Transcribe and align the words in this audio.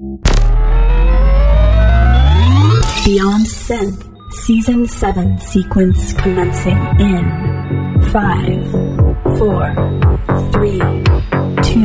Beyond 0.00 0.24
Synth 3.44 4.32
Season 4.32 4.88
7 4.88 5.38
sequence 5.40 6.14
commencing 6.14 6.78
in 6.98 8.00
5, 8.10 8.70
4, 9.36 9.74
3, 10.52 10.78
2, 11.60 11.82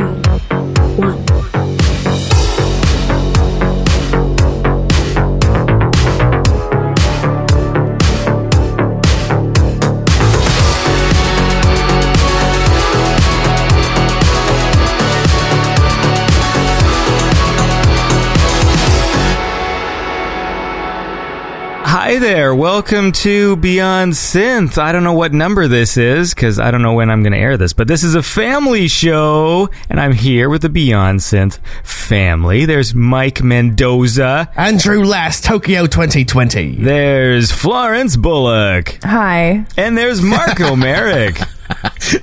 1. 0.95 1.44
Hi 22.15 22.19
there. 22.19 22.55
Welcome 22.55 23.11
to 23.11 23.57
Beyond 23.57 24.13
Synth. 24.13 24.77
I 24.77 24.93
don't 24.93 25.03
know 25.03 25.11
what 25.11 25.33
number 25.33 25.67
this 25.67 25.97
is 25.97 26.33
because 26.33 26.59
I 26.59 26.71
don't 26.71 26.81
know 26.81 26.93
when 26.93 27.09
I'm 27.11 27.23
going 27.23 27.33
to 27.33 27.37
air 27.37 27.57
this, 27.57 27.73
but 27.73 27.89
this 27.89 28.05
is 28.05 28.15
a 28.15 28.23
family 28.23 28.87
show 28.87 29.69
and 29.89 29.99
I'm 29.99 30.13
here 30.13 30.49
with 30.49 30.61
the 30.61 30.69
Beyond 30.69 31.19
Synth 31.19 31.57
family. 31.83 32.63
There's 32.63 32.95
Mike 32.95 33.43
Mendoza. 33.43 34.49
Andrew 34.55 35.03
Last, 35.03 35.43
Tokyo 35.43 35.87
2020. 35.87 36.75
There's 36.75 37.51
Florence 37.51 38.15
Bullock. 38.15 38.97
Hi. 39.03 39.65
And 39.75 39.97
there's 39.97 40.21
Marco 40.21 40.73
Merrick. 40.77 41.37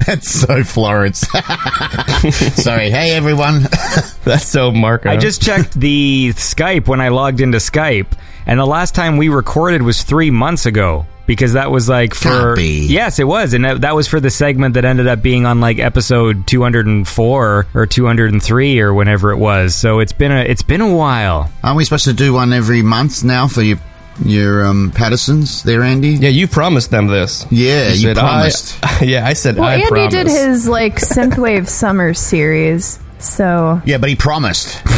That's 0.06 0.30
so 0.30 0.64
Florence. 0.64 1.20
Sorry. 2.54 2.88
Hey, 2.88 3.10
everyone. 3.12 3.62
That's 4.24 4.46
so 4.46 4.70
Marco. 4.70 5.10
I 5.10 5.18
just 5.18 5.42
checked 5.42 5.78
the 5.78 6.32
Skype 6.36 6.88
when 6.88 7.02
I 7.02 7.08
logged 7.08 7.42
into 7.42 7.58
Skype, 7.58 8.16
and 8.46 8.58
the 8.58 8.66
last 8.66 8.94
time 8.94 9.16
we 9.16 9.28
recorded 9.28 9.82
was 9.82 10.02
three 10.02 10.30
months 10.30 10.66
ago. 10.66 11.06
Because 11.24 11.52
that 11.52 11.70
was 11.70 11.88
like 11.88 12.14
for 12.14 12.56
Can't 12.56 12.58
yes, 12.90 13.20
it 13.20 13.24
was, 13.24 13.54
and 13.54 13.64
that, 13.64 13.82
that 13.82 13.94
was 13.94 14.08
for 14.08 14.18
the 14.18 14.28
segment 14.28 14.74
that 14.74 14.84
ended 14.84 15.06
up 15.06 15.22
being 15.22 15.46
on 15.46 15.60
like 15.60 15.78
episode 15.78 16.48
two 16.48 16.60
hundred 16.62 16.86
and 16.88 17.06
four 17.06 17.68
or 17.74 17.86
two 17.86 18.06
hundred 18.06 18.32
and 18.32 18.42
three 18.42 18.80
or 18.80 18.92
whenever 18.92 19.30
it 19.30 19.36
was. 19.36 19.76
So 19.76 20.00
it's 20.00 20.12
been 20.12 20.32
a 20.32 20.40
it's 20.40 20.62
been 20.64 20.80
a 20.80 20.92
while. 20.94 21.48
Aren't 21.62 21.76
we 21.76 21.84
supposed 21.84 22.06
to 22.06 22.12
do 22.12 22.34
one 22.34 22.52
every 22.52 22.82
month 22.82 23.22
now 23.22 23.46
for 23.46 23.62
your 23.62 23.78
your 24.24 24.64
um, 24.66 24.90
Pattersons 24.94 25.62
there, 25.62 25.82
Andy? 25.82 26.08
Yeah, 26.10 26.28
you 26.30 26.48
promised 26.48 26.90
them 26.90 27.06
this. 27.06 27.46
Yeah, 27.52 27.90
you 27.90 27.94
said, 28.08 28.16
promised. 28.16 28.78
I, 28.82 28.98
yeah, 29.04 29.24
I 29.24 29.34
said 29.34 29.54
Well, 29.56 29.68
I 29.68 29.74
Andy 29.76 29.86
promise. 29.88 30.12
did 30.12 30.26
his 30.26 30.66
like 30.68 30.96
synthwave 30.96 31.68
summer 31.68 32.14
series, 32.14 32.98
so 33.20 33.80
Yeah, 33.86 33.98
but 33.98 34.08
he 34.10 34.16
promised. 34.16 34.82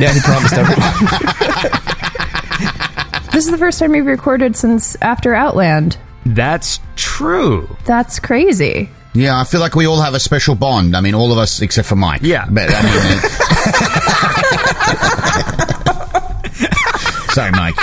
Yeah, 0.00 0.12
he 0.12 0.20
promised 0.20 0.54
everyone. 0.54 0.92
This 3.42 3.48
is 3.48 3.52
the 3.54 3.58
first 3.58 3.80
time 3.80 3.90
we've 3.90 4.06
recorded 4.06 4.54
since 4.54 4.94
after 5.02 5.34
Outland. 5.34 5.98
That's 6.24 6.78
true. 6.94 7.76
That's 7.86 8.20
crazy. 8.20 8.88
Yeah, 9.14 9.36
I 9.36 9.42
feel 9.42 9.58
like 9.58 9.74
we 9.74 9.84
all 9.84 10.00
have 10.00 10.14
a 10.14 10.20
special 10.20 10.54
bond. 10.54 10.96
I 10.96 11.00
mean, 11.00 11.16
all 11.16 11.32
of 11.32 11.38
us 11.38 11.60
except 11.60 11.88
for 11.88 11.96
Mike. 11.96 12.20
Yeah. 12.22 12.46
But, 12.48 12.70
I 12.72 12.82
mean, 12.82 12.92
uh, 17.26 17.32
Sorry, 17.32 17.50
Mike. 17.50 17.74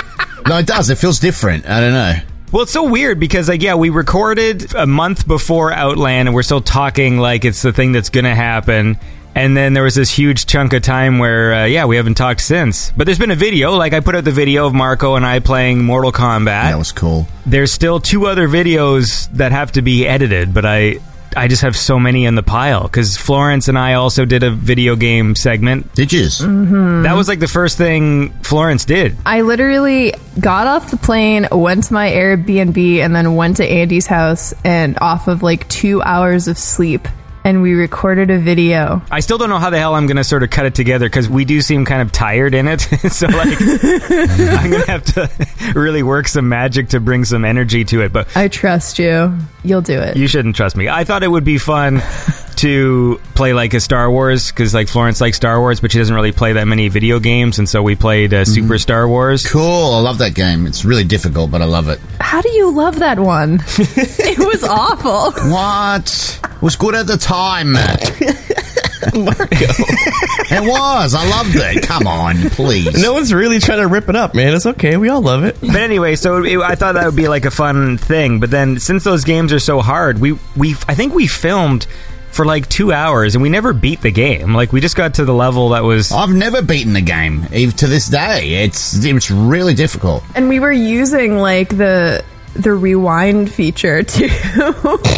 No, 0.48 0.56
it 0.56 0.66
does. 0.66 0.88
It 0.88 0.96
feels 0.96 1.20
different. 1.20 1.68
I 1.68 1.78
don't 1.80 1.92
know. 1.92 2.14
Well, 2.52 2.62
it's 2.62 2.72
so 2.72 2.88
weird 2.88 3.20
because, 3.20 3.50
like, 3.50 3.60
yeah, 3.60 3.74
we 3.74 3.90
recorded 3.90 4.74
a 4.74 4.86
month 4.86 5.28
before 5.28 5.74
Outland, 5.74 6.28
and 6.28 6.34
we're 6.34 6.42
still 6.42 6.62
talking 6.62 7.18
like 7.18 7.44
it's 7.44 7.60
the 7.60 7.74
thing 7.74 7.92
that's 7.92 8.08
going 8.08 8.24
to 8.24 8.34
happen. 8.34 8.96
And 9.34 9.56
then 9.56 9.72
there 9.74 9.82
was 9.84 9.94
this 9.94 10.10
huge 10.10 10.46
chunk 10.46 10.72
of 10.72 10.82
time 10.82 11.18
where, 11.18 11.54
uh, 11.54 11.64
yeah, 11.64 11.84
we 11.84 11.96
haven't 11.96 12.14
talked 12.16 12.40
since. 12.40 12.90
But 12.96 13.04
there's 13.06 13.18
been 13.18 13.30
a 13.30 13.36
video, 13.36 13.72
like 13.72 13.92
I 13.92 14.00
put 14.00 14.14
out 14.14 14.24
the 14.24 14.32
video 14.32 14.66
of 14.66 14.74
Marco 14.74 15.14
and 15.14 15.24
I 15.24 15.38
playing 15.38 15.84
Mortal 15.84 16.12
Kombat. 16.12 16.44
That 16.70 16.78
was 16.78 16.92
cool. 16.92 17.26
there's 17.46 17.72
still 17.72 18.00
two 18.00 18.26
other 18.26 18.48
videos 18.48 19.30
that 19.32 19.52
have 19.52 19.72
to 19.72 19.82
be 19.82 20.06
edited, 20.06 20.52
but 20.52 20.64
I. 20.64 20.98
I 21.36 21.46
just 21.46 21.62
have 21.62 21.76
so 21.76 22.00
many 22.00 22.24
in 22.26 22.34
the 22.34 22.42
pile 22.42 22.82
because 22.82 23.16
Florence 23.16 23.68
and 23.68 23.78
I 23.78 23.94
also 23.94 24.24
did 24.24 24.42
a 24.42 24.50
video 24.50 24.96
game 24.96 25.36
segment. 25.36 25.94
Did 25.94 26.12
you? 26.12 26.28
That 26.28 27.12
was 27.14 27.28
like 27.28 27.38
the 27.38 27.46
first 27.46 27.78
thing 27.78 28.30
Florence 28.42 28.84
did. 28.84 29.16
I 29.24 29.42
literally 29.42 30.12
got 30.40 30.66
off 30.66 30.90
the 30.90 30.96
plane, 30.96 31.46
went 31.52 31.84
to 31.84 31.92
my 31.92 32.10
Airbnb, 32.10 32.98
and 32.98 33.14
then 33.14 33.36
went 33.36 33.58
to 33.58 33.64
Andy's 33.64 34.08
house 34.08 34.52
and 34.64 34.98
off 35.00 35.28
of 35.28 35.40
like 35.44 35.68
two 35.68 36.02
hours 36.02 36.48
of 36.48 36.58
sleep, 36.58 37.06
and 37.44 37.62
we 37.62 37.74
recorded 37.74 38.30
a 38.30 38.38
video. 38.38 39.02
I 39.10 39.20
still 39.20 39.38
don't 39.38 39.48
know 39.48 39.58
how 39.58 39.70
the 39.70 39.78
hell 39.78 39.94
I'm 39.94 40.06
going 40.06 40.16
to 40.16 40.24
sort 40.24 40.42
of 40.42 40.50
cut 40.50 40.66
it 40.66 40.74
together 40.74 41.06
because 41.06 41.28
we 41.28 41.44
do 41.44 41.60
seem 41.60 41.84
kind 41.84 42.02
of 42.02 42.12
tired 42.12 42.54
in 42.54 42.68
it. 42.68 42.80
so, 43.10 43.26
like, 43.26 43.60
I'm 43.60 44.70
going 44.70 44.82
to 44.82 44.90
have 44.90 45.04
to 45.14 45.30
really 45.78 46.02
work 46.02 46.28
some 46.28 46.48
magic 46.48 46.90
to 46.90 47.00
bring 47.00 47.24
some 47.24 47.44
energy 47.44 47.84
to 47.86 48.02
it. 48.02 48.12
But 48.12 48.36
I 48.36 48.48
trust 48.48 48.98
you. 48.98 49.36
You'll 49.64 49.82
do 49.82 49.98
it. 49.98 50.16
you 50.16 50.26
shouldn't 50.26 50.56
trust 50.56 50.76
me. 50.76 50.88
I 50.88 51.04
thought 51.04 51.22
it 51.22 51.28
would 51.30 51.44
be 51.44 51.58
fun 51.58 52.00
to 52.60 53.20
play 53.34 53.52
like 53.52 53.74
a 53.74 53.80
Star 53.80 54.10
Wars 54.10 54.50
because, 54.50 54.74
like, 54.74 54.88
Florence 54.88 55.20
likes 55.20 55.36
Star 55.36 55.58
Wars, 55.60 55.80
but 55.80 55.92
she 55.92 55.98
doesn't 55.98 56.14
really 56.14 56.32
play 56.32 56.54
that 56.54 56.66
many 56.66 56.88
video 56.88 57.18
games. 57.18 57.58
And 57.58 57.68
so 57.68 57.82
we 57.82 57.96
played 57.96 58.34
uh, 58.34 58.44
Super 58.44 58.78
Star 58.78 59.08
Wars. 59.08 59.46
Cool. 59.46 59.94
I 59.94 60.00
love 60.00 60.18
that 60.18 60.34
game. 60.34 60.66
It's 60.66 60.84
really 60.84 61.04
difficult, 61.04 61.50
but 61.50 61.62
I 61.62 61.64
love 61.64 61.88
it. 61.88 61.98
How 62.20 62.40
do 62.40 62.50
you 62.50 62.70
love 62.70 62.98
that 62.98 63.18
one? 63.18 63.54
it 63.78 64.38
was 64.38 64.62
awful. 64.64 65.32
What? 65.50 66.40
It 66.44 66.62
was 66.62 66.76
good 66.76 66.94
at 66.94 67.06
the 67.06 67.16
time. 67.16 67.72
Marco. 69.14 69.46
it 69.50 70.60
was. 70.60 71.14
I 71.14 71.28
loved 71.28 71.56
it. 71.56 71.82
Come 71.84 72.06
on, 72.06 72.50
please. 72.50 73.00
no 73.00 73.14
one's 73.14 73.32
really 73.32 73.58
trying 73.58 73.78
to 73.78 73.86
rip 73.86 74.08
it 74.08 74.16
up, 74.16 74.34
man. 74.34 74.54
It's 74.54 74.66
okay. 74.66 74.98
We 74.98 75.08
all 75.08 75.22
love 75.22 75.44
it. 75.44 75.58
But 75.60 75.76
anyway, 75.76 76.16
so 76.16 76.44
it, 76.44 76.58
I 76.58 76.74
thought 76.74 76.92
that 76.92 77.06
would 77.06 77.16
be 77.16 77.28
like 77.28 77.46
a 77.46 77.50
fun 77.50 77.96
thing. 77.96 78.40
But 78.40 78.50
then, 78.50 78.78
since 78.78 79.02
those 79.02 79.24
games 79.24 79.52
are 79.52 79.58
so 79.58 79.80
hard, 79.80 80.20
we 80.20 80.38
we 80.56 80.72
I 80.86 80.94
think 80.94 81.14
we 81.14 81.26
filmed 81.26 81.86
for 82.30 82.44
like 82.44 82.68
two 82.68 82.92
hours 82.92 83.34
and 83.34 83.42
we 83.42 83.48
never 83.48 83.72
beat 83.72 84.00
the 84.00 84.10
game. 84.10 84.54
Like 84.54 84.72
we 84.72 84.80
just 84.80 84.96
got 84.96 85.14
to 85.14 85.24
the 85.24 85.34
level 85.34 85.70
that 85.70 85.84
was. 85.84 86.12
I've 86.12 86.34
never 86.34 86.62
beaten 86.62 86.92
the 86.92 87.00
game, 87.00 87.46
even 87.52 87.76
to 87.76 87.86
this 87.86 88.08
day. 88.08 88.64
It's 88.64 89.04
it's 89.04 89.30
really 89.30 89.74
difficult. 89.74 90.22
And 90.34 90.48
we 90.48 90.60
were 90.60 90.72
using 90.72 91.38
like 91.38 91.76
the 91.76 92.24
the 92.54 92.72
rewind 92.72 93.50
feature 93.52 94.02
too. 94.02 94.28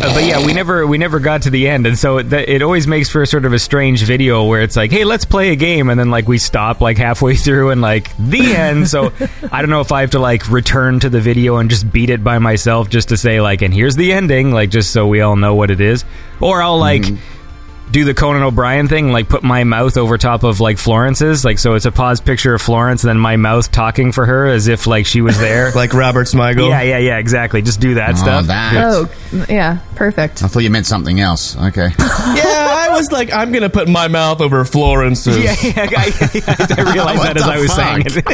Uh, 0.02 0.12
but 0.14 0.24
yeah, 0.24 0.44
we 0.44 0.52
never 0.52 0.86
we 0.86 0.98
never 0.98 1.20
got 1.20 1.42
to 1.42 1.50
the 1.50 1.68
end, 1.68 1.86
and 1.86 1.96
so 1.96 2.18
it, 2.18 2.32
it 2.32 2.60
always 2.60 2.88
makes 2.88 3.08
for 3.08 3.22
a 3.22 3.26
sort 3.26 3.44
of 3.44 3.52
a 3.52 3.58
strange 3.58 4.02
video 4.02 4.44
where 4.44 4.60
it's 4.60 4.74
like, 4.74 4.90
hey, 4.90 5.04
let's 5.04 5.24
play 5.24 5.50
a 5.50 5.56
game, 5.56 5.90
and 5.90 5.98
then 5.98 6.10
like 6.10 6.26
we 6.26 6.38
stop 6.38 6.80
like 6.80 6.98
halfway 6.98 7.36
through 7.36 7.70
and 7.70 7.80
like 7.80 8.14
the 8.18 8.54
end. 8.56 8.88
So 8.88 9.12
I 9.50 9.62
don't 9.62 9.70
know 9.70 9.80
if 9.80 9.92
I 9.92 10.00
have 10.00 10.10
to 10.10 10.18
like 10.18 10.50
return 10.50 10.98
to 11.00 11.08
the 11.08 11.20
video 11.20 11.58
and 11.58 11.70
just 11.70 11.90
beat 11.92 12.10
it 12.10 12.24
by 12.24 12.38
myself 12.38 12.90
just 12.90 13.10
to 13.10 13.16
say 13.16 13.40
like, 13.40 13.62
and 13.62 13.72
here's 13.72 13.94
the 13.94 14.12
ending, 14.12 14.50
like 14.50 14.70
just 14.70 14.90
so 14.90 15.06
we 15.06 15.20
all 15.20 15.36
know 15.36 15.54
what 15.54 15.70
it 15.70 15.80
is, 15.80 16.04
or 16.40 16.62
I'll 16.62 16.78
like. 16.78 17.02
Mm-hmm. 17.02 17.31
Do 17.92 18.04
the 18.06 18.14
Conan 18.14 18.42
O'Brien 18.42 18.88
thing, 18.88 19.12
like 19.12 19.28
put 19.28 19.42
my 19.42 19.64
mouth 19.64 19.98
over 19.98 20.16
top 20.16 20.44
of 20.44 20.60
like 20.60 20.78
Florence's, 20.78 21.44
like 21.44 21.58
so 21.58 21.74
it's 21.74 21.84
a 21.84 21.92
pause 21.92 22.22
picture 22.22 22.54
of 22.54 22.62
Florence 22.62 23.04
and 23.04 23.08
then 23.10 23.18
my 23.18 23.36
mouth 23.36 23.70
talking 23.70 24.12
for 24.12 24.24
her 24.24 24.46
as 24.46 24.66
if 24.66 24.86
like 24.86 25.04
she 25.04 25.20
was 25.20 25.38
there. 25.38 25.70
Like 25.82 25.92
Robert 25.94 26.26
Smigel. 26.26 26.68
yeah, 26.70 26.80
yeah, 26.82 26.98
yeah, 26.98 27.18
exactly. 27.18 27.60
Just 27.62 27.80
do 27.80 27.94
that 27.94 28.12
Oh, 28.12 28.16
stuff. 28.16 28.46
that. 28.46 28.74
oh, 28.76 29.08
yeah, 29.48 29.78
perfect. 29.94 30.42
I 30.42 30.48
thought 30.48 30.60
you 30.60 30.70
meant 30.70 30.86
something 30.86 31.20
else. 31.20 31.54
Okay. 31.56 31.90
Yeah, 32.32 32.88
I 32.88 32.88
was 32.90 33.10
like, 33.12 33.32
I'm 33.32 33.50
going 33.52 33.62
to 33.62 33.70
put 33.70 33.88
my 33.88 34.08
mouth 34.08 34.40
over 34.40 34.64
Florence's. 34.64 35.36
Yeah, 35.42 35.54
yeah, 35.62 35.86
I, 35.98 36.12
I 36.78 36.92
realized 36.92 37.22
that 37.22 37.36
as 37.36 37.42
I 37.42 37.58
was 37.58 37.72
saying 37.74 38.02
it. 38.06 38.24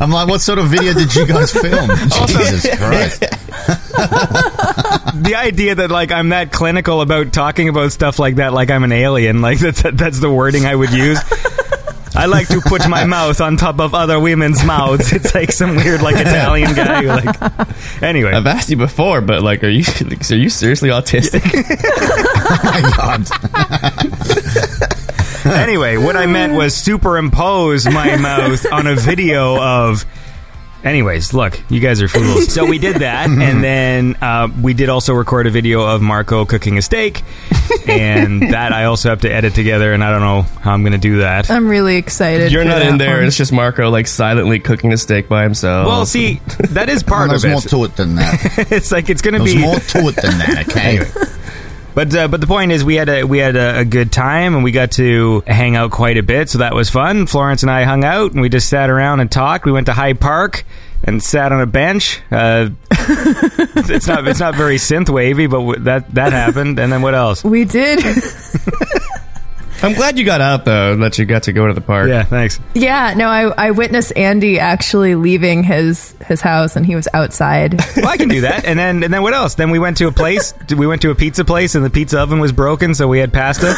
I'm 0.00 0.10
like, 0.10 0.28
what 0.28 0.40
sort 0.40 0.58
of 0.58 0.68
video 0.68 0.92
did 0.94 1.14
you 1.14 1.26
guys 1.26 1.52
film? 1.52 1.90
Jesus 2.26 2.66
Christ. 2.76 3.24
the 5.14 5.34
idea 5.36 5.74
that 5.74 5.90
like 5.90 6.12
I'm 6.12 6.30
that 6.30 6.52
clinical 6.52 7.00
about 7.00 7.32
talking 7.32 7.68
about 7.68 7.92
stuff 7.92 8.18
like 8.18 8.36
that, 8.36 8.52
like 8.52 8.70
I'm 8.70 8.84
an 8.84 8.92
alien, 8.92 9.42
like 9.42 9.58
that's 9.60 9.82
that's 9.82 10.20
the 10.20 10.30
wording 10.30 10.66
I 10.66 10.74
would 10.74 10.92
use. 10.92 11.18
I 12.14 12.26
like 12.26 12.48
to 12.48 12.60
put 12.60 12.88
my 12.88 13.04
mouth 13.04 13.40
on 13.40 13.56
top 13.56 13.78
of 13.80 13.94
other 13.94 14.18
women's 14.18 14.64
mouths. 14.64 15.12
It's 15.12 15.34
like 15.34 15.52
some 15.52 15.76
weird 15.76 16.02
like 16.02 16.16
Italian 16.16 16.74
guy. 16.74 17.02
Who, 17.02 17.08
like, 17.08 18.02
anyway, 18.02 18.32
I've 18.32 18.46
asked 18.46 18.68
you 18.68 18.76
before, 18.76 19.20
but 19.20 19.42
like, 19.42 19.62
are 19.62 19.68
you 19.68 19.84
like, 20.04 20.30
are 20.30 20.34
you 20.34 20.50
seriously 20.50 20.90
autistic? 20.90 21.40
Oh 22.52 22.58
my 22.64 22.80
God. 22.96 23.26
anyway, 25.46 25.96
what 25.96 26.16
I 26.16 26.26
meant 26.26 26.54
was 26.54 26.74
superimpose 26.74 27.86
my 27.86 28.16
mouth 28.16 28.66
on 28.72 28.86
a 28.88 28.96
video 28.96 29.56
of. 29.60 30.04
Anyways, 30.82 31.34
look, 31.34 31.60
you 31.68 31.78
guys 31.80 32.00
are 32.00 32.08
fools. 32.08 32.52
So 32.52 32.64
we 32.64 32.78
did 32.78 32.96
that, 32.96 33.28
and 33.30 33.62
then 33.62 34.16
uh, 34.22 34.48
we 34.62 34.72
did 34.74 34.88
also 34.88 35.12
record 35.12 35.46
a 35.46 35.50
video 35.50 35.82
of 35.82 36.00
Marco 36.00 36.44
cooking 36.46 36.78
a 36.78 36.82
steak, 36.82 37.22
and 37.86 38.42
that 38.52 38.72
I 38.72 38.84
also 38.84 39.10
have 39.10 39.20
to 39.22 39.30
edit 39.32 39.54
together, 39.54 39.92
and 39.92 40.02
I 40.02 40.10
don't 40.10 40.22
know 40.22 40.42
how 40.62 40.72
I'm 40.72 40.82
going 40.82 40.92
to 40.92 40.98
do 40.98 41.18
that. 41.18 41.50
I'm 41.50 41.68
really 41.68 41.96
excited. 41.96 42.50
You're 42.50 42.62
for 42.62 42.68
not 42.68 42.78
that 42.78 42.88
in 42.88 42.98
there. 42.98 43.16
one. 43.16 43.24
It's 43.24 43.36
just 43.36 43.52
Marco 43.52 43.90
like 43.90 44.06
silently 44.06 44.58
cooking 44.58 44.92
a 44.92 44.96
steak 44.96 45.28
by 45.28 45.42
himself. 45.42 45.86
Well, 45.86 46.06
see, 46.06 46.40
that 46.70 46.88
is 46.88 47.04
Well, 47.04 47.18
part 47.18 47.28
there's 47.30 47.44
more 47.44 47.58
it. 47.58 47.68
to 47.68 47.84
it 47.84 47.96
than 47.96 48.14
that. 48.16 48.66
It's 48.70 48.90
like 48.92 49.10
it's 49.10 49.20
going 49.20 49.34
to 49.34 49.40
There's 49.40 49.54
be. 49.54 49.60
more 49.60 49.78
to 49.78 49.98
it 50.08 50.16
than 50.16 50.38
that, 50.38 50.66
okay? 50.68 51.00
But 52.00 52.14
uh, 52.14 52.28
but 52.28 52.40
the 52.40 52.46
point 52.46 52.72
is, 52.72 52.82
we 52.82 52.94
had 52.94 53.10
a 53.10 53.24
we 53.24 53.36
had 53.36 53.56
a, 53.56 53.80
a 53.80 53.84
good 53.84 54.10
time 54.10 54.54
and 54.54 54.64
we 54.64 54.72
got 54.72 54.92
to 54.92 55.42
hang 55.46 55.76
out 55.76 55.90
quite 55.90 56.16
a 56.16 56.22
bit, 56.22 56.48
so 56.48 56.56
that 56.56 56.74
was 56.74 56.88
fun. 56.88 57.26
Florence 57.26 57.62
and 57.62 57.70
I 57.70 57.84
hung 57.84 58.04
out 58.04 58.32
and 58.32 58.40
we 58.40 58.48
just 58.48 58.70
sat 58.70 58.88
around 58.88 59.20
and 59.20 59.30
talked. 59.30 59.66
We 59.66 59.72
went 59.72 59.84
to 59.84 59.92
High 59.92 60.14
Park 60.14 60.64
and 61.04 61.22
sat 61.22 61.52
on 61.52 61.60
a 61.60 61.66
bench. 61.66 62.22
Uh, 62.30 62.70
it's 62.90 64.06
not 64.06 64.26
it's 64.26 64.40
not 64.40 64.54
very 64.54 64.76
synth 64.76 65.10
wavy, 65.10 65.46
but 65.46 65.58
w- 65.58 65.80
that 65.80 66.14
that 66.14 66.32
happened. 66.32 66.78
And 66.78 66.90
then 66.90 67.02
what 67.02 67.14
else? 67.14 67.44
We 67.44 67.66
did. 67.66 68.02
I'm 69.82 69.94
glad 69.94 70.18
you 70.18 70.24
got 70.24 70.40
out 70.40 70.64
though. 70.64 70.96
That 70.96 71.18
you 71.18 71.24
got 71.24 71.44
to 71.44 71.52
go 71.52 71.66
to 71.66 71.72
the 71.72 71.80
park. 71.80 72.08
Yeah, 72.08 72.22
thanks. 72.24 72.60
yeah, 72.74 73.14
no, 73.16 73.28
I, 73.28 73.68
I 73.68 73.70
witnessed 73.70 74.12
Andy 74.16 74.58
actually 74.58 75.14
leaving 75.14 75.62
his 75.62 76.14
his 76.26 76.40
house 76.40 76.76
and 76.76 76.84
he 76.84 76.94
was 76.94 77.08
outside. 77.14 77.80
Well, 77.96 78.08
I 78.08 78.16
can 78.16 78.28
do 78.28 78.42
that. 78.42 78.64
And 78.64 78.78
then 78.78 79.02
and 79.02 79.12
then 79.12 79.22
what 79.22 79.34
else? 79.34 79.54
Then 79.54 79.70
we 79.70 79.78
went 79.78 79.96
to 79.98 80.06
a 80.06 80.12
place. 80.12 80.52
We 80.76 80.86
went 80.86 81.02
to 81.02 81.10
a 81.10 81.14
pizza 81.14 81.44
place, 81.44 81.74
and 81.74 81.84
the 81.84 81.90
pizza 81.90 82.18
oven 82.20 82.38
was 82.40 82.52
broken, 82.52 82.94
so 82.94 83.08
we 83.08 83.18
had 83.18 83.32
pasta. 83.32 83.74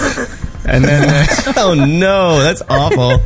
And 0.64 0.84
then 0.84 1.08
uh, 1.08 1.52
Oh 1.56 1.74
no, 1.74 2.40
that's 2.40 2.62
awful. 2.68 3.20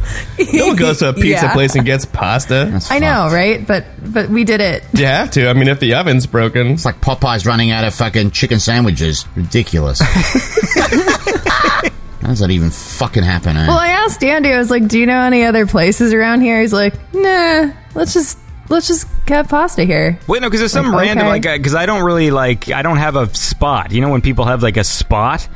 no 0.52 0.66
one 0.68 0.76
goes 0.76 0.98
to 1.00 1.10
a 1.10 1.12
pizza 1.12 1.28
Yeah. 1.46 1.52
place 1.52 1.74
and 1.74 1.84
gets 1.84 2.04
pasta. 2.06 2.68
That's 2.70 2.90
I 2.90 2.98
know, 2.98 3.28
right? 3.30 3.66
But 3.66 3.84
but 4.02 4.28
we 4.30 4.44
did 4.44 4.60
it. 4.62 4.84
You 4.94 5.04
have 5.06 5.30
to. 5.32 5.48
I 5.48 5.52
mean, 5.52 5.68
if 5.68 5.78
the 5.80 5.94
oven's 5.94 6.26
broken, 6.26 6.68
It's 6.68 6.84
like 6.86 7.00
Popeye's 7.00 7.44
running 7.46 7.70
out 7.72 7.84
of 7.84 7.94
fucking 7.94 8.30
chicken 8.30 8.58
sandwiches. 8.60 9.26
Ridiculous. 9.36 10.00
How 12.26 12.32
does 12.32 12.40
that 12.40 12.50
even 12.50 12.72
fucking 12.72 13.22
happen, 13.22 13.56
eh? 13.56 13.68
Well, 13.68 13.78
I 13.78 13.86
asked 13.86 14.24
Andy. 14.24 14.52
I 14.52 14.58
was 14.58 14.68
like, 14.68 14.88
"Do 14.88 14.98
you 14.98 15.06
know 15.06 15.20
any 15.20 15.44
other 15.44 15.64
places 15.64 16.12
around 16.12 16.40
here?" 16.40 16.60
He's 16.60 16.72
like, 16.72 16.94
"Nah, 17.14 17.70
let's 17.94 18.14
just 18.14 18.36
let's 18.68 18.88
just 18.88 19.06
have 19.28 19.48
pasta 19.48 19.84
here." 19.84 20.18
wait, 20.26 20.42
no, 20.42 20.48
because 20.48 20.58
there's 20.58 20.72
some 20.72 20.90
Like, 20.90 21.02
random 21.06 21.26
okay. 21.28 21.46
like 21.48 21.60
because 21.62 21.76
I 21.76 21.86
don't 21.86 22.02
really 22.04 22.32
like 22.32 22.68
I 22.72 22.82
don't 22.82 22.96
have 22.96 23.14
a 23.14 23.32
spot. 23.32 23.92
You 23.92 24.00
know 24.00 24.08
when 24.08 24.22
people 24.22 24.44
have 24.44 24.60
like 24.60 24.76
a 24.76 24.82
spot. 24.82 25.46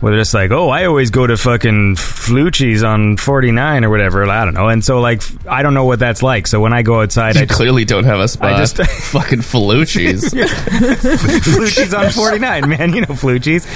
Where 0.00 0.12
they're 0.12 0.20
just 0.22 0.32
like, 0.32 0.50
oh, 0.50 0.70
I 0.70 0.86
always 0.86 1.10
go 1.10 1.26
to 1.26 1.36
fucking 1.36 1.96
Flucci's 1.96 2.82
on 2.82 3.18
49 3.18 3.84
or 3.84 3.90
whatever. 3.90 4.24
I 4.24 4.46
don't 4.46 4.54
know. 4.54 4.68
And 4.68 4.82
so, 4.82 4.98
like, 4.98 5.22
I 5.46 5.62
don't 5.62 5.74
know 5.74 5.84
what 5.84 5.98
that's 5.98 6.22
like. 6.22 6.46
So 6.46 6.58
when 6.58 6.72
I 6.72 6.80
go 6.80 7.02
outside, 7.02 7.36
I 7.36 7.42
you 7.42 7.46
clearly 7.46 7.84
don't 7.84 8.04
have 8.04 8.18
a 8.18 8.26
spot. 8.26 8.54
I 8.54 8.58
just- 8.58 8.76
fucking 9.12 9.40
Falucci's. 9.40 10.32
Flucci's 10.34 11.92
on 11.92 12.10
49, 12.10 12.68
man. 12.68 12.94
You 12.94 13.02
know 13.02 13.08
Flucci's. 13.08 13.66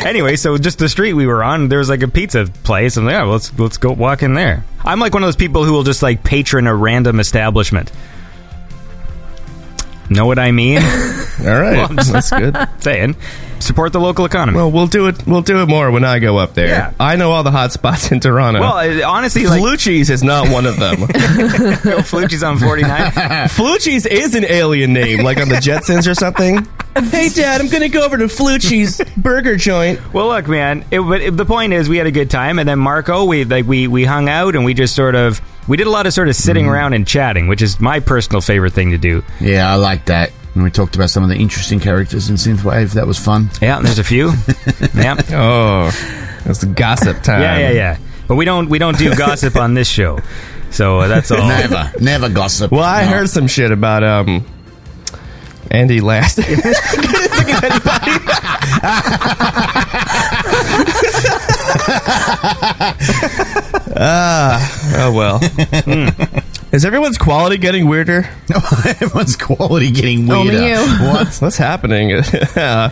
anyway, 0.04 0.34
so 0.36 0.58
just 0.58 0.78
the 0.78 0.88
street 0.88 1.12
we 1.14 1.26
were 1.26 1.44
on, 1.44 1.68
there 1.68 1.78
was 1.78 1.88
like 1.88 2.02
a 2.02 2.08
pizza 2.08 2.46
place, 2.64 2.96
and 2.96 3.08
yeah, 3.08 3.22
let's 3.22 3.56
let's 3.58 3.76
go 3.76 3.92
walk 3.92 4.22
in 4.22 4.34
there. 4.34 4.64
I'm 4.84 4.98
like 4.98 5.14
one 5.14 5.22
of 5.22 5.28
those 5.28 5.36
people 5.36 5.64
who 5.64 5.72
will 5.72 5.84
just 5.84 6.02
like 6.02 6.24
patron 6.24 6.66
a 6.66 6.74
random 6.74 7.20
establishment. 7.20 7.92
Know 10.12 10.26
what 10.26 10.38
I 10.38 10.52
mean? 10.52 10.78
All 11.40 11.58
right, 11.60 11.88
that's 11.90 12.30
good. 12.30 12.56
Saying, 12.78 13.16
support 13.60 13.92
the 13.92 14.00
local 14.00 14.26
economy. 14.26 14.56
Well, 14.56 14.70
we'll 14.70 14.86
do 14.86 15.08
it. 15.08 15.26
We'll 15.26 15.42
do 15.42 15.62
it 15.62 15.66
more 15.66 15.90
when 15.90 16.04
I 16.04 16.18
go 16.18 16.36
up 16.36 16.52
there. 16.52 16.68
Yeah. 16.68 16.92
I 17.00 17.16
know 17.16 17.32
all 17.32 17.42
the 17.42 17.50
hot 17.50 17.72
spots 17.72 18.12
in 18.12 18.20
Toronto. 18.20 18.60
Well, 18.60 18.74
uh, 18.74 19.08
honestly, 19.08 19.46
like 19.46 19.60
Flucci's 19.62 20.10
is 20.10 20.22
not 20.22 20.50
one 20.50 20.66
of 20.66 20.78
them. 20.78 20.96
Flucci's 22.04 22.42
on 22.42 22.58
49. 22.58 22.90
Flucci's 23.48 24.06
is 24.06 24.34
an 24.34 24.44
alien 24.44 24.92
name, 24.92 25.24
like 25.24 25.38
on 25.38 25.48
the 25.48 25.56
Jetsons 25.56 26.08
or 26.08 26.14
something. 26.14 26.66
Hey, 26.94 27.30
Dad, 27.30 27.60
I'm 27.60 27.68
gonna 27.68 27.88
go 27.88 28.04
over 28.04 28.18
to 28.18 28.26
Flucci's 28.26 29.00
burger 29.16 29.56
joint. 29.56 30.12
Well, 30.12 30.28
look, 30.28 30.46
man. 30.46 30.84
It, 30.90 31.00
but 31.00 31.22
it, 31.22 31.36
the 31.36 31.46
point 31.46 31.72
is, 31.72 31.88
we 31.88 31.96
had 31.96 32.06
a 32.06 32.12
good 32.12 32.30
time, 32.30 32.58
and 32.58 32.68
then 32.68 32.78
Marco, 32.78 33.24
we 33.24 33.44
like 33.44 33.66
we 33.66 33.88
we 33.88 34.04
hung 34.04 34.28
out, 34.28 34.54
and 34.54 34.64
we 34.64 34.74
just 34.74 34.94
sort 34.94 35.14
of 35.14 35.40
we 35.68 35.76
did 35.76 35.86
a 35.86 35.90
lot 35.90 36.06
of 36.06 36.12
sort 36.12 36.28
of 36.28 36.36
sitting 36.36 36.66
around 36.66 36.92
and 36.92 37.06
chatting, 37.06 37.48
which 37.48 37.62
is 37.62 37.80
my 37.80 38.00
personal 38.00 38.40
favorite 38.40 38.72
thing 38.72 38.90
to 38.90 38.98
do. 38.98 39.22
yeah, 39.40 39.70
I 39.70 39.76
like 39.76 40.06
that. 40.06 40.32
And 40.54 40.62
we 40.64 40.70
talked 40.70 40.96
about 40.96 41.08
some 41.08 41.22
of 41.22 41.30
the 41.30 41.36
interesting 41.36 41.80
characters 41.80 42.28
in 42.28 42.36
Synthwave. 42.36 42.92
That 42.92 43.06
was 43.06 43.18
fun. 43.18 43.48
Yeah, 43.62 43.80
there's 43.80 43.98
a 43.98 44.04
few. 44.04 44.28
yeah, 44.94 45.16
Oh, 45.30 45.86
it's 46.44 46.60
the 46.60 46.66
gossip 46.66 47.22
time. 47.22 47.40
yeah, 47.40 47.58
yeah, 47.58 47.70
yeah. 47.70 47.98
But 48.28 48.36
we 48.36 48.44
don't 48.44 48.68
we 48.68 48.78
don't 48.78 48.98
do 48.98 49.14
gossip 49.16 49.56
on 49.56 49.72
this 49.74 49.88
show, 49.88 50.18
so 50.70 51.00
uh, 51.00 51.08
that's 51.08 51.30
all. 51.30 51.46
Never, 51.48 51.90
never 52.00 52.28
gossip. 52.28 52.70
Well, 52.70 52.84
I 52.84 53.04
No. 53.04 53.10
heard 53.12 53.30
some 53.30 53.46
shit 53.46 53.72
about 53.72 54.04
um 54.04 54.44
Andy 55.70 56.02
last. 56.02 56.38
ah, 64.02 65.04
oh 65.06 65.12
well. 65.12 65.38
Hmm. 65.38 66.38
Is 66.74 66.84
everyone's 66.86 67.18
quality 67.18 67.58
getting 67.58 67.86
weirder? 67.86 68.28
Everyone's 69.00 69.36
quality 69.36 69.90
getting 69.90 70.26
weirder. 70.26 70.56
Only 70.56 70.68
you. 70.70 70.76
What? 71.06 71.36
What's 71.40 71.58
happening? 71.58 72.12
I 72.56 72.90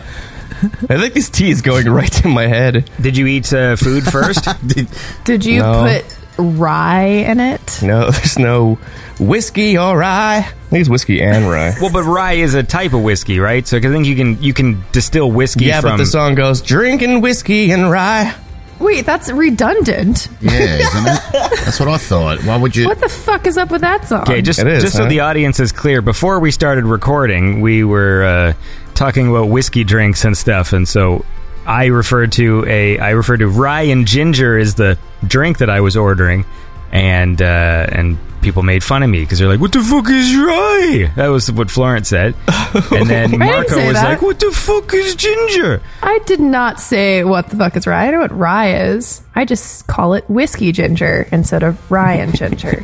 think 0.87 1.13
this 1.15 1.29
tea 1.29 1.49
is 1.49 1.61
going 1.63 1.87
right 1.89 2.11
to 2.11 2.27
my 2.27 2.45
head. 2.45 2.89
Did 3.01 3.17
you 3.17 3.25
eat 3.25 3.51
uh, 3.51 3.75
food 3.75 4.03
first? 4.03 4.47
Did- 4.67 4.87
Did 5.23 5.45
you 5.45 5.59
No. 5.61 5.83
put 6.01 6.17
rye 6.37 7.05
in 7.05 7.39
it? 7.39 7.79
No, 7.81 8.11
there's 8.11 8.37
no 8.37 8.75
whiskey 9.19 9.77
or 9.79 9.97
rye. 9.97 10.37
I 10.37 10.41
think 10.69 10.81
it's 10.81 10.89
whiskey 10.89 11.21
and 11.23 11.49
rye. 11.49 11.73
well, 11.81 11.91
but 11.91 12.03
rye 12.03 12.33
is 12.33 12.53
a 12.53 12.61
type 12.61 12.93
of 12.93 13.01
whiskey, 13.01 13.39
right? 13.39 13.67
So 13.67 13.77
I 13.77 13.81
think 13.81 14.05
you 14.05 14.15
can 14.15 14.41
you 14.43 14.53
can 14.53 14.83
distill 14.91 15.31
whiskey 15.31 15.65
Yeah, 15.65 15.81
from. 15.81 15.93
but 15.93 15.97
the 15.97 16.05
song 16.05 16.35
goes 16.35 16.61
drinking 16.61 17.21
whiskey 17.21 17.71
and 17.71 17.89
rye. 17.89 18.35
Wait, 18.81 19.05
that's 19.05 19.31
redundant. 19.31 20.27
yeah, 20.41 20.51
isn't 20.51 21.07
it? 21.07 21.21
That's 21.65 21.79
what 21.79 21.89
I 21.89 21.97
thought. 21.97 22.43
Why 22.43 22.57
would 22.57 22.75
you? 22.75 22.85
What 22.87 22.99
the 22.99 23.09
fuck 23.09 23.45
is 23.47 23.57
up 23.57 23.71
with 23.71 23.81
that 23.81 24.07
song? 24.07 24.21
Okay, 24.21 24.41
just 24.41 24.59
It 24.59 24.67
is, 24.67 24.83
just 24.83 24.95
so 24.95 25.03
huh? 25.03 25.09
the 25.09 25.19
audience 25.21 25.59
is 25.59 25.71
clear, 25.71 26.01
before 26.01 26.39
we 26.39 26.51
started 26.51 26.85
recording, 26.85 27.61
we 27.61 27.83
were 27.83 28.23
uh, 28.23 28.53
talking 28.95 29.29
about 29.29 29.49
whiskey 29.49 29.83
drinks 29.83 30.25
and 30.25 30.35
stuff, 30.37 30.73
and 30.73 30.87
so 30.87 31.23
I 31.65 31.85
referred 31.85 32.31
to 32.33 32.65
a 32.67 32.97
I 32.99 33.11
referred 33.11 33.37
to 33.37 33.47
rye 33.47 33.83
and 33.83 34.07
ginger 34.07 34.57
as 34.57 34.75
the 34.75 34.97
drink 35.25 35.59
that 35.59 35.69
I 35.69 35.81
was 35.81 35.95
ordering, 35.95 36.45
and 36.91 37.41
uh, 37.41 37.87
and 37.89 38.17
people 38.41 38.63
made 38.63 38.83
fun 38.83 39.03
of 39.03 39.09
me 39.09 39.21
because 39.21 39.39
they're 39.39 39.47
like, 39.47 39.59
"What 39.59 39.71
the 39.71 39.81
fuck 39.81 40.09
is 40.09 40.35
rye?" 40.35 41.11
That 41.15 41.27
was 41.27 41.51
what 41.51 41.69
Florence 41.71 42.09
said, 42.09 42.35
and 42.91 43.09
then 43.09 43.37
Marco 43.37 43.85
was 43.85 43.93
that. 43.93 44.09
like, 44.09 44.21
"What 44.21 44.39
the 44.39 44.51
fuck 44.51 44.93
is 44.93 45.15
ginger?" 45.15 45.81
I 46.01 46.19
did 46.25 46.39
not 46.39 46.79
say 46.79 47.23
what 47.23 47.49
the 47.49 47.57
fuck 47.57 47.75
is 47.75 47.87
rye. 47.87 48.07
I 48.07 48.11
know 48.11 48.19
what 48.19 48.37
rye 48.37 48.73
is. 48.73 49.21
I 49.35 49.45
just 49.45 49.87
call 49.87 50.13
it 50.13 50.29
whiskey 50.29 50.71
ginger 50.71 51.27
instead 51.31 51.63
of 51.63 51.91
rye 51.91 52.15
and 52.15 52.35
ginger. 52.35 52.81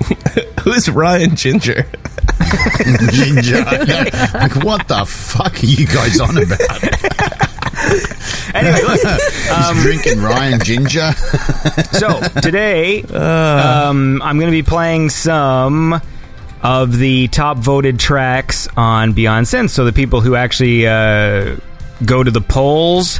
Who's 0.62 0.89
Ryan 0.89 1.36
Ginger? 1.36 1.86
ginger. 3.12 3.63
like, 4.33 4.56
what 4.63 4.88
the 4.88 5.06
fuck 5.07 5.62
are 5.62 5.65
you 5.65 5.86
guys 5.86 6.19
on 6.19 6.38
about? 6.38 7.47
Anyway, 8.54 8.80
look. 8.82 9.02
He's 9.02 9.82
drinking 9.84 10.22
Ryan 10.22 10.60
Ginger. 10.64 11.12
So 11.92 12.20
today, 12.42 13.02
um, 13.04 14.22
I'm 14.22 14.38
going 14.38 14.48
to 14.48 14.52
be 14.52 14.64
playing 14.64 15.10
some 15.10 16.00
of 16.64 16.98
the 16.98 17.28
top 17.28 17.57
voted 17.57 18.00
tracks 18.00 18.68
on 18.78 19.14
Beyond 19.14 19.46
Synth. 19.48 19.69
So 19.72 19.84
the 19.86 19.94
people 19.94 20.22
who 20.22 20.36
actually 20.36 20.88
uh, 20.88 21.57
go 22.06 22.24
to 22.24 22.31
the 22.31 22.42
polls. 22.42 23.19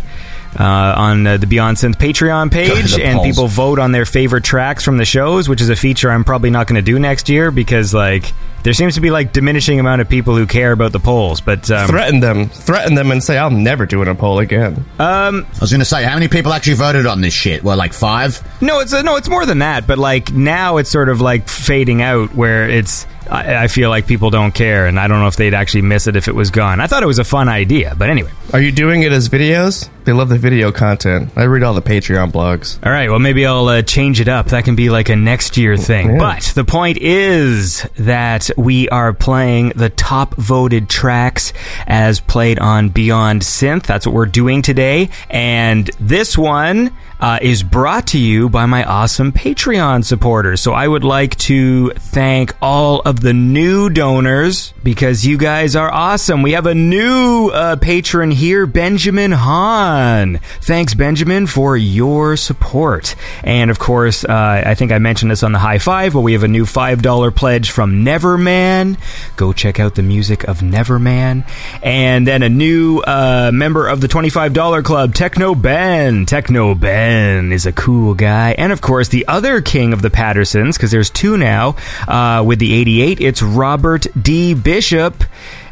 Uh, 0.60 0.94
on 0.98 1.28
uh, 1.28 1.38
the 1.38 1.46
Beyond 1.46 1.78
Synth 1.78 1.98
Patreon 1.98 2.52
page, 2.52 2.98
and 2.98 3.18
polls. 3.18 3.28
people 3.28 3.48
vote 3.48 3.78
on 3.78 3.92
their 3.92 4.06
favorite 4.06 4.44
tracks 4.44 4.84
from 4.84 4.98
the 4.98 5.06
shows, 5.06 5.48
which 5.48 5.62
is 5.62 5.70
a 5.70 5.76
feature 5.76 6.10
I'm 6.10 6.24
probably 6.24 6.50
not 6.50 6.66
going 6.66 6.78
to 6.78 6.82
do 6.82 6.98
next 6.98 7.30
year 7.30 7.52
because, 7.52 7.94
like, 7.94 8.34
there 8.64 8.74
seems 8.74 8.96
to 8.96 9.02
be 9.02 9.12
like 9.12 9.32
diminishing 9.32 9.80
amount 9.80 10.02
of 10.02 10.10
people 10.10 10.36
who 10.36 10.46
care 10.46 10.72
about 10.72 10.92
the 10.92 11.00
polls. 11.00 11.42
But 11.42 11.70
um, 11.72 11.88
Threaten 11.88 12.20
them. 12.20 12.50
Threaten 12.50 12.96
them 12.96 13.12
and 13.12 13.24
say, 13.24 13.38
I'll 13.38 13.50
never 13.50 13.86
do 13.86 14.02
an 14.02 14.08
a 14.08 14.16
poll 14.16 14.40
again. 14.40 14.84
Um, 15.00 15.46
I 15.56 15.60
was 15.62 15.72
going 15.72 15.80
to 15.80 15.86
say, 15.86 16.04
how 16.04 16.16
many 16.16 16.28
people 16.28 16.52
actually 16.52 16.74
voted 16.74 17.06
on 17.06 17.22
this 17.22 17.34
shit? 17.34 17.64
Well, 17.64 17.78
like 17.78 17.94
five? 17.94 18.42
No, 18.62 18.80
it's 18.80 18.94
uh, 18.94 19.04
no, 19.04 19.16
it's 19.16 19.30
more 19.30 19.46
than 19.46 19.60
that. 19.60 19.88
But 19.88 20.00
like 20.00 20.34
now, 20.34 20.78
it's 20.78 20.90
sort 20.90 21.08
of 21.10 21.22
like 21.22 21.48
fading 21.48 22.02
out, 22.02 22.34
where 22.36 22.70
it's. 22.70 23.06
I, 23.30 23.64
I 23.64 23.68
feel 23.68 23.90
like 23.90 24.08
people 24.08 24.32
don't 24.32 24.54
care, 24.54 24.86
and 24.88 25.00
I 25.00 25.08
don't 25.08 25.20
know 25.20 25.28
if 25.28 25.36
they'd 25.36 25.54
actually 25.54 25.84
miss 25.84 26.08
it 26.08 26.16
if 26.16 26.28
it 26.28 26.36
was 26.36 26.50
gone. 26.50 26.80
I 26.80 26.88
thought 26.88 27.04
it 27.04 27.08
was 27.08 27.20
a 27.20 27.26
fun 27.26 27.50
idea, 27.50 27.94
but 27.98 28.10
anyway. 28.10 28.32
Are 28.54 28.62
you 28.62 28.72
doing 28.72 29.04
it 29.04 29.12
as 29.12 29.30
videos? 29.30 29.90
They 30.08 30.14
love 30.14 30.30
the 30.30 30.38
video 30.38 30.72
content. 30.72 31.34
I 31.36 31.44
read 31.44 31.64
all 31.64 31.74
the 31.74 31.82
Patreon 31.82 32.32
blogs. 32.32 32.80
All 32.82 32.90
right, 32.90 33.10
well, 33.10 33.20
maybe 33.20 33.46
I'll 33.46 33.68
uh, 33.68 33.82
change 33.82 34.22
it 34.22 34.30
up. 34.30 34.48
That 34.48 34.64
can 34.64 34.78
be 34.78 34.90
like 34.90 35.10
a 35.10 35.18
next 35.18 35.58
year 35.58 35.76
thing. 35.76 36.12
Yeah. 36.12 36.18
But 36.18 36.44
the 36.56 36.64
point 36.64 36.98
is 37.00 37.86
that 37.98 38.50
we 38.56 38.88
are 38.88 39.12
playing 39.12 39.74
the 39.76 39.90
top 39.90 40.34
voted 40.36 40.88
tracks 40.88 41.52
as 41.88 42.22
played 42.22 42.58
on 42.58 42.88
Beyond 42.88 43.42
Synth. 43.42 43.84
That's 43.84 44.08
what 44.08 44.16
we're 44.16 44.28
doing 44.28 44.62
today. 44.62 45.10
And 45.30 45.88
this 46.00 46.38
one 46.38 46.96
uh, 47.20 47.40
is 47.42 47.64
brought 47.64 48.08
to 48.08 48.20
you 48.20 48.48
by 48.48 48.66
my 48.66 48.84
awesome 48.84 49.32
Patreon 49.32 50.06
supporters. 50.06 50.62
So 50.62 50.74
I 50.74 50.88
would 50.88 51.04
like 51.04 51.36
to 51.40 51.90
thank 51.92 52.56
all 52.62 53.02
of 53.02 53.20
the 53.22 53.34
new 53.34 53.90
donors 53.90 54.74
because 54.84 55.26
you 55.26 55.38
guys 55.38 55.76
are 55.76 55.92
awesome. 55.92 56.44
We 56.44 56.52
have 56.54 56.66
a 56.66 56.76
new 56.76 57.50
uh, 57.54 57.76
patron 57.78 58.32
here, 58.32 58.66
Benjamin 58.66 59.32
Hahn. 59.32 59.97
Patreon. 59.98 60.42
Thanks, 60.62 60.94
Benjamin, 60.94 61.48
for 61.48 61.76
your 61.76 62.38
support. 62.38 63.16
And 63.44 63.72
of 63.72 63.80
course, 63.80 64.24
uh, 64.24 64.64
I 64.66 64.76
think 64.76 64.92
I 64.92 65.00
mentioned 65.00 65.32
this 65.32 65.44
on 65.44 65.52
the 65.52 65.60
high 65.60 65.80
five, 65.80 66.14
but 66.14 66.22
we 66.22 66.34
have 66.34 66.44
a 66.44 66.48
new 66.48 66.66
$5 66.66 67.36
pledge 67.36 67.72
from 67.72 68.06
Neverman. 68.06 68.98
Go 69.36 69.54
check 69.54 69.80
out 69.80 69.96
the 69.96 70.04
music 70.04 70.44
of 70.44 70.60
Neverman. 70.60 71.50
And 71.82 72.28
then 72.28 72.44
a 72.44 72.50
new 72.50 73.00
uh, 73.00 73.52
member 73.54 73.88
of 73.88 74.02
the 74.02 74.08
$25 74.08 74.84
club, 74.84 75.14
Techno 75.14 75.56
Ben. 75.56 76.26
Techno 76.26 76.76
Ben 76.76 77.52
is 77.52 77.66
a 77.66 77.72
cool 77.72 78.14
guy. 78.14 78.52
And 78.58 78.72
of 78.72 78.82
course, 78.82 79.10
the 79.10 79.28
other 79.28 79.62
king 79.62 79.94
of 79.94 80.02
the 80.02 80.10
Pattersons, 80.10 80.78
because 80.78 80.92
there's 80.92 81.10
two 81.10 81.38
now, 81.38 81.76
uh, 82.08 82.44
with 82.46 82.60
the 82.60 82.74
88, 82.74 83.22
it's 83.22 83.42
Robert 83.42 84.08
D. 84.20 84.54
Bishop 84.54 85.24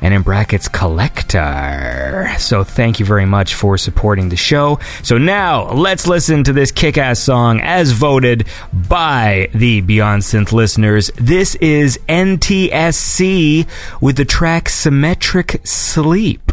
and 0.01 0.13
in 0.13 0.21
brackets 0.21 0.67
collector. 0.67 2.31
So 2.37 2.63
thank 2.63 2.99
you 2.99 3.05
very 3.05 3.25
much 3.25 3.55
for 3.55 3.77
supporting 3.77 4.29
the 4.29 4.35
show. 4.35 4.79
So 5.03 5.17
now 5.17 5.71
let's 5.71 6.07
listen 6.07 6.43
to 6.45 6.53
this 6.53 6.71
kick 6.71 6.97
ass 6.97 7.19
song 7.19 7.59
as 7.61 7.91
voted 7.91 8.47
by 8.73 9.49
the 9.53 9.81
Beyond 9.81 10.23
Synth 10.23 10.51
listeners. 10.51 11.11
This 11.15 11.55
is 11.55 11.99
NTSC 12.09 13.67
with 14.01 14.17
the 14.17 14.25
track 14.25 14.69
Symmetric 14.69 15.61
Sleep. 15.63 16.51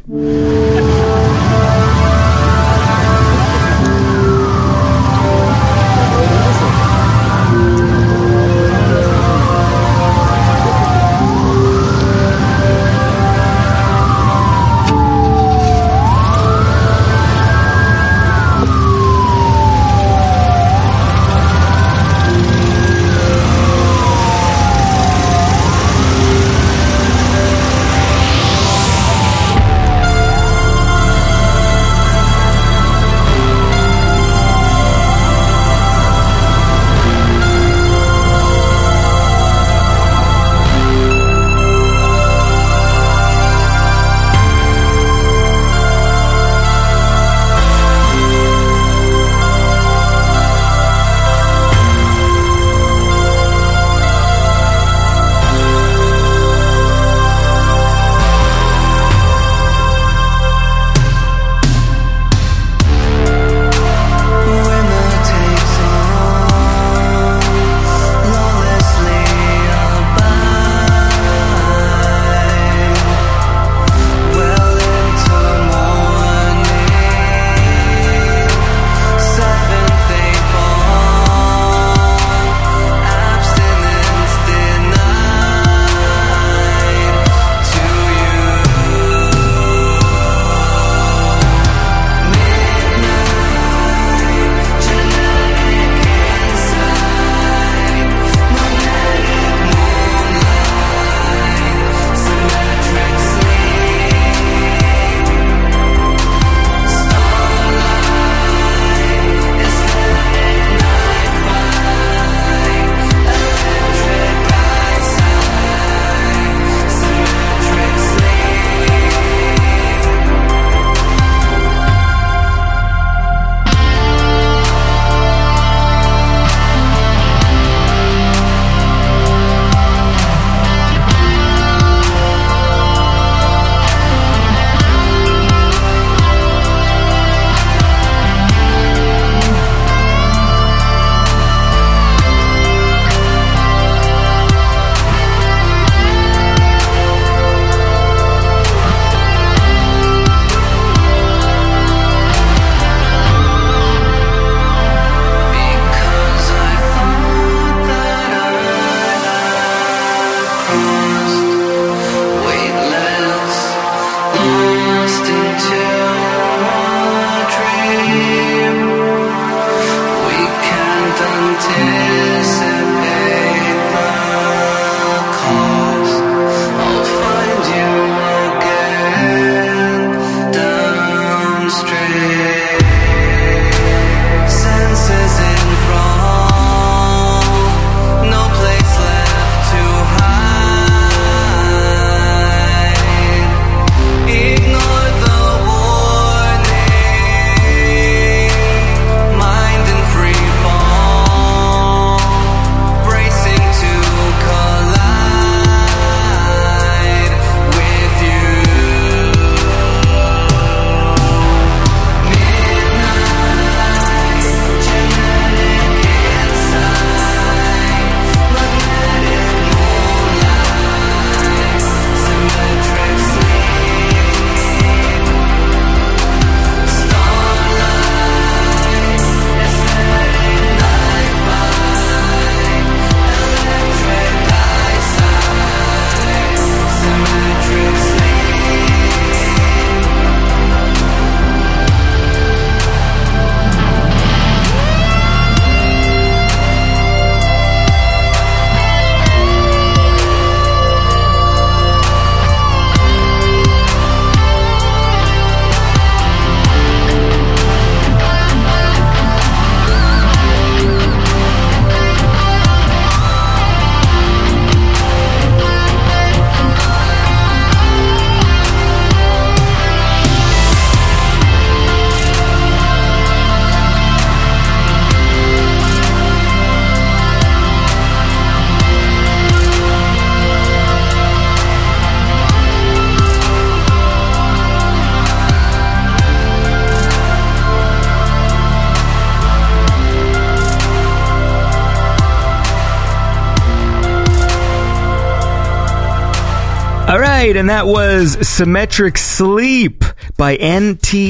Right, 297.52 297.60
and 297.60 297.68
that 297.68 297.86
was 297.86 298.48
Symmetric 298.48 299.18
Sleep 299.18 300.04
by 300.38 300.56
NTSC, 300.56 301.22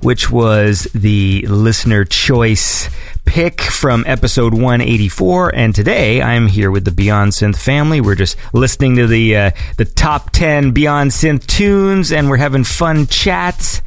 which 0.00 0.30
was 0.30 0.84
the 0.94 1.44
listener 1.46 2.06
choice 2.06 2.88
pick 3.26 3.60
from 3.60 4.04
episode 4.06 4.54
184. 4.54 5.54
And 5.54 5.74
today 5.74 6.22
I'm 6.22 6.46
here 6.46 6.70
with 6.70 6.86
the 6.86 6.90
Beyond 6.92 7.32
Synth 7.32 7.58
family. 7.58 8.00
We're 8.00 8.14
just 8.14 8.38
listening 8.54 8.96
to 8.96 9.06
the 9.06 9.36
uh, 9.36 9.50
the 9.76 9.84
top 9.84 10.30
10 10.30 10.70
Beyond 10.70 11.10
Synth 11.10 11.46
tunes, 11.46 12.10
and 12.10 12.30
we're 12.30 12.38
having 12.38 12.64
fun 12.64 13.06
chats. 13.06 13.82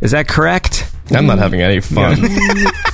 Is 0.00 0.12
that 0.12 0.28
correct? 0.28 0.90
I'm 1.10 1.26
not 1.26 1.36
having 1.38 1.60
any 1.60 1.80
fun. 1.80 2.16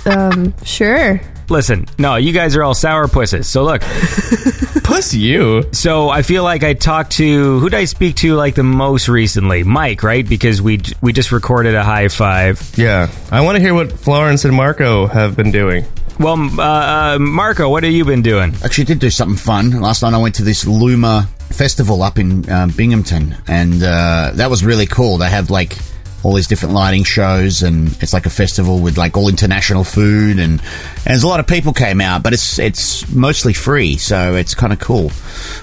Um, 0.06 0.54
sure. 0.64 1.20
Listen, 1.48 1.86
no, 1.98 2.16
you 2.16 2.32
guys 2.32 2.56
are 2.56 2.62
all 2.62 2.74
sour 2.74 3.08
pusses. 3.08 3.48
So 3.48 3.64
look, 3.64 3.82
Plus 4.86 5.12
you. 5.12 5.64
So 5.72 6.10
I 6.10 6.22
feel 6.22 6.44
like 6.44 6.62
I 6.62 6.72
talked 6.74 7.12
to 7.12 7.58
who 7.58 7.68
did 7.68 7.76
I 7.76 7.86
speak 7.86 8.14
to 8.16 8.36
like 8.36 8.54
the 8.54 8.62
most 8.62 9.08
recently? 9.08 9.64
Mike, 9.64 10.04
right? 10.04 10.26
Because 10.26 10.62
we 10.62 10.80
we 11.00 11.12
just 11.12 11.32
recorded 11.32 11.74
a 11.74 11.82
high 11.82 12.06
five. 12.06 12.62
Yeah. 12.78 13.10
I 13.32 13.40
want 13.40 13.56
to 13.56 13.60
hear 13.60 13.74
what 13.74 13.90
Florence 13.90 14.44
and 14.44 14.54
Marco 14.54 15.08
have 15.08 15.36
been 15.36 15.50
doing. 15.50 15.84
Well, 16.20 16.38
uh, 16.60 16.62
uh, 16.62 17.18
Marco, 17.18 17.68
what 17.68 17.82
have 17.82 17.92
you 17.92 18.04
been 18.04 18.22
doing? 18.22 18.54
Actually, 18.64 18.84
did 18.84 19.00
do 19.00 19.10
something 19.10 19.36
fun. 19.36 19.80
Last 19.80 20.02
night 20.02 20.14
I 20.14 20.18
went 20.18 20.36
to 20.36 20.44
this 20.44 20.64
Luma 20.64 21.28
festival 21.50 22.04
up 22.04 22.16
in 22.16 22.48
um, 22.48 22.70
Binghamton, 22.70 23.36
and 23.48 23.82
uh, 23.82 24.30
that 24.34 24.48
was 24.48 24.64
really 24.64 24.86
cool. 24.86 25.18
They 25.18 25.28
have 25.28 25.50
like 25.50 25.76
all 26.22 26.32
these 26.32 26.46
different 26.46 26.74
lighting 26.74 27.02
shows, 27.02 27.64
and 27.64 27.88
it's 28.00 28.12
like 28.12 28.24
a 28.24 28.30
festival 28.30 28.78
with 28.78 28.96
like 28.96 29.16
all 29.16 29.28
international 29.28 29.82
food, 29.82 30.38
and, 30.38 30.62
and 31.06 31.12
there's 31.12 31.22
a 31.22 31.28
lot 31.28 31.38
of 31.38 31.46
people 31.46 31.72
came 31.72 32.00
out, 32.00 32.24
but 32.24 32.32
it's 32.32 32.58
it's 32.58 33.08
mostly 33.14 33.52
free, 33.52 33.96
so 33.96 34.34
it's 34.34 34.56
kind 34.56 34.72
of 34.72 34.80
cool. 34.80 35.12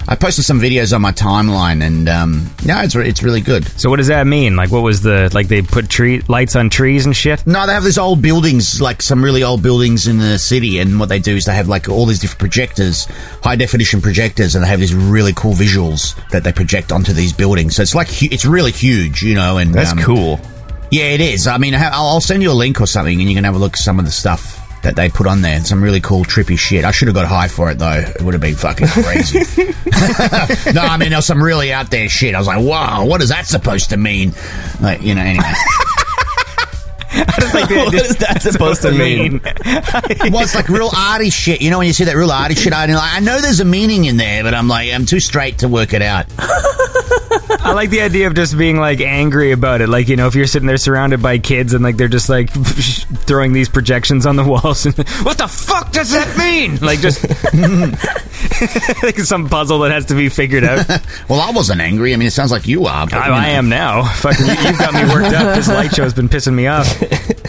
I 0.08 0.16
posted 0.16 0.46
some 0.46 0.58
videos 0.58 0.94
on 0.94 1.02
my 1.02 1.12
timeline, 1.12 1.84
and 1.84 2.08
um, 2.08 2.50
yeah, 2.62 2.82
it's 2.82 2.96
re- 2.96 3.06
it's 3.06 3.22
really 3.22 3.42
good. 3.42 3.66
So 3.78 3.90
what 3.90 3.96
does 3.96 4.06
that 4.06 4.26
mean? 4.26 4.56
Like, 4.56 4.70
what 4.70 4.82
was 4.82 5.02
the 5.02 5.30
like? 5.34 5.48
They 5.48 5.60
put 5.60 5.90
tree 5.90 6.22
lights 6.28 6.56
on 6.56 6.70
trees 6.70 7.04
and 7.04 7.14
shit. 7.14 7.46
No, 7.46 7.66
they 7.66 7.74
have 7.74 7.84
these 7.84 7.98
old 7.98 8.22
buildings, 8.22 8.80
like 8.80 9.02
some 9.02 9.22
really 9.22 9.42
old 9.42 9.62
buildings 9.62 10.06
in 10.06 10.16
the 10.16 10.38
city, 10.38 10.78
and 10.78 10.98
what 10.98 11.10
they 11.10 11.18
do 11.18 11.36
is 11.36 11.44
they 11.44 11.54
have 11.54 11.68
like 11.68 11.90
all 11.90 12.06
these 12.06 12.20
different 12.20 12.40
projectors, 12.40 13.04
high 13.42 13.56
definition 13.56 14.00
projectors, 14.00 14.54
and 14.54 14.64
they 14.64 14.68
have 14.68 14.80
these 14.80 14.94
really 14.94 15.34
cool 15.34 15.52
visuals 15.52 16.16
that 16.30 16.42
they 16.42 16.52
project 16.52 16.90
onto 16.90 17.12
these 17.12 17.34
buildings. 17.34 17.76
So 17.76 17.82
it's 17.82 17.94
like 17.94 18.08
hu- 18.08 18.28
it's 18.30 18.46
really 18.46 18.72
huge, 18.72 19.22
you 19.22 19.34
know. 19.34 19.58
And 19.58 19.74
That's 19.74 19.92
um, 19.92 19.98
cool. 19.98 20.40
Yeah, 20.90 21.04
it 21.04 21.20
is. 21.20 21.46
I 21.46 21.58
mean, 21.58 21.74
I'll 21.74 22.06
I'll 22.06 22.20
send 22.22 22.42
you 22.42 22.50
a 22.50 22.56
link 22.56 22.80
or 22.80 22.86
something, 22.86 23.20
and 23.20 23.28
you 23.28 23.34
can 23.36 23.44
have 23.44 23.56
a 23.56 23.58
look 23.58 23.74
at 23.74 23.80
some 23.80 23.98
of 23.98 24.06
the 24.06 24.10
stuff 24.10 24.63
that 24.84 24.96
they 24.96 25.08
put 25.08 25.26
on 25.26 25.40
there. 25.40 25.60
Some 25.64 25.82
really 25.82 26.00
cool, 26.00 26.24
trippy 26.24 26.58
shit. 26.58 26.84
I 26.84 26.90
should 26.90 27.08
have 27.08 27.14
got 27.14 27.26
high 27.26 27.48
for 27.48 27.70
it 27.70 27.78
though. 27.78 28.04
It 28.06 28.22
would 28.22 28.34
have 28.34 28.40
been 28.40 28.54
fucking 28.54 28.86
crazy. 28.86 29.38
no, 30.72 30.82
I 30.82 30.96
mean, 30.98 31.10
there 31.10 31.18
was 31.18 31.26
some 31.26 31.42
really 31.42 31.72
out 31.72 31.90
there 31.90 32.08
shit. 32.08 32.34
I 32.34 32.38
was 32.38 32.46
like, 32.46 32.64
wow, 32.64 33.04
what 33.04 33.22
is 33.22 33.30
that 33.30 33.46
supposed 33.46 33.90
to 33.90 33.96
mean? 33.96 34.32
Like, 34.80 35.02
you 35.02 35.14
know, 35.14 35.22
anyway. 35.22 35.44
I 37.16 37.36
don't 37.38 37.50
think 37.50 37.70
what 37.70 37.94
is 38.06 38.16
that 38.16 38.42
supposed 38.42 38.82
to 38.82 38.90
mean? 38.92 39.40
well, 40.32 40.42
it's 40.42 40.54
like 40.54 40.68
real 40.68 40.90
arty 40.96 41.30
shit. 41.30 41.60
You 41.62 41.70
know, 41.70 41.78
when 41.78 41.86
you 41.86 41.92
see 41.92 42.04
that 42.04 42.16
real 42.16 42.30
arty 42.30 42.54
shit, 42.54 42.72
I, 42.72 42.86
like, 42.86 43.14
I 43.14 43.20
know 43.20 43.40
there's 43.40 43.60
a 43.60 43.64
meaning 43.64 44.04
in 44.04 44.16
there, 44.16 44.42
but 44.42 44.54
I'm 44.54 44.68
like, 44.68 44.92
I'm 44.92 45.06
too 45.06 45.20
straight 45.20 45.58
to 45.58 45.68
work 45.68 45.92
it 45.92 46.02
out. 46.02 46.26
I 47.60 47.72
like 47.72 47.90
the 47.90 48.02
idea 48.02 48.26
of 48.26 48.34
just 48.34 48.56
being 48.58 48.76
like 48.78 49.00
angry 49.00 49.52
about 49.52 49.80
it. 49.80 49.88
Like, 49.88 50.08
you 50.08 50.16
know, 50.16 50.26
if 50.26 50.34
you're 50.34 50.46
sitting 50.46 50.66
there 50.66 50.76
surrounded 50.76 51.22
by 51.22 51.38
kids 51.38 51.72
and 51.74 51.82
like 51.82 51.96
they're 51.96 52.08
just 52.08 52.28
like 52.28 52.50
throwing 52.52 53.52
these 53.52 53.68
projections 53.68 54.26
on 54.26 54.36
the 54.36 54.44
walls, 54.44 54.84
and 54.86 54.94
what 55.22 55.38
the 55.38 55.48
fuck 55.48 55.92
does 55.92 56.10
that 56.12 56.36
mean? 56.36 56.76
Like, 56.80 57.00
just 57.00 57.22
like 59.02 59.18
some 59.18 59.48
puzzle 59.48 59.80
that 59.80 59.92
has 59.92 60.06
to 60.06 60.14
be 60.14 60.28
figured 60.28 60.64
out. 60.64 60.86
Well, 61.28 61.40
I 61.40 61.50
wasn't 61.50 61.80
angry. 61.80 62.12
I 62.12 62.16
mean, 62.16 62.28
it 62.28 62.32
sounds 62.32 62.52
like 62.52 62.66
you 62.66 62.86
are. 62.86 63.06
But, 63.06 63.14
I, 63.14 63.26
you. 63.28 63.32
I 63.32 63.46
am 63.50 63.68
now. 63.68 64.04
Fucking, 64.04 64.46
you, 64.46 64.52
you've 64.52 64.78
got 64.78 64.94
me 64.94 65.04
worked 65.12 65.34
up. 65.34 65.54
This 65.56 65.68
light 65.68 65.94
show's 65.94 66.14
been 66.14 66.28
pissing 66.28 66.54
me 66.54 66.66
off. 66.66 66.86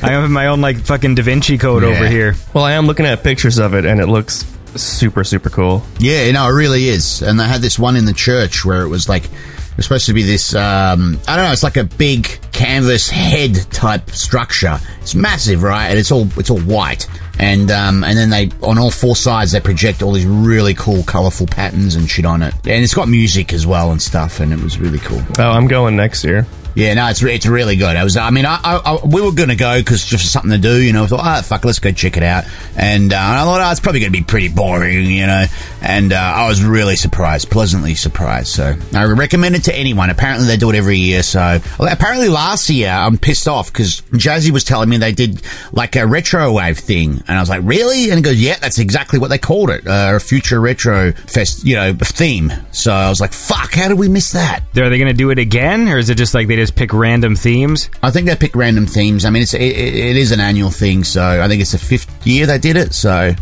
I 0.03 0.09
have 0.11 0.29
my 0.29 0.47
own 0.47 0.61
like 0.61 0.77
fucking 0.79 1.15
Da 1.15 1.23
Vinci 1.23 1.57
Code 1.57 1.83
Yeah. 1.83 1.89
over 1.89 2.07
here. 2.07 2.35
Well, 2.53 2.63
I 2.63 2.73
am 2.73 2.85
looking 2.87 3.05
at 3.05 3.23
pictures 3.23 3.57
of 3.57 3.73
it, 3.73 3.85
and 3.85 3.99
it 3.99 4.07
looks 4.07 4.43
super, 4.75 5.23
super 5.23 5.49
cool. 5.49 5.83
Yeah, 5.99 6.31
no, 6.31 6.47
it 6.47 6.53
really 6.53 6.87
is. 6.87 7.21
And 7.21 7.39
they 7.39 7.45
had 7.47 7.61
this 7.61 7.79
one 7.79 7.95
in 7.95 8.05
the 8.05 8.13
church 8.13 8.65
where 8.65 8.81
it 8.81 8.89
was 8.89 9.07
like 9.09 9.25
it 9.25 9.77
was 9.77 9.85
supposed 9.85 10.05
to 10.05 10.13
be 10.13 10.23
this 10.23 10.53
um, 10.55 11.19
I 11.27 11.35
don't 11.35 11.45
know, 11.45 11.51
it's 11.51 11.63
like 11.63 11.77
a 11.77 11.83
big 11.83 12.39
canvas 12.51 13.09
head 13.09 13.55
type 13.71 14.09
structure. 14.11 14.79
It's 15.01 15.15
massive, 15.15 15.63
right? 15.63 15.87
And 15.87 15.99
it's 15.99 16.11
all 16.11 16.27
it's 16.39 16.49
all 16.49 16.61
white. 16.61 17.07
And 17.39 17.69
um, 17.71 18.03
and 18.03 18.17
then 18.17 18.29
they 18.29 18.49
on 18.65 18.77
all 18.77 18.91
four 18.91 19.15
sides 19.15 19.51
they 19.51 19.59
project 19.59 20.01
all 20.01 20.13
these 20.13 20.25
really 20.25 20.73
cool 20.73 21.03
colourful 21.03 21.47
patterns 21.47 21.95
and 21.95 22.09
shit 22.09 22.25
on 22.25 22.41
it. 22.41 22.53
And 22.65 22.83
it's 22.83 22.93
got 22.93 23.09
music 23.09 23.53
as 23.53 23.67
well 23.67 23.91
and 23.91 24.01
stuff 24.01 24.39
and 24.39 24.53
it 24.53 24.61
was 24.61 24.79
really 24.79 24.99
cool. 24.99 25.21
Oh, 25.39 25.51
I'm 25.51 25.67
going 25.67 25.95
next 25.95 26.23
year. 26.23 26.45
Yeah, 26.75 26.93
no, 26.93 27.07
it's 27.07 27.23
it's 27.23 27.45
really 27.45 27.77
good. 27.77 27.95
I 27.95 28.03
was, 28.03 28.17
I 28.17 28.29
mean, 28.31 28.45
I, 28.45 28.59
I, 28.61 28.75
I 28.75 29.05
we 29.05 29.21
were 29.21 29.31
going 29.31 29.49
to 29.49 29.55
go 29.55 29.79
because 29.79 30.05
just 30.05 30.31
something 30.31 30.51
to 30.51 30.57
do, 30.57 30.81
you 30.81 30.91
know. 30.91 31.05
I 31.05 31.07
thought, 31.07 31.39
oh 31.39 31.41
fuck, 31.41 31.63
let's 31.63 31.79
go 31.79 31.91
check 31.91 32.17
it 32.17 32.23
out. 32.23 32.43
And, 32.75 33.13
uh, 33.13 33.17
I 33.17 33.43
thought, 33.43 33.61
oh, 33.61 33.71
it's 33.71 33.79
probably 33.79 34.01
going 34.01 34.11
to 34.11 34.17
be 34.19 34.25
pretty 34.25 34.49
boring, 34.49 35.05
you 35.05 35.25
know. 35.25 35.45
And 35.81 36.11
uh, 36.11 36.17
I 36.17 36.49
was 36.49 36.63
really 36.63 36.97
surprised, 36.97 37.49
pleasantly 37.49 37.95
surprised. 37.95 38.49
So 38.49 38.75
I 38.93 39.03
recommend 39.05 39.55
it 39.55 39.63
to 39.65 39.75
anyone. 39.75 40.09
Apparently, 40.09 40.47
they 40.47 40.57
do 40.57 40.69
it 40.69 40.75
every 40.75 40.97
year. 40.97 41.23
So 41.23 41.59
well, 41.79 41.91
apparently, 41.91 42.27
last 42.27 42.69
year 42.69 42.89
I'm 42.89 43.17
pissed 43.17 43.47
off 43.47 43.71
because 43.71 44.01
Jazzy 44.11 44.51
was 44.51 44.65
telling 44.65 44.89
me 44.89 44.97
they 44.97 45.13
did 45.13 45.41
like 45.71 45.95
a 45.95 46.05
retro 46.05 46.51
wave 46.51 46.77
thing, 46.77 47.23
and 47.27 47.37
I 47.37 47.39
was 47.39 47.49
like, 47.49 47.61
really? 47.63 48.09
And 48.09 48.17
he 48.17 48.21
goes, 48.21 48.41
yeah, 48.41 48.57
that's 48.59 48.79
exactly 48.79 49.17
what 49.17 49.29
they 49.29 49.37
called 49.37 49.69
it, 49.69 49.87
uh, 49.87 50.13
a 50.15 50.19
future 50.19 50.59
retro 50.59 51.13
fest, 51.13 51.63
you 51.63 51.75
know, 51.75 51.93
theme. 51.93 52.51
So 52.71 52.91
I 52.91 53.07
was 53.07 53.21
like, 53.21 53.31
fuck, 53.31 53.73
how 53.73 53.87
did 53.87 53.97
we 53.97 54.09
miss 54.09 54.33
that? 54.33 54.61
Are 54.75 54.89
they 54.89 54.97
going 54.97 55.07
to 55.07 55.13
do 55.13 55.29
it 55.29 55.39
again, 55.39 55.87
or 55.87 55.97
is 55.97 56.09
it 56.09 56.15
just 56.15 56.33
like 56.33 56.47
they 56.47 56.64
pick 56.71 56.93
random 56.93 57.35
themes? 57.35 57.89
I 58.03 58.11
think 58.11 58.27
they 58.27 58.35
pick 58.35 58.55
random 58.55 58.87
themes. 58.87 59.25
I 59.25 59.29
mean, 59.29 59.43
it's 59.43 59.53
it, 59.53 59.61
it 59.61 59.95
it 59.95 60.17
is 60.17 60.31
an 60.31 60.39
annual 60.39 60.71
thing, 60.71 61.03
so 61.03 61.41
I 61.41 61.47
think 61.47 61.61
it's 61.61 61.71
the 61.71 61.77
fifth 61.77 62.25
year 62.25 62.45
they 62.45 62.57
did 62.57 62.77
it. 62.77 62.93
So 62.93 63.33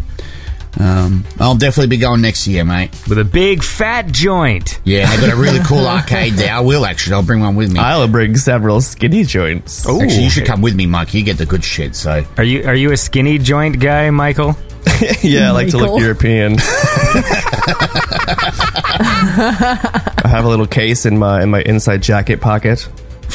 um, 0.80 1.24
I'll 1.40 1.56
definitely 1.56 1.88
be 1.88 1.98
going 1.98 2.22
next 2.22 2.48
year, 2.48 2.64
mate. 2.64 2.92
With 3.08 3.20
a 3.20 3.26
big 3.26 3.64
fat 3.64 4.08
joint. 4.12 4.80
Yeah, 4.84 5.10
they 5.16 5.22
got 5.28 5.34
a 5.34 5.40
really 5.40 5.60
cool 5.66 5.88
arcade 5.88 6.34
there. 6.34 6.54
I 6.54 6.62
will 6.62 6.86
actually. 6.86 7.14
I'll 7.14 7.24
bring 7.24 7.42
one 7.42 7.56
with 7.56 7.72
me. 7.72 7.80
I'll 7.80 8.08
bring 8.08 8.36
several 8.38 8.82
skinny 8.82 9.24
joints. 9.24 9.86
Oh. 9.88 10.02
actually, 10.02 10.24
you 10.24 10.30
should 10.30 10.46
come 10.46 10.62
with 10.62 10.76
me, 10.76 10.86
Mike. 10.86 11.14
You 11.14 11.24
get 11.24 11.38
the 11.38 11.46
good 11.46 11.64
shit. 11.64 11.96
So 11.96 12.26
Are 12.38 12.44
you 12.44 12.64
are 12.66 12.76
you 12.76 12.92
a 12.92 12.98
skinny 12.98 13.38
joint 13.38 13.80
guy, 13.80 14.10
Michael? 14.10 14.58
yeah, 15.22 15.50
I 15.50 15.52
like 15.52 15.70
to 15.70 15.78
look 15.78 16.00
European. 16.02 16.58
I 19.36 20.28
have 20.28 20.46
a 20.46 20.50
little 20.50 20.68
case 20.68 21.06
in 21.06 21.18
my 21.18 21.44
in 21.44 21.50
my 21.50 21.62
inside 21.62 22.02
jacket 22.02 22.42
pocket. 22.42 22.88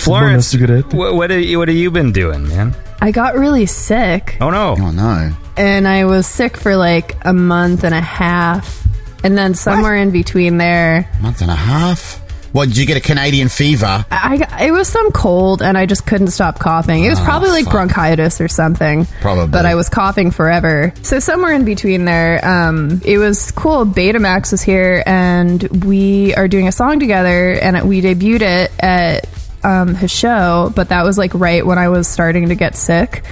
Florence, 0.05 0.55
what, 0.93 1.15
what, 1.15 1.31
have 1.31 1.41
you, 1.41 1.59
what 1.59 1.69
have 1.69 1.77
you 1.77 1.91
been 1.91 2.13
doing, 2.13 2.49
man? 2.49 2.75
I 3.01 3.11
got 3.11 3.35
really 3.35 3.67
sick 3.67 4.37
Oh 4.41 4.51
no. 4.51 4.75
oh 4.79 4.91
no, 4.91 5.33
and 5.57 5.87
I 5.87 6.05
was 6.05 6.27
sick 6.27 6.57
for 6.57 6.77
like 6.77 7.17
a 7.25 7.33
month 7.33 7.85
and 7.85 7.95
a 7.95 8.01
half. 8.01 8.87
And 9.25 9.37
then 9.37 9.55
somewhere 9.55 9.97
in 9.97 10.11
between 10.13 10.59
there, 10.59 11.11
a 11.19 11.23
month 11.23 11.43
and 11.43 11.51
a 11.51 11.55
half. 11.55 12.23
What 12.53 12.69
did 12.69 12.77
you 12.79 12.87
get 12.87 12.97
a 12.97 13.01
Canadian 13.01 13.49
fever? 13.49 14.07
I 14.11 14.39
got, 14.39 14.63
it 14.63 14.71
was 14.71 14.89
some 14.89 15.11
cold 15.13 15.61
and 15.61 15.77
I 15.77 15.85
just 15.85 16.07
couldn't 16.07 16.29
stop 16.29 16.59
coughing. 16.59 17.05
It 17.05 17.11
was 17.11 17.21
probably 17.21 17.51
like 17.51 17.65
fuck. 17.65 17.73
bronchitis 17.75 18.41
or 18.41 18.49
something. 18.49 19.07
Probably. 19.21 19.49
But 19.49 19.67
I 19.67 19.75
was 19.75 19.89
coughing 19.91 20.31
forever. 20.31 20.95
So 21.03 21.19
somewhere 21.21 21.53
in 21.53 21.65
between 21.67 22.07
there, 22.07 22.43
um, 22.47 23.03
it 23.05 23.19
was 23.19 23.51
cool. 23.51 23.85
Betamax 23.85 24.51
was 24.51 24.63
here 24.63 25.03
and 25.05 25.85
we 25.85 26.35
are 26.37 26.49
doing 26.49 26.69
a 26.69 26.73
song 26.73 27.01
together 27.01 27.53
and 27.53 27.87
we 27.87 28.01
debuted 28.01 28.41
it 28.41 28.73
at 28.81 29.29
um, 29.65 29.95
his 29.95 30.11
show, 30.11 30.73
but 30.75 30.91
that 30.91 31.05
was 31.05 31.19
like 31.19 31.35
right 31.35 31.65
when 31.65 31.79
I 31.79 31.89
was 31.89 32.09
starting 32.09 32.49
to 32.49 32.55
get 32.55 32.77
sick. 32.77 33.25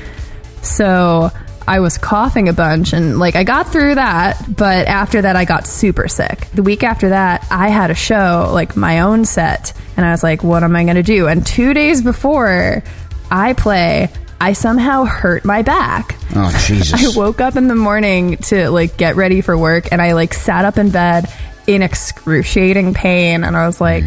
So 0.62 1.30
I 1.68 1.80
was 1.80 1.98
coughing 1.98 2.48
a 2.48 2.52
bunch 2.52 2.92
and 2.92 3.18
like 3.18 3.34
I 3.34 3.44
got 3.44 3.68
through 3.68 3.96
that, 3.96 4.40
but 4.48 4.86
after 4.86 5.22
that 5.22 5.36
I 5.36 5.44
got 5.44 5.66
super 5.66 6.08
sick. 6.08 6.48
The 6.54 6.62
week 6.62 6.84
after 6.84 7.10
that, 7.10 7.46
I 7.50 7.68
had 7.68 7.90
a 7.90 7.94
show, 7.94 8.50
like 8.52 8.76
my 8.76 9.00
own 9.00 9.24
set, 9.24 9.72
and 9.96 10.06
I 10.06 10.12
was 10.12 10.22
like, 10.22 10.44
what 10.44 10.62
am 10.62 10.76
I 10.76 10.84
going 10.84 10.96
to 10.96 11.02
do? 11.02 11.26
And 11.26 11.44
2 11.44 11.74
days 11.74 12.02
before 12.02 12.82
I 13.30 13.52
play, 13.54 14.10
I 14.40 14.52
somehow 14.52 15.04
hurt 15.04 15.44
my 15.44 15.62
back. 15.62 16.16
Oh 16.34 16.64
Jesus! 16.66 17.16
I 17.16 17.18
woke 17.18 17.40
up 17.40 17.56
in 17.56 17.68
the 17.68 17.74
morning 17.74 18.36
to 18.36 18.70
like 18.70 18.96
get 18.96 19.16
ready 19.16 19.40
for 19.40 19.56
work 19.56 19.88
and 19.92 20.02
I 20.02 20.12
like 20.12 20.34
sat 20.34 20.64
up 20.64 20.78
in 20.78 20.90
bed 20.90 21.32
in 21.66 21.82
excruciating 21.82 22.94
pain 22.94 23.42
and 23.42 23.56
I 23.56 23.66
was 23.66 23.80
like 23.80 24.04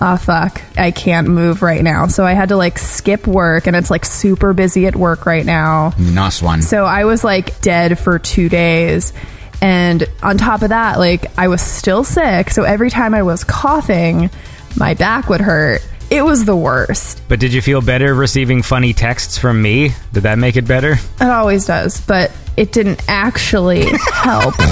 oh 0.00 0.16
fuck 0.16 0.62
I 0.76 0.90
can't 0.90 1.28
move 1.28 1.62
right 1.62 1.82
now 1.82 2.06
so 2.06 2.24
I 2.24 2.32
had 2.34 2.50
to 2.50 2.56
like 2.56 2.78
skip 2.78 3.26
work 3.26 3.66
and 3.66 3.74
it's 3.76 3.90
like 3.90 4.04
super 4.04 4.52
busy 4.52 4.86
at 4.86 4.94
work 4.96 5.26
right 5.26 5.44
now 5.44 5.92
nice 5.98 6.40
one. 6.42 6.62
so 6.62 6.84
I 6.84 7.04
was 7.04 7.24
like 7.24 7.60
dead 7.60 7.98
for 7.98 8.18
2 8.18 8.48
days 8.48 9.12
and 9.60 10.04
on 10.22 10.38
top 10.38 10.62
of 10.62 10.68
that 10.68 10.98
like 10.98 11.26
I 11.36 11.48
was 11.48 11.60
still 11.60 12.04
sick 12.04 12.50
so 12.50 12.62
every 12.62 12.90
time 12.90 13.12
I 13.14 13.22
was 13.22 13.42
coughing 13.44 14.30
my 14.76 14.94
back 14.94 15.28
would 15.28 15.40
hurt 15.40 15.82
It 16.10 16.24
was 16.24 16.44
the 16.46 16.56
worst. 16.56 17.20
But 17.28 17.38
did 17.38 17.52
you 17.52 17.60
feel 17.60 17.82
better 17.82 18.14
receiving 18.14 18.62
funny 18.62 18.94
texts 18.94 19.36
from 19.36 19.60
me? 19.60 19.90
Did 20.14 20.22
that 20.22 20.38
make 20.38 20.56
it 20.56 20.66
better? 20.66 20.92
It 21.20 21.28
always 21.28 21.66
does, 21.66 22.00
but 22.00 22.30
it 22.56 22.72
didn't 22.72 23.02
actually 23.08 23.84
help. 24.14 24.54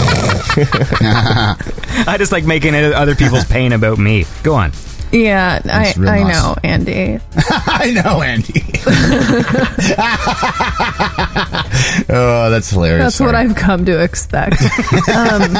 I 2.08 2.16
just 2.18 2.32
like 2.32 2.44
making 2.46 2.74
other 2.74 3.14
people's 3.14 3.44
pain 3.44 3.72
about 3.72 3.98
me. 3.98 4.24
Go 4.42 4.54
on. 4.54 4.72
Yeah, 5.12 5.60
I, 5.64 5.94
I 5.96 6.22
nice. 6.22 6.34
know, 6.34 6.56
Andy. 6.62 7.18
I 7.36 7.90
know, 7.92 8.22
Andy. 8.22 8.62
oh, 12.14 12.50
that's 12.50 12.70
hilarious. 12.70 13.04
That's 13.04 13.20
what 13.20 13.34
I've 13.34 13.54
come 13.54 13.84
to 13.86 14.02
expect. 14.02 14.60
um, 15.08 15.54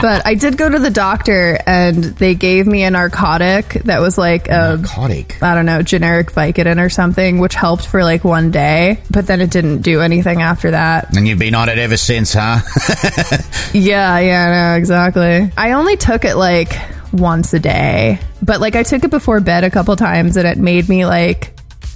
but 0.00 0.26
I 0.26 0.34
did 0.34 0.56
go 0.56 0.68
to 0.68 0.78
the 0.78 0.90
doctor 0.90 1.58
and 1.66 2.04
they 2.04 2.34
gave 2.34 2.66
me 2.66 2.84
a 2.84 2.90
narcotic 2.90 3.68
that 3.84 4.00
was 4.00 4.18
like 4.18 4.48
a 4.48 4.76
Narcotic. 4.76 5.42
I 5.42 5.54
don't 5.54 5.66
know, 5.66 5.82
generic 5.82 6.32
Vicodin 6.32 6.84
or 6.84 6.90
something, 6.90 7.38
which 7.38 7.54
helped 7.54 7.86
for 7.86 8.02
like 8.04 8.24
one 8.24 8.50
day, 8.50 9.00
but 9.10 9.26
then 9.26 9.40
it 9.40 9.50
didn't 9.50 9.82
do 9.82 10.00
anything 10.00 10.42
after 10.42 10.72
that. 10.72 11.16
And 11.16 11.26
you've 11.26 11.38
been 11.38 11.54
on 11.54 11.68
it 11.68 11.78
ever 11.78 11.96
since, 11.96 12.34
huh? 12.34 12.60
Yeah, 13.72 14.18
yeah, 14.20 14.72
no, 14.72 14.78
exactly. 14.78 15.50
I 15.56 15.72
only 15.72 15.96
took 15.96 16.24
it 16.24 16.36
like 16.36 16.72
once 17.16 17.52
a 17.54 17.58
day, 17.58 18.18
but 18.42 18.60
like 18.60 18.76
I 18.76 18.82
took 18.82 19.04
it 19.04 19.10
before 19.10 19.40
bed 19.40 19.64
a 19.64 19.70
couple 19.70 19.96
times 19.96 20.36
and 20.36 20.46
it 20.46 20.58
made 20.58 20.88
me 20.88 21.06
like. 21.06 21.52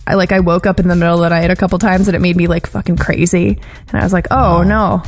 I 0.07 0.15
like 0.15 0.33
I 0.33 0.41
woke 0.41 0.67
up 0.67 0.81
in 0.81 0.89
the 0.89 0.97
middle 0.97 1.15
of 1.15 1.21
the 1.21 1.29
night 1.29 1.51
a 1.53 1.57
couple 1.57 1.79
times 1.79 2.09
and 2.09 2.17
it 2.17 2.21
made 2.21 2.35
me 2.35 2.49
like 2.49 2.67
fucking 2.67 2.97
crazy. 2.97 3.61
And 3.89 4.01
I 4.01 4.03
was 4.03 4.13
like 4.13 4.27
oh 4.33 4.65
no 4.65 5.05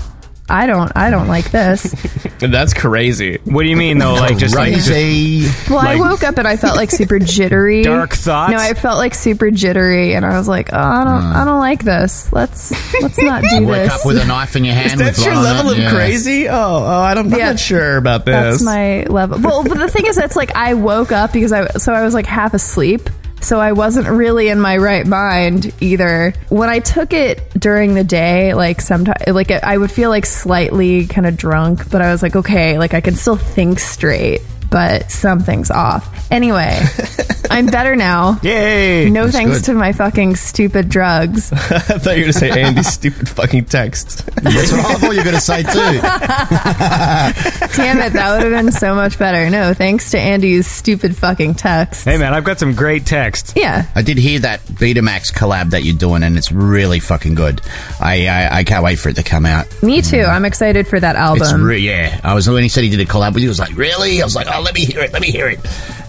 I 0.52 0.66
don't 0.66 0.92
I 0.94 1.10
don't 1.10 1.28
like 1.28 1.50
this 1.50 1.92
That's 2.50 2.74
crazy. 2.74 3.38
What 3.44 3.62
do 3.62 3.68
you 3.68 3.76
mean 3.76 3.98
though? 3.98 4.14
Like 4.14 4.36
just 4.36 4.54
like 4.54 4.72
Crazy. 4.72 5.48
Well, 5.70 5.78
I 5.78 5.94
Like- 5.94 6.00
woke 6.00 6.24
up 6.24 6.38
and 6.38 6.48
I 6.48 6.56
felt 6.56 6.76
like 6.76 6.90
super 6.90 7.18
jittery. 7.18 7.82
Dark 7.84 8.14
thoughts? 8.14 8.52
No, 8.52 8.58
I 8.58 8.74
felt 8.74 8.98
like 8.98 9.14
super 9.14 9.50
jittery, 9.50 10.14
and 10.14 10.26
I 10.26 10.36
was 10.38 10.48
like, 10.48 10.70
"Oh, 10.72 10.76
I 10.78 11.04
don't, 11.04 11.22
hmm. 11.22 11.36
I 11.36 11.44
don't 11.44 11.60
like 11.60 11.84
this. 11.84 12.32
Let's 12.32 12.72
let's 13.00 13.18
not 13.18 13.44
do 13.44 13.66
Wake 13.66 13.84
this." 13.84 13.92
up 13.92 14.06
with 14.06 14.18
a 14.18 14.24
knife 14.24 14.56
in 14.56 14.64
your 14.64 14.74
hand. 14.74 14.98
That's 14.98 15.18
with 15.18 15.26
your 15.26 15.36
on 15.36 15.44
level 15.44 15.70
it, 15.70 15.78
of 15.78 15.84
yeah. 15.84 15.90
crazy? 15.90 16.48
Oh, 16.48 16.54
oh 16.54 16.84
I 16.84 17.14
don't, 17.14 17.32
I'm 17.32 17.38
Yeah. 17.38 17.50
not 17.50 17.60
sure 17.60 17.96
about 17.96 18.24
this. 18.24 18.60
That's 18.60 18.62
my 18.64 19.04
level. 19.04 19.38
Well, 19.40 19.62
but 19.62 19.78
the 19.78 19.88
thing 19.88 20.06
is, 20.06 20.18
it's 20.18 20.36
like 20.36 20.54
I 20.56 20.74
woke 20.74 21.12
up 21.12 21.32
because 21.32 21.52
I 21.52 21.66
so 21.78 21.92
I 21.92 22.02
was 22.02 22.14
like 22.14 22.26
half 22.26 22.54
asleep. 22.54 23.08
So 23.42 23.58
I 23.58 23.72
wasn't 23.72 24.08
really 24.08 24.48
in 24.48 24.60
my 24.60 24.76
right 24.76 25.06
mind 25.06 25.74
either. 25.80 26.32
When 26.48 26.68
I 26.68 26.78
took 26.78 27.12
it 27.12 27.50
during 27.58 27.94
the 27.94 28.04
day, 28.04 28.54
like 28.54 28.80
sometimes, 28.80 29.26
like 29.26 29.50
I 29.50 29.76
would 29.76 29.90
feel 29.90 30.10
like 30.10 30.26
slightly 30.26 31.06
kind 31.06 31.26
of 31.26 31.36
drunk, 31.36 31.90
but 31.90 32.00
I 32.00 32.12
was 32.12 32.22
like, 32.22 32.36
okay, 32.36 32.78
like 32.78 32.94
I 32.94 33.00
can 33.00 33.16
still 33.16 33.36
think 33.36 33.80
straight, 33.80 34.42
but 34.70 35.10
something's 35.10 35.70
off. 35.72 36.30
Anyway, 36.30 36.80
I'm 37.52 37.66
better 37.66 37.94
now. 37.96 38.38
Yay! 38.42 39.10
No 39.10 39.30
thanks 39.30 39.58
good. 39.58 39.64
to 39.66 39.74
my 39.74 39.92
fucking 39.92 40.36
stupid 40.36 40.88
drugs. 40.88 41.52
I 41.54 41.56
thought 41.56 42.16
you 42.16 42.24
were 42.26 42.32
going 42.32 42.32
to 42.32 42.38
say 42.38 42.50
Andy's 42.62 42.88
stupid 42.92 43.28
fucking 43.28 43.66
text. 43.66 44.24
That's 44.36 44.72
what 44.72 44.84
I 44.84 44.94
thought 44.94 45.10
you 45.12 45.18
were 45.18 45.24
going 45.24 45.34
to 45.34 45.40
say 45.40 45.62
too. 45.62 45.68
Damn 47.76 47.98
it, 48.00 48.12
that 48.12 48.32
would 48.34 48.42
have 48.52 48.64
been 48.64 48.72
so 48.72 48.94
much 48.94 49.18
better. 49.18 49.48
No, 49.50 49.74
thanks 49.74 50.10
to 50.12 50.18
Andy's 50.18 50.66
stupid 50.66 51.16
fucking 51.16 51.54
text. 51.54 52.04
Hey 52.04 52.18
man, 52.18 52.34
I've 52.34 52.44
got 52.44 52.58
some 52.58 52.74
great 52.74 53.06
texts. 53.06 53.52
Yeah. 53.56 53.86
I 53.94 54.02
did 54.02 54.18
hear 54.18 54.40
that 54.40 54.60
Betamax 54.62 55.32
collab 55.32 55.70
that 55.70 55.82
you're 55.84 55.96
doing, 55.96 56.22
and 56.22 56.36
it's 56.36 56.52
really 56.52 57.00
fucking 57.00 57.34
good. 57.34 57.60
I 58.00 58.26
I, 58.26 58.58
I 58.58 58.64
can't 58.64 58.84
wait 58.84 58.96
for 58.98 59.08
it 59.08 59.16
to 59.16 59.22
come 59.22 59.46
out. 59.46 59.66
Me 59.82 60.02
too. 60.02 60.22
I'm 60.22 60.44
excited 60.44 60.86
for 60.86 60.98
that 61.00 61.16
It's 61.16 61.42
album. 61.50 61.62
re- 61.64 61.78
yeah. 61.78 62.20
I 62.24 62.34
was 62.34 62.48
when 62.48 62.62
he 62.62 62.68
said 62.68 62.84
he 62.84 62.90
did 62.90 63.00
a 63.00 63.04
collab 63.04 63.34
with 63.34 63.42
you. 63.42 63.48
I 63.48 63.50
was 63.50 63.58
like, 63.60 63.76
really? 63.76 64.20
I 64.20 64.24
was 64.24 64.34
like, 64.36 64.46
oh, 64.52 64.60
let 64.60 64.74
me 64.74 64.84
hear 64.84 65.00
it. 65.00 65.12
Let 65.12 65.22
me 65.22 65.30
hear 65.30 65.48
it. 65.48 65.60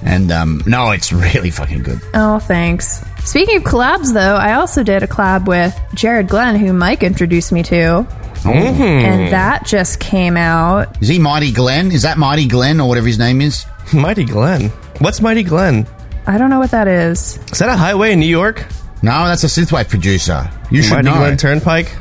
And 0.06 0.32
um, 0.32 0.62
no, 0.66 0.92
it's 0.92 1.14
really 1.14 1.33
fucking 1.52 1.84
good. 1.84 2.00
oh, 2.14 2.40
thanks. 2.40 3.04
Speaking 3.26 3.58
of 3.58 3.64
collabs, 3.64 4.14
though, 4.14 4.36
I 4.36 4.54
also 4.54 4.84
did 4.84 5.02
a 5.04 5.08
collab 5.08 5.46
with 5.48 5.78
Jared 5.94 6.28
Glenn, 6.28 6.56
who 6.58 6.74
Mike 6.74 7.04
introduced 7.04 7.52
me 7.52 7.64
to. 7.64 8.06
Mm-hmm. 8.44 8.82
And 8.84 9.32
that 9.32 9.66
just 9.66 10.00
came 10.00 10.36
out. 10.36 11.02
Is 11.02 11.08
he 11.08 11.18
Mighty 11.20 11.52
Glenn? 11.54 11.92
Is 11.92 12.02
that 12.02 12.18
Mighty 12.18 12.48
Glenn 12.48 12.82
or 12.82 12.90
whatever 12.90 13.08
his 13.08 13.18
name 13.18 13.40
is? 13.42 13.66
Mighty 13.94 14.26
Glenn. 14.26 14.70
What's 15.00 15.22
Mighty 15.22 15.44
Glenn? 15.44 15.88
I 16.28 16.38
don't 16.38 16.50
know 16.50 16.60
what 16.60 16.72
that 16.72 16.88
is. 16.88 17.38
Is 17.52 17.60
that 17.60 17.70
a 17.70 17.78
highway 17.78 18.12
in 18.14 18.20
New 18.20 18.26
York? 18.28 18.66
No, 19.02 19.26
that's 19.26 19.44
a 19.44 19.48
synthwave 19.48 19.90
producer. 19.90 20.50
You 20.72 20.82
should 20.84 20.94
Mighty 20.94 21.06
know. 21.10 21.16
Glen 21.16 21.38
Turnpike? 21.38 21.92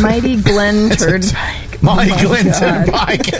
Mighty 0.00 0.40
Glenn 0.40 0.90
Turnpike. 0.96 1.67
Mighty 1.80 2.12
Oh 2.12 2.18
Glenn 2.20 2.46
God. 2.46 2.58
Turnpike. 2.58 3.26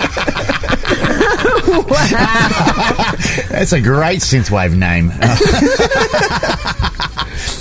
That's 3.49 3.73
a 3.73 3.81
great 3.81 4.21
synthwave 4.21 4.77
name. 4.77 5.11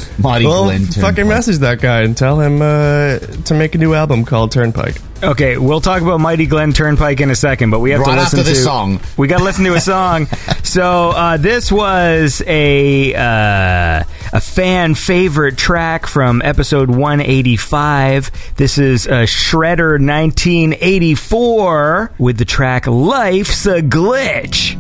Mighty 0.20 0.46
Well, 0.46 0.66
Glenn 0.66 0.82
Turnpike. 0.86 1.02
fucking 1.04 1.28
message 1.28 1.58
that 1.58 1.82
guy 1.82 2.02
and 2.02 2.16
tell 2.18 2.40
him 2.40 2.62
uh, 2.62 3.20
to 3.20 3.54
make 3.54 3.76
a 3.76 3.78
new 3.78 3.94
album 3.94 4.26
called 4.26 4.52
Turnpike. 4.52 4.96
Okay, 5.24 5.58
we'll 5.58 5.82
talk 5.82 6.04
about 6.04 6.20
Mighty 6.20 6.46
Glen 6.46 6.74
Turnpike 6.74 7.22
in 7.22 7.32
a 7.32 7.36
second, 7.36 7.72
but 7.72 7.80
we 7.80 7.90
have 7.90 8.04
to 8.04 8.10
listen 8.12 8.24
after 8.24 8.38
to 8.38 8.44
this 8.44 8.64
song. 8.64 9.00
We 9.18 9.28
got 9.28 9.40
to 9.40 9.44
listen 9.44 9.66
to 9.66 9.74
a 9.74 9.82
song. 9.82 10.26
so 10.64 11.10
uh, 11.10 11.38
this 11.38 11.72
was 11.72 12.44
a 12.46 13.16
uh, 13.16 14.04
a 14.34 14.42
fan 14.42 14.94
favorite 14.94 15.58
track 15.58 16.06
from 16.06 16.44
episode 16.44 16.90
185. 16.90 18.30
This 18.58 18.78
is 18.78 19.08
uh, 19.08 19.24
Shredder 19.24 19.94
1984 20.00 22.12
with 22.20 22.38
the 22.38 22.46
track 22.46 22.86
"Life's 22.86 23.66
a 23.66 23.82
Glitch." 23.82 24.76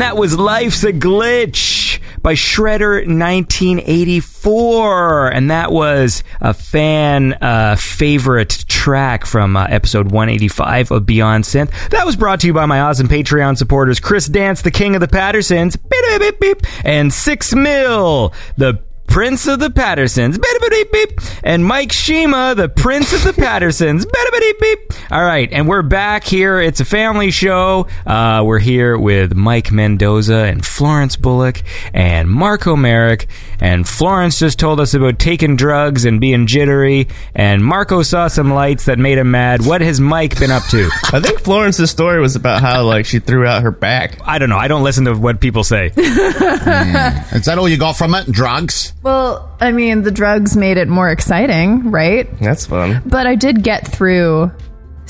And 0.00 0.06
that 0.06 0.16
was 0.16 0.38
Life's 0.38 0.82
a 0.82 0.94
Glitch 0.94 2.00
by 2.22 2.32
Shredder 2.32 3.06
1984. 3.06 5.30
And 5.30 5.50
that 5.50 5.70
was 5.70 6.24
a 6.40 6.54
fan 6.54 7.34
uh, 7.34 7.76
favorite 7.76 8.64
track 8.66 9.26
from 9.26 9.58
uh, 9.58 9.66
episode 9.68 10.06
185 10.06 10.90
of 10.90 11.04
Beyond 11.04 11.44
Synth. 11.44 11.90
That 11.90 12.06
was 12.06 12.16
brought 12.16 12.40
to 12.40 12.46
you 12.46 12.54
by 12.54 12.64
my 12.64 12.80
awesome 12.80 13.08
Patreon 13.08 13.58
supporters, 13.58 14.00
Chris 14.00 14.26
Dance, 14.26 14.62
the 14.62 14.70
king 14.70 14.94
of 14.94 15.02
the 15.02 15.08
Pattersons, 15.08 15.76
beep, 15.76 15.90
beep, 15.90 16.20
beep, 16.20 16.40
beep, 16.40 16.62
and 16.82 17.12
Six 17.12 17.54
Mil, 17.54 18.32
the 18.56 18.82
Prince 19.10 19.48
of 19.48 19.58
the 19.58 19.70
Pattersons, 19.70 20.38
beep, 20.38 20.70
beep, 20.70 20.92
beep, 20.92 21.20
and 21.42 21.66
Mike 21.66 21.90
Shima, 21.90 22.54
the 22.56 22.68
Prince 22.68 23.12
of 23.12 23.24
the 23.24 23.32
Pattersons, 23.42 24.06
beep, 24.06 24.40
beep, 24.40 24.60
beep. 24.60 24.92
All 25.10 25.24
right, 25.24 25.48
and 25.50 25.66
we're 25.66 25.82
back 25.82 26.22
here. 26.22 26.60
It's 26.60 26.78
a 26.78 26.84
family 26.84 27.32
show. 27.32 27.88
Uh, 28.06 28.44
we're 28.46 28.60
here 28.60 28.96
with 28.96 29.34
Mike 29.34 29.72
Mendoza 29.72 30.44
and 30.44 30.64
Florence 30.64 31.16
Bullock 31.16 31.62
and 31.92 32.30
Marco 32.30 32.76
Merrick. 32.76 33.26
And 33.60 33.86
Florence 33.86 34.38
just 34.38 34.58
told 34.58 34.80
us 34.80 34.94
about 34.94 35.18
taking 35.18 35.56
drugs 35.56 36.04
and 36.04 36.20
being 36.20 36.46
jittery. 36.46 37.08
And 37.34 37.64
Marco 37.64 38.02
saw 38.02 38.28
some 38.28 38.52
lights 38.52 38.86
that 38.86 38.98
made 38.98 39.18
him 39.18 39.30
mad. 39.30 39.64
What 39.64 39.80
has 39.80 40.00
Mike 40.00 40.38
been 40.38 40.50
up 40.50 40.64
to? 40.70 40.88
I 41.12 41.20
think 41.20 41.40
Florence's 41.40 41.90
story 41.90 42.20
was 42.20 42.36
about 42.36 42.62
how 42.62 42.84
like 42.84 43.06
she 43.06 43.18
threw 43.18 43.46
out 43.46 43.62
her 43.62 43.70
back. 43.70 44.18
I 44.26 44.38
don't 44.38 44.48
know. 44.48 44.58
I 44.58 44.68
don't 44.68 44.82
listen 44.82 45.04
to 45.04 45.14
what 45.14 45.40
people 45.40 45.64
say. 45.64 45.86
Is 45.96 47.44
that 47.44 47.56
all 47.58 47.68
you 47.68 47.76
got 47.76 47.96
from 47.96 48.14
it? 48.14 48.26
Drugs? 48.30 48.92
Well, 49.02 49.50
I 49.60 49.72
mean, 49.72 50.02
the 50.02 50.10
drugs 50.10 50.56
made 50.56 50.76
it 50.76 50.88
more 50.88 51.08
exciting, 51.10 51.90
right? 51.90 52.28
That's 52.38 52.66
fun. 52.66 53.02
But 53.06 53.26
I 53.26 53.34
did 53.34 53.62
get 53.62 53.86
through 53.86 54.52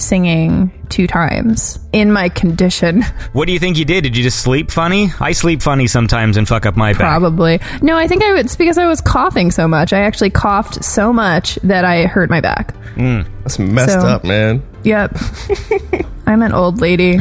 singing 0.01 0.71
two 0.89 1.07
times 1.07 1.79
in 1.93 2.13
my 2.13 2.29
condition. 2.29 3.03
What 3.33 3.47
do 3.47 3.53
you 3.53 3.59
think 3.61 3.79
you 3.79 3.85
did? 3.85 4.03
Did 4.03 4.17
you 4.17 4.23
just 4.25 4.41
sleep 4.41 4.71
funny? 4.73 5.09
I 5.21 5.33
sleep 5.33 5.63
funny 5.63 5.87
sometimes 5.87 6.37
and 6.37 6.49
fuck 6.49 6.67
up 6.67 6.77
my 6.77 6.93
back. 6.93 7.01
Probably. 7.01 7.61
No, 7.81 7.97
I 7.97 8.09
think 8.09 8.23
I 8.25 8.37
it's 8.39 8.57
because 8.57 8.77
I 8.77 8.87
was 8.89 9.01
coughing 9.01 9.51
so 9.53 9.69
much. 9.69 9.93
I 9.93 10.01
actually 10.01 10.31
coughed 10.31 10.83
so 10.85 11.13
much 11.13 11.55
that 11.63 11.85
I 11.85 12.07
hurt 12.07 12.29
my 12.29 12.41
back. 12.41 12.75
Mm, 12.97 13.27
that's 13.43 13.59
messed 13.61 13.93
So- 14.01 14.07
up, 14.07 14.25
man. 14.25 14.63
Yep. 14.83 15.17
I'm 16.27 16.43
an 16.43 16.53
old 16.53 16.81
lady. 16.81 17.19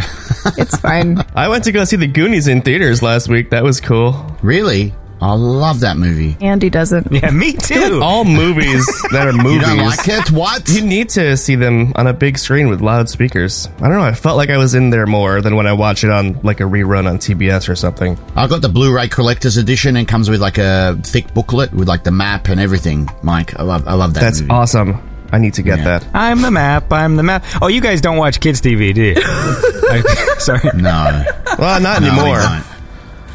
It's 0.57 0.77
fine. 0.77 1.17
I 1.35 1.49
went 1.49 1.63
to 1.65 1.71
go 1.71 1.83
see 1.83 1.97
the 1.97 2.07
Goonies 2.07 2.47
in 2.47 2.61
theaters 2.61 3.01
last 3.03 3.27
week. 3.27 3.49
That 3.51 3.63
was 3.63 3.81
cool. 3.81 4.13
Really? 4.41 4.93
I 5.21 5.33
love 5.33 5.81
that 5.81 5.97
movie. 5.97 6.37
Andy 6.39 6.69
doesn't. 6.69 7.11
Yeah, 7.11 7.29
me 7.31 7.51
too. 7.53 7.99
All 8.03 8.23
movies 8.23 8.85
that 9.11 9.27
are 9.27 9.33
movies. 9.33 9.53
You 9.55 9.59
don't 9.61 9.77
like 9.85 10.07
it? 10.07 10.31
What? 10.31 10.69
You 10.69 10.81
need 10.81 11.09
to 11.09 11.35
see 11.35 11.55
them 11.55 11.91
on 11.95 12.07
a 12.07 12.13
big 12.13 12.37
screen 12.37 12.69
with 12.69 12.79
loudspeakers. 12.81 13.67
I 13.77 13.89
don't 13.89 13.97
know. 13.97 14.01
I 14.03 14.13
felt 14.13 14.37
like 14.37 14.49
I 14.49 14.57
was 14.57 14.75
in 14.75 14.89
there 14.91 15.05
more 15.05 15.41
than 15.41 15.55
when 15.57 15.67
I 15.67 15.73
watch 15.73 16.03
it 16.05 16.09
on 16.09 16.39
like 16.43 16.61
a 16.61 16.63
rerun 16.63 17.05
on 17.09 17.17
TBS 17.17 17.67
or 17.67 17.75
something. 17.75 18.17
I 18.35 18.47
got 18.47 18.61
the 18.61 18.69
Blu-ray 18.69 19.09
collector's 19.09 19.57
edition 19.57 19.97
and 19.97 20.07
comes 20.07 20.29
with 20.29 20.39
like 20.39 20.57
a 20.57 20.97
thick 21.03 21.33
booklet 21.33 21.73
with 21.73 21.87
like 21.89 22.03
the 22.05 22.11
map 22.11 22.47
and 22.47 22.59
everything. 22.59 23.09
Mike, 23.21 23.59
I 23.59 23.63
love, 23.63 23.87
I 23.89 23.95
love 23.95 24.13
that. 24.13 24.21
That's 24.21 24.39
movie. 24.39 24.51
awesome. 24.51 25.05
I 25.33 25.37
need 25.37 25.53
to 25.55 25.61
get 25.63 25.79
Yeah. 25.79 25.99
that. 25.99 26.07
I'm 26.15 26.41
the 26.41 26.49
map. 26.49 26.91
I'm 26.93 27.15
the 27.17 27.23
map. 27.23 27.43
Oh, 27.61 27.67
you 27.67 27.81
guys 27.81 27.99
don't 28.01 28.17
watch 28.17 28.39
kids 28.39 28.61
TV, 28.61 28.93
do 28.93 29.03
you? 29.03 29.15
I- 29.17 30.35
sorry. 30.39 30.61
No, 30.75 31.23
Well, 31.59 31.81
not 31.81 32.01
no, 32.01 32.07
we 32.07 32.19
anymore. 32.31 32.63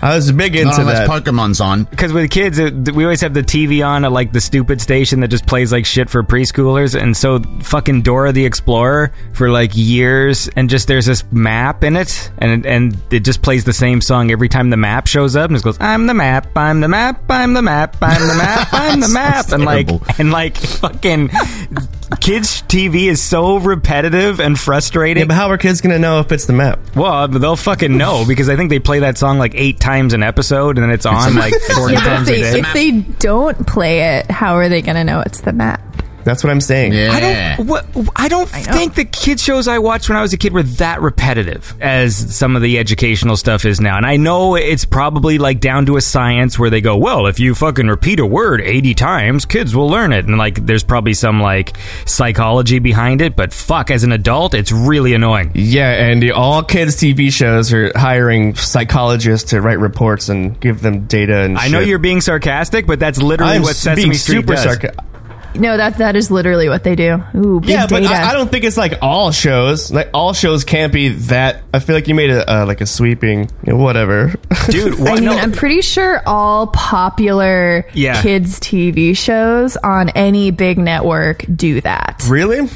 I 0.04 0.14
was 0.16 0.30
big 0.32 0.52
Not 0.52 0.60
into 0.60 0.80
unless 0.82 1.08
that. 1.08 1.08
Pokemon's 1.08 1.62
on. 1.62 1.84
Because 1.84 2.12
with 2.12 2.30
kids, 2.30 2.58
it, 2.58 2.94
we 2.94 3.04
always 3.04 3.22
have 3.22 3.32
the 3.32 3.42
TV 3.42 3.84
on 3.84 4.04
at 4.04 4.12
like 4.12 4.32
the 4.32 4.40
stupid 4.40 4.82
station 4.82 5.20
that 5.20 5.28
just 5.28 5.46
plays 5.46 5.72
like 5.72 5.86
shit 5.86 6.10
for 6.10 6.22
preschoolers, 6.22 6.94
and 6.94 7.16
so 7.16 7.40
fucking 7.62 8.02
Dora 8.02 8.30
the 8.30 8.44
Explorer 8.44 9.12
for 9.32 9.48
like 9.48 9.70
years, 9.72 10.46
and 10.56 10.68
just 10.68 10.88
there's 10.88 11.06
this 11.06 11.24
map 11.32 11.84
in 11.84 11.96
it, 11.96 12.30
and 12.36 12.66
and 12.66 12.98
it 13.10 13.20
just 13.20 13.40
plays 13.40 13.64
the 13.64 13.72
same 13.72 14.02
song 14.02 14.30
every 14.30 14.50
time 14.50 14.68
the 14.68 14.76
map 14.76 15.06
shows 15.06 15.36
up, 15.36 15.48
and 15.48 15.56
it 15.56 15.62
goes, 15.62 15.78
"I'm 15.80 16.06
the 16.06 16.12
map, 16.12 16.48
I'm 16.54 16.80
the 16.80 16.88
map, 16.88 17.22
I'm 17.30 17.54
the 17.54 17.62
map, 17.62 17.96
I'm 18.02 18.26
the 18.26 18.34
map, 18.34 18.68
I'm 18.72 19.00
the 19.00 19.08
map," 19.12 19.52
and 19.52 19.64
like 19.64 19.88
and 20.18 20.30
like 20.30 20.58
fucking 20.58 21.30
kids 22.20 22.62
TV 22.62 23.06
is 23.08 23.22
so 23.22 23.56
repetitive 23.58 24.40
and 24.40 24.58
frustrating. 24.58 25.22
yeah, 25.22 25.26
but 25.26 25.34
how 25.34 25.48
are 25.50 25.58
kids 25.58 25.80
gonna 25.80 25.98
know 25.98 26.20
if 26.20 26.32
it's 26.32 26.46
the 26.46 26.52
map? 26.52 26.78
Well, 26.94 27.12
uh, 27.12 27.26
they'll 27.26 27.56
fucking 27.56 27.96
know 27.96 28.24
because 28.26 28.48
I 28.48 28.56
think 28.56 28.70
they 28.70 28.78
play 28.78 29.00
that 29.00 29.18
song 29.18 29.38
like 29.38 29.52
eight 29.54 29.80
times 29.80 30.12
an 30.14 30.22
episode, 30.22 30.76
and 30.78 30.84
then 30.84 30.90
it's 30.90 31.06
on 31.06 31.34
like 31.34 31.54
forty 31.74 31.94
Yeah, 31.94 32.00
but 32.00 32.12
if 32.12 32.16
times 32.16 32.28
a 32.28 32.36
day. 32.40 32.60
if 32.60 32.72
they 32.72 32.90
don't 33.18 33.66
play 33.66 34.16
it, 34.18 34.30
how 34.30 34.54
are 34.54 34.68
they 34.68 34.82
going 34.82 34.96
to 34.96 35.04
know 35.04 35.20
it's 35.20 35.40
the 35.42 35.52
map? 35.52 35.80
That's 36.24 36.42
what 36.42 36.50
I'm 36.50 36.60
saying. 36.60 36.92
Yeah. 36.92 37.10
I 37.12 37.20
don't. 37.56 37.66
What, 37.68 37.86
I 38.16 38.28
don't 38.28 38.48
think 38.48 38.94
the 38.94 39.04
kids 39.04 39.42
shows 39.42 39.68
I 39.68 39.78
watched 39.78 40.08
when 40.08 40.16
I 40.16 40.22
was 40.22 40.32
a 40.32 40.36
kid 40.36 40.52
were 40.52 40.62
that 40.62 41.00
repetitive 41.02 41.74
as 41.80 42.36
some 42.36 42.56
of 42.56 42.62
the 42.62 42.78
educational 42.78 43.36
stuff 43.36 43.64
is 43.64 43.80
now. 43.80 43.96
And 43.96 44.06
I 44.06 44.16
know 44.16 44.56
it's 44.56 44.84
probably 44.84 45.38
like 45.38 45.60
down 45.60 45.86
to 45.86 45.96
a 45.96 46.00
science 46.00 46.58
where 46.58 46.70
they 46.70 46.80
go, 46.80 46.96
well, 46.96 47.26
if 47.26 47.38
you 47.38 47.54
fucking 47.54 47.88
repeat 47.88 48.20
a 48.20 48.26
word 48.26 48.60
eighty 48.60 48.94
times, 48.94 49.44
kids 49.44 49.76
will 49.76 49.88
learn 49.88 50.12
it. 50.12 50.26
And 50.26 50.38
like, 50.38 50.64
there's 50.66 50.84
probably 50.84 51.14
some 51.14 51.40
like 51.40 51.76
psychology 52.06 52.78
behind 52.78 53.20
it. 53.20 53.36
But 53.36 53.52
fuck, 53.52 53.90
as 53.90 54.04
an 54.04 54.12
adult, 54.12 54.54
it's 54.54 54.72
really 54.72 55.14
annoying. 55.14 55.52
Yeah, 55.54 55.90
Andy. 55.90 56.30
All 56.30 56.62
kids' 56.62 56.96
TV 56.96 57.30
shows 57.30 57.72
are 57.72 57.92
hiring 57.96 58.54
psychologists 58.54 59.50
to 59.50 59.60
write 59.60 59.78
reports 59.78 60.28
and 60.28 60.58
give 60.60 60.80
them 60.80 61.06
data 61.06 61.36
and. 61.38 61.58
I 61.58 61.68
know 61.68 61.80
you're 61.80 61.98
being 61.98 62.20
sarcastic, 62.20 62.86
but 62.86 62.98
that's 62.98 63.20
literally 63.20 63.54
I'm 63.54 63.62
what 63.62 63.76
Sesame 63.76 64.02
being 64.04 64.14
Street 64.14 64.36
super 64.36 64.54
does. 64.54 64.64
sarcastic. 64.64 65.00
No, 65.56 65.76
that 65.76 65.98
that 65.98 66.16
is 66.16 66.30
literally 66.30 66.68
what 66.68 66.84
they 66.84 66.94
do. 66.94 67.22
Ooh, 67.34 67.60
big 67.60 67.70
Yeah, 67.70 67.86
but 67.86 68.00
data. 68.02 68.14
I, 68.14 68.30
I 68.30 68.32
don't 68.32 68.50
think 68.50 68.64
it's 68.64 68.76
like 68.76 68.94
all 69.02 69.30
shows. 69.32 69.90
Like 69.92 70.10
all 70.14 70.32
shows 70.32 70.64
can't 70.64 70.92
be 70.92 71.08
that. 71.10 71.62
I 71.72 71.78
feel 71.80 71.94
like 71.94 72.08
you 72.08 72.14
made 72.14 72.30
a 72.30 72.50
uh, 72.62 72.66
like 72.66 72.80
a 72.80 72.86
sweeping 72.86 73.48
you 73.66 73.72
know, 73.72 73.76
whatever. 73.76 74.34
Dude, 74.68 75.00
I 75.00 75.14
mean, 75.14 75.24
no, 75.24 75.32
I'm 75.36 75.52
pretty 75.52 75.80
sure 75.80 76.22
all 76.26 76.68
popular 76.68 77.86
Yeah. 77.94 78.20
kids 78.22 78.58
TV 78.60 79.16
shows 79.16 79.76
on 79.76 80.08
any 80.10 80.50
big 80.50 80.78
network 80.78 81.44
do 81.54 81.80
that. 81.82 82.22
really? 82.28 82.68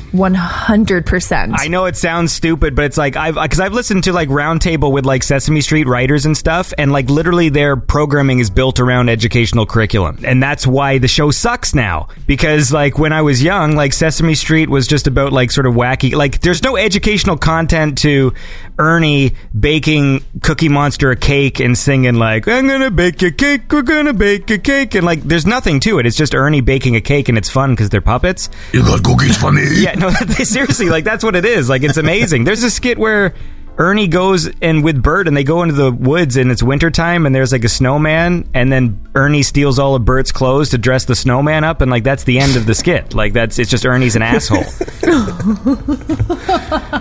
100%. 0.63 1.55
I 1.57 1.69
know 1.69 1.85
it 1.87 1.97
sounds 1.97 2.33
stupid, 2.33 2.75
but 2.75 2.85
it's 2.85 2.97
like 2.97 3.17
I've 3.17 3.35
because 3.35 3.61
I've 3.61 3.73
listened 3.73 4.05
to 4.05 4.13
like 4.13 4.29
Roundtable 4.29 4.93
with 4.93 5.05
like 5.07 5.23
Sesame 5.23 5.61
Street 5.61 5.87
writers 5.87 6.27
and 6.27 6.37
stuff, 6.37 6.73
and 6.79 6.93
like 6.93 7.09
literally 7.11 7.49
their 7.49 7.77
programming 7.77 8.39
is 8.39 8.51
built 8.51 8.81
around 8.81 9.09
educational 9.09 9.67
curriculum, 9.67 10.19
and 10.25 10.43
that's 10.43 10.67
why 10.67 10.99
the 10.99 11.09
show 11.09 11.31
sucks 11.31 11.75
now. 11.75 12.09
Because 12.27 12.68
like 12.73 12.99
when 12.99 13.13
I 13.13 13.23
was 13.23 13.43
young, 13.43 13.77
like 13.77 13.93
Sesame 13.93 14.35
Street 14.35 14.69
was 14.69 14.87
just 14.87 15.07
about 15.07 15.33
like 15.33 15.51
sort 15.51 15.67
of 15.67 15.75
wacky, 15.75 16.15
like 16.15 16.41
there's 16.41 16.63
no 16.63 16.77
educational 16.77 17.37
content 17.37 17.99
to 17.99 18.33
Ernie 18.79 19.35
baking 19.59 20.25
Cookie 20.43 20.69
Monster 20.69 21.11
a 21.11 21.17
cake 21.17 21.61
and 21.61 21.77
singing 21.77 22.15
like 22.15 22.47
I'm 22.49 22.67
gonna 22.67 22.91
bake 22.91 23.23
a 23.23 23.31
cake, 23.31 23.71
we're 23.71 23.83
gonna 23.83 24.13
bake 24.13 24.51
a 24.51 24.59
cake, 24.59 24.95
and 24.95 25.05
like 25.05 25.23
there's 25.23 25.47
nothing 25.47 25.81
to 25.81 25.99
it. 25.99 26.07
It's 26.07 26.17
just 26.17 26.35
Ernie 26.35 26.61
baking 26.61 26.97
a 26.97 27.01
cake, 27.01 27.29
and 27.29 27.37
it's 27.39 27.49
fun 27.49 27.71
because 27.71 27.91
they're 27.91 28.01
puppets. 28.01 28.49
You 28.73 28.83
got 28.83 29.03
cookies 29.03 29.37
for 29.37 29.53
me? 29.53 29.63
Yeah, 29.79 29.95
no, 29.95 30.11
seriously, 30.45 30.89
like 30.89 31.05
that's 31.05 31.23
what 31.23 31.37
it 31.37 31.45
is. 31.45 31.69
Like 31.69 31.83
it's 31.83 31.99
amazing. 31.99 32.45
There's 32.45 32.63
a 32.63 32.71
skit 32.71 32.99
where 32.99 33.35
Ernie 33.81 34.09
goes 34.09 34.49
and 34.61 34.83
with 34.83 35.01
Bert 35.03 35.29
and 35.29 35.37
they 35.37 35.45
go 35.45 35.63
into 35.63 35.75
the 35.75 35.93
woods 35.93 36.37
and 36.37 36.51
it's 36.51 36.63
wintertime 36.65 37.27
and 37.27 37.35
there's 37.35 37.53
like 37.53 37.63
a 37.63 37.69
snowman 37.69 38.49
and 38.53 38.73
then 38.73 39.09
Ernie 39.15 39.45
steals 39.45 39.79
all 39.79 39.95
of 39.95 40.05
Bert's 40.05 40.33
clothes 40.33 40.71
to 40.71 40.79
dress 40.79 41.05
the 41.05 41.15
snowman 41.15 41.63
up 41.63 41.81
and 41.81 41.89
like 41.91 42.03
that's 42.03 42.25
the 42.25 42.41
end 42.41 42.57
of 42.57 42.67
the 42.67 42.75
skit. 42.75 43.15
Like 43.15 43.33
that's 43.35 43.59
it's 43.59 43.71
just 43.71 43.87
Ernie's 43.87 44.17
an 44.17 44.23
asshole. 44.23 44.65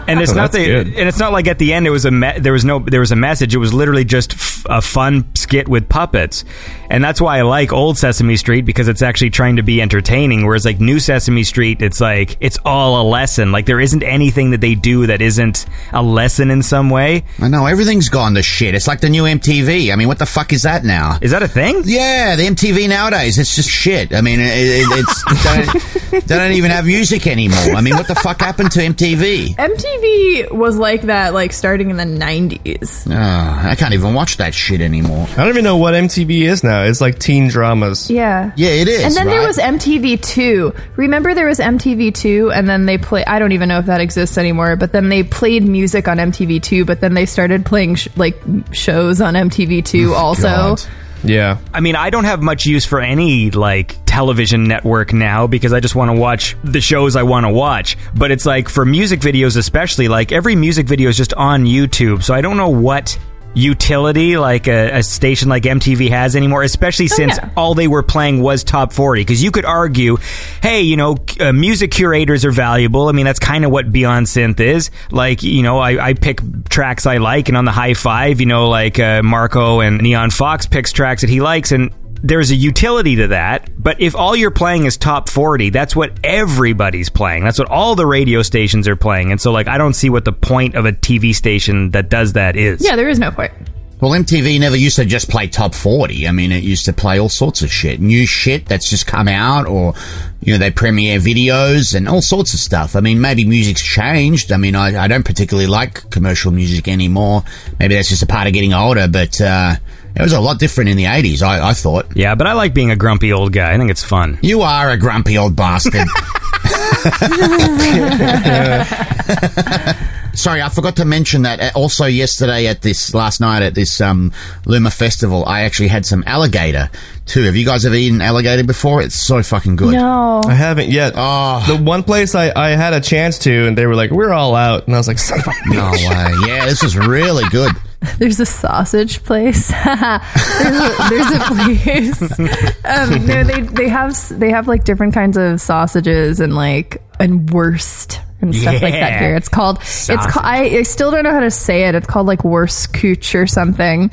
and 0.07 0.19
it's 0.21 0.31
Oh, 0.31 0.35
not 0.35 0.51
the, 0.51 0.63
good. 0.65 0.87
and 0.87 1.07
it's 1.07 1.19
not 1.19 1.31
like 1.31 1.47
at 1.47 1.57
the 1.59 1.73
end 1.73 1.87
it 1.87 1.89
was 1.89 2.05
a 2.05 2.11
me- 2.11 2.37
there 2.39 2.53
was 2.53 2.63
no 2.65 2.79
there 2.79 2.99
was 2.99 3.11
a 3.11 3.15
message. 3.15 3.55
It 3.55 3.59
was 3.59 3.73
literally 3.73 4.05
just 4.05 4.33
f- 4.33 4.65
a 4.69 4.81
fun 4.81 5.25
skit 5.35 5.67
with 5.67 5.89
puppets. 5.89 6.43
And 6.89 7.03
that's 7.03 7.19
why 7.19 7.39
I 7.39 7.41
like 7.41 7.73
old 7.73 7.97
Sesame 7.97 8.37
Street 8.37 8.65
because 8.65 8.87
it's 8.87 9.01
actually 9.01 9.31
trying 9.31 9.55
to 9.57 9.63
be 9.63 9.81
entertaining 9.81 10.45
whereas 10.45 10.63
like 10.65 10.79
new 10.79 10.99
Sesame 10.99 11.43
Street 11.43 11.81
it's 11.81 11.99
like 11.99 12.37
it's 12.39 12.57
all 12.65 13.01
a 13.01 13.05
lesson. 13.07 13.51
Like 13.51 13.65
there 13.65 13.79
isn't 13.79 14.03
anything 14.03 14.51
that 14.51 14.61
they 14.61 14.75
do 14.75 15.07
that 15.07 15.21
isn't 15.21 15.65
a 15.91 16.01
lesson 16.03 16.51
in 16.51 16.61
some 16.67 16.89
way. 16.89 17.23
I 17.39 17.47
know 17.47 17.65
everything's 17.65 18.09
gone 18.09 18.35
to 18.35 18.43
shit. 18.43 18.75
It's 18.75 18.87
like 18.87 18.99
the 18.99 19.09
new 19.09 19.23
MTV. 19.23 19.91
I 19.91 19.95
mean, 19.95 20.07
what 20.07 20.19
the 20.19 20.25
fuck 20.25 20.53
is 20.53 20.63
that 20.63 20.83
now? 20.83 21.17
Is 21.21 21.31
that 21.31 21.41
a 21.41 21.47
thing? 21.47 21.81
Yeah, 21.85 22.35
the 22.35 22.43
MTV 22.43 22.89
nowadays, 22.89 23.39
it's 23.39 23.55
just 23.55 23.69
shit. 23.69 24.13
I 24.13 24.21
mean, 24.21 24.39
it, 24.39 24.45
it, 24.45 24.87
it's 24.91 25.43
they 25.43 26.11
don't, 26.11 26.27
they 26.27 26.35
don't 26.35 26.51
even 26.51 26.71
have 26.71 26.85
music 26.85 27.27
anymore. 27.27 27.75
I 27.75 27.81
mean, 27.81 27.95
what 27.95 28.07
the 28.07 28.15
fuck 28.15 28.39
happened 28.41 28.71
to 28.71 28.79
MTV? 28.79 29.55
MTV 29.55 30.51
was 30.51 30.77
like 30.77 31.03
that, 31.03 31.33
like 31.33 31.53
starting 31.53 31.89
in 31.89 31.97
the 31.97 32.03
90s. 32.03 33.07
Oh, 33.09 33.13
ah, 33.15 33.69
I 33.69 33.75
can't 33.75 33.93
even 33.93 34.13
watch 34.13 34.37
that 34.37 34.53
shit 34.53 34.81
anymore. 34.81 35.27
I 35.31 35.35
don't 35.35 35.49
even 35.49 35.63
know 35.63 35.77
what 35.77 35.93
MTV 35.93 36.41
is 36.41 36.63
now. 36.63 36.83
It's 36.83 37.01
like 37.01 37.19
teen 37.19 37.47
dramas. 37.47 38.09
Yeah. 38.09 38.51
Yeah, 38.55 38.69
it 38.69 38.87
is. 38.87 39.03
And 39.03 39.15
then 39.15 39.27
there 39.27 39.45
was 39.45 39.57
MTV2. 39.57 40.97
Remember 40.97 41.33
there 41.33 41.47
was 41.47 41.59
MTV2 41.59 42.53
and 42.53 42.67
then 42.67 42.85
they 42.85 42.97
play 42.97 43.23
I 43.25 43.39
don't 43.39 43.51
even 43.51 43.69
know 43.69 43.79
if 43.79 43.85
that 43.85 44.01
exists 44.01 44.37
anymore, 44.37 44.75
but 44.75 44.91
then 44.91 45.09
they 45.09 45.23
played 45.23 45.63
music 45.63 46.07
on 46.07 46.17
MTV2, 46.59 46.85
but 46.85 46.99
then 47.01 47.13
they 47.13 47.25
started 47.25 47.65
playing 47.65 47.95
sh- 47.95 48.07
like 48.15 48.41
shows 48.71 49.21
on 49.21 49.33
MTV2 49.33 50.13
also. 50.15 50.47
God. 50.47 50.83
Yeah. 51.23 51.57
I 51.73 51.79
mean, 51.79 51.95
I 51.95 52.09
don't 52.09 52.25
have 52.25 52.41
much 52.41 52.65
use 52.65 52.85
for 52.85 52.99
any 52.99 53.49
like 53.49 53.95
television 54.05 54.65
network 54.65 55.13
now 55.13 55.47
because 55.47 55.73
I 55.73 55.79
just 55.79 55.95
want 55.95 56.09
to 56.11 56.17
watch 56.17 56.55
the 56.63 56.79
shows 56.79 57.15
I 57.15 57.23
want 57.23 57.45
to 57.45 57.51
watch. 57.51 57.97
But 58.15 58.31
it's 58.31 58.45
like 58.45 58.69
for 58.69 58.85
music 58.85 59.19
videos, 59.19 59.57
especially, 59.57 60.07
like 60.07 60.31
every 60.31 60.55
music 60.55 60.87
video 60.87 61.09
is 61.09 61.17
just 61.17 61.33
on 61.33 61.65
YouTube. 61.65 62.23
So 62.23 62.33
I 62.33 62.41
don't 62.41 62.57
know 62.57 62.69
what 62.69 63.17
utility 63.53 64.37
like 64.37 64.67
a, 64.67 64.99
a 64.99 65.03
station 65.03 65.49
like 65.49 65.63
MTV 65.63 66.09
has 66.09 66.35
anymore, 66.35 66.63
especially 66.63 67.07
since 67.07 67.37
yeah. 67.37 67.49
all 67.57 67.73
they 67.73 67.87
were 67.87 68.03
playing 68.03 68.41
was 68.41 68.63
top 68.63 68.93
40. 68.93 69.21
Because 69.21 69.43
you 69.43 69.51
could 69.51 69.65
argue, 69.65 70.17
hey, 70.61 70.81
you 70.81 70.97
know, 70.97 71.17
uh, 71.39 71.51
music 71.51 71.91
curators 71.91 72.45
are 72.45 72.51
valuable. 72.51 73.07
I 73.07 73.11
mean, 73.11 73.25
that's 73.25 73.39
kind 73.39 73.65
of 73.65 73.71
what 73.71 73.91
Beyond 73.91 74.27
Synth 74.27 74.59
is. 74.59 74.91
Like, 75.11 75.43
you 75.43 75.63
know, 75.63 75.79
I, 75.79 76.09
I 76.09 76.13
pick 76.13 76.39
tracks 76.69 77.05
I 77.05 77.17
like, 77.17 77.47
and 77.47 77.57
on 77.57 77.65
the 77.65 77.71
high 77.71 77.93
five, 77.93 78.39
you 78.39 78.45
know, 78.45 78.69
like 78.69 78.99
uh, 78.99 79.23
Marco 79.23 79.79
and 79.79 80.01
Neon 80.01 80.29
Fox 80.29 80.65
picks 80.65 80.91
tracks 80.91 81.21
that 81.21 81.29
he 81.29 81.41
likes, 81.41 81.71
and 81.71 81.91
there's 82.23 82.51
a 82.51 82.55
utility 82.55 83.17
to 83.17 83.27
that, 83.27 83.69
but 83.77 84.01
if 84.01 84.15
all 84.15 84.35
you're 84.35 84.51
playing 84.51 84.85
is 84.85 84.97
top 84.97 85.29
40, 85.29 85.69
that's 85.69 85.95
what 85.95 86.13
everybody's 86.23 87.09
playing. 87.09 87.43
That's 87.43 87.59
what 87.59 87.69
all 87.69 87.95
the 87.95 88.05
radio 88.05 88.41
stations 88.41 88.87
are 88.87 88.95
playing. 88.95 89.31
And 89.31 89.39
so, 89.39 89.51
like, 89.51 89.67
I 89.67 89.77
don't 89.77 89.93
see 89.93 90.09
what 90.09 90.25
the 90.25 90.33
point 90.33 90.75
of 90.75 90.85
a 90.85 90.91
TV 90.91 91.33
station 91.33 91.91
that 91.91 92.09
does 92.09 92.33
that 92.33 92.55
is. 92.55 92.83
Yeah, 92.83 92.95
there 92.95 93.09
is 93.09 93.19
no 93.19 93.31
point. 93.31 93.53
Well, 93.99 94.11
MTV 94.11 94.59
never 94.59 94.75
used 94.75 94.97
to 94.97 95.05
just 95.05 95.27
play 95.27 95.47
top 95.47 95.73
40. 95.73 96.27
I 96.27 96.31
mean, 96.31 96.51
it 96.51 96.63
used 96.63 96.85
to 96.85 96.93
play 96.93 97.19
all 97.19 97.29
sorts 97.29 97.63
of 97.63 97.71
shit. 97.71 97.99
New 97.99 98.27
shit 98.27 98.67
that's 98.67 98.91
just 98.91 99.07
come 99.07 99.27
out, 99.27 99.65
or, 99.65 99.95
you 100.39 100.53
know, 100.53 100.59
they 100.59 100.69
premiere 100.69 101.19
videos 101.19 101.95
and 101.95 102.07
all 102.07 102.21
sorts 102.21 102.53
of 102.53 102.59
stuff. 102.59 102.95
I 102.95 102.99
mean, 102.99 103.19
maybe 103.19 103.43
music's 103.43 103.81
changed. 103.81 104.51
I 104.51 104.57
mean, 104.57 104.75
I, 104.75 105.03
I 105.03 105.07
don't 105.07 105.25
particularly 105.25 105.67
like 105.67 106.11
commercial 106.11 106.51
music 106.51 106.87
anymore. 106.87 107.43
Maybe 107.79 107.95
that's 107.95 108.09
just 108.09 108.21
a 108.21 108.27
part 108.27 108.45
of 108.45 108.53
getting 108.53 108.73
older, 108.73 109.07
but, 109.07 109.41
uh, 109.41 109.77
it 110.19 110.23
was 110.23 110.33
a 110.33 110.39
lot 110.39 110.59
different 110.59 110.89
in 110.89 110.97
the 110.97 111.05
80s, 111.05 111.41
I, 111.41 111.69
I 111.69 111.73
thought. 111.73 112.15
Yeah, 112.15 112.35
but 112.35 112.47
I 112.47 112.53
like 112.53 112.73
being 112.73 112.91
a 112.91 112.95
grumpy 112.95 113.31
old 113.31 113.53
guy. 113.53 113.73
I 113.73 113.77
think 113.77 113.91
it's 113.91 114.03
fun. 114.03 114.39
You 114.41 114.61
are 114.61 114.89
a 114.89 114.97
grumpy 114.97 115.37
old 115.37 115.55
bastard. 115.55 115.93
Sorry, 120.37 120.61
I 120.61 120.69
forgot 120.69 120.97
to 120.97 121.05
mention 121.05 121.41
that 121.43 121.59
uh, 121.59 121.71
also 121.73 122.05
yesterday 122.05 122.67
at 122.67 122.83
this 122.83 123.15
last 123.15 123.41
night 123.41 123.63
at 123.63 123.73
this 123.73 123.99
um, 123.99 124.31
Luma 124.65 124.91
festival, 124.91 125.43
I 125.45 125.61
actually 125.61 125.87
had 125.87 126.05
some 126.05 126.23
alligator 126.27 126.91
too. 127.25 127.41
Have 127.43 127.55
you 127.55 127.65
guys 127.65 127.87
ever 127.87 127.95
eaten 127.95 128.21
alligator 128.21 128.63
before? 128.63 129.01
It's 129.01 129.15
so 129.15 129.41
fucking 129.41 129.77
good. 129.77 129.93
No. 129.93 130.43
I 130.47 130.53
haven't 130.53 130.89
yet. 130.89 131.13
Oh. 131.15 131.65
The 131.67 131.81
one 131.81 132.03
place 132.03 132.35
I, 132.35 132.51
I 132.55 132.69
had 132.69 132.93
a 132.93 133.01
chance 133.01 133.39
to, 133.39 133.67
and 133.67 133.75
they 133.75 133.87
were 133.87 133.95
like, 133.95 134.11
"We're 134.11 134.31
all 134.31 134.55
out," 134.55 134.85
and 134.85 134.93
I 134.93 134.99
was 134.99 135.07
like, 135.07 135.17
"Son 135.17 135.39
of 135.39 135.47
a 135.47 135.73
No 135.73 135.91
way. 135.91 136.33
Yeah, 136.47 136.65
this 136.65 136.83
is 136.83 136.95
really 136.95 137.43
good. 137.49 137.71
There's 138.19 138.39
a 138.39 138.45
sausage 138.45 139.23
place. 139.23 139.69
there's, 139.85 140.01
a, 140.01 141.09
there's 141.09 141.31
a 141.31 141.39
place. 141.39 142.39
um, 142.85 143.25
no, 143.25 143.43
they 143.43 143.61
they 143.61 143.89
have 143.89 144.15
they 144.39 144.51
have 144.51 144.67
like 144.67 144.83
different 144.83 145.13
kinds 145.13 145.35
of 145.35 145.59
sausages 145.59 146.39
and 146.39 146.55
like 146.55 147.01
and 147.19 147.49
wurst 147.49 148.21
and 148.39 148.55
stuff 148.55 148.81
like 148.81 148.93
that 148.93 149.19
here. 149.19 149.35
It's 149.35 149.49
called 149.49 149.79
it's 149.79 150.07
called 150.07 150.45
I, 150.45 150.65
I 150.65 150.83
still 150.83 151.09
don't 151.09 151.23
know 151.23 151.31
how 151.31 151.39
to 151.39 151.49
say 151.49 151.87
it. 151.87 151.95
It's 151.95 152.05
called 152.05 152.27
like 152.27 152.43
wurst 152.43 152.93
cooch 152.93 153.33
or 153.33 153.47
something. 153.47 154.11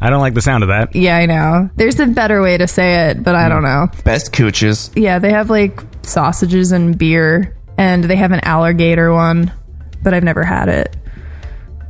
I 0.00 0.10
don't 0.10 0.20
like 0.20 0.34
the 0.34 0.42
sound 0.42 0.62
of 0.62 0.68
that. 0.68 0.94
Yeah, 0.94 1.16
I 1.16 1.26
know. 1.26 1.70
There's 1.76 1.98
a 1.98 2.06
better 2.06 2.42
way 2.42 2.58
to 2.58 2.68
say 2.68 3.10
it, 3.10 3.24
but 3.24 3.34
I 3.34 3.48
don't 3.48 3.62
know. 3.62 3.88
best 4.04 4.32
cooches." 4.32 4.90
Yeah, 4.94 5.18
they 5.18 5.30
have 5.30 5.50
like 5.50 5.80
sausages 6.02 6.70
and 6.72 6.96
beer, 6.96 7.56
and 7.76 8.04
they 8.04 8.16
have 8.16 8.32
an 8.32 8.40
alligator 8.44 9.12
one, 9.12 9.52
but 10.02 10.14
I've 10.14 10.24
never 10.24 10.44
had 10.44 10.68
it. 10.68 10.94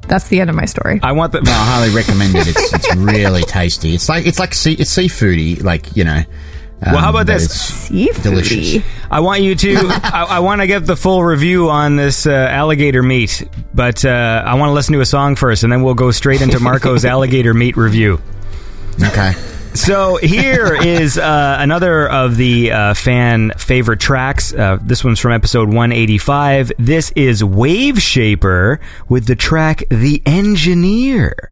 That's 0.09 0.29
the 0.29 0.40
end 0.40 0.51
of 0.51 0.57
my 0.57 0.66
story. 0.66 1.01
I 1.03 1.12
want 1.12 1.33
the. 1.33 1.40
No, 1.40 1.51
I 1.51 1.55
highly 1.55 1.95
recommend 1.95 2.35
it. 2.37 2.49
It's, 2.49 2.73
it's 2.73 2.97
really 2.97 3.42
tasty. 3.42 3.95
It's 3.95 4.09
like 4.09 4.27
it's 4.27 4.38
like 4.38 4.55
sea, 4.55 4.75
it's 4.75 4.95
seafoody, 4.95 5.62
like 5.62 5.97
you 5.97 6.05
know. 6.05 6.23
Well, 6.83 6.99
how 6.99 7.09
um, 7.09 7.14
about 7.14 7.27
but 7.27 7.33
this? 7.38 7.90
it's 7.90 8.23
Delicious. 8.23 8.75
Seafoody. 8.75 8.85
I 9.11 9.21
want 9.21 9.42
you 9.42 9.55
to. 9.55 9.77
I, 10.05 10.27
I 10.31 10.38
want 10.40 10.61
to 10.61 10.66
get 10.66 10.87
the 10.87 10.97
full 10.97 11.25
review 11.25 11.71
on 11.71 11.97
this 11.97 12.27
uh, 12.27 12.31
alligator 12.31 13.03
meat, 13.03 13.49
but 13.75 14.05
uh, 14.05 14.42
I 14.47 14.55
want 14.55 14.71
to 14.71 14.75
listen 14.75 14.92
to 14.95 15.01
a 15.01 15.07
song 15.07 15.37
first, 15.37 15.62
and 15.62 15.73
then 15.73 15.83
we'll 15.83 15.95
go 15.95 16.11
straight 16.11 16.42
into 16.42 16.61
Marco's 16.61 17.05
alligator 17.07 17.55
meat 17.55 17.77
review. 17.77 18.21
Okay. 19.03 19.33
So 19.77 20.17
here 20.17 20.75
is 20.83 21.19
uh, 21.19 21.57
another 21.61 22.09
of 22.09 22.39
the 22.39 22.73
uh, 22.73 22.95
fan 22.95 23.53
favorite 23.59 24.01
tracks. 24.01 24.55
Uh, 24.55 24.79
this 24.81 25.05
one's 25.05 25.21
from 25.21 25.33
episode 25.33 25.69
185. 25.69 26.73
This 26.79 27.11
is 27.11 27.45
Wave 27.45 28.01
Shaper 28.01 28.81
with 29.09 29.27
the 29.27 29.37
track 29.37 29.85
"The 29.91 30.23
Engineer." 30.25 31.51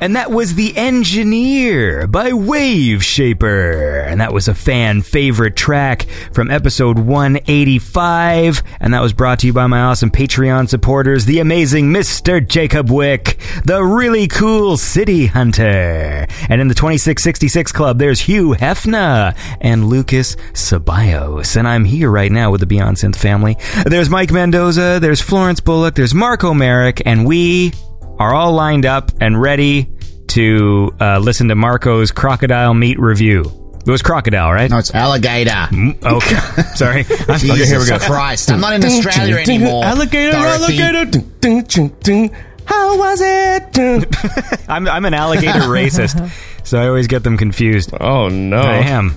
And 0.00 0.16
that 0.16 0.30
was 0.30 0.54
The 0.54 0.74
Engineer 0.78 2.06
by 2.06 2.32
Wave 2.32 3.04
Shaper. 3.04 4.00
And 4.00 4.18
that 4.22 4.32
was 4.32 4.48
a 4.48 4.54
fan 4.54 5.02
favorite 5.02 5.56
track 5.56 6.06
from 6.32 6.50
episode 6.50 6.98
185. 6.98 8.62
And 8.80 8.94
that 8.94 9.02
was 9.02 9.12
brought 9.12 9.40
to 9.40 9.46
you 9.46 9.52
by 9.52 9.66
my 9.66 9.82
awesome 9.82 10.10
Patreon 10.10 10.70
supporters, 10.70 11.26
the 11.26 11.38
amazing 11.38 11.92
Mr. 11.92 12.46
Jacob 12.46 12.90
Wick, 12.90 13.38
the 13.66 13.84
really 13.84 14.26
cool 14.26 14.78
City 14.78 15.26
Hunter. 15.26 16.26
And 16.48 16.62
in 16.62 16.68
the 16.68 16.74
2666 16.74 17.70
Club, 17.72 17.98
there's 17.98 18.20
Hugh 18.20 18.54
Hefner 18.54 19.36
and 19.60 19.88
Lucas 19.88 20.36
Ceballos. 20.54 21.56
And 21.56 21.68
I'm 21.68 21.84
here 21.84 22.10
right 22.10 22.32
now 22.32 22.50
with 22.50 22.60
the 22.60 22.66
Beyond 22.66 22.96
Synth 22.96 23.16
family. 23.16 23.58
There's 23.84 24.08
Mike 24.08 24.32
Mendoza, 24.32 24.98
there's 24.98 25.20
Florence 25.20 25.60
Bullock, 25.60 25.94
there's 25.94 26.14
Marco 26.14 26.54
Merrick, 26.54 27.02
and 27.04 27.26
we 27.26 27.72
are 28.20 28.34
all 28.34 28.52
lined 28.52 28.84
up 28.86 29.10
and 29.20 29.40
ready 29.40 29.90
to 30.28 30.94
uh, 31.00 31.18
listen 31.18 31.48
to 31.48 31.54
Marco's 31.56 32.12
crocodile 32.12 32.74
meat 32.74 33.00
review. 33.00 33.56
It 33.84 33.90
was 33.90 34.02
crocodile, 34.02 34.52
right? 34.52 34.70
No, 34.70 34.76
it's 34.78 34.94
alligator. 34.94 35.68
Okay, 36.04 36.36
sorry. 36.74 37.04
Jesus 37.04 37.30
Okay, 37.30 37.64
here 37.66 37.80
we 37.80 37.86
go. 37.88 37.98
Christ, 37.98 38.50
I'm 38.50 38.60
not 38.60 38.74
in 38.74 38.84
Australia 38.84 39.36
anymore. 39.36 39.84
Alligator, 39.84 40.32
Dorothy. 40.32 40.80
alligator. 40.82 42.36
How 42.66 42.98
was 42.98 43.20
it? 43.22 43.72
Dun. 43.72 44.04
I'm 44.68 44.86
I'm 44.86 45.04
an 45.06 45.14
alligator 45.14 45.60
racist, 45.60 46.30
so 46.62 46.78
I 46.80 46.86
always 46.86 47.06
get 47.08 47.24
them 47.24 47.36
confused. 47.38 47.90
Oh 47.98 48.28
no! 48.28 48.60
I 48.60 48.76
am. 48.76 49.14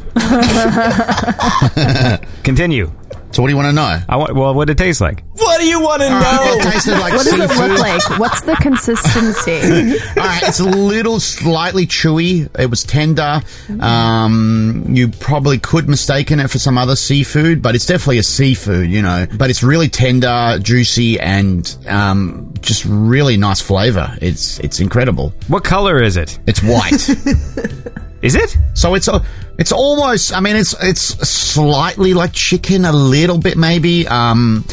Continue. 2.44 2.92
So 3.34 3.42
what 3.42 3.48
do 3.48 3.52
you 3.52 3.58
want 3.58 3.70
to 3.70 3.74
know? 3.74 4.00
I 4.08 4.16
want. 4.16 4.36
Well, 4.36 4.54
what 4.54 4.68
did 4.68 4.80
it 4.80 4.84
taste 4.84 5.02
like? 5.02 5.24
What 5.34 5.60
do 5.60 5.66
you 5.68 5.82
want 5.82 6.02
to 6.04 6.08
All 6.08 6.20
right, 6.22 6.56
it 6.60 6.64
tasted 6.72 6.92
like 6.92 7.14
What 7.14 7.26
does 7.26 7.32
seafood. 7.32 7.50
it 7.50 7.70
look 7.70 7.80
like? 7.80 8.20
What's 8.20 8.42
the 8.42 8.56
consistency? 8.56 9.98
All 10.22 10.26
right, 10.28 10.44
it's 10.44 10.60
a 10.60 10.64
little 10.66 11.20
slightly 11.20 11.88
chewy. 11.88 12.48
It 12.60 12.70
was 12.70 12.84
tender. 12.84 13.42
Um, 13.80 14.86
you 14.90 15.08
probably 15.10 15.58
could 15.58 15.90
mistaken 15.90 16.40
it 16.40 16.50
for 16.52 16.60
some 16.60 16.78
other 16.78 16.96
seafood, 16.96 17.62
but 17.64 17.74
it's 17.74 17.88
definitely 17.88 18.20
a 18.20 18.24
seafood, 18.24 18.88
you 18.90 19.02
know. 19.02 19.26
But 19.36 19.50
it's 19.50 19.64
really 19.64 19.90
tender, 19.90 20.60
juicy, 20.62 21.20
and 21.20 21.76
um, 21.88 22.54
just 22.62 22.86
really 22.86 23.36
nice 23.38 23.62
flavor. 23.62 24.16
It's 24.22 24.60
it's 24.60 24.80
incredible. 24.80 25.34
What 25.48 25.64
color 25.64 26.02
is 26.04 26.18
it? 26.18 26.38
It's 26.46 26.62
white, 26.62 27.10
Is 28.22 28.36
it? 28.36 28.56
so 28.74 28.94
it's 28.96 29.08
a 29.10 29.26
it's 29.58 29.72
almost. 29.72 30.34
I 30.36 30.40
mean, 30.40 30.56
it's 30.56 30.76
it's 30.84 31.02
slightly 31.30 32.14
like 32.14 32.34
chicken, 32.34 32.86
a 32.86 32.92
little 32.94 33.38
bit 33.38 33.58
maybe. 33.58 34.08
Um, 34.08 34.66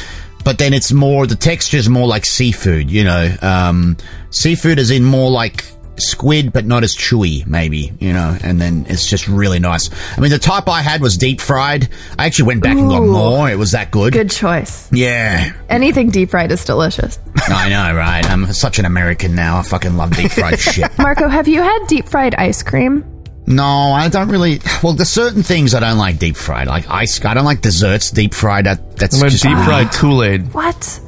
but 0.45 0.59
then 0.59 0.73
it's 0.73 0.93
more 0.93 1.27
the 1.27 1.37
texture's 1.37 1.89
more 1.89 2.07
like 2.07 2.25
seafood, 2.25 2.91
you 2.91 3.05
know. 3.05 3.35
Um, 3.43 3.97
seafood 4.31 4.79
is 4.79 4.91
in 4.91 5.05
more 5.05 5.31
like 5.31 5.65
squid, 5.97 6.51
but 6.53 6.65
not 6.65 6.83
as 6.83 6.97
chewy, 6.97 7.47
maybe, 7.47 7.93
you 8.01 8.13
know. 8.15 8.37
And 8.43 8.59
then 8.59 8.87
it's 8.89 9.07
just 9.07 9.29
really 9.29 9.59
nice. 9.59 9.91
I 10.17 10.21
mean, 10.21 10.31
the 10.31 10.39
type 10.39 10.67
I 10.69 10.81
had 10.81 11.03
was 11.03 11.19
deep 11.19 11.41
fried. 11.43 11.91
I 12.19 12.25
actually 12.27 12.47
went 12.47 12.63
back 12.63 12.77
and 12.79 12.89
got 12.89 13.03
more. 13.03 13.51
It 13.51 13.59
was 13.59 13.73
that 13.73 13.91
good. 13.91 14.15
Good 14.15 14.31
choice. 14.31 14.91
Yeah, 14.93 15.53
Anything 15.69 16.09
deep 16.09 16.31
fried 16.31 16.51
is 16.53 16.65
delicious. 16.65 17.19
I 17.49 17.69
know, 17.69 17.95
right? 17.95 18.29
I'm 18.29 18.53
such 18.53 18.79
an 18.79 18.87
American 18.87 19.35
now. 19.35 19.59
I 19.59 19.63
fucking 19.63 19.97
love 19.97 20.17
deep 20.17 20.31
fried 20.33 20.59
shit. 20.59 20.91
Marco, 20.99 21.29
have 21.29 21.49
you 21.49 21.61
had 21.63 21.87
deep 21.87 22.09
fried 22.09 22.35
ice 22.37 22.63
cream? 22.63 23.05
No, 23.51 23.93
I 23.93 24.09
don't 24.09 24.29
really. 24.29 24.61
Well, 24.83 24.93
there's 24.95 25.09
certain 25.11 25.43
things 25.43 25.75
I 25.75 25.81
don't 25.81 25.99
like 25.99 26.19
deep 26.19 26.37
fried, 26.37 26.69
like 26.69 26.89
ice. 26.89 27.23
I 27.25 27.35
don't 27.35 27.45
like 27.45 27.61
desserts 27.61 28.11
deep 28.11 28.33
fried. 28.33 28.67
That, 28.67 28.97
that's 28.97 29.21
I'm 29.23 29.29
just 29.29 29.43
deep 29.43 29.57
me. 29.57 29.65
fried 29.65 29.91
Kool 29.93 30.23
Aid. 30.23 30.55
What? 30.55 31.01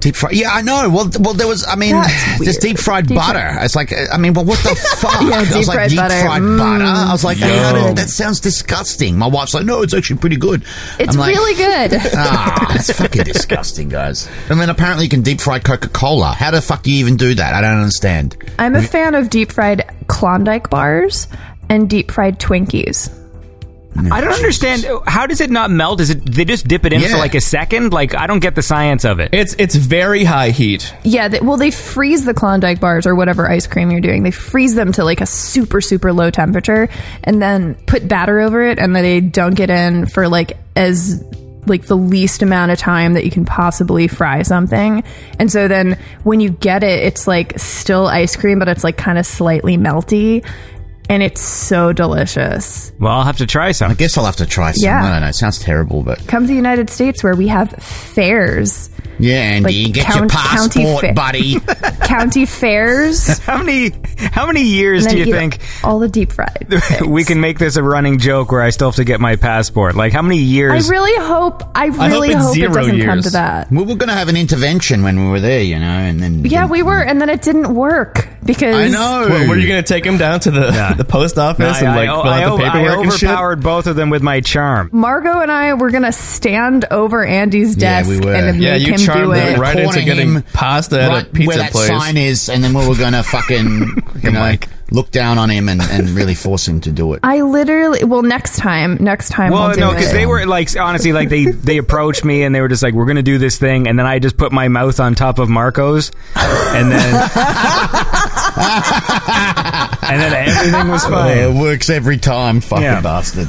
Deep 0.00 0.14
fried. 0.14 0.34
Yeah, 0.34 0.50
I 0.52 0.60
know. 0.62 0.90
Well, 0.90 1.10
well, 1.20 1.32
there 1.32 1.46
was. 1.46 1.64
I 1.66 1.74
mean, 1.76 1.92
That's 1.92 2.12
just 2.44 2.62
weird. 2.62 2.76
deep 2.76 2.78
fried 2.78 3.06
Deep 3.06 3.16
butter. 3.16 3.38
fried- 3.38 3.64
It's 3.64 3.74
like, 3.76 3.92
I 4.12 4.18
mean, 4.18 4.32
but 4.34 4.44
what 4.46 4.58
the 4.58 4.74
fuck? 4.98 5.22
Yeah, 5.22 5.36
I 5.36 5.40
was 5.40 5.48
deep 5.52 5.66
like, 5.68 5.76
fried 5.76 5.90
deep 5.90 5.98
butter. 5.98 6.20
fried 6.20 6.42
Mm. 6.42 6.58
butter. 6.58 6.84
I 6.84 7.12
was 7.12 7.24
like, 7.24 7.38
how 7.38 7.46
Yo. 7.76 7.86
did- 7.88 7.96
that 7.96 8.10
sounds 8.10 8.40
disgusting. 8.40 9.16
My 9.16 9.26
wife's 9.28 9.54
like, 9.54 9.64
no, 9.64 9.82
it's 9.82 9.94
actually 9.94 10.18
pretty 10.18 10.36
good. 10.36 10.64
It's 10.98 11.14
I'm 11.14 11.20
like, 11.20 11.34
really 11.34 11.54
good. 11.54 12.00
Ah, 12.14 12.74
it's 12.74 12.92
fucking 12.92 13.24
disgusting, 13.32 13.88
guys. 13.88 14.28
I 14.50 14.54
mean, 14.54 14.68
apparently 14.68 15.04
you 15.04 15.10
can 15.10 15.22
deep 15.22 15.40
fry 15.40 15.60
Coca 15.60 15.88
Cola. 15.88 16.32
How 16.32 16.50
the 16.50 16.60
fuck 16.60 16.82
do 16.82 16.90
you 16.92 16.98
even 17.00 17.16
do 17.16 17.34
that? 17.34 17.54
I 17.54 17.60
don't 17.62 17.78
understand. 17.78 18.36
I'm 18.58 18.74
a 18.74 18.82
fan 18.82 19.14
of 19.14 19.30
deep 19.30 19.50
fried 19.52 19.82
Klondike 20.08 20.68
bars 20.68 21.26
and 21.68 21.88
deep 21.88 22.10
fried 22.10 22.38
Twinkies. 22.38 23.12
I 24.10 24.20
don't 24.20 24.32
understand. 24.32 24.86
How 25.06 25.26
does 25.26 25.40
it 25.40 25.50
not 25.50 25.70
melt? 25.70 26.00
Is 26.00 26.10
it 26.10 26.24
they 26.24 26.44
just 26.44 26.68
dip 26.68 26.84
it 26.84 26.92
in 26.92 27.00
for 27.00 27.16
like 27.16 27.34
a 27.34 27.40
second? 27.40 27.92
Like 27.92 28.14
I 28.14 28.26
don't 28.26 28.40
get 28.40 28.54
the 28.54 28.62
science 28.62 29.04
of 29.04 29.20
it. 29.20 29.30
It's 29.32 29.54
it's 29.58 29.74
very 29.74 30.24
high 30.24 30.50
heat. 30.50 30.92
Yeah, 31.02 31.28
they, 31.28 31.40
well, 31.40 31.56
they 31.56 31.70
freeze 31.70 32.24
the 32.24 32.34
Klondike 32.34 32.80
bars 32.80 33.06
or 33.06 33.14
whatever 33.14 33.48
ice 33.48 33.66
cream 33.66 33.90
you're 33.90 34.00
doing. 34.00 34.22
They 34.22 34.30
freeze 34.30 34.74
them 34.74 34.92
to 34.92 35.04
like 35.04 35.20
a 35.20 35.26
super, 35.26 35.80
super 35.80 36.12
low 36.12 36.30
temperature 36.30 36.88
and 37.24 37.40
then 37.40 37.74
put 37.86 38.06
batter 38.06 38.40
over 38.40 38.62
it 38.62 38.78
and 38.78 38.94
then 38.94 39.02
they 39.02 39.20
dunk 39.20 39.60
it 39.60 39.70
in 39.70 40.06
for 40.06 40.28
like 40.28 40.58
as 40.74 41.24
like 41.66 41.86
the 41.86 41.96
least 41.96 42.42
amount 42.42 42.70
of 42.70 42.78
time 42.78 43.14
that 43.14 43.24
you 43.24 43.30
can 43.30 43.44
possibly 43.44 44.08
fry 44.08 44.42
something. 44.42 45.02
And 45.38 45.50
so 45.50 45.68
then 45.68 45.98
when 46.22 46.40
you 46.40 46.50
get 46.50 46.84
it, 46.84 47.02
it's 47.02 47.26
like 47.26 47.58
still 47.58 48.06
ice 48.06 48.36
cream, 48.36 48.58
but 48.58 48.68
it's 48.68 48.84
like 48.84 48.96
kind 48.96 49.18
of 49.18 49.26
slightly 49.26 49.76
melty. 49.76 50.46
And 51.08 51.22
it's 51.22 51.40
so 51.40 51.92
delicious. 51.92 52.90
Well, 52.98 53.12
I'll 53.12 53.22
have 53.24 53.36
to 53.38 53.46
try 53.46 53.72
some. 53.72 53.90
I 53.90 53.94
guess 53.94 54.18
I'll 54.18 54.24
have 54.24 54.36
to 54.36 54.46
try 54.46 54.72
some. 54.72 54.84
Yeah. 54.84 55.04
I 55.04 55.10
don't 55.12 55.20
know. 55.20 55.28
It 55.28 55.34
sounds 55.34 55.58
terrible, 55.60 56.02
but 56.02 56.26
Come 56.26 56.42
to 56.44 56.48
the 56.48 56.54
United 56.54 56.90
States 56.90 57.22
where 57.22 57.36
we 57.36 57.46
have 57.48 57.70
fairs, 58.16 58.90
yeah, 59.18 59.36
Andy, 59.36 59.84
Like 59.84 59.94
get 59.94 60.04
count- 60.06 60.18
your 60.18 60.28
county 60.28 60.80
passport, 60.84 61.00
fair. 61.02 61.14
buddy. 61.14 61.60
county 62.06 62.44
fairs. 62.44 63.38
How 63.46 63.62
many 63.62 63.92
how 64.18 64.46
many 64.46 64.62
years 64.62 65.06
do 65.06 65.16
you 65.18 65.24
eat 65.26 65.30
think 65.32 65.58
all 65.84 65.98
the 65.98 66.08
deep 66.08 66.32
fried? 66.32 66.66
we 66.70 66.78
things. 66.80 67.26
can 67.28 67.40
make 67.40 67.58
this 67.58 67.76
a 67.76 67.82
running 67.82 68.18
joke 68.18 68.50
where 68.50 68.62
I 68.62 68.70
still 68.70 68.88
have 68.88 68.96
to 68.96 69.04
get 69.04 69.20
my 69.20 69.36
passport? 69.36 69.94
Like 69.94 70.12
how 70.12 70.22
many 70.22 70.38
years 70.38 70.72
I 70.72 70.74
years? 70.76 70.90
really 70.90 71.26
hope. 71.26 71.62
I 71.74 71.88
hope 71.88 71.98
really 72.10 72.28
it's 72.30 72.38
hope, 72.42 72.50
it 72.50 72.54
zero 72.54 72.72
doesn't 72.74 73.00
come 73.00 73.08
years. 73.18 73.24
to 73.24 73.30
that. 73.30 73.70
we 73.70 73.78
were 73.78 73.94
going 73.94 74.08
to 74.08 74.14
have 74.14 74.28
an 74.28 74.36
intervention 74.36 75.02
when 75.02 75.22
we 75.24 75.30
were 75.30 75.40
there, 75.40 75.62
you 75.62 75.78
know, 75.78 75.86
and 75.86 76.20
then 76.20 76.44
Yeah, 76.44 76.62
then- 76.62 76.70
we 76.70 76.82
were, 76.82 77.00
and 77.02 77.20
then 77.20 77.28
it 77.30 77.42
didn't 77.42 77.74
work 77.74 78.28
because 78.46 78.74
I 78.74 78.88
know. 78.88 79.28
What, 79.28 79.48
what 79.48 79.56
are 79.56 79.60
you 79.60 79.68
going 79.68 79.82
to 79.82 79.86
take 79.88 80.04
him 80.04 80.16
down 80.18 80.40
to 80.40 80.50
the 80.50 80.70
Yeah. 80.72 80.94
the 80.96 81.04
post 81.04 81.38
office 81.38 81.78
and 81.78 81.88
I, 81.88 81.96
like 81.96 82.08
I, 82.08 82.22
fill 82.22 82.30
I, 82.32 82.42
out 82.44 82.56
the 82.58 82.64
I 82.64 82.70
paperwork 82.70 83.04
and 83.04 83.12
shit? 83.12 83.28
overpowered 83.28 83.62
both 83.62 83.86
of 83.86 83.96
them 83.96 84.10
with 84.10 84.22
my 84.22 84.40
charm. 84.40 84.90
Marco 84.92 85.40
and 85.40 85.50
I 85.52 85.74
were 85.74 85.90
gonna 85.90 86.12
stand 86.12 86.84
over 86.90 87.24
Andy's 87.24 87.76
Yeah, 87.76 88.02
desk 88.02 88.08
we 88.08 88.16
and 88.34 88.62
Yeah, 88.62 88.72
make 88.78 88.86
you 88.86 88.94
him 88.94 89.00
do 89.00 89.32
it. 89.32 89.58
right 89.58 89.76
into 89.76 89.84
Corner 89.92 90.04
getting 90.04 90.34
him 90.36 90.42
pasta 90.52 91.00
at 91.02 91.08
right 91.08 91.26
a 91.26 91.30
pizza 91.30 91.48
where 91.48 91.56
that 91.58 91.72
place. 91.72 91.86
sign 91.88 92.16
is, 92.16 92.48
and 92.48 92.62
then 92.64 92.72
we 92.74 92.86
were 92.88 92.96
going 92.96 93.12
to 93.12 93.22
fucking, 93.22 94.02
you 94.22 94.30
know, 94.30 94.40
Mike. 94.40 94.68
look 94.90 95.10
down 95.10 95.36
on 95.38 95.50
him 95.50 95.68
and, 95.68 95.80
and 95.82 96.10
really 96.10 96.34
force 96.34 96.66
him 96.68 96.80
to 96.82 96.92
do 96.92 97.12
it. 97.14 97.20
I 97.22 97.40
literally. 97.42 98.04
Well, 98.04 98.22
next 98.22 98.56
time, 98.58 98.96
next 99.00 99.30
time. 99.30 99.52
Well, 99.52 99.68
we'll 99.70 99.78
no, 99.78 99.90
because 99.92 100.12
they 100.12 100.26
were 100.26 100.46
like 100.46 100.76
honestly, 100.78 101.12
like 101.12 101.28
they 101.28 101.46
they 101.46 101.78
approached 101.78 102.24
me 102.24 102.42
and 102.44 102.54
they 102.54 102.60
were 102.60 102.68
just 102.68 102.82
like, 102.82 102.94
"We're 102.94 103.06
gonna 103.06 103.22
do 103.22 103.38
this 103.38 103.58
thing," 103.58 103.88
and 103.88 103.98
then 103.98 104.06
I 104.06 104.18
just 104.20 104.36
put 104.36 104.52
my 104.52 104.68
mouth 104.68 105.00
on 105.00 105.14
top 105.14 105.38
of 105.38 105.48
Marco's, 105.48 106.10
and 106.36 106.90
then 106.90 107.28
and 108.56 110.20
then 110.20 110.32
everything 110.48 110.88
was 110.88 111.04
fine. 111.04 111.36
it 111.38 111.52
works 111.54 111.90
every 111.90 112.16
time, 112.18 112.60
fucking 112.60 112.84
Yeah. 112.84 113.00
bastard. 113.00 113.48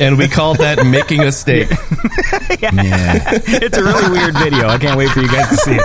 and 0.00 0.18
we 0.18 0.28
called 0.28 0.58
that 0.58 0.84
making 0.86 1.22
a 1.22 1.32
steak. 1.32 1.70
yeah. 2.60 3.30
It's 3.46 3.76
a 3.78 3.82
really 3.82 4.10
weird 4.10 4.36
video. 4.36 4.68
I 4.68 4.78
can't 4.78 4.96
wait 4.98 5.10
for 5.10 5.20
you 5.20 5.28
guys 5.28 5.48
to 5.48 5.56
see 5.56 5.74
it. 5.74 5.84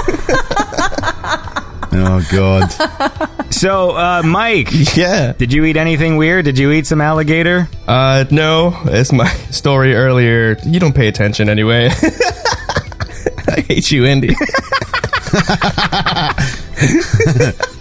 Oh 1.99 2.21
god. 2.31 2.69
So, 3.53 3.91
uh, 3.91 4.21
Mike, 4.23 4.67
yeah. 4.95 5.31
did 5.33 5.53
you 5.53 5.63
eat 5.65 5.77
anything 5.77 6.17
weird? 6.17 6.45
Did 6.45 6.59
you 6.59 6.71
eat 6.71 6.85
some 6.85 6.99
alligator? 7.01 7.69
Uh, 7.87 8.25
no, 8.29 8.77
it's 8.85 9.11
my 9.13 9.29
story 9.51 9.95
earlier. 9.95 10.57
You 10.65 10.79
don't 10.79 10.93
pay 10.93 11.07
attention 11.07 11.47
anyway. 11.49 11.85
I 13.49 13.61
hate 13.67 13.89
you, 13.91 14.05
Andy. 14.05 14.35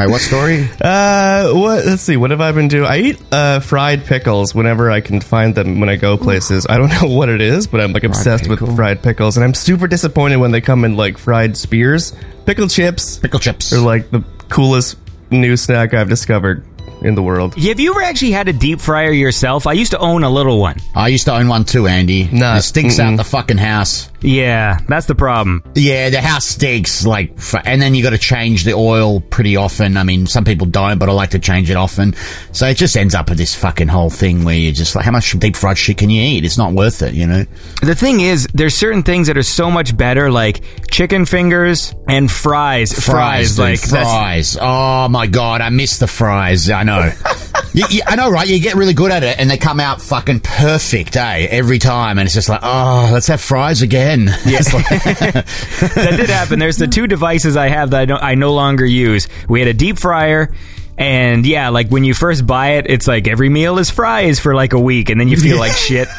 Wait, 0.00 0.10
what 0.10 0.20
story? 0.22 0.68
Uh, 0.80 1.52
what? 1.52 1.84
Let's 1.84 2.02
see. 2.02 2.16
What 2.16 2.30
have 2.30 2.40
I 2.40 2.52
been 2.52 2.68
doing? 2.68 2.86
I 2.86 2.98
eat 2.98 3.22
uh, 3.30 3.60
fried 3.60 4.06
pickles 4.06 4.54
whenever 4.54 4.90
I 4.90 5.00
can 5.00 5.20
find 5.20 5.54
them 5.54 5.78
when 5.78 5.88
I 5.88 5.96
go 5.96 6.16
places. 6.16 6.66
I 6.68 6.78
don't 6.78 6.88
know 7.02 7.14
what 7.14 7.28
it 7.28 7.40
is, 7.40 7.66
but 7.66 7.80
I'm 7.80 7.92
like 7.92 8.04
obsessed 8.04 8.48
with 8.48 8.60
fried 8.76 9.02
pickles, 9.02 9.36
and 9.36 9.44
I'm 9.44 9.54
super 9.54 9.86
disappointed 9.86 10.36
when 10.38 10.52
they 10.52 10.60
come 10.60 10.84
in 10.84 10.96
like 10.96 11.18
fried 11.18 11.56
spears. 11.56 12.14
Pickle 12.46 12.68
chips 12.68 13.18
Pickle 13.18 13.40
chips. 13.40 13.72
are 13.72 13.78
like 13.80 14.10
the 14.10 14.24
coolest 14.48 14.96
new 15.30 15.56
snack 15.56 15.92
I've 15.92 16.08
discovered 16.08 16.64
in 17.02 17.14
the 17.14 17.22
world. 17.22 17.54
Have 17.54 17.80
you 17.80 17.90
ever 17.90 18.02
actually 18.02 18.32
had 18.32 18.48
a 18.48 18.52
deep 18.52 18.80
fryer 18.80 19.12
yourself? 19.12 19.66
I 19.66 19.74
used 19.74 19.92
to 19.92 19.98
own 19.98 20.24
a 20.24 20.30
little 20.30 20.58
one. 20.60 20.76
I 20.94 21.08
used 21.08 21.26
to 21.26 21.34
own 21.34 21.48
one 21.48 21.64
too, 21.64 21.86
Andy. 21.86 22.28
Nah, 22.32 22.56
it 22.56 22.62
stinks 22.62 22.96
mm-mm. 22.96 23.12
out 23.12 23.16
the 23.16 23.24
fucking 23.24 23.58
house. 23.58 24.09
Yeah, 24.22 24.78
that's 24.88 25.06
the 25.06 25.14
problem. 25.14 25.62
Yeah, 25.74 26.10
the 26.10 26.20
house 26.20 26.44
stinks. 26.44 27.06
Like, 27.06 27.32
and 27.64 27.80
then 27.80 27.94
you 27.94 28.02
got 28.02 28.10
to 28.10 28.18
change 28.18 28.64
the 28.64 28.74
oil 28.74 29.20
pretty 29.20 29.56
often. 29.56 29.96
I 29.96 30.02
mean, 30.02 30.26
some 30.26 30.44
people 30.44 30.66
don't, 30.66 30.98
but 30.98 31.08
I 31.08 31.12
like 31.12 31.30
to 31.30 31.38
change 31.38 31.70
it 31.70 31.76
often. 31.76 32.14
So 32.52 32.66
it 32.66 32.76
just 32.76 32.96
ends 32.96 33.14
up 33.14 33.28
with 33.30 33.38
this 33.38 33.54
fucking 33.54 33.88
whole 33.88 34.10
thing 34.10 34.44
where 34.44 34.54
you're 34.54 34.72
just 34.72 34.94
like, 34.94 35.04
how 35.04 35.10
much 35.12 35.38
deep 35.38 35.56
fried 35.56 35.78
shit 35.78 35.96
can 35.98 36.10
you 36.10 36.20
eat? 36.22 36.44
It's 36.44 36.58
not 36.58 36.72
worth 36.72 37.02
it, 37.02 37.14
you 37.14 37.26
know. 37.26 37.44
The 37.82 37.94
thing 37.94 38.20
is, 38.20 38.46
there's 38.52 38.74
certain 38.74 39.02
things 39.02 39.26
that 39.28 39.38
are 39.38 39.42
so 39.42 39.70
much 39.70 39.96
better, 39.96 40.30
like 40.30 40.60
chicken 40.90 41.24
fingers 41.24 41.94
and 42.08 42.30
fries. 42.30 42.92
Fries, 42.92 43.50
dude, 43.56 43.58
like 43.60 43.80
that's- 43.80 44.12
fries. 44.12 44.58
Oh 44.60 45.08
my 45.08 45.26
god, 45.26 45.60
I 45.62 45.70
miss 45.70 45.98
the 45.98 46.06
fries. 46.06 46.68
I 46.68 46.82
know. 46.82 47.10
you, 47.72 47.84
you- 47.88 48.02
I 48.06 48.16
know, 48.16 48.30
right? 48.30 48.46
You 48.46 48.60
get 48.60 48.74
really 48.74 48.94
good 48.94 49.12
at 49.12 49.22
it, 49.22 49.38
and 49.38 49.50
they 49.50 49.56
come 49.56 49.80
out 49.80 50.02
fucking 50.02 50.40
perfect, 50.40 51.16
eh? 51.16 51.46
Every 51.50 51.78
time, 51.78 52.18
and 52.18 52.26
it's 52.26 52.34
just 52.34 52.48
like, 52.48 52.60
oh, 52.62 53.08
let's 53.12 53.28
have 53.28 53.40
fries 53.40 53.80
again. 53.82 54.09
Yes. 54.18 54.72
that 55.94 56.14
did 56.16 56.30
happen. 56.30 56.58
There's 56.58 56.76
the 56.76 56.86
two 56.86 57.06
devices 57.06 57.56
I 57.56 57.68
have 57.68 57.90
that 57.90 58.00
I 58.00 58.04
don't, 58.04 58.22
I 58.22 58.34
no 58.34 58.52
longer 58.52 58.84
use. 58.84 59.28
We 59.48 59.60
had 59.60 59.68
a 59.68 59.74
deep 59.74 59.98
fryer. 59.98 60.52
And 60.98 61.46
yeah, 61.46 61.70
like 61.70 61.88
when 61.88 62.04
you 62.04 62.12
first 62.12 62.46
buy 62.46 62.72
it, 62.72 62.86
it's 62.88 63.08
like 63.08 63.26
every 63.26 63.48
meal 63.48 63.78
is 63.78 63.88
fries 63.88 64.38
for 64.38 64.54
like 64.54 64.74
a 64.74 64.78
week, 64.78 65.08
and 65.08 65.18
then 65.18 65.28
you 65.28 65.38
feel 65.38 65.58
like 65.58 65.72
shit. 65.72 66.08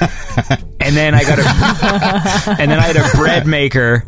And 0.84 0.98
then 0.98 1.14
I 1.14 1.22
got 1.22 1.38
a, 1.38 2.60
and 2.60 2.72
then 2.72 2.80
I 2.80 2.82
had 2.82 2.98
a 2.98 3.08
bread 3.16 3.46
maker 3.46 4.04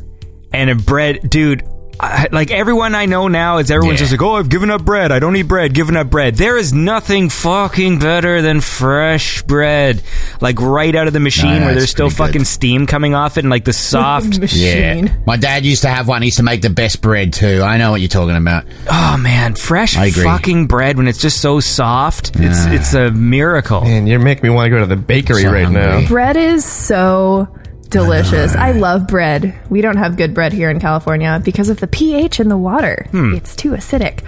and 0.52 0.72
a 0.72 0.76
bread, 0.76 1.30
dude. 1.30 1.64
I, 2.00 2.28
like 2.32 2.52
everyone 2.52 2.96
I 2.96 3.06
know 3.06 3.28
now 3.28 3.60
is 3.60 3.70
everyone's 3.72 4.00
Yeah. 4.00 4.08
just 4.08 4.12
like, 4.14 4.22
oh, 4.22 4.36
I've 4.36 4.50
given 4.50 4.70
up 4.72 4.84
bread. 4.84 5.12
I 5.12 5.20
don't 5.20 5.36
eat 5.36 5.44
bread. 5.44 5.74
Given 5.74 5.96
up 5.96 6.10
bread. 6.10 6.36
There 6.36 6.58
is 6.58 6.74
nothing 6.74 7.30
fucking 7.30 8.00
better 8.00 8.42
than 8.42 8.62
fresh 8.62 9.42
bread, 9.44 10.02
like 10.42 10.60
right 10.60 10.94
out 10.96 11.08
of 11.08 11.14
the 11.14 11.20
machine 11.20 11.60
No, 11.60 11.66
where 11.68 11.76
there's 11.76 11.90
still 11.92 12.08
pretty 12.08 12.18
good. 12.18 12.28
fucking 12.28 12.46
steam 12.46 12.88
coming 12.88 13.14
off 13.16 13.38
it, 13.38 13.42
and 13.42 13.50
like 13.50 13.64
the 13.66 13.74
soft. 13.94 14.40
Machine. 14.40 15.06
Yeah. 15.08 15.16
My 15.26 15.38
dad 15.38 15.66
used 15.66 15.84
to 15.84 15.90
have 15.90 16.08
one. 16.08 16.22
He 16.24 16.28
used 16.28 16.38
to 16.38 16.44
make 16.44 16.62
the 16.62 16.70
best 16.70 17.02
bread 17.02 17.32
too. 17.32 17.62
I 17.62 17.78
know 17.78 17.92
what 17.92 18.02
you're 18.02 18.08
talking 18.10 18.36
about. 18.36 18.66
Oh 18.92 19.18
man, 19.18 19.56
fresh 19.56 19.96
I 19.96 20.06
agree. 20.08 20.24
fucking 20.24 20.68
bread 20.68 20.98
when 20.98 21.08
it's 21.08 21.20
just 21.22 21.40
so 21.42 21.60
soft. 21.60 22.32
It's 22.36 22.66
Yeah. 22.66 22.74
it's 22.74 22.94
a 22.94 23.12
miracle. 23.12 23.82
Man, 23.82 24.08
you're 24.08 24.20
making 24.20 24.44
me 24.44 24.50
want 24.54 24.66
to 24.66 24.70
go 24.72 24.80
to 24.80 24.86
the 24.88 24.96
bakery 24.96 25.44
So 25.44 25.52
right 25.52 25.66
hungry. 25.66 25.82
now. 25.82 26.08
Bread 26.08 26.36
is 26.38 26.66
so 26.66 27.48
delicious. 27.94 28.56
I 28.56 28.72
love 28.72 29.08
bread. 29.08 29.58
We 29.70 29.82
don't 29.82 29.98
have 29.98 30.18
good 30.18 30.34
bread 30.34 30.52
here 30.52 30.70
in 30.70 30.80
California 30.80 31.42
because 31.44 31.70
of 31.70 31.80
the 31.80 31.88
pH 31.88 32.40
in 32.40 32.50
the 32.50 32.58
water. 32.58 33.08
Hmm. 33.12 33.34
It's 33.36 33.56
too 33.56 33.72
acidic. 33.72 34.24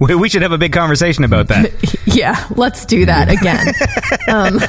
We, 0.00 0.14
we 0.14 0.28
should 0.28 0.42
have 0.42 0.52
a 0.52 0.58
big 0.58 0.72
conversation 0.72 1.24
about 1.24 1.48
that. 1.48 1.72
Yeah, 2.06 2.46
let's 2.54 2.84
do 2.86 3.06
that 3.06 3.28
again. 3.28 3.74
Um, 4.28 4.60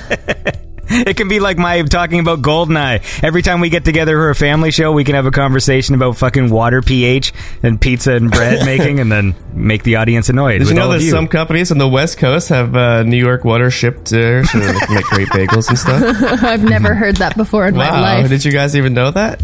it 0.90 1.18
can 1.18 1.28
be 1.28 1.40
like 1.40 1.58
my 1.58 1.82
talking 1.84 2.20
about 2.20 2.42
Goldeneye. 2.42 3.24
Every 3.24 3.42
time 3.42 3.60
we 3.60 3.70
get 3.70 3.86
together 3.86 4.16
for 4.16 4.30
a 4.30 4.36
family 4.36 4.72
show, 4.72 4.92
we 4.92 5.04
can 5.04 5.16
have 5.16 5.26
a 5.26 5.32
conversation 5.32 5.96
about 5.96 6.18
fucking 6.18 6.50
water 6.50 6.82
pH 6.82 7.34
and 7.64 7.80
pizza 7.82 8.14
and 8.14 8.30
bread 8.30 8.66
making, 8.66 9.00
and 9.00 9.12
then 9.12 9.36
make 9.54 9.84
the 9.84 9.96
audience 9.96 10.30
annoyed. 10.30 10.60
Did 10.60 10.62
with 10.62 10.70
you 10.70 10.76
know 10.76 10.86
all 10.86 10.92
that 10.92 11.02
you. 11.02 11.10
some 11.10 11.28
companies 11.28 11.72
on 11.72 11.80
the 11.80 11.88
West 11.88 12.18
Coast 12.20 12.50
have 12.50 12.76
uh, 12.76 13.04
New 13.04 13.18
York 13.18 13.44
water 13.44 13.72
shipped 13.72 14.12
there 14.12 14.44
so 14.44 14.60
make 14.60 15.06
great 15.06 15.28
bagels 15.30 15.70
and 15.70 15.80
stuff? 15.80 16.44
I've 16.44 16.64
never 16.64 16.94
heard 16.94 17.18
that 17.18 17.36
before 17.36 17.68
in 17.68 17.76
my 17.76 17.90
life. 17.90 18.30
did 18.30 18.46
you 18.46 18.52
guys 18.52 18.76
even 18.76 18.94
know 18.94 19.12
that? 19.12 19.42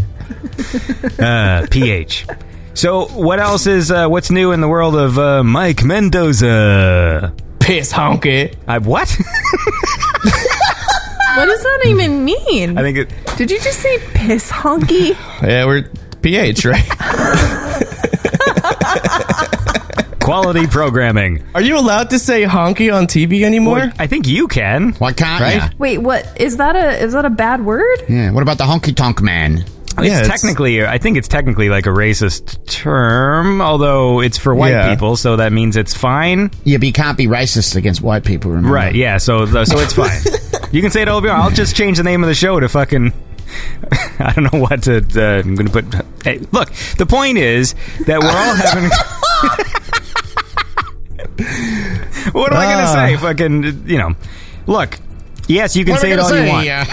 uh, 1.19 1.65
pH? 1.71 2.27
So, 2.73 3.07
what 3.07 3.39
else 3.39 3.67
is 3.67 3.91
uh, 3.91 4.07
what's 4.07 4.31
new 4.31 4.51
in 4.51 4.61
the 4.61 4.67
world 4.67 4.95
of 4.95 5.17
uh, 5.17 5.43
Mike 5.43 5.83
Mendoza? 5.83 7.33
Piss 7.59 7.91
honky. 7.91 8.55
I 8.67 8.77
what? 8.77 9.09
What 11.37 11.45
does 11.45 11.63
that 11.63 11.83
even 11.87 12.25
mean? 12.25 12.77
I 12.77 12.81
think 12.81 12.97
it, 12.97 13.09
Did 13.37 13.51
you 13.51 13.59
just 13.59 13.79
say 13.79 13.97
piss 14.13 14.51
honky? 14.51 15.15
Yeah, 15.47 15.65
we're 15.65 15.89
pH, 16.21 16.65
right? 16.65 16.85
quality 20.21 20.67
programming. 20.67 21.43
Are 21.55 21.61
you 21.61 21.77
allowed 21.77 22.09
to 22.11 22.19
say 22.19 22.43
honky 22.43 22.93
on 22.93 23.07
TV 23.07 23.41
anymore? 23.43 23.91
I 23.97 24.07
think 24.07 24.27
you 24.27 24.47
can. 24.47 24.93
Why 24.93 25.13
can't 25.13 25.41
Right? 25.41 25.79
Wait, 25.79 25.97
what 25.97 26.39
is 26.39 26.57
that 26.57 26.75
a 26.75 27.03
is 27.03 27.13
that 27.13 27.25
a 27.25 27.29
bad 27.29 27.65
word? 27.65 28.03
Yeah. 28.07 28.31
What 28.31 28.43
about 28.43 28.57
the 28.57 28.65
honky 28.65 28.95
tonk 28.95 29.21
man? 29.21 29.65
It's 30.01 30.09
Yeah, 30.11 30.19
it's- 30.21 30.41
technically, 30.41 30.85
I 30.85 30.97
think 30.97 31.17
it's 31.17 31.27
technically 31.27 31.69
like 31.69 31.85
a 31.85 31.89
racist 31.89 32.65
term, 32.67 33.61
although 33.61 34.21
it's 34.21 34.37
for 34.37 34.53
white 34.55 34.71
Yeah. 34.71 34.89
people, 34.89 35.15
so 35.15 35.35
that 35.37 35.53
means 35.53 35.77
it's 35.77 35.93
fine. 35.95 36.51
Yeah, 36.63 36.77
but 36.77 36.87
you 36.87 36.93
can't 36.93 37.17
be 37.17 37.27
racist 37.27 37.75
against 37.75 38.01
white 38.01 38.23
people. 38.23 38.51
Remember? 38.51 38.73
Right? 38.75 38.95
Yeah. 38.95 39.17
So, 39.17 39.45
so 39.45 39.79
it's 39.79 39.93
fine. 39.93 40.19
you 40.71 40.81
can 40.81 40.91
say 40.91 41.01
it 41.03 41.07
all 41.07 41.21
you 41.21 41.27
want. 41.29 41.43
I'll 41.43 41.51
just 41.51 41.75
change 41.75 41.97
the 41.97 42.03
name 42.03 42.23
of 42.23 42.27
the 42.27 42.35
show 42.35 42.59
to 42.59 42.67
fucking. 42.69 43.13
I 44.19 44.33
don't 44.33 44.51
know 44.53 44.59
what 44.59 44.83
to. 44.83 44.97
Uh, 44.97 45.41
I'm 45.43 45.55
going 45.55 45.67
to 45.67 45.81
put. 45.81 45.85
Hey, 46.23 46.39
look. 46.51 46.71
The 46.97 47.05
point 47.05 47.37
is 47.37 47.73
that 48.05 48.19
we're 48.19 48.27
all 48.27 48.55
having. 48.55 48.89
what 52.33 52.51
am 52.53 52.59
I 52.59 52.65
going 52.65 52.77
to 52.77 52.83
Ah. 52.83 52.93
say? 53.07 53.17
Fucking. 53.17 53.87
You 53.89 53.97
know. 53.97 54.15
Look. 54.67 54.99
Yes, 55.47 55.75
you 55.75 55.83
can 55.85 55.93
What 55.93 56.01
say 56.01 56.11
it 56.11 56.19
all 56.19 56.29
gonna 56.29 56.45
you 56.45 56.49
want. 56.51 56.65
Yeah. 56.67 56.85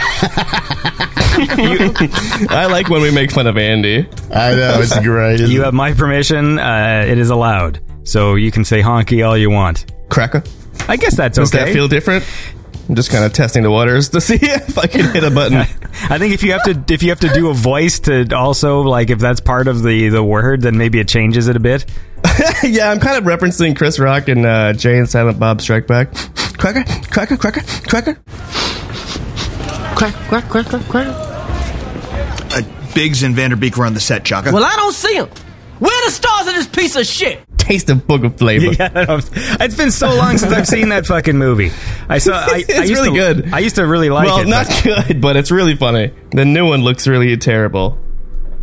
I 2.51 2.67
like 2.71 2.89
when 2.89 3.01
we 3.01 3.11
make 3.13 3.31
fun 3.31 3.47
of 3.47 3.57
Andy. 3.57 4.09
I 4.33 4.55
know 4.55 4.81
it's 4.81 4.99
great. 5.03 5.41
You 5.41 5.63
have 5.63 5.75
my 5.75 5.93
permission. 5.95 6.59
Uh, 6.59 7.05
it 7.07 7.19
is 7.19 7.31
allowed. 7.31 7.81
So 8.03 8.35
you 8.35 8.51
can 8.51 8.65
say 8.65 8.83
honky 8.83 9.27
all 9.27 9.37
you 9.37 9.51
want. 9.51 9.93
Cracker. 10.09 10.43
I 10.89 10.97
guess 10.97 11.17
that's 11.17 11.39
Does 11.39 11.55
okay. 11.55 11.67
that 11.67 11.73
feel 11.73 11.87
different? 11.87 12.25
I'm 12.89 12.95
just 12.95 13.11
kind 13.11 13.25
of 13.25 13.33
testing 13.35 13.63
the 13.63 13.71
waters 13.71 14.09
to 14.11 14.21
see 14.21 14.35
if 14.41 14.79
I 14.79 14.87
can 14.87 15.13
hit 15.13 15.23
a 15.23 15.31
button. 15.31 15.59
I 15.59 16.19
think 16.19 16.33
if 16.33 16.43
you 16.43 16.53
have 16.53 16.63
to 16.65 16.93
if 16.93 17.03
you 17.03 17.11
have 17.11 17.21
to 17.21 17.29
do 17.29 17.51
a 17.51 17.55
voice 17.55 18.01
to 18.01 18.35
also 18.35 18.81
like 18.81 19.11
if 19.11 19.19
that's 19.19 19.41
part 19.41 19.69
of 19.69 19.83
the 19.83 20.09
the 20.09 20.25
word, 20.25 20.63
then 20.63 20.79
maybe 20.79 20.99
it 20.99 21.07
changes 21.07 21.49
it 21.49 21.57
a 21.57 21.61
bit. 21.61 21.85
yeah, 22.63 22.91
I'm 22.91 23.01
kind 23.01 23.17
of 23.19 23.25
referencing 23.25 23.77
Chris 23.77 23.99
Rock 23.99 24.29
and 24.29 24.47
uh, 24.47 24.73
Jay 24.73 24.99
and 24.99 25.09
Silent 25.09 25.39
Bob 25.39 25.61
Strike 25.61 25.87
Back. 25.87 26.13
Cracker, 26.59 26.85
cracker, 27.11 27.37
cracker, 27.37 27.63
cracker. 27.89 28.15
Quack, 29.97 30.15
quack, 30.29 30.49
quack, 30.49 30.67
quack, 30.67 30.83
quack. 30.89 31.07
Uh, 32.53 32.63
Biggs 32.95 33.23
and 33.23 33.35
Van 33.35 33.51
Der 33.51 33.57
Beek 33.57 33.77
were 33.77 33.87
on 33.87 33.95
the 33.95 34.01
set, 34.01 34.25
Chaka. 34.25 34.53
Well, 34.53 34.65
I 34.65 34.77
don't 34.77 34.93
see 34.95 35.15
him. 35.15 35.29
Where 35.79 36.05
the 36.07 36.11
stars 36.11 36.47
of 36.49 36.55
this 36.55 36.67
piece 36.67 36.97
of 36.97 37.07
shit? 37.07 37.41
Taste 37.57 37.91
of 37.91 38.07
book 38.07 38.25
of 38.25 38.37
flavor. 38.39 38.67
Yeah, 38.79 39.21
it's 39.61 39.77
been 39.77 39.91
so 39.91 40.15
long 40.15 40.39
since 40.39 40.53
I've 40.53 40.67
seen 40.67 40.89
that 40.89 41.07
fucking 41.07 41.37
movie. 41.37 41.71
I 42.09 42.19
saw. 42.19 42.33
I, 42.39 42.59
It's 42.69 42.79
I 42.79 42.85
used 42.85 42.93
really 43.05 43.19
to, 43.19 43.35
good. 43.43 43.53
I 43.53 43.59
used 43.59 43.77
to 43.77 43.87
really 43.87 44.11
like 44.11 44.27
well, 44.27 44.41
it. 44.41 44.49
not 44.49 44.67
but- 44.67 45.07
good, 45.07 45.21
but 45.21 45.37
it's 45.37 45.51
really 45.51 45.77
funny. 45.77 46.13
The 46.31 46.45
new 46.45 46.67
one 46.69 46.83
looks 46.83 47.07
really 47.07 47.37
terrible. 47.37 47.99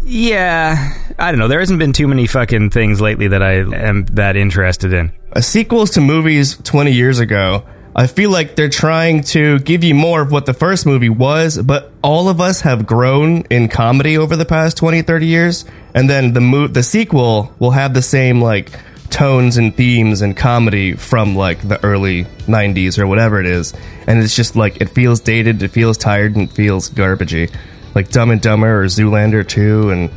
Yeah, 0.06 0.93
I 1.18 1.32
don't 1.32 1.39
know. 1.39 1.47
There 1.47 1.60
hasn't 1.60 1.80
been 1.80 1.93
too 1.93 2.08
many 2.08 2.28
fucking 2.28 2.70
things 2.70 3.01
lately 3.01 3.30
that 3.30 3.41
I 3.41 3.53
am 3.53 4.06
that 4.06 4.36
interested 4.36 4.93
in. 4.93 5.12
Sequels 5.41 5.91
to 5.91 6.01
movies 6.01 6.58
20 6.58 6.91
years 6.91 7.20
ago, 7.20 7.66
I 7.95 8.08
feel 8.08 8.30
like 8.30 8.56
they're 8.56 8.70
trying 8.70 9.24
to 9.24 9.60
give 9.60 9.84
you 9.84 9.95
more 9.95 10.22
of 10.22 10.32
what 10.32 10.45
the 10.45 10.53
first 10.53 10.86
movie 10.86 11.10
was, 11.10 11.58
but 11.58 11.91
all 12.01 12.30
of 12.30 12.41
us 12.41 12.62
have 12.62 12.86
grown 12.86 13.43
in 13.49 13.70
comedy 13.70 14.18
over 14.18 14.36
the 14.36 14.45
past 14.45 14.78
20, 14.78 15.01
30 15.01 15.26
years, 15.26 15.66
and 15.93 16.10
then 16.10 16.34
the 16.34 16.41
mo- 16.41 16.68
the 16.68 16.84
sequel 16.84 17.53
will 17.58 17.72
have 17.72 17.93
the 17.93 18.01
same 18.01 18.41
like 18.41 18.72
tones 19.10 19.56
and 19.56 19.76
themes 19.76 20.22
and 20.22 20.36
comedy 20.36 20.93
from 20.93 21.38
like 21.38 21.66
the 21.66 21.82
early 21.86 22.26
90s 22.47 22.99
or 22.99 23.08
whatever 23.08 23.39
it 23.39 23.45
is. 23.45 23.74
And 24.08 24.22
it's 24.22 24.36
just 24.36 24.58
like 24.58 24.82
it 24.82 24.89
feels 24.89 25.22
dated, 25.22 25.64
it 25.64 25.70
feels 25.70 25.97
tired, 25.97 26.36
and 26.36 26.49
it 26.49 26.53
feels 26.53 26.89
garbagey. 26.89 27.49
Like 27.96 28.10
Dumb 28.10 28.30
and 28.32 28.41
Dumber 28.41 28.82
or 28.82 28.86
Zoolander 28.86 29.48
2 29.48 29.89
and 29.89 30.10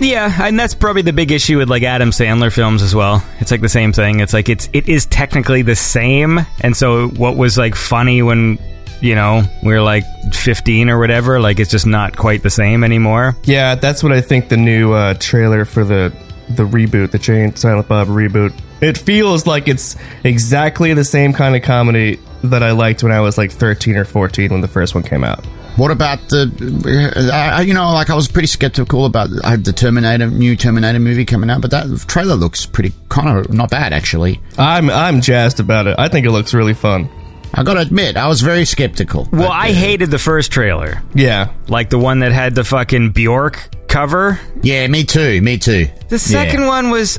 Yeah, 0.00 0.32
and 0.46 0.58
that's 0.58 0.74
probably 0.74 1.02
the 1.02 1.12
big 1.12 1.30
issue 1.30 1.58
with 1.58 1.68
like 1.68 1.82
Adam 1.82 2.10
Sandler 2.10 2.52
films 2.52 2.82
as 2.82 2.94
well. 2.94 3.22
It's 3.40 3.50
like 3.50 3.60
the 3.60 3.68
same 3.68 3.92
thing. 3.92 4.20
It's 4.20 4.32
like 4.32 4.48
it's 4.48 4.68
it 4.72 4.88
is 4.88 5.06
technically 5.06 5.62
the 5.62 5.76
same, 5.76 6.40
and 6.60 6.76
so 6.76 7.08
what 7.08 7.36
was 7.36 7.58
like 7.58 7.74
funny 7.74 8.22
when 8.22 8.58
you 9.00 9.14
know 9.14 9.42
we 9.62 9.72
were 9.72 9.82
like 9.82 10.04
15 10.32 10.88
or 10.90 10.98
whatever, 10.98 11.38
like 11.40 11.60
it's 11.60 11.70
just 11.70 11.86
not 11.86 12.16
quite 12.16 12.42
the 12.42 12.50
same 12.50 12.82
anymore. 12.82 13.36
Yeah, 13.44 13.74
that's 13.74 14.02
what 14.02 14.12
I 14.12 14.20
think 14.20 14.48
the 14.48 14.56
new 14.56 14.92
uh, 14.92 15.14
trailer 15.14 15.64
for 15.64 15.84
the 15.84 16.12
the 16.50 16.64
reboot, 16.64 17.10
the 17.10 17.18
Jay 17.18 17.44
and 17.44 17.58
Silent 17.58 17.88
Bob 17.88 18.08
reboot. 18.08 18.58
It 18.80 18.96
feels 18.96 19.46
like 19.46 19.68
it's 19.68 19.96
exactly 20.24 20.94
the 20.94 21.04
same 21.04 21.32
kind 21.32 21.56
of 21.56 21.62
comedy 21.62 22.18
that 22.44 22.62
I 22.62 22.70
liked 22.70 23.02
when 23.02 23.12
I 23.12 23.20
was 23.20 23.36
like 23.36 23.50
13 23.50 23.96
or 23.96 24.04
14 24.04 24.50
when 24.50 24.60
the 24.60 24.68
first 24.68 24.94
one 24.94 25.02
came 25.02 25.24
out. 25.24 25.44
What 25.78 25.90
about 25.90 26.18
the? 26.28 27.30
Uh, 27.32 27.60
you 27.62 27.72
know, 27.72 27.92
like 27.92 28.10
I 28.10 28.14
was 28.14 28.28
pretty 28.28 28.48
skeptical 28.48 29.06
about 29.06 29.30
uh, 29.44 29.56
the 29.56 29.72
Terminator, 29.72 30.26
new 30.28 30.56
Terminator 30.56 30.98
movie 30.98 31.24
coming 31.24 31.48
out, 31.50 31.60
but 31.60 31.70
that 31.70 32.04
trailer 32.08 32.34
looks 32.34 32.66
pretty 32.66 32.92
kind 33.08 33.28
of 33.38 33.52
not 33.52 33.70
bad 33.70 33.92
actually. 33.92 34.40
I'm 34.58 34.90
I'm 34.90 35.20
jazzed 35.20 35.60
about 35.60 35.86
it. 35.86 35.94
I 35.98 36.08
think 36.08 36.26
it 36.26 36.32
looks 36.32 36.52
really 36.52 36.74
fun. 36.74 37.08
I 37.54 37.62
got 37.62 37.74
to 37.74 37.80
admit, 37.80 38.18
I 38.18 38.28
was 38.28 38.42
very 38.42 38.66
skeptical. 38.66 39.26
Well, 39.32 39.48
But, 39.48 39.52
I 39.52 39.70
uh, 39.70 39.72
hated 39.72 40.10
the 40.10 40.18
first 40.18 40.52
trailer, 40.52 41.02
Yeah. 41.14 41.52
like 41.66 41.88
the 41.88 41.98
one 41.98 42.18
that 42.18 42.30
had 42.32 42.54
the 42.54 42.62
fucking 42.62 43.12
Bjork 43.12 43.70
cover. 43.88 44.38
Yeah, 44.62 44.86
me 44.86 45.04
too. 45.04 45.40
Me 45.42 45.58
too. 45.58 45.88
The 46.08 46.18
second 46.18 46.66
one 46.66 46.90
was 46.90 47.18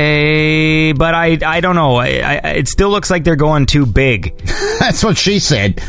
okay, 0.00 0.92
but 0.92 1.14
I 1.14 1.38
I 1.44 1.60
don't 1.60 1.74
know. 1.76 1.96
I, 1.96 2.06
I, 2.06 2.34
it 2.56 2.68
still 2.68 2.90
looks 2.90 3.10
like 3.10 3.24
they're 3.24 3.36
going 3.36 3.66
too 3.66 3.84
big. 3.86 4.36
That's 4.80 5.02
what 5.04 5.18
she 5.18 5.38
said. 5.38 5.80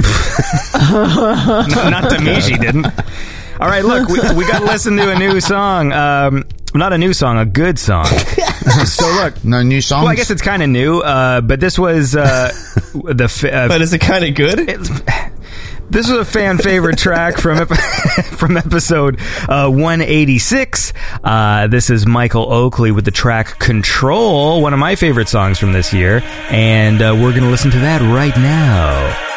not 0.74 2.10
to 2.10 2.20
me, 2.22 2.40
she 2.42 2.58
didn't. 2.58 2.86
All 3.60 3.68
right, 3.68 3.86
look, 3.86 4.10
we, 4.10 4.20
we 4.36 4.46
got 4.48 4.60
to 4.60 4.66
listen 4.66 4.98
to 4.98 5.12
a 5.12 5.20
new 5.20 5.40
song. 5.40 5.92
Um, 5.94 6.46
not 6.74 6.94
a 6.94 6.98
new 6.98 7.14
song, 7.14 7.38
a 7.38 7.46
good 7.46 7.78
song. 7.78 8.06
so 8.86 9.06
look, 9.22 9.44
No 9.46 9.62
new 9.62 9.82
song. 9.82 10.02
well, 10.04 10.12
I 10.12 10.16
guess 10.16 10.32
it's 10.32 10.42
kind 10.42 10.64
of 10.64 10.70
new, 10.70 11.00
uh, 11.00 11.42
but 11.42 11.60
this 11.60 11.78
was 11.78 12.16
uh, 12.16 12.52
the 12.94 13.26
f- 13.26 13.44
uh, 13.44 13.68
But 13.68 13.82
is 13.82 13.94
it 13.94 14.00
kind 14.00 14.26
of 14.26 14.34
good? 14.36 14.68
This 15.92 16.10
is 16.10 16.18
a 16.18 16.26
fan 16.26 16.58
favorite 16.58 16.98
track 16.98 17.38
from 17.38 17.68
from 18.38 18.56
episode 18.56 19.20
uh, 19.50 19.70
186. 19.70 20.94
Uh, 21.24 21.68
this 21.68 21.90
is 21.90 22.08
Michael 22.08 22.52
Oakley 22.52 22.92
with 22.92 23.06
the 23.06 23.12
track 23.12 23.60
"Control," 23.60 24.62
one 24.62 24.74
of 24.74 24.80
my 24.80 24.96
favorite 24.96 25.28
songs 25.28 25.60
from 25.60 25.74
this 25.74 25.94
year, 25.94 26.22
and 26.50 27.02
uh, 27.02 27.14
we're 27.14 27.32
going 27.32 27.44
to 27.44 27.50
listen 27.50 27.72
to 27.72 27.80
that 27.80 28.02
right 28.02 28.36
now. 28.38 29.31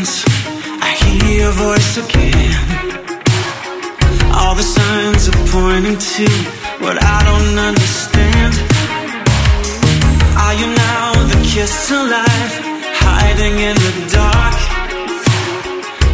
I 0.00 0.96
hear 0.96 1.42
your 1.42 1.52
voice 1.52 1.98
again. 1.98 2.56
All 4.32 4.54
the 4.54 4.62
signs 4.62 5.28
are 5.28 5.40
pointing 5.52 5.98
to 5.98 6.26
what 6.80 6.96
I 7.04 7.18
don't 7.28 7.58
understand. 7.68 8.52
Are 10.40 10.54
you 10.54 10.68
now 10.72 11.12
the 11.28 11.38
kiss 11.44 11.88
to 11.88 11.96
life, 12.16 12.54
hiding 13.04 13.58
in 13.58 13.76
the 13.76 13.92
dark? 14.08 14.56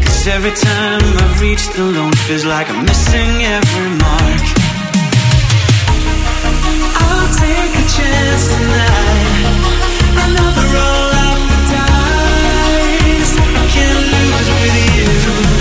Cause 0.02 0.26
every 0.26 0.50
time 0.50 1.06
I've 1.22 1.40
reached 1.40 1.72
the 1.74 1.84
lone, 1.84 2.16
feels 2.26 2.44
like 2.44 2.68
I'm 2.68 2.84
missing 2.84 3.32
every 3.56 3.90
mark. 4.02 4.44
I'll 7.06 7.30
take 7.38 7.72
a 7.82 7.86
chance 7.96 8.44
tonight. 8.50 9.46
Another 10.26 10.66
roll 10.74 11.15
with 14.68 15.50
you. 15.50 15.55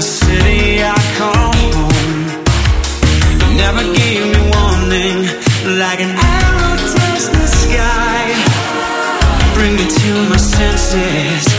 The 0.00 0.06
city 0.06 0.82
I 0.82 0.96
call 1.18 1.52
home. 1.76 2.24
You 3.40 3.48
never 3.64 3.82
gave 4.00 4.22
me 4.32 4.40
warning, 4.54 5.18
like 5.76 6.00
an 6.00 6.12
arrow 6.16 6.72
the 7.36 7.46
sky. 7.60 8.24
Bring 9.52 9.76
me 9.76 9.84
to 10.00 10.10
my 10.30 10.38
senses, 10.38 11.49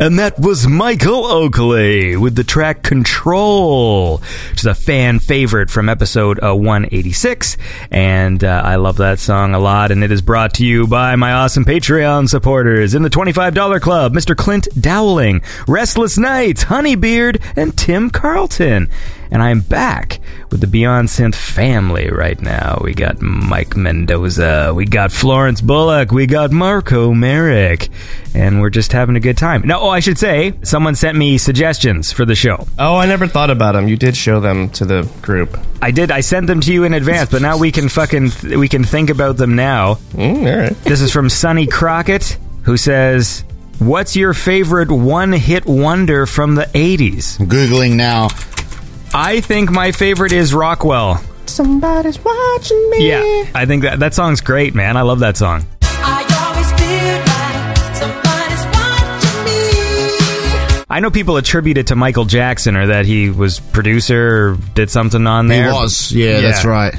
And 0.00 0.18
that 0.18 0.38
was 0.38 0.66
Michael 0.66 1.26
Oakley 1.26 2.16
with 2.16 2.34
the 2.34 2.42
track 2.42 2.82
Control, 2.82 4.16
which 4.48 4.60
is 4.60 4.64
a 4.64 4.74
fan 4.74 5.18
favorite 5.18 5.68
from 5.68 5.90
episode 5.90 6.42
uh, 6.42 6.56
186. 6.56 7.58
And 7.90 8.42
uh, 8.42 8.62
I 8.64 8.76
love 8.76 8.96
that 8.96 9.18
song 9.18 9.52
a 9.52 9.58
lot. 9.58 9.90
And 9.90 10.02
it 10.02 10.10
is 10.10 10.22
brought 10.22 10.54
to 10.54 10.64
you 10.64 10.86
by 10.86 11.16
my 11.16 11.34
awesome 11.34 11.66
Patreon 11.66 12.30
supporters 12.30 12.94
in 12.94 13.02
the 13.02 13.10
$25 13.10 13.82
club 13.82 14.14
Mr. 14.14 14.34
Clint 14.34 14.68
Dowling, 14.80 15.42
Restless 15.68 16.16
Nights, 16.16 16.62
Honeybeard, 16.62 17.38
and 17.54 17.76
Tim 17.76 18.08
Carlton. 18.08 18.88
And 19.32 19.42
I'm 19.42 19.60
back 19.60 20.18
with 20.50 20.60
the 20.60 20.66
Beyond 20.66 21.08
Synth 21.08 21.36
family 21.36 22.10
right 22.10 22.40
now. 22.40 22.80
We 22.82 22.94
got 22.94 23.20
Mike 23.22 23.76
Mendoza, 23.76 24.72
we 24.74 24.86
got 24.86 25.12
Florence 25.12 25.60
Bullock, 25.60 26.10
we 26.10 26.26
got 26.26 26.50
Marco 26.50 27.14
Merrick, 27.14 27.88
and 28.34 28.60
we're 28.60 28.70
just 28.70 28.90
having 28.92 29.14
a 29.14 29.20
good 29.20 29.38
time. 29.38 29.62
Now, 29.64 29.80
oh, 29.80 29.88
I 29.88 30.00
should 30.00 30.18
say, 30.18 30.54
someone 30.62 30.96
sent 30.96 31.16
me 31.16 31.38
suggestions 31.38 32.12
for 32.12 32.24
the 32.24 32.34
show. 32.34 32.66
Oh, 32.78 32.96
I 32.96 33.06
never 33.06 33.26
thought 33.28 33.50
about 33.50 33.72
them. 33.74 33.86
You 33.86 33.96
did 33.96 34.16
show 34.16 34.40
them 34.40 34.68
to 34.70 34.84
the 34.84 35.08
group. 35.22 35.56
I 35.80 35.92
did. 35.92 36.10
I 36.10 36.20
sent 36.22 36.48
them 36.48 36.60
to 36.62 36.72
you 36.72 36.82
in 36.84 36.92
advance, 36.94 37.30
but 37.30 37.40
now 37.40 37.56
we 37.56 37.70
can 37.70 37.88
fucking 37.88 38.30
we 38.58 38.68
can 38.68 38.82
think 38.82 39.10
about 39.10 39.36
them 39.36 39.54
now. 39.54 39.94
Mm, 40.12 40.52
all 40.52 40.58
right. 40.62 40.76
This 40.84 41.00
is 41.00 41.12
from 41.12 41.28
Sonny 41.28 41.66
Crockett. 41.68 42.36
who 42.64 42.76
says, 42.76 43.44
"What's 43.78 44.16
your 44.16 44.34
favorite 44.34 44.90
one-hit 44.90 45.66
wonder 45.66 46.26
from 46.26 46.56
the 46.56 46.64
'80s?" 46.74 47.38
Googling 47.38 47.94
now. 47.94 48.28
I 49.12 49.40
think 49.40 49.70
my 49.70 49.92
favorite 49.92 50.32
is 50.32 50.54
Rockwell. 50.54 51.22
Somebody's 51.46 52.18
watching 52.22 52.90
me. 52.90 53.08
Yeah, 53.08 53.50
I 53.54 53.66
think 53.66 53.82
that 53.82 53.98
that 53.98 54.14
song's 54.14 54.40
great, 54.40 54.74
man. 54.74 54.96
I 54.96 55.02
love 55.02 55.18
that 55.20 55.36
song. 55.36 55.66
I 55.82 56.24
always 56.46 56.70
feel 56.78 57.18
like 57.26 57.76
somebody's 57.96 58.64
watching 58.72 59.44
me. 60.78 60.84
I 60.88 61.00
know 61.00 61.10
people 61.10 61.36
attribute 61.36 61.76
it 61.76 61.88
to 61.88 61.96
Michael 61.96 62.24
Jackson 62.24 62.76
or 62.76 62.86
that 62.88 63.04
he 63.04 63.30
was 63.30 63.58
producer 63.58 64.52
or 64.52 64.56
did 64.74 64.90
something 64.90 65.26
on 65.26 65.48
there. 65.48 65.66
He 65.66 65.72
was. 65.72 66.12
Yeah, 66.12 66.40
that's 66.40 66.64
right. 66.64 66.94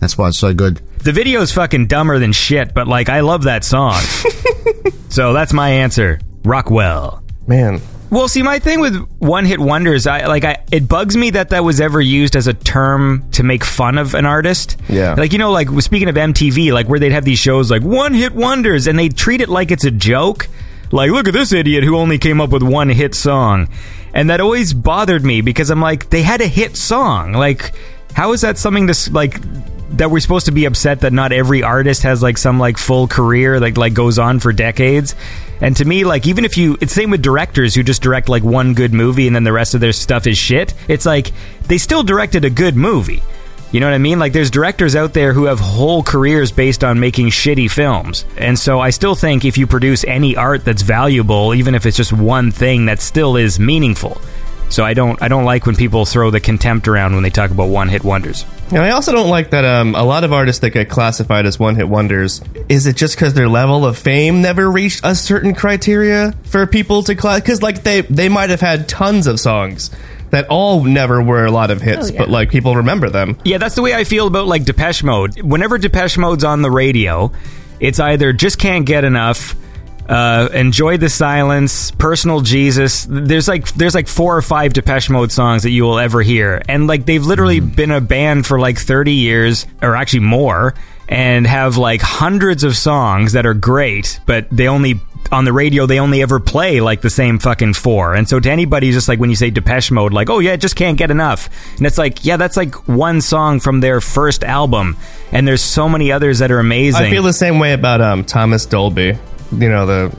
That's 0.00 0.16
why 0.16 0.28
it's 0.28 0.38
so 0.38 0.54
good. 0.54 0.80
The 1.02 1.12
video's 1.12 1.52
fucking 1.52 1.86
dumber 1.86 2.18
than 2.18 2.32
shit, 2.32 2.72
but 2.72 2.88
like 2.88 3.10
I 3.10 3.20
love 3.20 3.42
that 3.44 3.62
song. 3.64 4.00
so 5.10 5.34
that's 5.34 5.52
my 5.52 5.68
answer. 5.68 6.18
Rockwell. 6.44 7.22
Man. 7.46 7.82
Well, 8.10 8.26
see, 8.26 8.42
my 8.42 8.58
thing 8.58 8.80
with 8.80 8.96
one-hit 9.18 9.60
wonders, 9.60 10.06
I 10.06 10.26
like, 10.26 10.44
I 10.44 10.64
it 10.72 10.88
bugs 10.88 11.16
me 11.16 11.30
that 11.30 11.50
that 11.50 11.62
was 11.62 11.80
ever 11.80 12.00
used 12.00 12.34
as 12.34 12.48
a 12.48 12.54
term 12.54 13.28
to 13.32 13.44
make 13.44 13.64
fun 13.64 13.98
of 13.98 14.14
an 14.14 14.26
artist. 14.26 14.76
Yeah. 14.88 15.14
like 15.14 15.32
you 15.32 15.38
know, 15.38 15.52
like 15.52 15.68
speaking 15.80 16.08
of 16.08 16.16
MTV, 16.16 16.72
like 16.72 16.88
where 16.88 16.98
they'd 16.98 17.12
have 17.12 17.24
these 17.24 17.38
shows 17.38 17.70
like 17.70 17.82
one-hit 17.82 18.32
wonders, 18.34 18.86
and 18.88 18.98
they 18.98 19.08
treat 19.08 19.40
it 19.40 19.48
like 19.48 19.70
it's 19.70 19.84
a 19.84 19.90
joke. 19.90 20.48
Like, 20.92 21.12
look 21.12 21.28
at 21.28 21.34
this 21.34 21.52
idiot 21.52 21.84
who 21.84 21.96
only 21.96 22.18
came 22.18 22.40
up 22.40 22.50
with 22.50 22.64
one 22.64 22.88
hit 22.88 23.14
song, 23.14 23.68
and 24.12 24.28
that 24.28 24.40
always 24.40 24.74
bothered 24.74 25.24
me 25.24 25.40
because 25.40 25.70
I'm 25.70 25.80
like, 25.80 26.10
they 26.10 26.22
had 26.22 26.40
a 26.40 26.48
hit 26.48 26.76
song. 26.76 27.32
Like, 27.32 27.72
how 28.14 28.32
is 28.32 28.40
that 28.40 28.58
something 28.58 28.88
to 28.88 29.12
like? 29.12 29.40
That 29.92 30.10
we're 30.10 30.20
supposed 30.20 30.46
to 30.46 30.52
be 30.52 30.64
upset 30.64 31.00
that 31.00 31.12
not 31.12 31.32
every 31.32 31.62
artist 31.62 32.02
has 32.04 32.22
like 32.22 32.38
some 32.38 32.58
like 32.58 32.78
full 32.78 33.08
career 33.08 33.58
like 33.58 33.76
like 33.76 33.94
goes 33.94 34.18
on 34.18 34.40
for 34.40 34.52
decades. 34.52 35.14
And 35.60 35.76
to 35.76 35.84
me, 35.84 36.04
like 36.04 36.26
even 36.26 36.44
if 36.44 36.56
you, 36.56 36.78
it's 36.80 36.92
same 36.92 37.10
with 37.10 37.22
directors 37.22 37.74
who 37.74 37.82
just 37.82 38.02
direct 38.02 38.28
like 38.28 38.42
one 38.42 38.74
good 38.74 38.94
movie 38.94 39.26
and 39.26 39.36
then 39.36 39.44
the 39.44 39.52
rest 39.52 39.74
of 39.74 39.80
their 39.80 39.92
stuff 39.92 40.26
is 40.26 40.38
shit. 40.38 40.74
It's 40.88 41.06
like 41.06 41.32
they 41.66 41.78
still 41.78 42.02
directed 42.02 42.44
a 42.44 42.50
good 42.50 42.76
movie. 42.76 43.22
You 43.72 43.78
know 43.78 43.86
what 43.86 43.94
I 43.94 43.98
mean? 43.98 44.18
Like 44.18 44.32
there's 44.32 44.50
directors 44.50 44.96
out 44.96 45.12
there 45.12 45.32
who 45.32 45.44
have 45.44 45.60
whole 45.60 46.02
careers 46.02 46.50
based 46.50 46.82
on 46.82 46.98
making 46.98 47.28
shitty 47.28 47.70
films. 47.70 48.24
And 48.36 48.58
so 48.58 48.80
I 48.80 48.90
still 48.90 49.14
think 49.14 49.44
if 49.44 49.58
you 49.58 49.66
produce 49.66 50.04
any 50.04 50.34
art 50.34 50.64
that's 50.64 50.82
valuable, 50.82 51.54
even 51.54 51.76
if 51.76 51.86
it's 51.86 51.96
just 51.96 52.12
one 52.12 52.50
thing, 52.50 52.86
that 52.86 53.00
still 53.00 53.36
is 53.36 53.60
meaningful. 53.60 54.20
So 54.70 54.84
I 54.84 54.94
don't 54.94 55.20
I 55.20 55.28
don't 55.28 55.44
like 55.44 55.66
when 55.66 55.74
people 55.76 56.06
throw 56.06 56.30
the 56.30 56.40
contempt 56.40 56.86
around 56.88 57.14
when 57.14 57.22
they 57.22 57.30
talk 57.30 57.50
about 57.50 57.68
one 57.68 57.88
hit 57.88 58.04
wonders. 58.04 58.46
And 58.70 58.78
I 58.78 58.90
also 58.90 59.10
don't 59.12 59.28
like 59.28 59.50
that 59.50 59.64
um, 59.64 59.94
a 59.96 60.04
lot 60.04 60.22
of 60.24 60.32
artists 60.32 60.60
that 60.60 60.70
get 60.70 60.88
classified 60.88 61.44
as 61.44 61.58
one 61.58 61.74
hit 61.74 61.88
wonders. 61.88 62.40
Is 62.68 62.86
it 62.86 62.94
just 62.96 63.16
because 63.16 63.34
their 63.34 63.48
level 63.48 63.84
of 63.84 63.98
fame 63.98 64.42
never 64.42 64.70
reached 64.70 65.00
a 65.04 65.14
certain 65.16 65.54
criteria 65.54 66.32
for 66.44 66.66
people 66.68 67.02
to 67.02 67.14
class? 67.16 67.40
Because 67.40 67.62
like 67.62 67.82
they 67.82 68.02
they 68.02 68.28
might 68.28 68.50
have 68.50 68.60
had 68.60 68.88
tons 68.88 69.26
of 69.26 69.40
songs 69.40 69.90
that 70.30 70.46
all 70.48 70.84
never 70.84 71.20
were 71.20 71.44
a 71.44 71.50
lot 71.50 71.72
of 71.72 71.82
hits, 71.82 72.08
Oh, 72.08 72.12
yeah. 72.12 72.18
but 72.20 72.28
like 72.30 72.50
people 72.50 72.76
remember 72.76 73.10
them. 73.10 73.36
Yeah, 73.44 73.58
that's 73.58 73.74
the 73.74 73.82
way 73.82 73.92
I 73.94 74.04
feel 74.04 74.28
about 74.28 74.46
like 74.46 74.64
Depeche 74.64 75.02
Mode. 75.02 75.42
Whenever 75.42 75.76
Depeche 75.76 76.16
Mode's 76.16 76.44
on 76.44 76.62
the 76.62 76.70
radio, 76.70 77.32
it's 77.80 77.98
either 77.98 78.32
just 78.32 78.60
can't 78.60 78.86
get 78.86 79.02
enough, 79.02 79.56
uh, 80.10 80.48
enjoy 80.52 80.96
the 80.96 81.08
silence, 81.08 81.92
personal 81.92 82.40
Jesus. 82.40 83.06
There's 83.08 83.46
like 83.46 83.72
there's 83.74 83.94
like 83.94 84.08
four 84.08 84.36
or 84.36 84.42
five 84.42 84.72
Depeche 84.72 85.08
Mode 85.08 85.30
songs 85.30 85.62
that 85.62 85.70
you 85.70 85.84
will 85.84 86.00
ever 86.00 86.20
hear, 86.20 86.60
and 86.68 86.88
like 86.88 87.06
they've 87.06 87.24
literally 87.24 87.60
been 87.60 87.92
a 87.92 88.00
band 88.00 88.44
for 88.44 88.58
like 88.58 88.76
30 88.76 89.12
years, 89.12 89.66
or 89.80 89.94
actually 89.94 90.20
more, 90.20 90.74
and 91.08 91.46
have 91.46 91.76
like 91.76 92.00
hundreds 92.00 92.64
of 92.64 92.76
songs 92.76 93.34
that 93.34 93.46
are 93.46 93.54
great, 93.54 94.18
but 94.26 94.48
they 94.50 94.66
only 94.66 95.00
on 95.30 95.44
the 95.44 95.52
radio 95.52 95.86
they 95.86 96.00
only 96.00 96.22
ever 96.22 96.40
play 96.40 96.80
like 96.80 97.02
the 97.02 97.10
same 97.10 97.38
fucking 97.38 97.74
four. 97.74 98.16
And 98.16 98.28
so 98.28 98.40
to 98.40 98.50
anybody 98.50 98.90
just 98.90 99.06
like 99.08 99.20
when 99.20 99.30
you 99.30 99.36
say 99.36 99.50
Depeche 99.50 99.92
Mode, 99.92 100.12
like, 100.12 100.28
oh 100.28 100.40
yeah, 100.40 100.54
it 100.54 100.60
just 100.60 100.74
can't 100.74 100.98
get 100.98 101.12
enough. 101.12 101.48
And 101.76 101.86
it's 101.86 101.98
like, 101.98 102.24
yeah, 102.24 102.36
that's 102.36 102.56
like 102.56 102.88
one 102.88 103.20
song 103.20 103.60
from 103.60 103.78
their 103.78 104.00
first 104.00 104.42
album. 104.42 104.96
And 105.30 105.46
there's 105.46 105.62
so 105.62 105.88
many 105.88 106.10
others 106.10 106.40
that 106.40 106.50
are 106.50 106.58
amazing. 106.58 107.06
I 107.06 107.10
feel 107.10 107.22
the 107.22 107.32
same 107.32 107.60
way 107.60 107.74
about 107.74 108.00
um, 108.00 108.24
Thomas 108.24 108.66
Dolby. 108.66 109.16
You 109.52 109.68
know 109.68 109.86
the. 109.86 110.16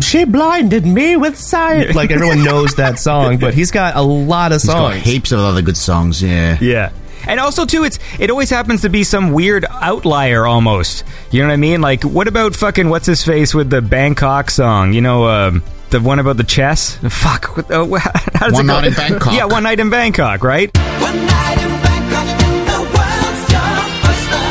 She 0.00 0.24
blinded 0.24 0.84
me 0.86 1.16
with 1.16 1.36
science. 1.36 1.94
Like 1.94 2.10
everyone 2.10 2.42
knows 2.44 2.74
that 2.76 2.98
song, 3.08 3.38
but 3.38 3.54
he's 3.54 3.70
got 3.70 3.96
a 3.96 4.02
lot 4.02 4.52
of 4.52 4.60
He's 4.62 4.66
got 4.68 4.92
songs. 4.92 5.02
heaps 5.04 5.32
of 5.32 5.40
other 5.40 5.62
good 5.62 5.76
songs. 5.76 6.22
Yeah. 6.22 6.58
Yeah. 6.60 6.90
And 7.26 7.38
also 7.38 7.66
too, 7.66 7.84
it's 7.84 7.98
it 8.18 8.30
always 8.30 8.50
happens 8.50 8.80
to 8.82 8.88
be 8.88 9.04
some 9.04 9.32
weird 9.32 9.66
outlier 9.70 10.46
almost. 10.46 11.04
You 11.30 11.42
know 11.42 11.48
what 11.48 11.52
I 11.54 11.56
mean? 11.58 11.80
Like, 11.82 12.02
what 12.02 12.26
about 12.28 12.56
fucking 12.56 12.88
what's 12.88 13.06
his 13.06 13.22
face 13.24 13.54
with 13.54 13.68
the 13.70 13.82
Bangkok 13.82 14.50
song? 14.50 14.92
You 14.94 15.02
know, 15.02 15.28
um, 15.28 15.62
the 15.90 16.00
one 16.00 16.18
about 16.18 16.36
the 16.38 16.44
chess. 16.44 16.96
Fuck. 17.08 17.56
What, 17.56 17.70
uh, 17.70 17.84
how 18.34 18.46
does 18.48 18.54
One 18.54 18.64
it 18.64 18.68
go? 18.68 18.74
Night 18.80 18.84
in 18.86 18.94
Bangkok. 18.94 19.34
Yeah, 19.34 19.44
one 19.44 19.62
night 19.64 19.80
in 19.80 19.90
Bangkok, 19.90 20.42
right? 20.42 20.70
One 20.76 21.16
night 21.26 21.58
in 21.58 21.82
Bangkok, 21.82 22.26
the 22.66 22.80
world's 22.96 23.50
your 23.52 23.70
oyster. 24.08 24.46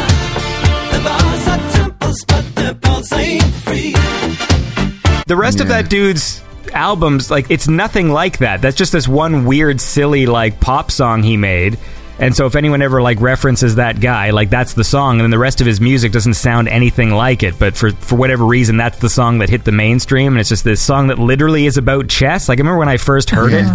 The 0.94 1.00
bars 1.04 1.48
are 1.48 1.72
temples, 1.72 2.26
but 2.28 2.56
the 2.56 2.78
pulse 2.82 3.12
ain't 3.14 3.42
free. 3.44 3.59
The 3.70 5.36
rest 5.36 5.62
of 5.62 5.68
that 5.68 5.90
dude's 5.90 6.44
albums, 6.74 7.30
like, 7.30 7.52
it's 7.52 7.68
nothing 7.68 8.10
like 8.10 8.40
that. 8.40 8.62
That's 8.62 8.76
just 8.76 8.92
this 8.92 9.08
one 9.08 9.46
weird, 9.46 9.80
silly, 9.80 10.26
like, 10.26 10.60
pop 10.60 10.90
song 10.92 11.22
he 11.22 11.38
made. 11.38 11.78
And 12.20 12.36
so 12.36 12.46
if 12.46 12.56
anyone 12.56 12.82
ever, 12.82 13.02
like, 13.02 13.22
references 13.22 13.76
that 13.76 14.02
guy, 14.02 14.32
like, 14.32 14.50
that's 14.50 14.74
the 14.74 14.84
song, 14.84 15.14
and 15.14 15.22
then 15.22 15.32
the 15.32 15.40
rest 15.40 15.62
of 15.62 15.68
his 15.68 15.80
music 15.80 16.12
doesn't 16.12 16.34
sound 16.34 16.68
anything 16.68 17.12
like 17.12 17.44
it. 17.44 17.58
But 17.58 17.78
for, 17.78 17.92
for 17.92 18.18
whatever 18.18 18.46
reason, 18.46 18.76
that's 18.78 19.00
the 19.00 19.10
song 19.10 19.40
that 19.40 19.50
hit 19.50 19.64
the 19.64 19.72
mainstream, 19.72 20.34
and 20.34 20.40
it's 20.40 20.50
just 20.50 20.64
this 20.66 20.82
song 20.82 21.08
that 21.08 21.18
literally 21.18 21.66
is 21.66 21.78
about 21.78 22.10
chess. 22.10 22.50
Like, 22.50 22.60
I 22.60 22.62
remember 22.62 22.80
when 22.80 22.90
I 22.90 22.98
first 22.98 23.30
heard 23.30 23.54
it, 23.54 23.66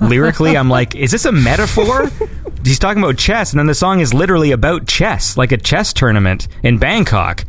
lyrically, 0.02 0.56
I'm 0.56 0.68
like, 0.68 0.94
is 0.94 1.10
this 1.12 1.24
a 1.24 1.32
metaphor? 1.32 2.10
He's 2.64 2.78
talking 2.78 3.02
about 3.02 3.18
chess, 3.18 3.52
and 3.52 3.58
then 3.58 3.66
the 3.66 3.74
song 3.74 4.00
is 4.00 4.14
literally 4.14 4.50
about 4.52 4.86
chess, 4.86 5.36
like 5.36 5.52
a 5.52 5.58
chess 5.58 5.92
tournament 5.92 6.48
in 6.62 6.78
Bangkok. 6.78 7.44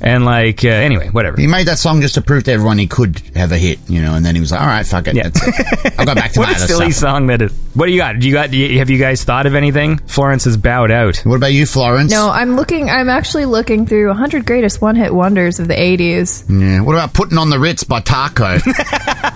And, 0.00 0.24
like, 0.24 0.64
uh, 0.64 0.68
anyway, 0.68 1.08
whatever. 1.08 1.40
He 1.40 1.46
made 1.46 1.68
that 1.68 1.78
song 1.78 2.00
just 2.00 2.14
to 2.14 2.20
prove 2.20 2.44
to 2.44 2.52
everyone 2.52 2.78
he 2.78 2.88
could 2.88 3.20
have 3.36 3.52
a 3.52 3.58
hit, 3.58 3.78
you 3.88 4.02
know, 4.02 4.14
and 4.14 4.26
then 4.26 4.34
he 4.34 4.40
was 4.40 4.50
like, 4.50 4.60
all 4.60 4.66
right, 4.66 4.84
fuck 4.86 5.06
it. 5.06 5.14
Yeah. 5.14 5.28
It. 5.32 5.94
I'll 5.98 6.06
go 6.06 6.14
back 6.16 6.32
to 6.34 6.40
what 6.40 6.48
my 6.48 6.54
a 6.54 6.58
silly 6.58 6.90
stuff. 6.90 7.00
song 7.10 7.26
that 7.28 7.42
is. 7.42 7.52
What 7.74 7.86
do 7.86 7.92
you 7.92 7.98
got? 7.98 8.18
Do 8.18 8.26
you 8.26 8.34
got? 8.34 8.50
Do 8.50 8.56
you, 8.58 8.78
have 8.80 8.90
you 8.90 8.98
guys 8.98 9.22
thought 9.22 9.46
of 9.46 9.54
anything? 9.54 9.79
Florence 10.06 10.44
has 10.44 10.56
bowed 10.56 10.90
out. 10.90 11.18
What 11.18 11.36
about 11.36 11.52
you, 11.52 11.66
Florence? 11.66 12.10
No, 12.10 12.30
I'm 12.30 12.56
looking. 12.56 12.90
I'm 12.90 13.08
actually 13.08 13.44
looking 13.46 13.86
through 13.86 14.08
100 14.08 14.44
greatest 14.46 14.80
one-hit 14.80 15.14
wonders 15.14 15.58
of 15.60 15.68
the 15.68 15.74
80s. 15.74 16.44
Yeah. 16.48 16.80
What 16.82 16.94
about 16.94 17.14
Putting 17.14 17.38
on 17.38 17.50
the 17.50 17.58
Ritz 17.58 17.84
by 17.84 18.00
Taco? 18.00 18.44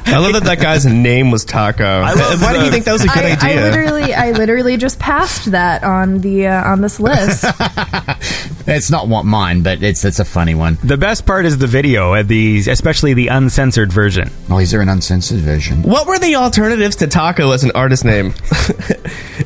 I 0.07 0.19
love 0.19 0.35
that 0.35 0.45
that 0.45 0.61
guy's 0.61 0.85
name 0.87 1.31
was 1.31 1.45
Taco. 1.45 2.03
love 2.03 2.43
Why 2.43 2.53
do 2.53 2.59
the- 2.59 2.65
you 2.67 2.71
think 2.71 2.85
that 2.85 2.93
was 2.93 3.05
a 3.05 3.09
good 3.09 3.25
I, 3.25 3.53
I 3.53 3.55
literally, 3.63 4.15
I 4.15 4.31
literally 4.33 4.77
just 4.77 4.99
passed 4.99 5.51
that 5.53 5.83
on 5.83 6.19
the 6.19 6.47
uh, 6.47 6.71
on 6.71 6.81
this 6.83 7.01
list. 7.01 7.45
it's 8.67 8.91
not 8.91 9.09
what 9.09 9.25
mine, 9.25 9.63
but 9.63 9.83
it's 9.83 10.05
it's 10.05 10.19
a 10.19 10.25
funny 10.25 10.55
one. 10.55 10.79
The 10.85 10.97
best 10.97 11.27
part 11.27 11.47
is 11.47 11.59
the 11.59 11.67
video, 11.67 12.15
at 12.15 12.29
the 12.29 12.59
especially 12.69 13.15
the 13.15 13.29
uncensored 13.29 13.93
version. 13.93 14.31
Oh, 14.51 14.59
is 14.59 14.71
there 14.71 14.81
an 14.83 14.89
uncensored 14.89 15.39
version? 15.41 15.83
What 15.83 16.07
were 16.07 16.19
the 16.19 16.37
alternatives 16.37 16.97
to 16.97 17.07
Taco 17.07 17.51
as 17.53 17.65
an 17.65 17.73
artist 17.75 18.05
name? 18.05 18.35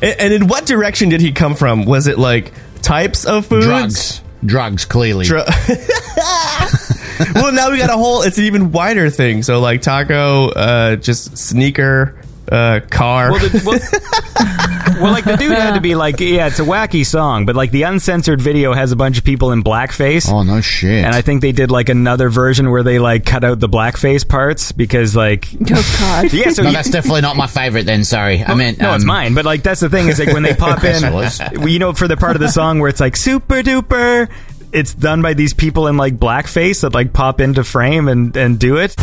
and 0.01 0.03
and 0.19 0.33
in 0.33 0.47
what 0.47 0.65
direction 0.65 0.88
did 1.09 1.21
he 1.21 1.31
come 1.31 1.55
from? 1.55 1.85
Was 1.85 2.07
it 2.07 2.17
like 2.17 2.51
types 2.81 3.25
of 3.25 3.45
foods? 3.45 3.65
Drugs. 3.65 4.21
Drugs, 4.45 4.85
clearly. 4.85 5.25
Dru- 5.25 5.43
well, 7.35 7.51
now 7.51 7.71
we 7.71 7.77
got 7.77 7.89
a 7.89 7.97
whole. 7.97 8.21
It's 8.21 8.37
an 8.37 8.45
even 8.45 8.71
wider 8.71 9.09
thing. 9.09 9.43
So 9.43 9.59
like 9.59 9.81
taco, 9.81 10.49
uh, 10.49 10.95
just 10.95 11.37
sneaker, 11.37 12.15
uh, 12.51 12.79
car. 12.89 13.31
Well, 13.31 13.39
the, 13.39 13.61
well, 13.65 15.01
well, 15.01 15.11
like 15.11 15.23
the 15.25 15.35
dude 15.37 15.51
had 15.51 15.75
to 15.75 15.81
be 15.81 15.95
like, 15.95 16.19
yeah, 16.19 16.47
it's 16.47 16.59
a 16.59 16.63
wacky 16.63 17.05
song, 17.05 17.45
but 17.45 17.55
like 17.55 17.71
the 17.71 17.83
uncensored 17.83 18.41
video 18.41 18.73
has 18.73 18.91
a 18.91 18.95
bunch 18.95 19.17
of 19.17 19.23
people 19.23 19.51
in 19.51 19.63
blackface. 19.63 20.29
oh, 20.31 20.43
no 20.43 20.61
shit. 20.61 21.03
And 21.05 21.13
I 21.15 21.21
think 21.21 21.41
they 21.41 21.51
did 21.51 21.71
like 21.71 21.89
another 21.89 22.29
version 22.29 22.69
where 22.71 22.83
they 22.83 22.99
like 22.99 23.25
cut 23.25 23.43
out 23.43 23.59
the 23.59 23.69
blackface 23.69 24.27
parts 24.27 24.71
because 24.71 25.15
like 25.15 25.47
oh 25.71 25.97
God! 25.99 26.33
yeah, 26.33 26.49
so 26.51 26.63
no, 26.63 26.69
you- 26.69 26.75
that's 26.75 26.89
definitely 26.89 27.21
not 27.21 27.35
my 27.37 27.47
favorite 27.47 27.85
then, 27.85 28.03
sorry. 28.03 28.43
I 28.43 28.53
meant. 28.55 28.79
no, 28.79 28.93
it's 28.95 29.03
um, 29.03 29.07
mine. 29.07 29.33
But 29.33 29.45
like 29.45 29.63
that's 29.63 29.81
the 29.81 29.89
thing 29.89 30.07
is 30.07 30.19
like 30.19 30.33
when 30.33 30.43
they 30.43 30.53
pop 30.55 30.83
in, 30.83 31.03
it 31.03 31.69
you 31.69 31.79
know, 31.79 31.93
for 31.93 32.07
the 32.07 32.17
part 32.17 32.35
of 32.35 32.41
the 32.41 32.49
song 32.49 32.79
where 32.79 32.89
it's 32.89 32.99
like 32.99 33.15
super 33.15 33.61
duper. 33.61 34.29
It's 34.71 34.93
done 34.93 35.21
by 35.21 35.33
these 35.33 35.53
people 35.53 35.87
in 35.87 35.97
like 35.97 36.17
blackface 36.17 36.81
that 36.81 36.93
like 36.93 37.13
pop 37.13 37.41
into 37.41 37.63
frame 37.63 38.07
and, 38.07 38.35
and 38.37 38.59
do 38.59 38.77
it. 38.77 38.95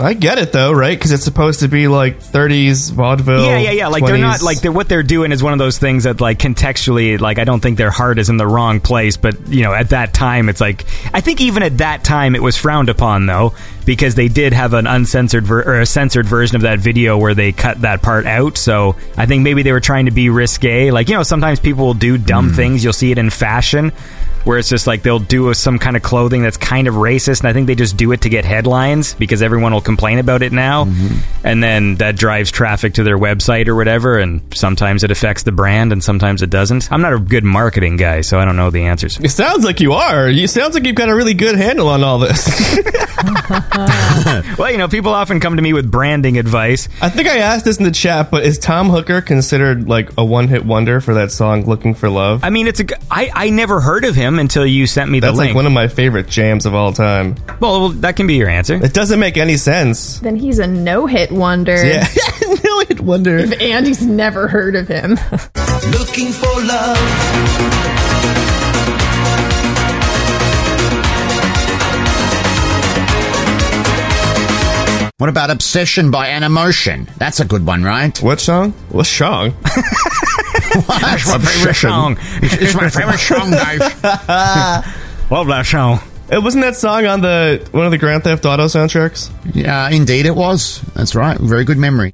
I 0.00 0.14
get 0.18 0.38
it 0.38 0.52
though, 0.52 0.72
right? 0.72 0.96
Because 0.96 1.12
it's 1.12 1.24
supposed 1.24 1.60
to 1.60 1.68
be 1.68 1.88
like 1.88 2.20
30s 2.20 2.92
vaudeville. 2.92 3.44
Yeah, 3.44 3.58
yeah, 3.58 3.70
yeah. 3.72 3.88
Like 3.88 4.04
they're 4.04 4.18
not 4.18 4.42
like 4.42 4.60
they're, 4.60 4.72
what 4.72 4.88
they're 4.88 5.02
doing 5.02 5.32
is 5.32 5.42
one 5.42 5.52
of 5.52 5.58
those 5.58 5.78
things 5.78 6.04
that 6.04 6.20
like 6.20 6.38
contextually, 6.38 7.20
like 7.20 7.38
I 7.38 7.44
don't 7.44 7.60
think 7.60 7.78
their 7.78 7.90
heart 7.90 8.18
is 8.18 8.28
in 8.28 8.36
the 8.36 8.46
wrong 8.46 8.80
place, 8.80 9.16
but 9.16 9.48
you 9.48 9.62
know, 9.62 9.72
at 9.74 9.90
that 9.90 10.14
time, 10.14 10.48
it's 10.48 10.60
like 10.60 10.84
I 11.12 11.20
think 11.20 11.40
even 11.40 11.62
at 11.62 11.78
that 11.78 12.04
time 12.04 12.34
it 12.34 12.42
was 12.42 12.56
frowned 12.56 12.88
upon 12.88 13.26
though 13.26 13.54
because 13.88 14.14
they 14.14 14.28
did 14.28 14.52
have 14.52 14.74
an 14.74 14.86
uncensored 14.86 15.46
ver- 15.46 15.62
or 15.62 15.80
a 15.80 15.86
censored 15.86 16.26
version 16.26 16.56
of 16.56 16.62
that 16.62 16.78
video 16.78 17.16
where 17.16 17.34
they 17.34 17.52
cut 17.52 17.80
that 17.80 18.02
part 18.02 18.26
out. 18.26 18.58
So 18.58 18.96
I 19.16 19.24
think 19.24 19.42
maybe 19.42 19.62
they 19.62 19.72
were 19.72 19.80
trying 19.80 20.04
to 20.04 20.10
be 20.10 20.28
risque. 20.28 20.90
Like 20.90 21.08
you 21.08 21.14
know, 21.14 21.22
sometimes 21.22 21.58
people 21.58 21.86
will 21.86 21.94
do 21.94 22.18
dumb 22.18 22.50
hmm. 22.50 22.54
things. 22.54 22.84
You'll 22.84 22.92
see 22.92 23.12
it 23.12 23.16
in 23.16 23.30
fashion. 23.30 23.92
Where 24.48 24.56
it's 24.56 24.70
just 24.70 24.86
like 24.86 25.02
they'll 25.02 25.18
do 25.18 25.52
some 25.52 25.78
kind 25.78 25.94
of 25.94 26.02
clothing 26.02 26.42
that's 26.42 26.56
kind 26.56 26.88
of 26.88 26.94
racist, 26.94 27.40
and 27.40 27.48
I 27.48 27.52
think 27.52 27.66
they 27.66 27.74
just 27.74 27.98
do 27.98 28.12
it 28.12 28.22
to 28.22 28.30
get 28.30 28.46
headlines 28.46 29.12
because 29.12 29.42
everyone 29.42 29.74
will 29.74 29.82
complain 29.82 30.18
about 30.18 30.40
it 30.40 30.52
now, 30.52 30.86
mm-hmm. 30.86 31.46
and 31.46 31.62
then 31.62 31.96
that 31.96 32.16
drives 32.16 32.50
traffic 32.50 32.94
to 32.94 33.02
their 33.02 33.18
website 33.18 33.68
or 33.68 33.74
whatever, 33.74 34.16
and 34.16 34.40
sometimes 34.54 35.04
it 35.04 35.10
affects 35.10 35.42
the 35.42 35.52
brand 35.52 35.92
and 35.92 36.02
sometimes 36.02 36.40
it 36.40 36.48
doesn't. 36.48 36.90
I'm 36.90 37.02
not 37.02 37.12
a 37.12 37.18
good 37.18 37.44
marketing 37.44 37.98
guy, 37.98 38.22
so 38.22 38.38
I 38.38 38.46
don't 38.46 38.56
know 38.56 38.70
the 38.70 38.84
answers. 38.84 39.20
It 39.20 39.28
sounds 39.28 39.66
like 39.66 39.80
you 39.80 39.92
are. 39.92 40.30
You 40.30 40.46
sounds 40.46 40.74
like 40.74 40.86
you've 40.86 40.96
got 40.96 41.10
a 41.10 41.14
really 41.14 41.34
good 41.34 41.56
handle 41.56 41.88
on 41.88 42.02
all 42.02 42.18
this. 42.18 42.48
Well, 44.58 44.70
you 44.70 44.78
know, 44.78 44.88
people 44.88 45.12
often 45.12 45.40
come 45.40 45.56
to 45.56 45.62
me 45.62 45.72
with 45.72 45.90
branding 45.90 46.38
advice. 46.38 46.88
I 47.00 47.10
think 47.10 47.28
I 47.28 47.38
asked 47.38 47.64
this 47.64 47.78
in 47.78 47.84
the 47.84 47.90
chat, 47.90 48.30
but 48.30 48.44
is 48.44 48.58
Tom 48.58 48.90
Hooker 48.90 49.20
considered 49.20 49.88
like 49.88 50.10
a 50.18 50.24
one-hit 50.24 50.64
wonder 50.64 51.00
for 51.00 51.14
that 51.14 51.30
song 51.30 51.64
"Looking 51.64 51.94
for 51.94 52.08
Love"? 52.08 52.44
I 52.44 52.50
mean, 52.50 52.66
it's 52.66 52.80
a. 52.80 52.86
I 53.10 53.30
I 53.32 53.50
never 53.50 53.80
heard 53.80 54.04
of 54.04 54.14
him 54.14 54.37
until 54.38 54.64
you 54.66 54.86
sent 54.86 55.10
me 55.10 55.20
the 55.20 55.26
That's 55.28 55.38
link. 55.38 55.48
like 55.50 55.56
one 55.56 55.66
of 55.66 55.72
my 55.72 55.88
favorite 55.88 56.28
jams 56.28 56.66
of 56.66 56.74
all 56.74 56.92
time. 56.92 57.36
well, 57.60 57.80
well, 57.80 57.88
that 57.90 58.16
can 58.16 58.26
be 58.26 58.34
your 58.34 58.48
answer. 58.48 58.74
It 58.82 58.94
doesn't 58.94 59.18
make 59.20 59.36
any 59.36 59.56
sense. 59.56 60.18
Then 60.20 60.36
he's 60.36 60.58
a 60.58 60.66
no-hit 60.66 61.30
wonder. 61.32 61.76
Yeah, 61.84 62.06
no 62.64 62.80
hit 62.80 63.00
wonder. 63.00 63.36
If 63.38 63.60
Andy's 63.60 64.02
never 64.04 64.48
heard 64.48 64.76
of 64.76 64.88
him. 64.88 65.10
Looking 65.92 66.32
for 66.32 66.46
love. 66.64 67.88
What 75.18 75.28
about 75.28 75.50
Obsession 75.50 76.12
by 76.12 76.28
Animotion? 76.28 77.12
That's 77.16 77.40
a 77.40 77.44
good 77.44 77.66
one, 77.66 77.82
right? 77.82 78.16
What 78.22 78.38
song? 78.40 78.70
What 78.90 79.06
song? 79.06 79.52
That's 80.74 81.28
my 81.28 81.38
favorite 81.38 81.74
song. 81.74 82.16
It's 82.42 82.74
my 82.74 82.88
favorite 82.90 83.18
song, 83.18 83.50
guys. 83.50 83.80
Love 85.30 85.46
that 85.48 85.64
song. 85.66 86.00
It 86.30 86.42
wasn't 86.42 86.64
that 86.64 86.76
song 86.76 87.06
on 87.06 87.20
the 87.22 87.66
one 87.72 87.86
of 87.86 87.90
the 87.90 87.98
Grand 87.98 88.24
Theft 88.24 88.44
Auto 88.44 88.66
soundtracks. 88.66 89.30
Yeah, 89.54 89.88
indeed 89.88 90.26
it 90.26 90.34
was. 90.34 90.82
That's 90.94 91.14
right. 91.14 91.38
Very 91.38 91.64
good 91.64 91.78
memory. 91.78 92.12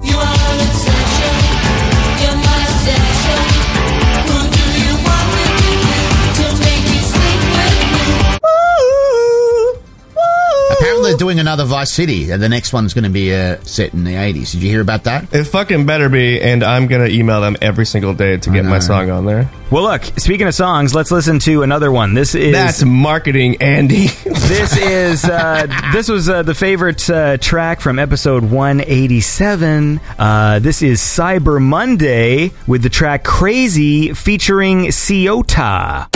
They're 11.15 11.27
doing 11.27 11.39
another 11.39 11.65
Vice 11.65 11.93
City. 11.93 12.25
The 12.25 12.49
next 12.49 12.73
one's 12.73 12.93
going 12.93 13.05
to 13.05 13.11
be 13.11 13.35
uh, 13.35 13.59
set 13.63 13.95
in 13.95 14.05
the 14.05 14.15
80s. 14.15 14.53
Did 14.53 14.63
you 14.63 14.71
hear 14.71 14.81
about 14.81 15.05
that? 15.05 15.33
It 15.33 15.45
fucking 15.45 15.87
better 15.87 16.09
be, 16.09 16.41
and 16.41 16.63
I'm 16.65 16.87
gonna 16.87 17.07
email 17.07 17.41
them 17.41 17.57
every 17.61 17.87
single 17.87 18.15
day 18.15 18.37
to 18.37 18.51
get 18.51 18.65
my 18.65 18.79
song 18.79 19.11
on 19.11 19.25
there. 19.25 19.51
Well, 19.71 19.85
look. 19.85 20.05
Speaking 20.19 20.47
of 20.47 20.55
songs, 20.55 20.95
let's 20.95 21.11
listen 21.11 21.39
to 21.41 21.63
another 21.63 21.91
one. 21.91 22.15
This 22.15 22.35
is 22.35 22.53
That's 22.53 22.85
marketing, 22.85 23.57
Andy. 23.61 24.07
this 24.25 24.77
is 24.77 25.25
uh, 25.25 25.67
this 25.93 26.09
was 26.09 26.29
uh, 26.29 26.43
the 26.43 26.55
favorite 26.55 27.09
uh, 27.09 27.37
track 27.39 27.81
from 27.81 27.99
episode 27.99 28.45
187. 28.45 30.01
Uh, 30.19 30.59
this 30.59 30.83
is 30.83 31.01
Cyber 31.01 31.61
Monday 31.61 32.53
with 32.67 32.83
the 32.83 32.91
track 32.91 33.25
"Crazy" 33.25 34.13
featuring 34.13 34.87
Ciota. 34.87 36.09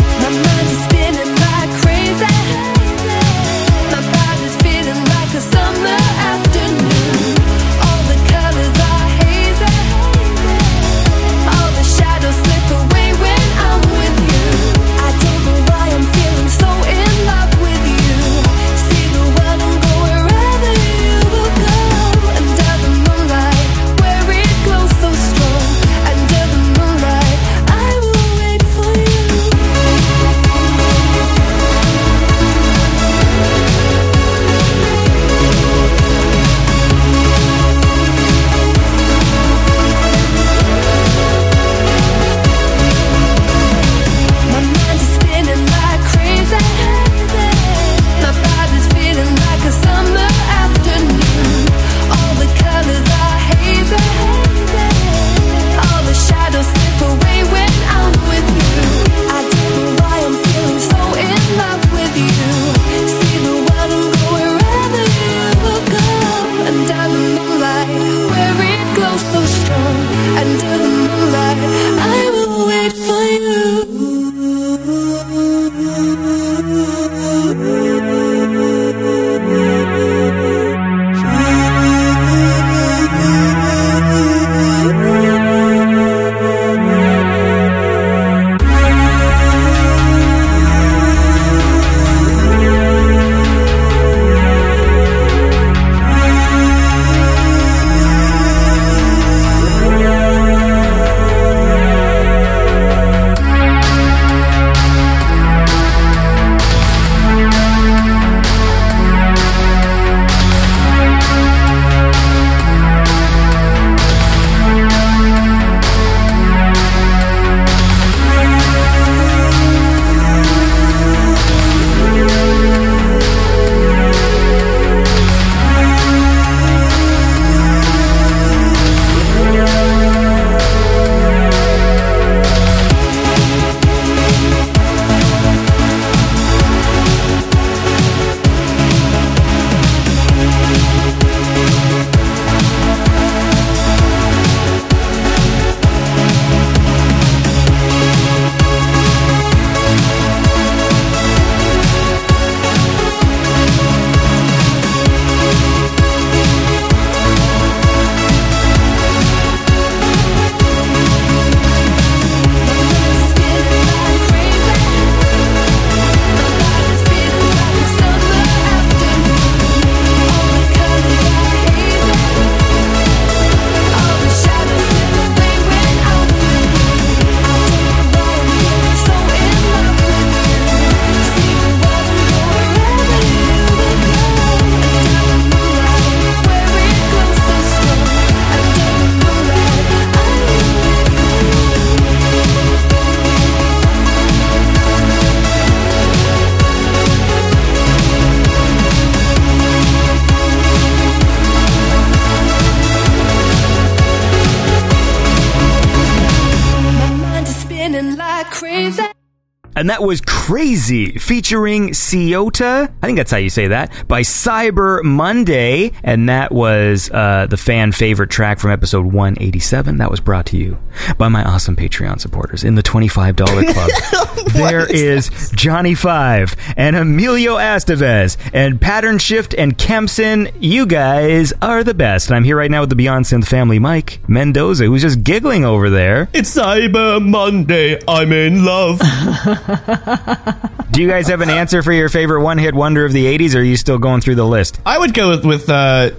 Crazy 210.88 211.18
featuring 211.18 211.90
Ciota. 211.90 212.90
I 213.02 213.06
think 213.06 213.18
that's 213.18 213.30
how 213.30 213.36
you 213.36 213.50
say 213.50 213.68
that. 213.68 214.08
By 214.08 214.22
Cyber 214.22 215.04
Monday. 215.04 215.92
And 216.02 216.30
that 216.30 216.50
was 216.50 217.10
uh, 217.10 217.46
the 217.46 217.58
fan 217.58 217.92
favorite 217.92 218.30
track 218.30 218.58
from 218.58 218.70
episode 218.70 219.04
187. 219.04 219.98
That 219.98 220.10
was 220.10 220.20
brought 220.20 220.46
to 220.46 220.56
you 220.56 220.78
by 221.18 221.28
my 221.28 221.44
awesome 221.44 221.76
Patreon 221.76 222.20
supporters 222.20 222.64
in 222.64 222.74
the 222.74 222.82
$25 222.82 223.36
club. 223.74 224.52
there 224.54 224.90
is 224.90 225.50
Johnny 225.54 225.94
Five 225.94 226.56
and 226.74 226.96
Emilio 226.96 227.56
Estevez 227.56 228.38
and 228.54 228.80
Pattern 228.80 229.18
Shift 229.18 229.54
and 229.58 229.76
Kempson. 229.76 230.48
You 230.58 230.86
guys 230.86 231.52
are 231.60 231.84
the 231.84 231.92
best. 231.92 232.28
And 232.28 232.36
I'm 232.36 232.44
here 232.44 232.56
right 232.56 232.70
now 232.70 232.80
with 232.80 232.88
the 232.90 232.96
Beyond 232.96 233.26
Synth 233.26 233.46
family, 233.46 233.78
Mike 233.78 234.20
Mendoza, 234.26 234.86
who's 234.86 235.02
just 235.02 235.22
giggling 235.22 235.66
over 235.66 235.90
there. 235.90 236.30
It's 236.32 236.56
Cyber 236.56 237.22
Monday. 237.22 238.00
I'm 238.08 238.32
in 238.32 238.64
love. 238.64 239.00
Do 240.98 241.04
you 241.04 241.08
guys 241.08 241.28
have 241.28 241.42
an 241.42 241.48
answer 241.48 241.80
for 241.80 241.92
your 241.92 242.08
favorite 242.08 242.42
one 242.42 242.58
hit 242.58 242.74
wonder 242.74 243.04
of 243.04 243.12
the 243.12 243.24
80s, 243.38 243.54
or 243.54 243.60
are 243.60 243.62
you 243.62 243.76
still 243.76 243.98
going 243.98 244.20
through 244.20 244.34
the 244.34 244.44
list? 244.44 244.80
I 244.84 244.98
would 244.98 245.14
go 245.14 245.28
with, 245.28 245.46
with 245.46 245.70
uh, 245.70 246.10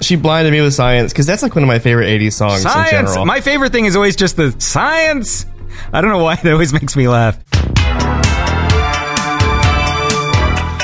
She 0.00 0.16
Blinded 0.16 0.50
Me 0.50 0.62
with 0.62 0.72
Science, 0.72 1.12
because 1.12 1.26
that's 1.26 1.42
like 1.42 1.54
one 1.54 1.62
of 1.62 1.68
my 1.68 1.78
favorite 1.78 2.06
80s 2.06 2.32
songs 2.32 2.64
in 2.64 2.70
Science! 2.70 2.90
general. 2.90 3.26
My 3.26 3.42
favorite 3.42 3.72
thing 3.72 3.84
is 3.84 3.96
always 3.96 4.16
just 4.16 4.36
the 4.36 4.58
science! 4.58 5.44
I 5.92 6.00
don't 6.00 6.10
know 6.10 6.24
why 6.24 6.36
that 6.42 6.50
always 6.50 6.72
makes 6.72 6.96
me 6.96 7.06
laugh. 7.06 7.36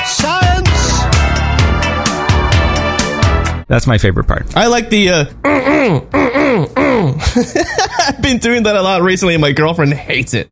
Science! 0.05 0.69
That's 3.69 3.87
my 3.87 3.97
favorite 3.97 4.25
part. 4.25 4.55
I 4.55 4.67
like 4.67 4.91
the. 4.91 5.09
Uh, 5.09 5.25
I've 8.07 8.21
been 8.21 8.37
doing 8.37 8.65
that 8.65 8.77
a 8.77 8.83
lot 8.83 9.01
recently, 9.01 9.35
and 9.35 9.41
my 9.41 9.53
girlfriend 9.53 9.95
hates 9.95 10.35
it. 10.35 10.51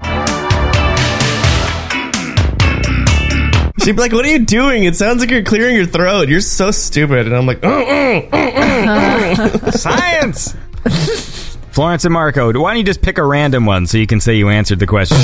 She'd 3.81 3.93
be 3.97 4.03
like, 4.03 4.13
"What 4.13 4.25
are 4.25 4.31
you 4.31 4.45
doing? 4.45 4.85
It 4.85 4.97
sounds 4.97 5.21
like 5.21 5.31
you're 5.31 5.43
clearing 5.43 5.77
your 5.77 5.87
throat. 5.87 6.29
You're 6.29 6.41
so 6.41 6.71
stupid." 6.71 7.27
And 7.27 7.37
I'm 7.37 7.47
like, 7.47 7.65
uh, 7.65 7.69
uh, 7.69 8.29
uh, 8.33 9.71
Science! 9.73 10.55
Florence 11.73 12.05
and 12.05 12.13
Marco, 12.13 12.47
why 12.61 12.71
don't 12.71 12.79
you 12.79 12.85
just 12.85 13.03
pick 13.03 13.19
a 13.19 13.25
random 13.25 13.65
one 13.67 13.87
so 13.87 13.99
you 13.99 14.07
can 14.07 14.21
say 14.21 14.35
you 14.35 14.49
answered 14.49 14.79
the 14.81 14.87
question? 14.87 15.19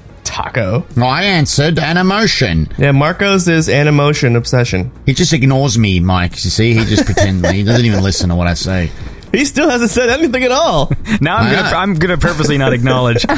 "Taco." 0.24 0.86
Well, 0.96 1.08
I 1.08 1.24
answered 1.24 1.78
an 1.78 1.96
emotion. 1.96 2.68
Yeah, 2.78 2.92
Marcos 2.92 3.48
is 3.48 3.68
an 3.68 3.86
emotion 3.88 4.36
obsession. 4.36 4.92
He 5.04 5.12
just 5.12 5.32
ignores 5.32 5.76
me, 5.78 6.00
Mike. 6.00 6.42
You 6.44 6.50
see, 6.50 6.72
he 6.74 6.84
just 6.84 7.04
pretends 7.04 7.48
he 7.50 7.64
doesn't 7.64 7.84
even 7.84 8.02
listen 8.02 8.30
to 8.30 8.34
what 8.36 8.46
I 8.46 8.54
say. 8.54 8.90
He 9.32 9.44
still 9.44 9.70
hasn't 9.70 9.90
said 9.90 10.08
anything 10.10 10.42
at 10.44 10.52
all. 10.52 10.90
Now 11.20 11.36
I'm 11.36 11.52
gonna. 11.52 11.76
I'm 11.76 11.94
gonna 11.94 12.16
purposely 12.16 12.56
not 12.56 12.72
acknowledge. 12.72 13.24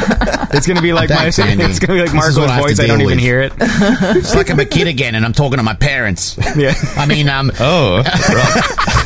It's 0.55 0.67
gonna 0.67 0.83
be 0.83 0.93
like 0.93 1.09
Thanks, 1.09 1.39
my 1.39 1.47
Andy. 1.47 1.65
it's 1.71 1.79
gonna 1.79 1.95
be 1.95 2.03
like 2.03 2.13
This 2.13 2.29
is 2.29 2.37
Marco's 2.37 2.39
what 2.39 2.51
I 2.51 2.55
have 2.57 2.63
to 2.65 2.69
voice. 2.69 2.79
I 2.81 2.83
deal 2.87 2.95
don't 2.97 3.01
even 3.01 3.17
with. 3.17 3.25
hear 3.25 3.41
it. 3.41 3.53
It's 3.59 4.35
like 4.35 4.51
I'm 4.51 4.61
a 4.61 4.67
kid 4.67 4.87
again, 4.87 5.15
and 5.15 5.25
I'm 5.25 5.33
talking 5.33 5.57
to 5.57 5.63
my 5.63 5.73
parents. 5.75 6.37
Yeah. 6.55 6.75
I 6.97 7.07
mean, 7.07 7.29
um, 7.31 7.51
Oh, 7.59 8.03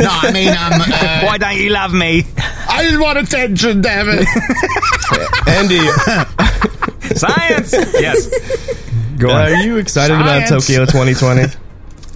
no, 0.00 0.08
I 0.10 0.30
mean, 0.32 0.48
um, 0.48 0.72
uh, 0.82 1.22
Why 1.24 1.38
don't 1.38 1.56
you 1.56 1.70
love 1.70 1.94
me? 1.94 2.24
I 2.68 2.84
just 2.88 3.00
want 3.00 3.18
attention, 3.18 3.80
damn 3.80 4.08
it. 4.10 4.26
Andy, 5.46 5.78
Science. 7.16 7.72
yes. 8.00 8.28
Go 9.16 9.30
on. 9.30 9.40
are 9.42 9.62
you 9.62 9.76
excited 9.76 10.14
about 10.14 10.48
Science. 10.48 10.66
Tokyo 10.66 10.84
2020? 10.84 11.42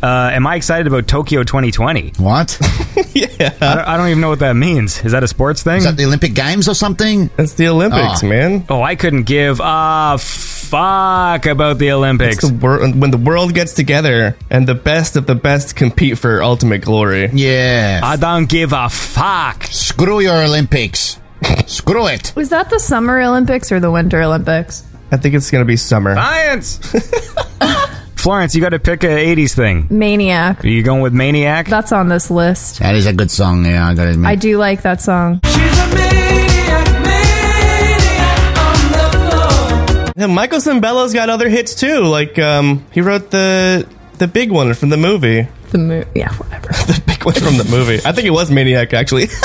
Uh, 0.02 0.30
am 0.32 0.46
I 0.46 0.56
excited 0.56 0.86
about 0.86 1.06
Tokyo 1.06 1.42
2020? 1.42 2.14
What? 2.18 2.58
I 2.96 3.48
don't, 3.60 3.62
I 3.62 3.96
don't 3.96 4.08
even 4.08 4.20
know 4.20 4.30
what 4.30 4.38
that 4.38 4.54
means. 4.56 5.04
Is 5.04 5.12
that 5.12 5.22
a 5.22 5.28
sports 5.28 5.62
thing? 5.62 5.78
Is 5.78 5.84
that 5.84 5.96
the 5.96 6.04
Olympic 6.06 6.34
Games 6.34 6.68
or 6.68 6.74
something? 6.74 7.28
That's 7.36 7.54
the 7.54 7.68
Olympics, 7.68 8.22
Oh. 8.24 8.28
man. 8.28 8.64
oh, 8.70 8.82
I 8.82 8.94
couldn't 8.94 9.24
give 9.24 9.60
a 9.62 10.16
fuck 10.18 11.44
about 11.46 11.78
the 11.78 11.92
Olympics. 11.92 12.46
The 12.46 12.54
wor- 12.54 12.78
when 12.90 13.10
the 13.10 13.18
world 13.18 13.54
gets 13.54 13.74
together 13.74 14.36
and 14.48 14.66
the 14.66 14.74
best 14.74 15.16
of 15.16 15.26
the 15.26 15.34
best 15.34 15.76
compete 15.76 16.18
for 16.18 16.42
ultimate 16.42 16.80
glory. 16.82 17.28
Yeah. 17.32 18.00
I 18.02 18.16
don't 18.16 18.48
give 18.48 18.72
a 18.72 18.88
fuck. 18.88 19.64
Screw 19.64 20.20
your 20.20 20.42
Olympics. 20.42 21.20
Screw 21.66 22.06
it. 22.06 22.32
Was 22.36 22.48
that 22.50 22.70
the 22.70 22.78
Summer 22.78 23.20
Olympics 23.20 23.70
or 23.72 23.80
the 23.80 23.90
Winter 23.90 24.22
Olympics? 24.22 24.84
I 25.12 25.16
think 25.16 25.34
it's 25.34 25.50
gonna 25.50 25.64
be 25.64 25.76
summer. 25.76 26.14
Science. 26.14 26.78
Florence, 28.20 28.54
you 28.54 28.60
got 28.60 28.68
to 28.68 28.78
pick 28.78 29.02
a 29.02 29.06
80s 29.06 29.54
thing. 29.54 29.86
Maniac. 29.88 30.62
Are 30.62 30.68
you 30.68 30.82
going 30.82 31.00
with 31.00 31.14
Maniac? 31.14 31.68
That's 31.68 31.90
on 31.90 32.10
this 32.10 32.30
list. 32.30 32.80
That 32.80 32.94
is 32.94 33.06
a 33.06 33.14
good 33.14 33.30
song, 33.30 33.64
yeah, 33.64 33.88
I 33.88 33.94
gotta 33.94 34.10
admit. 34.10 34.28
I 34.28 34.34
do 34.34 34.58
like 34.58 34.82
that 34.82 35.00
song. 35.00 35.40
She's 35.42 35.54
a 35.56 35.86
maniac, 35.88 36.86
maniac 37.02 38.58
on 38.58 38.92
the 38.92 40.04
floor. 40.04 40.12
Yeah, 40.18 40.26
Michael 40.26 40.58
Sembello's 40.58 41.14
got 41.14 41.30
other 41.30 41.48
hits 41.48 41.74
too. 41.74 42.00
Like 42.00 42.38
um, 42.38 42.84
he 42.92 43.00
wrote 43.00 43.30
the 43.30 43.88
the 44.18 44.28
big 44.28 44.52
one 44.52 44.74
from 44.74 44.90
the 44.90 44.98
movie. 44.98 45.48
The 45.70 45.78
movie, 45.78 46.10
yeah, 46.14 46.30
whatever. 46.34 46.68
The 46.90 47.02
big 47.06 47.24
one 47.24 47.34
from 47.34 47.56
the 47.56 47.64
movie. 47.64 48.00
I 48.04 48.12
think 48.12 48.26
it 48.26 48.32
was 48.32 48.50
Maniac 48.50 48.92
actually. 48.92 49.26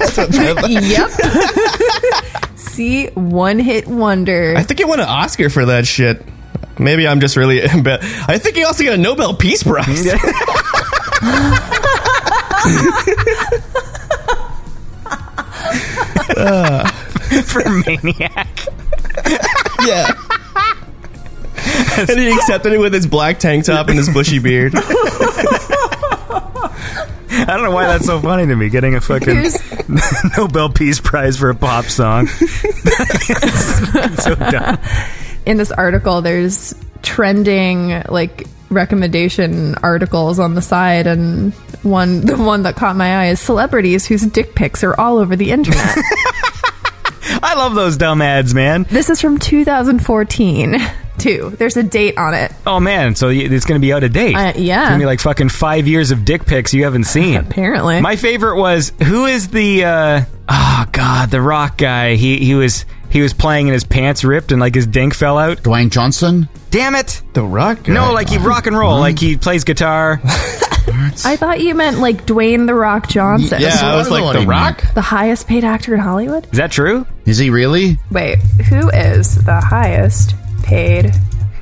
That's 0.00 0.16
what 0.16 0.68
yep. 0.68 1.10
See, 2.56 3.10
one 3.10 3.60
hit 3.60 3.86
wonder. 3.86 4.54
I 4.56 4.64
think 4.64 4.80
he 4.80 4.84
won 4.84 4.98
an 4.98 5.06
Oscar 5.06 5.50
for 5.50 5.66
that 5.66 5.86
shit. 5.86 6.20
Maybe 6.78 7.08
I'm 7.08 7.20
just 7.20 7.36
really. 7.36 7.62
But 7.82 8.02
I 8.28 8.38
think 8.38 8.56
he 8.56 8.64
also 8.64 8.84
got 8.84 8.94
a 8.94 8.98
Nobel 8.98 9.34
Peace 9.34 9.62
Prize. 9.62 10.06
for 17.46 17.62
Maniac. 17.86 18.48
yeah. 19.86 20.10
and 21.98 22.18
he 22.18 22.30
accepted 22.32 22.72
it 22.72 22.78
with 22.78 22.92
his 22.94 23.06
black 23.06 23.38
tank 23.38 23.64
top 23.64 23.88
and 23.88 23.98
his 23.98 24.08
bushy 24.08 24.38
beard. 24.38 24.72
I 27.30 27.44
don't 27.56 27.62
know 27.62 27.70
why 27.70 27.86
that's 27.86 28.06
so 28.06 28.20
funny 28.20 28.46
to 28.46 28.56
me. 28.56 28.68
Getting 28.68 28.94
a 28.94 29.00
fucking 29.00 29.34
Here's- 29.34 30.36
Nobel 30.36 30.68
Peace 30.70 31.00
Prize 31.00 31.36
for 31.38 31.50
a 31.50 31.54
pop 31.54 31.86
song. 31.86 32.26
so 32.26 34.34
dumb. 34.34 34.78
In 35.48 35.56
this 35.56 35.72
article 35.72 36.20
there's 36.22 36.74
trending 37.02 38.02
like 38.08 38.46
recommendation 38.70 39.74
articles 39.76 40.38
on 40.38 40.54
the 40.54 40.62
side 40.62 41.06
and 41.06 41.52
one 41.82 42.20
the 42.26 42.36
one 42.36 42.62
that 42.64 42.76
caught 42.76 42.94
my 42.96 43.22
eye 43.22 43.26
is 43.30 43.40
celebrities 43.40 44.06
whose 44.06 44.22
dick 44.26 44.54
pics 44.54 44.84
are 44.84 44.98
all 45.00 45.18
over 45.18 45.34
the 45.36 45.50
internet 45.50 45.96
I 47.40 47.54
love 47.54 47.74
those 47.74 47.96
dumb 47.96 48.20
ads, 48.20 48.54
man. 48.54 48.84
this 48.90 49.10
is 49.10 49.20
from 49.20 49.38
2014 49.38 50.76
too 51.18 51.52
there's 51.58 51.76
a 51.76 51.82
date 51.82 52.16
on 52.16 52.32
it 52.34 52.52
Oh 52.66 52.78
man, 52.78 53.14
so 53.16 53.28
it's 53.30 53.64
going 53.64 53.80
to 53.80 53.84
be 53.84 53.92
out 53.92 54.04
of 54.04 54.12
date. 54.12 54.36
Uh, 54.36 54.52
yeah. 54.56 54.82
It's 54.82 54.88
going 54.90 55.00
to 55.00 55.02
be 55.02 55.06
like 55.06 55.20
fucking 55.20 55.48
five 55.48 55.88
years 55.88 56.10
of 56.12 56.24
dick 56.24 56.44
pics 56.46 56.72
you 56.74 56.84
haven't 56.84 57.04
seen. 57.04 57.36
apparently 57.36 58.00
My 58.00 58.16
favorite 58.16 58.56
was 58.60 58.92
who 59.02 59.26
is 59.26 59.48
the 59.48 59.84
uh 59.84 60.22
oh 60.48 60.84
god, 60.92 61.30
the 61.30 61.40
rock 61.42 61.76
guy. 61.78 62.14
He 62.14 62.38
he 62.38 62.54
was 62.54 62.84
he 63.10 63.20
was 63.22 63.32
playing 63.32 63.68
and 63.68 63.72
his 63.74 63.84
pants 63.84 64.24
ripped 64.24 64.52
and 64.52 64.60
like 64.60 64.74
his 64.74 64.86
dink 64.86 65.14
fell 65.14 65.38
out. 65.38 65.58
Dwayne 65.58 65.90
Johnson? 65.90 66.48
Damn 66.70 66.94
it. 66.94 67.22
The 67.32 67.42
Rock. 67.42 67.84
guy. 67.84 67.92
No, 67.94 68.12
like 68.12 68.28
he 68.28 68.38
rock 68.38 68.66
and 68.66 68.76
roll, 68.76 68.98
like 68.98 69.18
he 69.18 69.36
plays 69.36 69.64
guitar. 69.64 70.20
i 71.24 71.36
thought 71.36 71.60
you 71.60 71.74
meant 71.74 71.98
like 71.98 72.24
dwayne 72.24 72.66
the 72.66 72.74
rock 72.74 73.08
johnson 73.08 73.60
Yeah, 73.60 73.78
I 73.82 73.96
was 73.96 74.10
like 74.10 74.32
The 74.32 74.40
you 74.40 74.46
Rock. 74.48 74.94
the 74.94 75.02
highest 75.02 75.46
paid 75.46 75.62
actor 75.62 75.92
in 75.92 76.00
hollywood 76.00 76.44
Is 76.50 76.56
that 76.58 76.70
true? 76.72 77.06
Is 77.26 77.36
he 77.36 77.50
really? 77.50 77.98
wait 78.10 78.38
who 78.70 78.88
is 78.88 79.34
the 79.44 79.60
highest 79.60 80.34
paid 80.62 81.12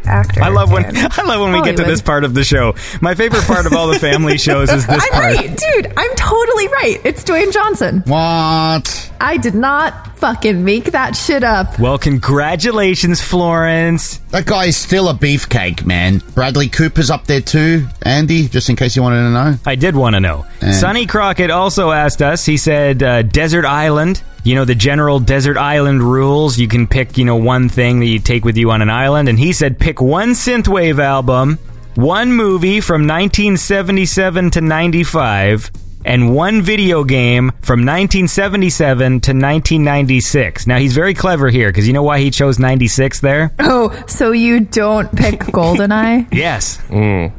actor 0.06 0.42
I 0.42 0.48
love 0.48 0.70
when 0.72 0.84
I 0.96 1.22
love 1.24 1.40
when 1.40 1.52
we 1.52 1.62
get 1.62 1.76
to 1.76 1.84
this 1.84 2.00
part 2.02 2.24
of 2.24 2.34
the 2.34 2.44
show. 2.44 2.74
My 3.00 3.14
favorite 3.14 3.44
part 3.44 3.66
of 3.66 3.72
all 3.72 3.88
the 3.88 3.98
family 3.98 4.38
shows 4.46 4.70
is 4.72 4.86
this 4.86 5.02
I'm 5.04 5.10
part. 5.12 5.36
right, 5.36 5.56
dude. 5.56 5.92
I'm 5.96 6.14
totally 6.16 6.68
right. 6.68 7.00
It's 7.04 7.24
Dwayne 7.24 7.52
Johnson. 7.52 8.02
What? 8.06 9.12
I 9.20 9.36
did 9.38 9.54
not 9.54 10.18
fucking 10.18 10.64
make 10.64 10.92
that 10.92 11.16
shit 11.16 11.42
up. 11.44 11.78
Well, 11.78 11.98
congratulations, 11.98 13.20
Florence. 13.20 14.18
That 14.30 14.46
guy 14.46 14.66
is 14.66 14.76
still 14.76 15.08
a 15.08 15.14
beefcake, 15.14 15.84
man. 15.84 16.18
Bradley 16.34 16.68
Cooper's 16.68 17.10
up 17.10 17.26
there 17.26 17.40
too, 17.40 17.86
Andy, 18.02 18.48
just 18.48 18.68
in 18.68 18.76
case 18.76 18.94
you 18.96 19.02
wanted 19.02 19.22
to 19.22 19.30
know. 19.30 19.54
I 19.66 19.74
did 19.74 19.96
want 19.96 20.14
to 20.14 20.20
know. 20.20 20.46
Sonny 20.72 21.06
Crockett 21.06 21.50
also 21.50 21.90
asked 21.90 22.22
us. 22.22 22.44
He 22.44 22.56
said, 22.56 23.02
uh, 23.02 23.22
"Desert 23.22 23.64
Island." 23.64 24.22
You 24.46 24.54
know 24.54 24.64
the 24.64 24.76
general 24.76 25.18
desert 25.18 25.56
island 25.56 26.04
rules. 26.04 26.56
You 26.56 26.68
can 26.68 26.86
pick, 26.86 27.18
you 27.18 27.24
know, 27.24 27.34
one 27.34 27.68
thing 27.68 27.98
that 27.98 28.06
you 28.06 28.20
take 28.20 28.44
with 28.44 28.56
you 28.56 28.70
on 28.70 28.80
an 28.80 28.88
island. 28.88 29.28
And 29.28 29.36
he 29.36 29.52
said, 29.52 29.76
pick 29.76 30.00
one 30.00 30.30
synthwave 30.30 31.00
album, 31.00 31.58
one 31.96 32.32
movie 32.32 32.80
from 32.80 33.08
1977 33.08 34.52
to 34.52 34.60
95, 34.60 35.72
and 36.04 36.32
one 36.32 36.62
video 36.62 37.02
game 37.02 37.50
from 37.60 37.80
1977 37.80 39.02
to 39.22 39.32
1996. 39.32 40.68
Now 40.68 40.78
he's 40.78 40.94
very 40.94 41.12
clever 41.12 41.48
here 41.48 41.70
because 41.70 41.88
you 41.88 41.92
know 41.92 42.04
why 42.04 42.20
he 42.20 42.30
chose 42.30 42.60
96 42.60 43.18
there? 43.18 43.52
Oh, 43.58 44.00
so 44.06 44.30
you 44.30 44.60
don't 44.60 45.10
pick 45.16 45.40
Goldeneye? 45.40 46.28
Yes. 46.32 46.78
Mm. 46.88 47.32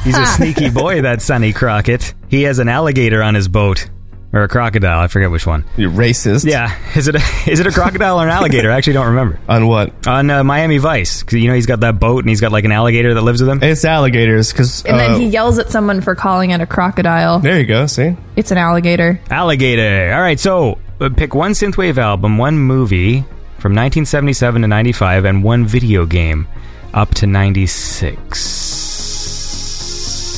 He's 0.04 0.16
a 0.16 0.26
sneaky 0.26 0.70
boy, 0.70 1.02
that 1.02 1.20
Sonny 1.20 1.52
Crockett. 1.52 2.14
He 2.28 2.44
has 2.44 2.60
an 2.60 2.68
alligator 2.68 3.24
on 3.24 3.34
his 3.34 3.48
boat. 3.48 3.88
Or 4.36 4.42
a 4.44 4.48
crocodile. 4.48 5.00
I 5.00 5.06
forget 5.08 5.30
which 5.30 5.46
one. 5.46 5.64
You 5.76 5.90
racist. 5.90 6.44
Yeah, 6.44 6.76
is 6.96 7.08
it 7.08 7.14
a, 7.16 7.22
is 7.50 7.58
it 7.60 7.66
a 7.66 7.70
crocodile 7.72 8.20
or 8.20 8.24
an 8.24 8.30
alligator? 8.30 8.70
I 8.70 8.76
actually 8.76 8.92
don't 8.92 9.06
remember. 9.08 9.40
On 9.48 9.66
what? 9.66 10.06
On 10.06 10.28
uh, 10.30 10.44
Miami 10.44 10.78
Vice, 10.78 11.22
'Cause, 11.22 11.34
you 11.34 11.48
know 11.48 11.54
he's 11.54 11.66
got 11.66 11.80
that 11.80 11.98
boat 11.98 12.20
and 12.20 12.28
he's 12.28 12.40
got 12.40 12.52
like 12.52 12.64
an 12.64 12.72
alligator 12.72 13.14
that 13.14 13.22
lives 13.22 13.40
with 13.40 13.48
him. 13.48 13.62
It's 13.62 13.84
alligators 13.84 14.52
because. 14.52 14.84
And 14.84 14.98
then 14.98 15.18
he 15.20 15.26
yells 15.28 15.58
at 15.58 15.70
someone 15.70 16.02
for 16.02 16.14
calling 16.14 16.50
it 16.50 16.60
a 16.60 16.66
crocodile. 16.66 17.38
There 17.38 17.58
you 17.58 17.66
go. 17.66 17.86
See. 17.86 18.14
It's 18.36 18.50
an 18.50 18.58
alligator. 18.58 19.18
Alligator. 19.30 20.12
All 20.14 20.20
right, 20.20 20.38
so 20.38 20.78
uh, 21.00 21.08
pick 21.08 21.34
one 21.34 21.52
synthwave 21.52 21.96
album, 21.96 22.36
one 22.36 22.58
movie 22.58 23.20
from 23.58 23.72
1977 23.72 24.62
to 24.62 24.68
95, 24.68 25.24
and 25.24 25.42
one 25.42 25.64
video 25.64 26.04
game 26.04 26.46
up 26.92 27.14
to 27.14 27.26
96. 27.26 28.75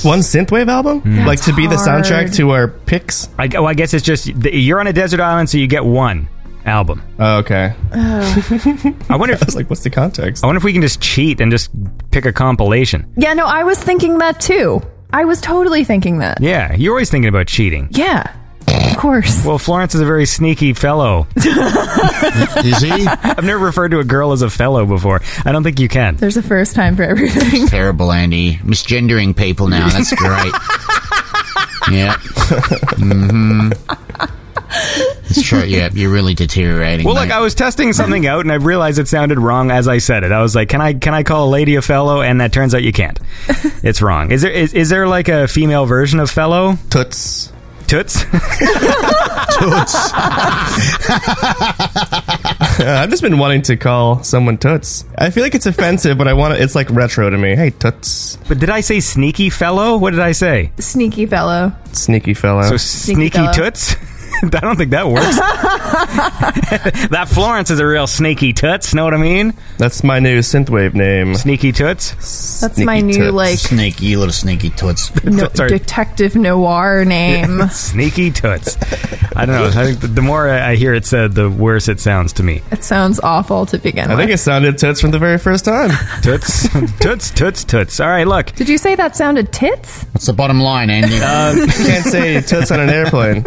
One 0.04 0.20
synthwave 0.20 0.68
album, 0.68 1.02
mm. 1.02 1.26
like 1.26 1.40
to 1.42 1.52
be 1.52 1.66
the 1.66 1.76
soundtrack 1.76 2.34
to 2.36 2.50
our 2.50 2.68
picks. 2.68 3.28
I, 3.38 3.48
well, 3.48 3.66
I 3.66 3.74
guess 3.74 3.94
it's 3.94 4.04
just 4.04 4.26
you're 4.26 4.80
on 4.80 4.86
a 4.86 4.92
desert 4.92 5.20
island, 5.20 5.50
so 5.50 5.58
you 5.58 5.66
get 5.66 5.84
one 5.84 6.28
album. 6.64 7.02
Oh, 7.18 7.38
okay. 7.38 7.74
Oh. 7.92 8.94
I 9.08 9.16
wonder 9.16 9.34
if 9.34 9.42
I 9.42 9.46
was 9.46 9.56
like, 9.56 9.68
what's 9.70 9.82
the 9.82 9.90
context? 9.90 10.44
I 10.44 10.46
wonder 10.46 10.58
if 10.58 10.64
we 10.64 10.72
can 10.72 10.82
just 10.82 11.00
cheat 11.00 11.40
and 11.40 11.50
just 11.50 11.70
pick 12.10 12.26
a 12.26 12.32
compilation. 12.32 13.12
Yeah, 13.16 13.34
no, 13.34 13.46
I 13.46 13.64
was 13.64 13.78
thinking 13.82 14.18
that 14.18 14.40
too. 14.40 14.82
I 15.12 15.24
was 15.24 15.40
totally 15.40 15.84
thinking 15.84 16.18
that. 16.18 16.40
Yeah, 16.40 16.74
you're 16.74 16.92
always 16.92 17.10
thinking 17.10 17.28
about 17.28 17.46
cheating. 17.46 17.88
Yeah, 17.90 18.30
of 18.30 18.47
course. 18.98 19.44
Well, 19.46 19.58
Florence 19.58 19.94
is 19.94 20.00
a 20.02 20.04
very 20.04 20.26
sneaky 20.26 20.74
fellow. 20.74 21.26
Is 21.36 22.82
he? 22.82 23.06
I've 23.06 23.44
never 23.44 23.64
referred 23.64 23.92
to 23.92 24.00
a 24.00 24.04
girl 24.04 24.32
as 24.32 24.42
a 24.42 24.50
fellow 24.50 24.84
before. 24.84 25.22
I 25.44 25.52
don't 25.52 25.62
think 25.62 25.80
you 25.80 25.88
can. 25.88 26.16
There's 26.16 26.36
a 26.36 26.42
first 26.42 26.74
time 26.74 26.96
for 26.96 27.04
everything. 27.04 27.66
Terrible, 27.68 28.12
Andy. 28.12 28.56
Misgendering 28.56 29.36
people 29.36 29.68
now. 29.68 29.88
That's 29.88 30.12
great. 30.14 30.52
yeah. 31.90 32.14
Mm-hmm. 32.98 33.72
It's 35.30 35.42
true. 35.42 35.62
Yeah, 35.62 35.88
you're 35.92 36.10
really 36.10 36.34
deteriorating. 36.34 37.06
Well, 37.06 37.14
mate. 37.14 37.22
look, 37.22 37.30
I 37.30 37.40
was 37.40 37.54
testing 37.54 37.92
something 37.92 38.26
out, 38.26 38.40
and 38.40 38.52
I 38.52 38.56
realized 38.56 38.98
it 38.98 39.08
sounded 39.08 39.38
wrong 39.38 39.70
as 39.70 39.88
I 39.88 39.98
said 39.98 40.24
it. 40.24 40.32
I 40.32 40.42
was 40.42 40.54
like, 40.54 40.68
"Can 40.68 40.80
I 40.80 40.92
can 40.94 41.14
I 41.14 41.22
call 41.22 41.48
a 41.48 41.50
lady 41.50 41.76
a 41.76 41.82
fellow?" 41.82 42.20
And 42.20 42.40
that 42.40 42.52
turns 42.52 42.74
out 42.74 42.82
you 42.82 42.92
can't. 42.92 43.18
It's 43.82 44.02
wrong. 44.02 44.30
Is 44.32 44.42
there 44.42 44.50
is, 44.50 44.74
is 44.74 44.88
there 44.90 45.06
like 45.08 45.28
a 45.28 45.48
female 45.48 45.86
version 45.86 46.20
of 46.20 46.30
fellow? 46.30 46.76
Toots. 46.90 47.52
Toots. 47.88 48.22
Toots. 49.58 50.12
Uh, 52.80 53.00
I've 53.02 53.08
just 53.10 53.22
been 53.22 53.38
wanting 53.38 53.62
to 53.62 53.76
call 53.76 54.22
someone 54.22 54.58
toots. 54.58 55.04
I 55.16 55.30
feel 55.30 55.42
like 55.42 55.54
it's 55.54 55.66
offensive, 55.66 56.16
but 56.18 56.28
I 56.28 56.34
want 56.34 56.54
to. 56.54 56.62
It's 56.62 56.74
like 56.74 56.90
retro 56.90 57.30
to 57.30 57.38
me. 57.38 57.56
Hey, 57.56 57.70
toots, 57.70 58.36
but 58.46 58.58
did 58.58 58.70
I 58.70 58.80
say 58.82 59.00
sneaky 59.00 59.50
fellow? 59.50 59.96
What 59.96 60.10
did 60.10 60.20
I 60.20 60.32
say? 60.32 60.70
Sneaky 60.78 61.26
fellow. 61.26 61.72
sneaky 61.92 62.34
fellow. 62.34 62.62
So 62.62 62.76
sneaky 62.76 63.30
fellow. 63.38 63.52
toots. 63.52 63.96
I 64.54 64.60
don't 64.60 64.76
think 64.76 64.90
that 64.92 65.08
works. 65.08 65.36
that 67.10 67.28
Florence 67.28 67.70
is 67.70 67.80
a 67.80 67.86
real 67.86 68.06
sneaky 68.06 68.52
toots. 68.52 68.94
Know 68.94 69.04
what 69.04 69.14
I 69.14 69.18
mean? 69.18 69.54
That's 69.78 70.04
my 70.04 70.18
new 70.20 70.38
synthwave 70.40 70.94
name. 70.94 71.34
Sneaky 71.34 71.72
toots. 71.72 72.10
That's 72.60 72.74
Sneaky 72.74 72.84
my 72.84 73.00
new 73.00 73.12
toots. 73.14 73.32
like 73.34 73.58
Sneaky, 73.58 74.16
little 74.16 74.32
sneaky 74.32 74.70
toots. 74.70 75.12
no, 75.24 75.48
Sorry. 75.54 75.70
detective 75.70 76.36
noir 76.36 77.04
name. 77.04 77.68
Sneaky 77.68 78.30
toots. 78.30 78.76
I 79.36 79.46
don't 79.46 79.54
know. 79.56 79.66
I 79.66 79.84
think 79.86 80.00
the- 80.00 80.08
the 80.08 80.22
more 80.22 80.48
I 80.48 80.70
I 80.70 80.74
hear 80.76 80.94
it 80.94 81.06
said, 81.06 81.34
the 81.34 81.48
worse 81.48 81.88
it 81.88 82.00
sounds 82.00 82.32
to 82.34 82.42
me. 82.42 82.60
it 82.72 82.82
sounds 82.84 83.20
awful 83.20 83.66
to 83.66 83.78
begin 83.78 84.04
with. 84.04 84.10
I 84.10 84.14
with. 84.14 84.22
think 84.24 84.34
it 84.34 84.38
sounded 84.38 84.78
toots 84.78 85.00
from 85.00 85.10
the 85.12 85.18
very 85.18 85.38
first 85.38 85.64
time. 85.64 85.90
Toots, 86.22 86.68
toots, 87.00 87.30
toots, 87.30 87.64
toots. 87.64 88.00
All 88.00 88.08
right, 88.08 88.26
look. 88.26 88.46
Did 88.52 88.68
you 88.68 88.78
say 88.78 88.94
that 88.96 89.16
sounded 89.16 89.52
tits? 89.52 90.04
That's 90.12 90.26
the 90.26 90.32
bottom 90.32 90.60
line, 90.60 90.90
Andy? 90.90 91.18
Uh, 91.22 91.52
you 91.54 91.66
can't 91.66 92.04
say 92.04 92.40
toots 92.40 92.70
on 92.70 92.80
an 92.80 92.88
airplane. 92.90 93.44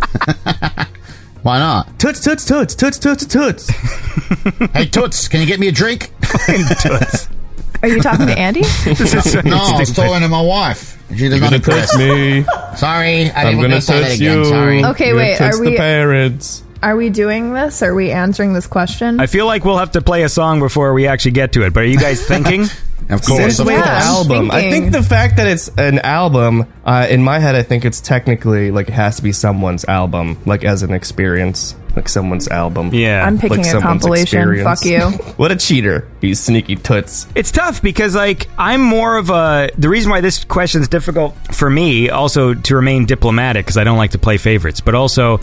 Why 1.42 1.58
not? 1.58 1.98
Toots, 1.98 2.20
toots, 2.20 2.44
toots, 2.44 2.74
toots, 2.74 2.98
toots, 2.98 3.24
toots. 3.26 3.70
Hey, 4.74 4.86
Toots, 4.86 5.26
can 5.28 5.40
you 5.40 5.46
get 5.46 5.58
me 5.58 5.68
a 5.68 5.72
drink? 5.72 6.10
toots. 6.80 7.28
Are 7.82 7.88
you 7.88 8.00
talking 8.00 8.26
to 8.26 8.38
Andy? 8.38 8.60
This 8.60 9.00
is 9.14 9.32
so 9.32 9.40
No, 9.40 9.56
I 9.56 9.78
was 9.80 9.92
talking 9.92 10.20
to 10.20 10.28
my 10.28 10.40
wife. 10.40 10.96
She 11.08 11.28
does 11.28 11.40
You're 11.40 11.50
not 11.50 11.50
gonna 11.50 11.58
toots 11.58 11.94
impress. 11.94 11.98
me. 11.98 12.76
Sorry, 12.76 13.30
I 13.30 13.42
I'm 13.42 13.46
didn't 13.46 13.60
gonna 13.62 13.68
want 13.68 13.72
to 13.72 13.80
say 13.82 14.00
that 14.00 14.06
toots 14.08 14.20
again. 14.20 14.38
you. 14.38 14.44
Sorry. 14.44 14.84
Okay, 14.84 15.08
You're 15.08 15.16
wait, 15.16 15.38
Toots 15.38 15.56
are 15.58 15.64
the 15.64 15.70
we- 15.70 15.76
parents. 15.76 16.62
Are 16.82 16.96
we 16.96 17.10
doing 17.10 17.52
this? 17.52 17.82
Are 17.82 17.94
we 17.94 18.10
answering 18.10 18.54
this 18.54 18.66
question? 18.66 19.20
I 19.20 19.26
feel 19.26 19.44
like 19.46 19.64
we'll 19.66 19.76
have 19.78 19.92
to 19.92 20.00
play 20.00 20.22
a 20.22 20.28
song 20.30 20.60
before 20.60 20.94
we 20.94 21.06
actually 21.06 21.32
get 21.32 21.52
to 21.54 21.62
it. 21.66 21.74
But 21.74 21.82
are 21.82 21.86
you 21.86 21.98
guys 21.98 22.24
thinking? 22.24 22.66
Of 23.12 23.22
course. 23.24 23.58
Synthwave 23.60 23.70
Yeah, 23.78 23.82
I'm 23.82 24.02
album. 24.02 24.50
I 24.50 24.62
think 24.70 24.92
the 24.92 25.02
fact 25.02 25.36
that 25.36 25.46
it's 25.46 25.68
an 25.76 25.98
album, 26.00 26.66
uh, 26.84 27.06
in 27.10 27.22
my 27.22 27.38
head, 27.38 27.54
I 27.54 27.62
think 27.62 27.84
it's 27.84 28.00
technically 28.00 28.70
like 28.70 28.88
it 28.88 28.92
has 28.94 29.16
to 29.16 29.22
be 29.22 29.32
someone's 29.32 29.84
album, 29.86 30.38
like 30.46 30.64
as 30.64 30.82
an 30.82 30.92
experience, 30.92 31.74
like 31.96 32.08
someone's 32.08 32.46
album. 32.48 32.90
yeah. 32.94 33.24
I'm 33.26 33.38
picking 33.38 33.58
Like 33.64 33.74
a 33.74 33.80
compilation. 33.80 34.38
experience. 34.38 34.80
Fuck 34.80 34.84
you. 34.88 35.00
what 35.36 35.50
a 35.50 35.56
cheater! 35.56 36.06
You 36.20 36.34
sneaky 36.34 36.76
toots. 36.76 37.26
It's 37.34 37.50
tough 37.50 37.82
because 37.82 38.14
like 38.14 38.48
I'm 38.58 38.80
more 38.80 39.16
of 39.16 39.30
a 39.30 39.70
the 39.76 39.88
reason 39.88 40.10
why 40.10 40.20
this 40.20 40.44
question 40.44 40.80
is 40.82 40.88
difficult 40.88 41.36
for 41.52 41.68
me 41.68 42.08
also 42.10 42.54
to 42.54 42.76
remain 42.76 43.06
diplomatic 43.06 43.66
because 43.66 43.76
I 43.76 43.84
don't 43.84 43.98
like 43.98 44.12
to 44.12 44.18
play 44.18 44.36
favorites, 44.38 44.80
but 44.80 44.94
also 44.94 45.40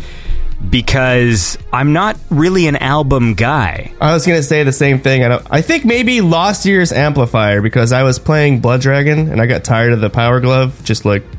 because 0.69 1.57
I'm 1.71 1.93
not 1.93 2.17
really 2.29 2.67
an 2.67 2.75
album 2.75 3.33
guy. 3.33 3.93
I 4.01 4.13
was 4.13 4.25
gonna 4.25 4.43
say 4.43 4.63
the 4.63 4.71
same 4.71 4.99
thing. 4.99 5.23
I 5.23 5.29
don't. 5.29 5.47
I 5.49 5.61
think 5.61 5.85
maybe 5.85 6.21
Lost 6.21 6.65
Year's 6.65 6.91
amplifier 6.91 7.61
because 7.61 7.91
I 7.91 8.03
was 8.03 8.19
playing 8.19 8.59
Blood 8.59 8.81
Dragon 8.81 9.31
and 9.31 9.41
I 9.41 9.45
got 9.45 9.63
tired 9.63 9.93
of 9.93 10.01
the 10.01 10.09
power 10.09 10.39
glove, 10.39 10.83
just 10.83 11.05
like 11.05 11.23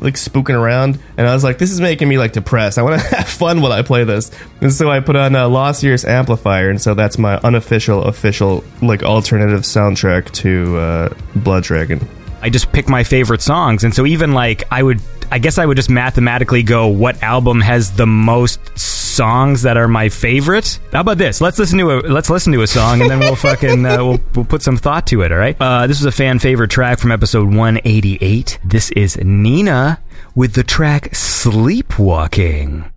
like 0.00 0.14
spooking 0.14 0.54
around, 0.54 0.98
and 1.16 1.26
I 1.26 1.34
was 1.34 1.44
like, 1.44 1.58
this 1.58 1.70
is 1.70 1.80
making 1.80 2.08
me 2.08 2.18
like 2.18 2.32
depressed. 2.32 2.78
I 2.78 2.82
want 2.82 3.00
to 3.00 3.06
have 3.16 3.28
fun 3.28 3.60
while 3.60 3.72
I 3.72 3.82
play 3.82 4.04
this, 4.04 4.30
and 4.60 4.72
so 4.72 4.90
I 4.90 5.00
put 5.00 5.16
on 5.16 5.34
uh, 5.34 5.48
Lost 5.48 5.82
Year's 5.82 6.04
amplifier, 6.04 6.70
and 6.70 6.80
so 6.80 6.94
that's 6.94 7.18
my 7.18 7.36
unofficial, 7.38 8.04
official 8.04 8.64
like 8.82 9.02
alternative 9.02 9.62
soundtrack 9.62 10.30
to 10.32 10.76
uh, 10.76 11.14
Blood 11.36 11.64
Dragon. 11.64 12.06
I 12.42 12.50
just 12.50 12.70
pick 12.72 12.88
my 12.88 13.02
favorite 13.02 13.42
songs, 13.42 13.84
and 13.84 13.94
so 13.94 14.06
even 14.06 14.32
like 14.32 14.64
I 14.70 14.82
would, 14.82 15.00
I 15.30 15.38
guess 15.38 15.58
I 15.58 15.66
would 15.66 15.76
just 15.76 15.90
mathematically 15.90 16.62
go, 16.62 16.86
what 16.88 17.22
album 17.22 17.60
has 17.60 17.92
the 17.92 18.06
most 18.06 18.78
songs 18.78 19.62
that 19.62 19.76
are 19.76 19.88
my 19.88 20.08
favorite? 20.08 20.78
How 20.92 21.00
about 21.00 21.18
this? 21.18 21.40
Let's 21.40 21.58
listen 21.58 21.78
to 21.78 21.90
a 21.90 21.96
let's 22.00 22.30
listen 22.30 22.52
to 22.52 22.62
a 22.62 22.66
song, 22.66 23.00
and 23.00 23.10
then 23.10 23.18
we'll 23.18 23.36
fucking 23.48 23.84
uh, 23.84 24.04
we'll 24.04 24.20
we'll 24.34 24.44
put 24.44 24.62
some 24.62 24.76
thought 24.76 25.06
to 25.08 25.22
it. 25.22 25.32
All 25.32 25.38
right. 25.38 25.56
Uh, 25.58 25.86
this 25.86 25.98
was 25.98 26.06
a 26.06 26.12
fan 26.12 26.38
favorite 26.38 26.70
track 26.70 26.98
from 26.98 27.12
episode 27.12 27.48
188. 27.48 28.58
This 28.64 28.90
is 28.92 29.16
Nina 29.18 30.00
with 30.34 30.54
the 30.54 30.64
track 30.64 31.14
"Sleepwalking." 31.14 32.90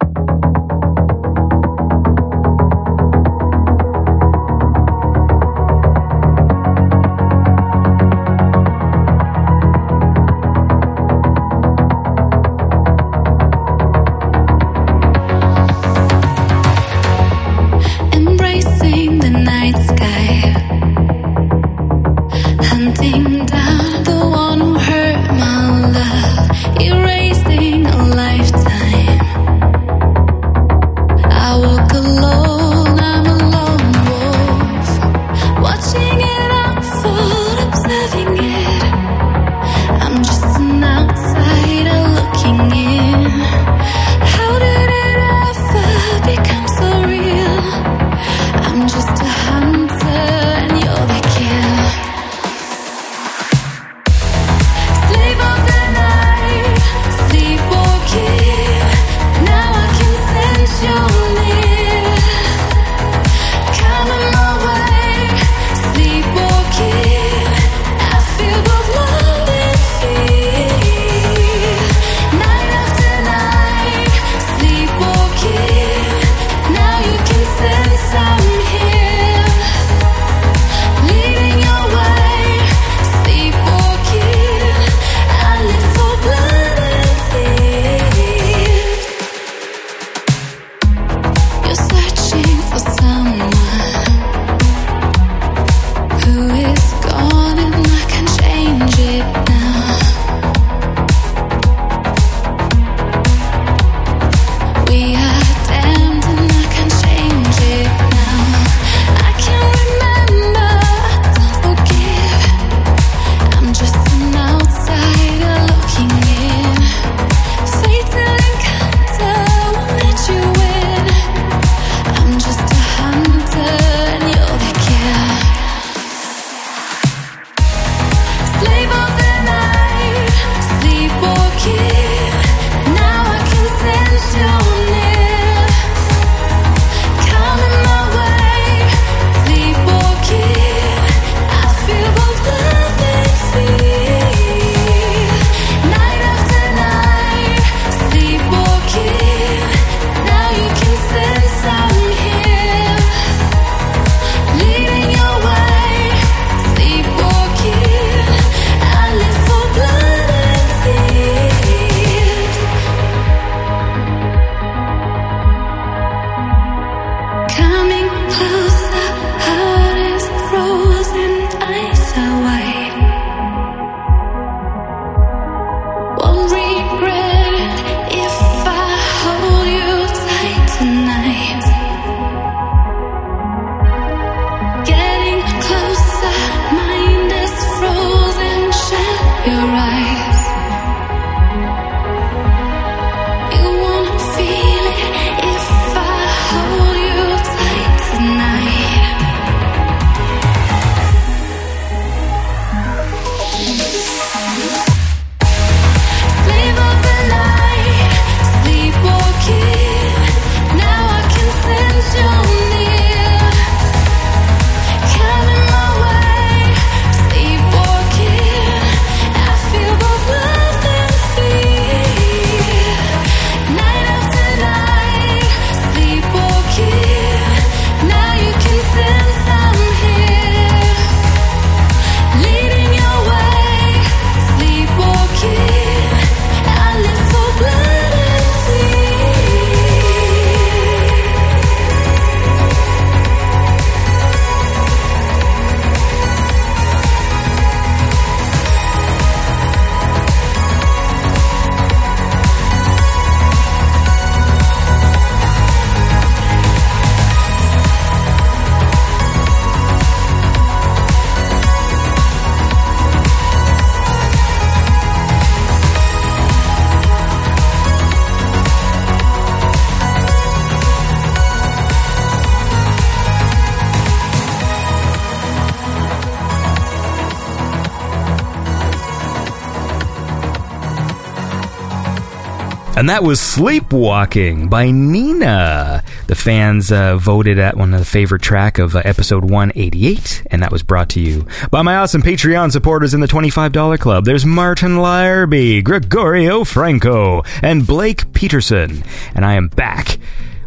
And 282.99 283.07
that 283.07 283.23
was 283.23 283.39
Sleepwalking 283.39 284.69
by 284.69 284.91
Nina. 284.91 286.03
The 286.27 286.35
fans 286.35 286.91
uh, 286.91 287.15
voted 287.15 287.57
at 287.57 287.77
one 287.77 287.93
of 287.93 287.99
the 288.01 288.05
favorite 288.05 288.41
track 288.41 288.77
of 288.77 288.93
uh, 288.93 289.01
episode 289.05 289.45
188, 289.45 290.43
and 290.51 290.61
that 290.61 290.69
was 290.73 290.83
brought 290.83 291.07
to 291.11 291.21
you 291.21 291.47
by 291.71 291.81
my 291.81 291.95
awesome 291.95 292.21
Patreon 292.21 292.73
supporters 292.73 293.13
in 293.13 293.21
the 293.21 293.27
$25 293.27 293.99
club. 293.99 294.25
There's 294.25 294.45
Martin 294.45 294.97
Larby, 294.97 295.81
Gregorio 295.81 296.65
Franco, 296.65 297.43
and 297.61 297.87
Blake 297.87 298.33
Peterson. 298.33 299.01
And 299.33 299.45
I 299.45 299.53
am 299.53 299.69
back 299.69 300.17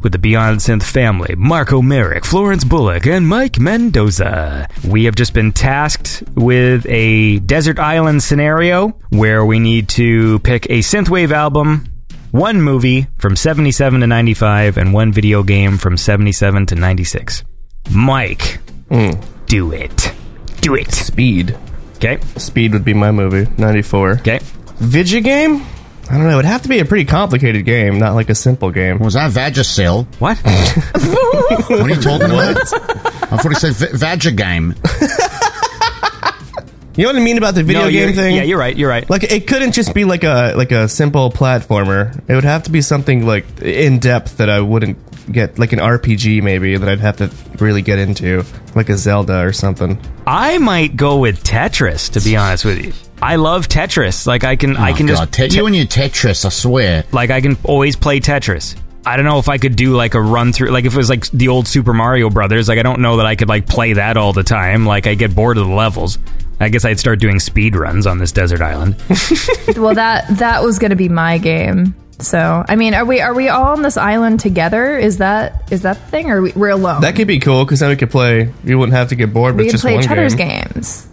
with 0.03 0.13
the 0.13 0.19
Beyond 0.19 0.61
Synth 0.61 0.85
family, 0.85 1.35
Marco 1.37 1.83
Merrick, 1.83 2.25
Florence 2.25 2.65
Bullock, 2.65 3.07
and 3.07 3.29
Mike 3.29 3.59
Mendoza. 3.59 4.69
We 4.89 5.05
have 5.05 5.17
just 5.17 5.35
been 5.35 5.53
tasked 5.53 6.23
with 6.35 6.87
a 6.89 7.41
desert 7.41 7.79
island 7.79 8.23
scenario 8.23 8.97
where 9.11 9.45
we 9.45 9.59
need 9.59 9.91
to 9.91 10.39
pick 10.39 10.65
a 10.71 10.79
synthwave 10.79 11.31
album, 11.31 11.92
one 12.33 12.61
movie 12.61 13.07
from 13.19 13.37
77 13.37 14.01
to 14.01 14.07
95, 14.07 14.79
and 14.79 14.93
one 14.93 15.13
video 15.13 15.43
game 15.43 15.79
from 15.79 15.97
77 15.97 16.67
to 16.67 16.75
96. 16.75 17.45
Mike, 17.91 18.59
hmm. 18.89 19.11
do 19.47 19.73
it. 19.73 20.13
Do 20.61 20.75
it. 20.75 20.91
Speed. 20.93 21.57
Okay. 21.97 22.19
Speed 22.37 22.73
would 22.73 22.85
be 22.85 22.95
my 22.95 23.13
movie. 23.13 23.51
94. 23.59 24.13
Okay. 24.13 24.41
Video 24.77 25.21
game? 25.21 25.63
I 26.11 26.19
don't 26.19 26.27
know. 26.27 26.39
It'd 26.39 26.47
have 26.47 26.63
to 26.63 26.69
be 26.69 26.81
a 26.81 26.85
pretty 26.85 27.05
complicated 27.05 27.65
game, 27.65 27.99
not 27.99 28.15
like 28.15 28.29
a 28.29 28.35
simple 28.35 28.71
game. 28.71 28.99
Was 28.99 29.15
that 29.15 29.31
Vagisil? 29.31 30.07
What? 30.19 30.39
What 31.69 31.81
are 31.81 31.89
you 31.89 32.01
talking 32.01 32.31
about? 32.31 32.57
I 33.33 33.37
thought 33.37 33.49
he 33.49 33.55
said 33.55 33.75
v- 33.75 33.87
Vagigame. 33.97 34.77
You 36.97 37.05
know 37.05 37.11
what 37.11 37.17
I 37.17 37.25
mean 37.25 37.39
about 37.39 37.55
the 37.55 37.63
video 37.63 37.85
No, 37.85 37.91
game 37.91 38.01
you're- 38.01 38.13
thing? 38.13 38.37
Yeah, 38.37 38.43
you're 38.43 38.59
right. 38.59 38.77
You're 38.77 38.91
right. 38.91 39.09
Like 39.09 39.23
it 39.25 39.47
couldn't 39.47 39.73
just 39.73 39.95
be 39.95 40.05
like 40.05 40.25
a 40.25 40.53
like 40.57 40.73
a 40.73 40.89
simple 40.89 41.31
platformer. 41.31 42.21
It 42.29 42.35
would 42.35 42.45
have 42.45 42.65
to 42.65 42.71
be 42.71 42.83
something 42.83 43.27
like 43.27 43.47
in 43.63 43.99
depth 43.99 44.37
that 44.39 44.51
I 44.51 44.61
wouldn't 44.61 44.99
get 45.33 45.59
like 45.59 45.73
an 45.73 45.79
RPG 45.79 46.43
maybe 46.43 46.77
that 46.77 46.89
I'd 46.89 47.01
have 47.01 47.17
to 47.19 47.31
really 47.65 47.81
get 47.81 47.99
into, 47.99 48.45
like 48.75 48.89
a 48.91 48.99
Zelda 48.99 49.41
or 49.41 49.53
something. 49.53 49.99
I 50.27 50.59
might 50.59 50.97
go 50.97 51.19
with 51.19 51.43
Tetris, 51.45 52.11
to 52.13 52.21
be 52.21 52.37
honest 52.37 52.65
with 52.65 52.85
you. 52.85 52.93
I 53.23 53.37
love 53.37 53.69
Tetris. 53.69 54.27
Like 54.27 54.45
I 54.45 54.57
can, 54.57 54.77
I 54.77 54.91
Oh, 54.91 54.95
can 54.97 55.07
God, 55.07 55.33
just 55.33 55.51
te- 55.53 55.57
you 55.57 55.65
and 55.67 55.75
your 55.77 55.87
Tetris, 55.87 56.45
I 56.45 56.49
swear. 56.51 57.05
like 57.13 57.31
I 57.31 57.41
can 57.41 57.57
always 57.65 57.97
play 57.97 58.21
Tetris. 58.21 58.75
I 59.07 59.17
don't 59.17 59.25
know 59.25 59.39
if 59.39 59.49
I 59.49 59.59
could 59.59 59.77
do 59.77 59.95
like 59.97 60.15
a 60.15 60.21
run 60.21 60.53
through, 60.53 60.69
like 60.71 60.85
if 60.85 60.93
it 60.95 60.97
was 60.99 61.09
like 61.09 61.29
the 61.31 61.49
old 61.49 61.67
Super 61.69 61.93
Mario 61.95 62.29
Brothers. 62.31 62.69
Like 62.69 62.79
I 62.79 62.83
don't 62.83 63.01
know 63.01 63.17
that 63.17 63.27
I 63.27 63.35
could 63.37 63.49
like 63.49 63.67
play 63.67 63.95
that 63.95 64.17
all 64.17 64.33
the 64.33 64.43
time. 64.45 64.85
Like 64.87 65.07
I 65.07 65.15
get 65.15 65.35
bored 65.35 65.57
of 65.57 65.67
the 65.69 65.73
levels. 65.73 66.19
I 66.63 66.69
guess 66.69 66.85
I'd 66.85 66.99
start 66.99 67.19
doing 67.21 67.41
speed 67.41 67.77
runs 67.77 68.07
on 68.07 68.19
this 68.19 68.33
desert 68.33 68.61
island. 68.61 68.97
well, 69.77 69.95
that 69.95 70.27
that 70.39 70.63
was 70.63 70.79
going 70.79 70.91
to 70.91 70.97
be 70.97 71.09
my 71.09 71.39
game. 71.39 71.95
So, 72.19 72.65
I 72.69 72.77
mean, 72.77 72.95
are 72.95 73.05
we 73.05 73.21
are 73.21 73.35
we 73.35 73.49
all 73.49 73.73
on 73.73 73.83
this 73.83 73.97
island 73.97 74.41
together? 74.41 74.97
Is 74.97 75.19
that 75.19 75.73
is 75.73 75.83
that 75.83 75.95
the 75.95 76.07
thing, 76.07 76.31
or 76.31 76.39
are 76.39 76.43
we, 76.43 76.53
we're 76.53 76.69
alone? 76.69 77.01
That 77.01 77.17
could 77.17 77.27
be 77.27 77.41
cool 77.41 77.65
because 77.65 77.81
then 77.81 77.89
we 77.89 77.97
could 77.97 78.11
play. 78.11 78.53
We 78.65 78.75
wouldn't 78.75 78.95
have 78.97 79.09
to 79.09 79.17
get 79.17 79.33
bored 79.33 79.57
we 79.57 79.65
with 79.65 79.67
can 79.67 79.73
just 79.73 79.83
play 79.83 79.95
one 79.95 80.05
each 80.05 80.11
other's 80.11 80.35
game. 80.35 80.65
games. 80.75 81.09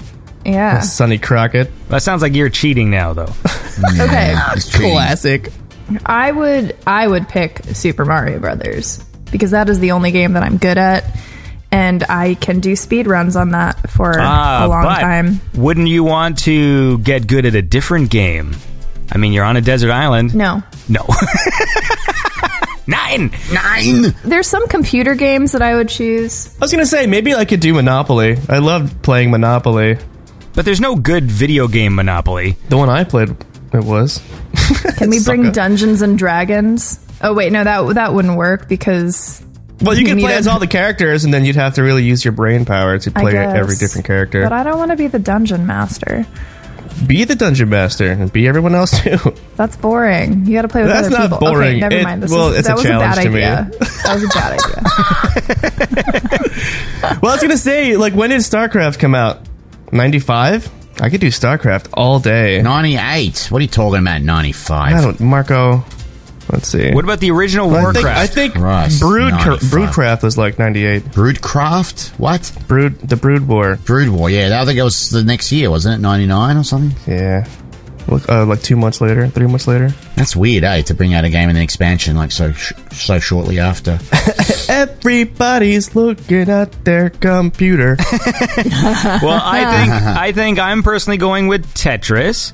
Yeah. 0.46 0.80
Sonny 0.82 1.18
Crockett, 1.18 1.70
That 1.90 2.02
sounds 2.02 2.22
like 2.22 2.34
you're 2.34 2.50
cheating 2.50 2.90
now, 2.90 3.14
though. 3.14 3.34
Okay. 3.80 4.36
It's 4.54 4.76
classic. 4.76 5.54
I 6.06 6.34
would 6.34 6.76
I 6.86 7.08
would 7.08 7.30
pick 7.30 7.62
Super 7.72 8.04
Mario 8.04 8.38
Brothers 8.40 9.02
because 9.32 9.52
that 9.52 9.70
is 9.70 9.80
the 9.80 9.92
only 9.92 10.12
game 10.12 10.34
that 10.34 10.44
I'm 10.44 10.58
good 10.58 10.78
at, 10.78 11.06
and 11.72 12.04
I 12.10 12.36
can 12.36 12.60
do 12.60 12.76
speed 12.76 13.08
runs 13.08 13.36
on 13.36 13.50
that 13.52 13.90
for 13.90 14.14
Ah, 14.20 14.66
a 14.66 14.68
long 14.68 14.84
but 14.84 15.00
time. 15.00 15.42
Wouldn't 15.56 15.88
you 15.88 16.04
want 16.04 16.40
to 16.40 16.98
get 17.00 17.28
good 17.28 17.46
at 17.46 17.56
a 17.56 17.62
different 17.62 18.10
game? 18.10 18.56
I 19.12 19.18
mean, 19.18 19.34
you're 19.34 19.46
on 19.46 19.58
a 19.58 19.62
desert 19.62 19.92
island. 19.92 20.36
No, 20.36 20.62
No. 20.88 21.06
Nine. 22.88 23.32
Nine. 23.54 24.16
there's 24.24 24.48
some 24.48 24.68
computer 24.68 25.14
games 25.14 25.52
that 25.52 25.62
I 25.62 25.76
would 25.76 25.90
choose. 25.90 26.56
I 26.56 26.60
was 26.60 26.72
gonna 26.72 26.88
say 26.88 27.06
maybe 27.06 27.36
I 27.36 27.46
could 27.46 27.60
do 27.60 27.76
Monopoly. 27.76 28.38
I 28.50 28.58
loved 28.58 29.04
playing 29.04 29.30
Monopoly. 29.30 29.98
But 30.56 30.66
there's 30.66 30.82
no 30.82 30.96
good 30.96 31.26
video 31.26 31.68
game 31.68 31.94
Monopoly. 31.94 32.58
The 32.70 32.78
one 32.78 32.90
I 32.90 33.04
played, 33.04 33.30
it 33.74 33.84
was. 33.84 34.20
Can 34.98 35.12
we 35.12 35.20
bring 35.24 35.52
Dungeons 35.52 36.02
and 36.02 36.18
Dragons? 36.18 37.00
Oh 37.22 37.34
wait, 37.36 37.52
no 37.52 37.64
that 37.64 37.94
that 37.94 38.14
wouldn't 38.16 38.38
work 38.38 38.68
because 38.68 39.44
Well, 39.82 39.96
you 39.96 40.02
You 40.02 40.08
could 40.16 40.20
play 40.22 40.34
a- 40.34 40.38
as 40.38 40.48
all 40.48 40.60
the 40.60 40.68
characters, 40.68 41.24
and 41.24 41.34
then 41.34 41.46
you'd 41.46 41.56
have 41.56 41.76
to 41.76 41.84
really 41.84 42.04
use 42.04 42.24
your 42.26 42.32
brain 42.34 42.66
power 42.66 42.98
to 43.00 43.12
play 43.12 43.32
guess. 43.34 43.56
every 43.56 43.76
different 43.78 44.06
character. 44.06 44.44
But 44.44 44.52
I 44.54 44.64
don't 44.64 44.78
want 44.78 44.92
to 44.92 44.98
be 44.98 45.08
the 45.08 45.20
dungeon 45.20 45.66
master. 45.66 46.26
be 47.08 47.24
the 47.24 47.36
dungeon 47.36 47.70
master 47.70 48.12
and 48.12 48.32
be 48.34 48.46
everyone 48.48 48.76
else 48.76 49.00
too. 49.02 49.18
That's 49.56 49.78
boring. 49.78 50.46
You 50.46 50.52
got 50.54 50.64
to 50.64 50.68
play 50.68 50.82
with 50.82 50.92
That's 50.92 51.08
other 51.08 51.18
not 51.18 51.24
people. 51.32 51.40
boring. 51.40 51.78
Okay, 51.78 51.80
never 51.80 51.96
It- 51.96 52.04
mind. 52.04 52.24
This 52.24 52.32
well, 52.32 52.50
is, 52.50 52.58
it's 52.60 52.68
that 52.68 52.74
a 52.74 52.76
was 52.76 52.86
a 52.86 52.90
bad 52.90 53.16
challenge 53.16 53.24
to 53.24 53.30
me. 53.30 53.44
idea. 53.44 53.72
That 54.04 54.14
was 54.16 54.24
a 54.24 54.28
bad 54.28 54.60
idea. 54.60 54.82
well, 57.22 57.32
I 57.32 57.36
was 57.36 57.42
gonna 57.42 57.58
say, 57.58 57.96
like, 57.98 58.14
when 58.14 58.30
did 58.32 58.40
StarCraft 58.42 59.00
come 59.00 59.16
out? 59.16 59.40
Ninety 59.92 60.20
five. 60.20 60.70
I 61.02 61.10
could 61.10 61.22
do 61.22 61.28
StarCraft 61.30 61.88
all 61.94 62.20
day. 62.20 62.62
98. 62.62 63.48
What 63.52 63.60
are 63.60 63.62
you 63.62 63.70
talking 63.70 64.02
about, 64.02 64.22
95? 64.22 64.94
I 64.94 65.00
don't, 65.02 65.18
Marco. 65.22 65.86
Let's 66.52 66.68
see. 66.68 66.92
What 66.92 67.04
about 67.04 67.20
the 67.20 67.30
original 67.32 67.70
I 67.70 67.82
Warcraft? 67.84 67.96
think, 67.96 68.08
I 68.08 68.28
think 68.28 68.54
Christ, 68.56 69.00
Brood 69.00 69.32
95. 69.32 69.60
Broodcraft 69.72 70.24
was 70.24 70.38
like 70.38 70.58
ninety 70.58 70.86
eight. 70.86 71.04
Broodcraft? 71.04 72.18
What? 72.20 72.52
Brood 72.68 73.00
the 73.00 73.16
Brood 73.16 73.48
War. 73.48 73.76
Brood 73.86 74.10
War, 74.10 74.30
yeah. 74.30 74.60
I 74.62 74.66
think 74.66 74.80
it 74.80 74.84
was 74.84 75.10
the 75.12 75.24
next 75.24 75.52
year, 75.52 75.70
wasn't 75.70 76.00
it? 76.00 76.02
99 76.02 76.58
or 76.58 76.64
something? 76.64 76.96
Yeah. 77.14 77.48
Look, 78.08 78.28
uh, 78.28 78.44
like 78.46 78.64
two 78.64 78.76
months 78.76 79.02
later, 79.02 79.28
three 79.28 79.46
months 79.46 79.68
later. 79.68 79.90
That's 80.16 80.36
weird, 80.36 80.64
eh? 80.64 80.82
To 80.84 80.96
bring 80.96 81.14
out 81.14 81.26
a 81.26 81.30
game 81.30 81.50
and 81.50 81.58
an 81.58 81.64
expansion 81.64 82.16
like 82.16 82.32
so 82.32 82.52
sh- 82.54 82.74
so 82.92 83.20
shortly 83.20 83.60
after. 83.60 84.00
Everybody's 84.70 85.96
looking 85.96 86.50
at 86.50 86.84
their 86.86 87.12
computer. 87.12 87.98
well, 89.22 89.40
I 89.44 89.66
think 89.86 89.92
I 90.18 90.32
think 90.32 90.58
I'm 90.58 90.82
personally 90.82 91.18
going 91.18 91.48
with 91.48 91.72
Tetris. 91.76 92.54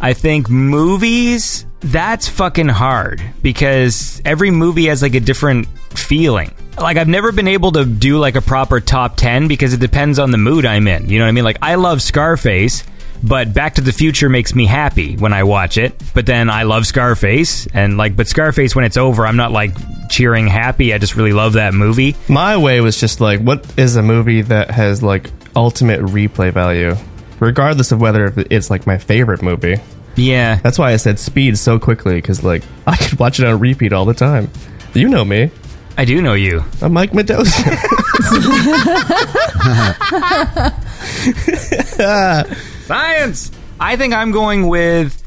I 0.00 0.14
think 0.14 0.48
movies 0.48 1.66
that's 1.80 2.28
fucking 2.28 2.68
hard 2.68 3.22
because 3.42 4.20
every 4.24 4.50
movie 4.50 4.86
has 4.86 5.02
like 5.02 5.14
a 5.14 5.20
different 5.20 5.66
feeling. 5.96 6.52
Like 6.78 6.96
I've 6.96 7.08
never 7.08 7.32
been 7.32 7.48
able 7.48 7.72
to 7.72 7.84
do 7.84 8.18
like 8.18 8.34
a 8.34 8.40
proper 8.40 8.80
top 8.80 9.16
10 9.16 9.48
because 9.48 9.72
it 9.74 9.80
depends 9.80 10.18
on 10.18 10.30
the 10.30 10.38
mood 10.38 10.64
I'm 10.64 10.88
in. 10.88 11.08
You 11.08 11.18
know 11.18 11.24
what 11.24 11.30
I 11.30 11.32
mean? 11.32 11.44
Like 11.44 11.58
I 11.60 11.74
love 11.74 12.00
Scarface, 12.00 12.84
but 13.22 13.52
Back 13.52 13.74
to 13.74 13.82
the 13.82 13.92
Future 13.92 14.28
makes 14.28 14.54
me 14.54 14.66
happy 14.66 15.16
when 15.16 15.32
I 15.32 15.42
watch 15.42 15.76
it. 15.76 16.00
But 16.14 16.26
then 16.26 16.48
I 16.48 16.62
love 16.62 16.86
Scarface 16.86 17.66
and 17.74 17.98
like 17.98 18.16
but 18.16 18.26
Scarface 18.28 18.74
when 18.74 18.84
it's 18.84 18.96
over, 18.96 19.26
I'm 19.26 19.36
not 19.36 19.52
like 19.52 19.72
cheering 20.08 20.46
happy. 20.46 20.94
I 20.94 20.98
just 20.98 21.16
really 21.16 21.32
love 21.32 21.54
that 21.54 21.74
movie. 21.74 22.16
My 22.28 22.56
way 22.56 22.80
was 22.80 22.98
just 22.98 23.20
like, 23.20 23.40
what 23.40 23.66
is 23.78 23.96
a 23.96 24.02
movie 24.02 24.42
that 24.42 24.70
has 24.70 25.02
like 25.02 25.30
ultimate 25.56 26.00
replay 26.00 26.52
value, 26.52 26.96
regardless 27.40 27.92
of 27.92 28.00
whether 28.00 28.32
it's 28.50 28.70
like 28.70 28.86
my 28.86 28.98
favorite 28.98 29.42
movie. 29.42 29.76
Yeah. 30.16 30.56
That's 30.56 30.78
why 30.78 30.92
I 30.92 30.96
said 30.96 31.18
speed 31.18 31.58
so 31.58 31.78
quickly 31.78 32.16
because 32.16 32.44
like 32.44 32.62
I 32.86 32.96
could 32.96 33.18
watch 33.18 33.40
it 33.40 33.46
on 33.46 33.58
repeat 33.58 33.92
all 33.92 34.04
the 34.04 34.14
time. 34.14 34.50
You 34.94 35.08
know 35.08 35.24
me. 35.24 35.50
I 35.96 36.04
do 36.04 36.22
know 36.22 36.34
you. 36.34 36.64
I'm 36.80 36.92
Mike 36.92 37.12
Mendoza. 37.12 37.50
Science. 42.86 43.50
I 43.78 43.96
think 43.96 44.14
I'm 44.14 44.30
going 44.30 44.68
with. 44.68 45.22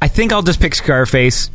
I 0.00 0.08
think 0.08 0.32
I'll 0.32 0.42
just 0.42 0.60
pick 0.60 0.74
Scarface, 0.74 1.50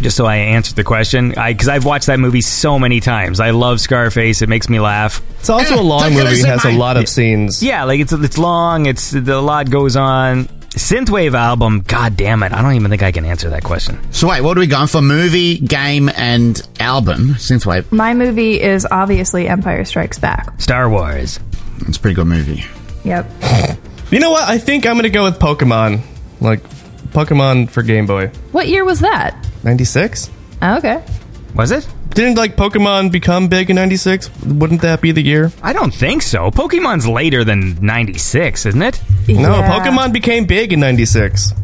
just 0.00 0.16
so 0.16 0.26
I 0.26 0.36
answered 0.36 0.76
the 0.76 0.84
question. 0.84 1.30
Because 1.30 1.68
I've 1.68 1.84
watched 1.84 2.06
that 2.06 2.18
movie 2.20 2.40
so 2.40 2.78
many 2.78 3.00
times. 3.00 3.40
I 3.40 3.50
love 3.50 3.80
Scarface. 3.80 4.42
It 4.42 4.48
makes 4.48 4.68
me 4.68 4.80
laugh. 4.80 5.22
It's 5.40 5.50
also 5.50 5.80
a 5.80 5.82
long 5.82 6.12
movie. 6.14 6.40
It 6.40 6.46
has 6.46 6.64
a 6.64 6.72
lot 6.72 6.96
of 6.96 7.08
scenes. 7.08 7.62
Yeah, 7.62 7.84
like 7.84 8.00
it's 8.00 8.12
it's 8.12 8.38
long. 8.38 8.86
It's 8.86 9.12
a 9.14 9.20
lot 9.40 9.70
goes 9.70 9.96
on. 9.96 10.48
Synthwave 10.70 11.34
album. 11.34 11.80
God 11.80 12.16
damn 12.16 12.44
it! 12.44 12.52
I 12.52 12.62
don't 12.62 12.74
even 12.74 12.90
think 12.90 13.02
I 13.02 13.10
can 13.10 13.24
answer 13.24 13.50
that 13.50 13.64
question. 13.64 13.98
so 14.12 14.28
wait, 14.28 14.40
what 14.40 14.56
are 14.56 14.60
we 14.60 14.68
going 14.68 14.86
for? 14.86 15.02
Movie, 15.02 15.58
game, 15.58 16.08
and 16.10 16.62
album? 16.78 17.30
Synthwave. 17.34 17.90
My 17.90 18.14
movie 18.14 18.60
is 18.60 18.86
obviously 18.88 19.48
Empire 19.48 19.84
Strikes 19.84 20.20
Back. 20.20 20.60
Star 20.60 20.88
Wars. 20.88 21.40
It's 21.88 21.96
a 21.96 22.00
pretty 22.00 22.14
good 22.14 22.28
movie. 22.28 22.64
Yep. 23.04 23.30
You 24.10 24.18
know 24.18 24.32
what? 24.32 24.42
I 24.48 24.58
think 24.58 24.86
I'm 24.86 24.96
gonna 24.96 25.08
go 25.08 25.22
with 25.22 25.38
Pokemon. 25.38 26.00
Like 26.40 26.62
Pokemon 27.12 27.70
for 27.70 27.82
Game 27.84 28.06
Boy. 28.06 28.26
What 28.50 28.66
year 28.66 28.84
was 28.84 28.98
that? 29.00 29.36
96? 29.64 30.30
Oh, 30.62 30.76
okay. 30.78 31.02
Was 31.54 31.70
it? 31.70 31.86
Didn't 32.10 32.36
like 32.36 32.56
Pokemon 32.56 33.12
become 33.12 33.48
big 33.48 33.70
in 33.70 33.76
96? 33.76 34.30
Wouldn't 34.44 34.80
that 34.82 35.00
be 35.00 35.12
the 35.12 35.22
year? 35.22 35.52
I 35.62 35.72
don't 35.72 35.94
think 35.94 36.22
so. 36.22 36.50
Pokemon's 36.50 37.06
later 37.06 37.44
than 37.44 37.78
'96, 37.80 38.66
isn't 38.66 38.82
it? 38.82 39.00
No, 39.28 39.58
Yeah. 39.58 39.78
Pokemon 39.78 40.12
became 40.12 40.44
big 40.44 40.72
in 40.72 40.80
96. 40.80 41.54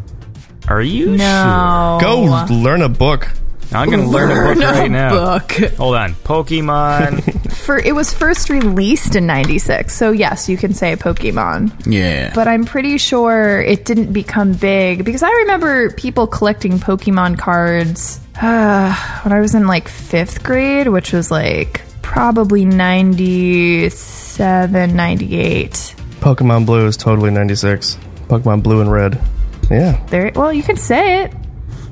Are 0.69 0.81
you 0.81 1.17
No. 1.17 1.97
Go 2.01 2.45
learn 2.49 2.81
a 2.81 2.89
book. 2.89 3.25
sure? 3.69 3.77
I'm 3.77 3.89
gonna 3.89 4.07
learn, 4.07 4.31
a 4.31 4.55
book 4.55 4.63
right 4.63 4.89
now. 4.91 5.09
Book. 5.39 5.51
Hold 5.77 5.95
on. 5.95 6.13
Pokemon 6.23 7.36
for 7.67 7.77
it 7.77 7.93
was 7.93 8.11
first 8.13 8.49
released 8.49 9.17
in 9.17 9.27
96. 9.27 9.93
So 9.93 10.11
yes, 10.11 10.47
you 10.47 10.55
can 10.55 10.73
say 10.73 10.95
Pokemon. 10.95 11.85
Yeah. 11.85 12.31
But 12.33 12.47
I'm 12.47 12.63
pretty 12.63 12.97
sure 12.97 13.61
it 13.61 13.83
didn't 13.83 14.13
become 14.13 14.53
big 14.53 15.03
because 15.03 15.21
I 15.21 15.29
remember 15.29 15.91
people 15.91 16.27
collecting 16.27 16.79
Pokemon 16.79 17.37
cards 17.37 18.21
uh, 18.41 18.95
when 19.23 19.33
I 19.33 19.41
was 19.41 19.53
in 19.53 19.67
like 19.67 19.89
5th 19.89 20.43
grade, 20.43 20.87
which 20.87 21.11
was 21.11 21.29
like 21.29 21.81
probably 22.01 22.63
97, 22.63 24.95
98. 24.95 25.95
Pokemon 26.21 26.65
Blue 26.65 26.87
is 26.87 26.95
totally 26.95 27.31
96. 27.31 27.97
Pokemon 28.29 28.63
Blue 28.63 28.79
and 28.79 28.89
Red. 28.89 29.21
Yeah. 29.69 30.01
There 30.07 30.31
well, 30.35 30.53
you 30.53 30.63
could 30.63 30.79
say 30.79 31.23
it, 31.23 31.33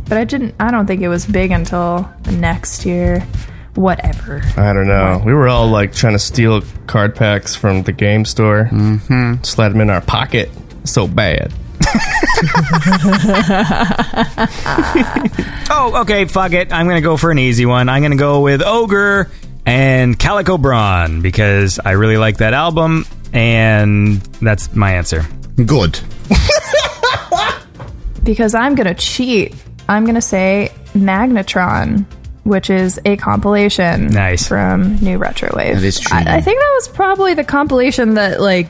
but 0.07 0.17
I 0.17 0.23
didn't 0.23 0.55
I 0.57 0.71
don't 0.71 0.87
think 0.87 1.01
it 1.01 1.09
was 1.09 1.25
big 1.25 1.51
until 1.51 2.09
the 2.23 2.31
next 2.31 2.85
year. 2.85 3.27
Whatever. 3.75 4.41
I 4.57 4.73
don't 4.73 4.87
know. 4.87 5.21
We 5.25 5.33
were 5.33 5.47
all 5.47 5.67
like 5.67 5.93
trying 5.93 6.13
to 6.13 6.19
steal 6.19 6.61
card 6.87 7.15
packs 7.15 7.55
from 7.55 7.83
the 7.83 7.91
game 7.91 8.25
store. 8.25 8.69
Mm-hmm. 8.71 9.43
Slide 9.43 9.69
them 9.69 9.81
in 9.81 9.89
our 9.89 10.01
pocket. 10.01 10.49
So 10.83 11.07
bad. 11.07 11.53
Oh, 15.67 16.01
okay, 16.01 16.25
fuck 16.25 16.53
it. 16.53 16.71
I'm 16.71 16.87
gonna 16.87 17.01
go 17.01 17.17
for 17.17 17.31
an 17.31 17.39
easy 17.39 17.65
one. 17.65 17.89
I'm 17.89 18.01
gonna 18.03 18.15
go 18.15 18.41
with 18.41 18.61
Ogre 18.63 19.31
and 19.65 20.17
Calico 20.17 20.57
Braun 20.57 21.21
because 21.21 21.79
I 21.83 21.91
really 21.91 22.17
like 22.17 22.37
that 22.37 22.53
album, 22.53 23.05
and 23.33 24.21
that's 24.41 24.73
my 24.75 24.93
answer. 24.93 25.25
Good. 25.55 25.99
because 28.23 28.53
I'm 28.53 28.75
going 28.75 28.87
to 28.87 28.93
cheat. 28.95 29.55
I'm 29.87 30.03
going 30.03 30.15
to 30.15 30.21
say 30.21 30.71
Magnetron, 30.93 32.05
which 32.45 32.69
is 32.69 32.99
a 33.05 33.17
compilation 33.17 34.07
Nice. 34.07 34.47
from 34.47 34.95
New 34.99 35.17
Retro 35.17 35.49
Wave. 35.55 35.75
That 35.75 35.83
is 35.83 35.99
true. 35.99 36.17
I, 36.17 36.37
I 36.37 36.41
think 36.41 36.57
that 36.59 36.71
was 36.75 36.87
probably 36.87 37.33
the 37.33 37.43
compilation 37.43 38.13
that 38.13 38.39
like 38.39 38.69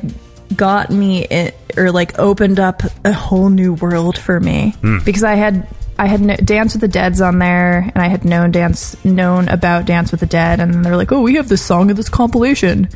got 0.55 0.89
me 0.89 1.25
it, 1.25 1.55
or 1.77 1.91
like 1.91 2.17
opened 2.17 2.59
up 2.59 2.81
a 3.03 3.11
whole 3.13 3.49
new 3.49 3.73
world 3.75 4.17
for 4.17 4.39
me 4.39 4.71
Hmm. 4.81 4.99
because 5.05 5.23
I 5.23 5.35
had 5.35 5.67
I 5.97 6.07
had 6.07 6.19
kn- 6.21 6.43
Dance 6.43 6.73
with 6.73 6.81
the 6.81 6.87
Dead's 6.89 7.21
on 7.21 7.39
there, 7.39 7.79
and 7.93 7.97
I 8.03 8.07
had 8.07 8.25
known 8.25 8.51
dance 8.51 8.95
known 9.05 9.47
about 9.47 9.85
Dance 9.85 10.11
with 10.11 10.19
the 10.19 10.25
Dead, 10.25 10.59
and 10.59 10.83
they're 10.83 10.97
like, 10.97 11.11
"Oh, 11.13 11.21
we 11.21 11.35
have 11.35 11.47
this 11.47 11.61
song 11.61 11.89
of 11.91 11.95
this 11.97 12.09
compilation," 12.09 12.89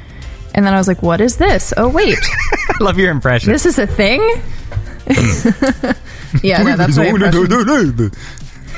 and 0.53 0.65
then 0.65 0.73
I 0.73 0.77
was 0.77 0.88
like, 0.89 1.01
"What 1.01 1.22
is 1.22 1.38
this? 1.38 1.73
Oh, 1.77 1.88
wait, 1.88 2.18
I 2.69 2.84
love 2.84 2.97
your 2.97 3.11
impression. 3.11 3.51
this 3.53 3.65
is 3.65 3.80
a 3.80 3.88
thing." 3.88 4.22
yeah, 6.43 6.61
no, 6.61 6.76
that's 6.76 6.97
my 6.97 7.06
impression. 7.07 8.11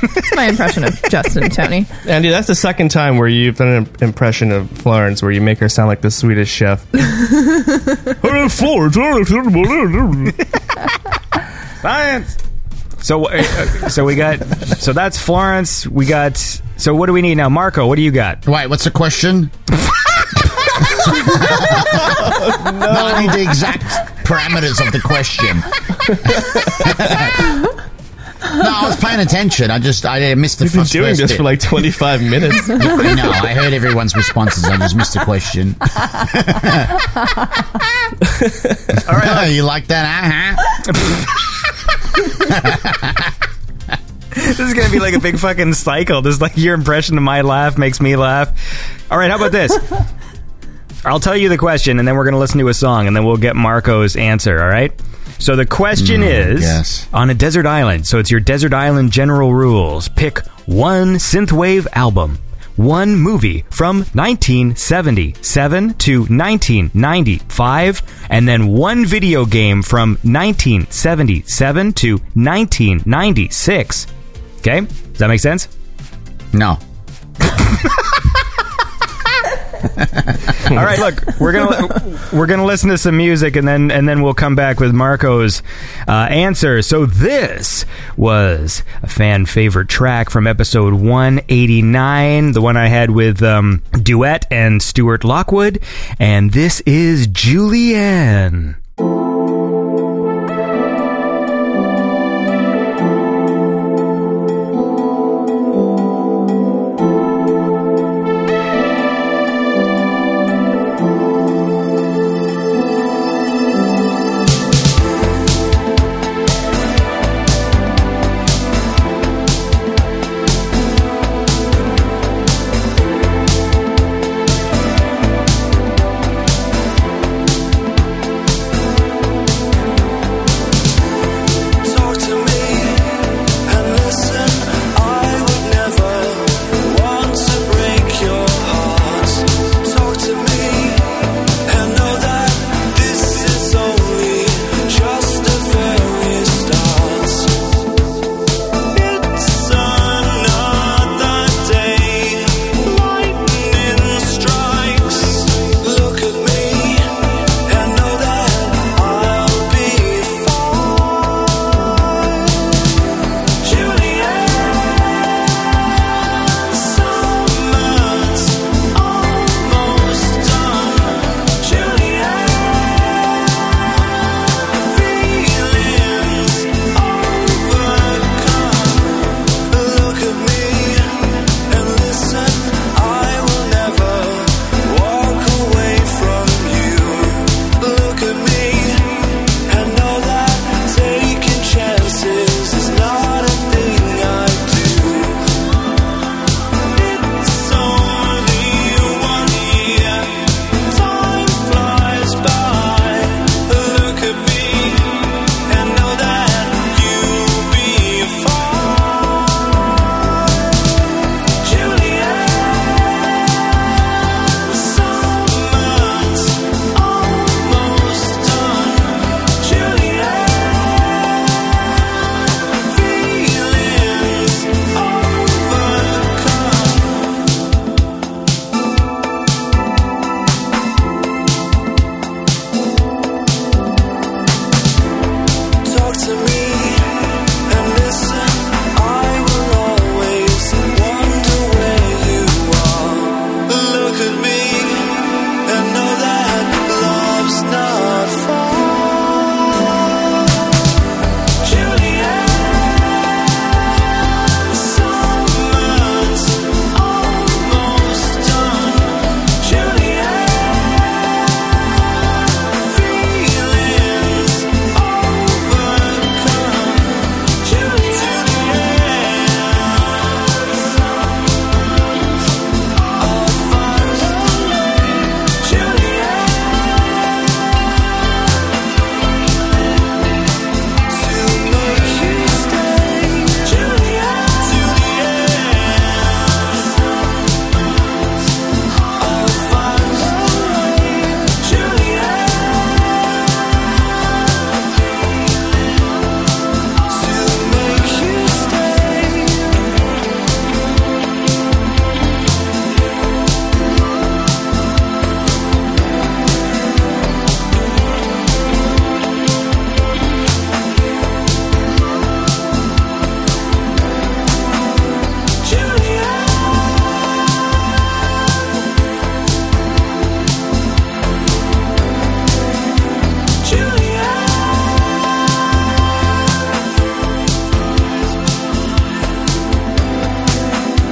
That's 0.01 0.35
my 0.35 0.47
impression 0.47 0.83
of 0.83 1.01
Justin 1.09 1.43
and 1.43 1.53
Tony. 1.53 1.85
Andy, 2.07 2.29
that's 2.29 2.47
the 2.47 2.55
second 2.55 2.89
time 2.89 3.17
where 3.17 3.27
you've 3.27 3.57
done 3.57 3.67
an 3.67 3.89
impression 4.01 4.51
of 4.51 4.69
Florence 4.71 5.21
where 5.21 5.31
you 5.31 5.41
make 5.41 5.59
her 5.59 5.69
sound 5.69 5.87
like 5.87 6.01
the 6.01 6.11
Swedish 6.11 6.49
chef. 6.49 6.85
Science. 11.81 12.37
So, 12.99 13.25
uh, 13.25 13.31
uh, 13.33 13.89
so 13.89 14.05
we 14.05 14.15
got. 14.15 14.39
So 14.77 14.93
that's 14.93 15.19
Florence. 15.19 15.87
We 15.87 16.05
got. 16.05 16.37
So 16.77 16.93
what 16.95 17.07
do 17.07 17.13
we 17.13 17.21
need 17.21 17.35
now, 17.35 17.49
Marco? 17.49 17.87
What 17.87 17.95
do 17.95 18.01
you 18.01 18.11
got? 18.11 18.45
Wait, 18.47 18.67
what's 18.67 18.83
the 18.83 18.91
question? 18.91 19.49
no. 19.71 19.77
I 22.69 23.21
need 23.21 23.31
the 23.31 23.41
exact 23.41 23.83
parameters 24.25 24.85
of 24.85 24.91
the 24.91 24.99
question. 25.03 25.61
no, 28.55 28.61
I 28.63 28.87
was 28.87 28.95
paying 28.97 29.19
attention. 29.19 29.71
I 29.71 29.79
just 29.79 30.05
I 30.05 30.33
missed 30.35 30.59
the 30.59 30.65
We've 30.65 30.73
been 30.73 30.83
doing 30.85 31.15
this 31.15 31.31
bit. 31.31 31.37
for 31.37 31.43
like 31.43 31.59
25 31.59 32.21
minutes. 32.21 32.57
I 32.69 33.13
know. 33.15 33.29
I 33.31 33.53
heard 33.53 33.73
everyone's 33.73 34.15
responses. 34.15 34.63
I 34.65 34.77
just 34.77 34.95
missed 34.95 35.13
the 35.13 35.21
question. 35.23 35.75
All 39.09 39.15
right, 39.17 39.47
you 39.47 39.63
like 39.63 39.87
that? 39.87 40.55
Uh-huh. 40.87 41.27
This 44.33 44.61
is 44.61 44.73
gonna 44.73 44.89
be 44.89 44.99
like 44.99 45.13
a 45.13 45.19
big 45.19 45.37
fucking 45.37 45.73
cycle. 45.73 46.21
Just 46.21 46.39
like 46.39 46.55
your 46.55 46.73
impression 46.73 47.17
of 47.17 47.23
my 47.23 47.41
laugh 47.41 47.77
makes 47.77 47.99
me 47.99 48.15
laugh. 48.15 48.49
All 49.11 49.17
right, 49.17 49.29
how 49.29 49.35
about 49.35 49.51
this? 49.51 49.77
I'll 51.03 51.19
tell 51.19 51.35
you 51.35 51.49
the 51.49 51.57
question, 51.57 51.99
and 51.99 52.07
then 52.07 52.15
we're 52.15 52.23
gonna 52.23 52.39
listen 52.39 52.57
to 52.59 52.69
a 52.69 52.73
song, 52.73 53.07
and 53.07 53.15
then 53.15 53.25
we'll 53.25 53.35
get 53.37 53.57
Marco's 53.57 54.15
answer. 54.15 54.61
All 54.61 54.69
right. 54.69 54.93
So 55.41 55.55
the 55.55 55.65
question 55.65 56.21
mm, 56.21 56.51
is: 56.51 56.61
yes. 56.61 57.07
on 57.11 57.31
a 57.31 57.33
desert 57.33 57.65
island. 57.65 58.05
So 58.05 58.19
it's 58.19 58.29
your 58.29 58.39
desert 58.39 58.73
island 58.73 59.11
general 59.11 59.55
rules. 59.55 60.07
Pick 60.07 60.45
one 60.67 61.15
synthwave 61.15 61.87
album, 61.93 62.37
one 62.75 63.15
movie 63.15 63.65
from 63.71 64.05
1977 64.13 65.95
to 65.95 66.19
1995, 66.19 68.01
and 68.29 68.47
then 68.47 68.67
one 68.67 69.03
video 69.03 69.45
game 69.45 69.81
from 69.81 70.11
1977 70.21 71.93
to 71.93 72.17
1996. 72.17 74.07
Okay, 74.59 74.81
does 74.81 75.17
that 75.17 75.27
make 75.27 75.39
sense? 75.39 75.67
No. 76.53 76.77
All 80.71 80.77
right, 80.77 80.99
look, 80.99 81.39
we're 81.39 81.51
gonna 81.51 82.19
we're 82.33 82.47
gonna 82.47 82.65
listen 82.65 82.89
to 82.89 82.97
some 82.97 83.17
music 83.17 83.55
and 83.55 83.67
then 83.67 83.91
and 83.91 84.07
then 84.07 84.21
we'll 84.21 84.33
come 84.33 84.55
back 84.55 84.79
with 84.79 84.93
Marco's 84.93 85.61
uh, 86.07 86.27
answer. 86.29 86.81
So 86.81 87.05
this 87.05 87.85
was 88.15 88.83
a 89.03 89.07
fan 89.07 89.45
favorite 89.45 89.89
track 89.89 90.29
from 90.29 90.47
episode 90.47 90.93
189, 90.93 92.51
the 92.53 92.61
one 92.61 92.77
I 92.77 92.87
had 92.87 93.11
with 93.11 93.41
um, 93.43 93.81
Duett 93.91 94.45
and 94.51 94.81
Stuart 94.81 95.23
Lockwood, 95.23 95.79
and 96.19 96.51
this 96.51 96.81
is 96.81 97.27
Julianne. 97.27 98.01
Julianne, 98.01 98.75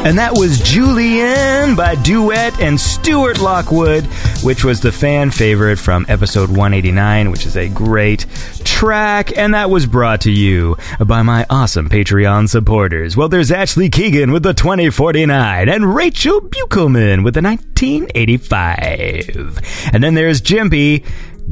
And 0.10 0.18
that 0.18 0.34
was 0.36 0.60
Julian 0.62 1.76
by 1.76 1.94
Duett 1.94 2.60
and 2.60 2.82
Stuart 2.82 3.40
Lockwood, 3.40 4.06
which 4.42 4.64
was 4.64 4.82
the 4.82 4.92
fan 4.92 5.30
favorite 5.30 5.78
from 5.78 6.08
episode 6.10 6.50
189, 6.50 7.30
which 7.30 7.46
is 7.46 7.56
a 7.56 7.70
great 7.70 8.26
track. 8.64 9.38
And 9.38 9.54
that 9.54 9.70
was 9.70 9.86
brought 9.86 10.22
to 10.22 10.32
you 10.32 10.78
by 11.06 11.22
my 11.22 11.46
awesome 11.48 11.90
Patreon 11.90 12.50
supporters. 12.50 13.16
Well, 13.16 13.30
there's 13.30 13.52
Ashley 13.52 13.92
Keegan 13.92 14.32
with 14.32 14.42
the 14.42 14.56
2049 14.56 15.70
and 15.70 15.94
Rachel 15.94 16.42
Buchelman 16.42 17.24
with 17.24 17.36
the 17.36 17.44
1985. 17.44 19.92
And 19.94 20.04
then 20.04 20.16
there's 20.16 20.42
Jimpy. 20.42 21.06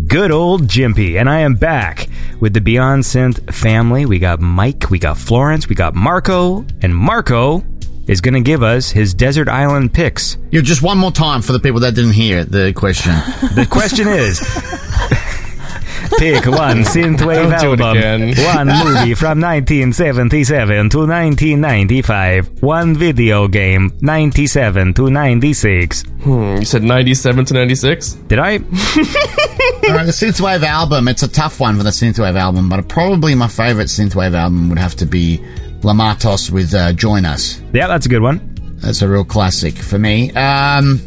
Good 0.07 0.31
old 0.31 0.67
Jimpy, 0.67 1.19
and 1.19 1.29
I 1.29 1.39
am 1.39 1.55
back 1.55 2.07
with 2.39 2.53
the 2.53 2.61
Beyond 2.61 3.03
Synth 3.03 3.53
family. 3.53 4.05
We 4.05 4.19
got 4.19 4.39
Mike, 4.39 4.89
we 4.91 4.99
got 4.99 5.17
Florence, 5.17 5.67
we 5.69 5.75
got 5.75 5.95
Marco, 5.95 6.65
and 6.83 6.95
Marco 6.95 7.63
is 8.07 8.21
going 8.21 8.33
to 8.33 8.41
give 8.41 8.63
us 8.63 8.91
his 8.91 9.13
desert 9.13 9.49
island 9.49 9.93
picks. 9.93 10.37
Yeah, 10.51 10.61
just 10.61 10.81
one 10.81 10.97
more 10.97 11.11
time 11.11 11.41
for 11.41 11.51
the 11.51 11.59
people 11.59 11.81
that 11.81 11.95
didn't 11.95 12.13
hear 12.13 12.43
the 12.45 12.73
question. 12.73 13.13
The 13.57 13.65
question 13.65 14.07
is 14.07 14.39
pick 16.17 16.45
one 16.45 16.83
synthwave 16.83 17.59
Don't 17.59 17.81
album, 17.81 18.45
one 18.45 18.67
movie 18.67 19.15
from 19.15 19.39
1977 19.41 20.89
to 20.89 20.97
1995, 20.99 22.61
one 22.61 22.95
video 22.95 23.47
game 23.47 23.91
97 24.01 24.93
to 24.95 25.09
96. 25.09 26.03
Hmm, 26.21 26.57
you 26.57 26.65
said 26.65 26.83
97 26.83 27.45
to 27.45 27.53
96? 27.53 28.11
Did 28.13 28.39
I? 28.39 28.53
All 28.53 28.59
right, 28.59 30.05
the 30.05 30.11
synthwave 30.11 30.63
album. 30.63 31.07
It's 31.07 31.23
a 31.23 31.27
tough 31.27 31.59
one 31.59 31.77
for 31.77 31.83
the 31.83 31.89
synthwave 31.89 32.35
album, 32.35 32.69
but 32.69 32.87
probably 32.87 33.35
my 33.35 33.47
favorite 33.47 33.87
synthwave 33.87 34.33
album 34.33 34.69
would 34.69 34.79
have 34.79 34.95
to 34.97 35.05
be 35.05 35.41
Lamatos 35.81 36.49
with 36.49 36.73
uh, 36.73 36.93
"Join 36.93 37.25
Us." 37.25 37.61
Yeah, 37.73 37.87
that's 37.87 38.05
a 38.05 38.09
good 38.09 38.21
one. 38.21 38.55
That's 38.77 39.01
a 39.01 39.07
real 39.07 39.25
classic 39.25 39.75
for 39.75 39.97
me. 39.97 40.31
Um, 40.33 41.01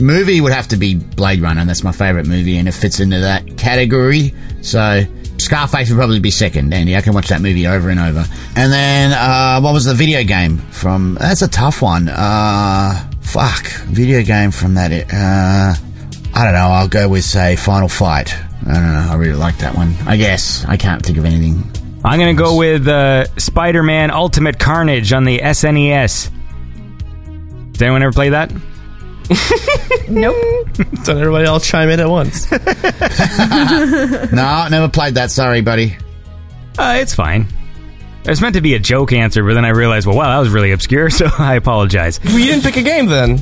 movie 0.00 0.40
would 0.40 0.52
have 0.52 0.68
to 0.68 0.76
be 0.76 0.94
Blade 0.94 1.40
Runner. 1.40 1.64
That's 1.64 1.84
my 1.84 1.92
favorite 1.92 2.26
movie, 2.26 2.56
and 2.56 2.68
it 2.68 2.72
fits 2.72 3.00
into 3.00 3.20
that 3.20 3.56
category. 3.56 4.34
So 4.62 5.04
Scarface 5.38 5.88
would 5.90 5.96
probably 5.96 6.20
be 6.20 6.30
second. 6.30 6.72
Andy, 6.72 6.96
I 6.96 7.00
can 7.00 7.14
watch 7.14 7.28
that 7.28 7.40
movie 7.40 7.66
over 7.66 7.88
and 7.88 7.98
over. 7.98 8.24
And 8.56 8.72
then 8.72 9.12
uh, 9.12 9.60
what 9.60 9.72
was 9.72 9.84
the 9.84 9.94
video 9.94 10.22
game 10.24 10.58
from? 10.58 11.16
That's 11.20 11.42
a 11.42 11.48
tough 11.48 11.82
one. 11.82 12.08
Uh, 12.08 13.10
fuck, 13.20 13.66
video 13.86 14.22
game 14.22 14.50
from 14.50 14.74
that. 14.74 14.92
Uh, 14.92 15.74
I 16.34 16.44
don't 16.44 16.54
know. 16.54 16.68
I'll 16.68 16.88
go 16.88 17.08
with 17.08 17.24
say 17.24 17.56
Final 17.56 17.88
Fight. 17.88 18.34
I 18.66 18.74
don't 18.74 18.92
know. 18.92 19.08
I 19.10 19.14
really 19.14 19.34
like 19.38 19.58
that 19.58 19.74
one. 19.74 19.94
I 20.06 20.16
guess 20.16 20.64
I 20.66 20.76
can't 20.76 21.04
think 21.04 21.18
of 21.18 21.24
anything. 21.24 21.64
I'm 22.04 22.18
going 22.18 22.34
to 22.34 22.42
go 22.42 22.56
with 22.56 22.88
uh, 22.88 23.26
Spider 23.36 23.82
Man 23.82 24.10
Ultimate 24.10 24.58
Carnage 24.58 25.12
on 25.12 25.24
the 25.24 25.38
SNES. 25.38 26.30
Did 27.72 27.82
anyone 27.82 28.02
ever 28.02 28.12
play 28.12 28.30
that? 28.30 28.52
Nope. 30.08 30.34
Don't 31.04 31.18
everybody 31.18 31.46
all 31.46 31.60
chime 31.60 31.88
in 31.88 32.00
at 32.00 32.08
once. 32.08 32.50
No, 34.32 34.66
never 34.70 34.88
played 34.88 35.14
that. 35.14 35.30
Sorry, 35.30 35.60
buddy. 35.60 35.96
Uh, 36.78 36.94
it's 36.98 37.14
fine. 37.14 37.46
It 38.24 38.28
was 38.28 38.40
meant 38.40 38.54
to 38.56 38.60
be 38.60 38.74
a 38.74 38.78
joke 38.78 39.12
answer, 39.12 39.44
but 39.44 39.54
then 39.54 39.64
I 39.64 39.68
realized, 39.70 40.06
well, 40.06 40.16
wow, 40.16 40.28
that 40.34 40.38
was 40.38 40.48
really 40.50 40.72
obscure, 40.72 41.10
so 41.10 41.28
I 41.38 41.54
apologize. 41.54 42.20
well, 42.24 42.38
you 42.38 42.46
didn't 42.46 42.62
pick 42.64 42.76
a 42.76 42.82
game 42.82 43.06
then. 43.06 43.40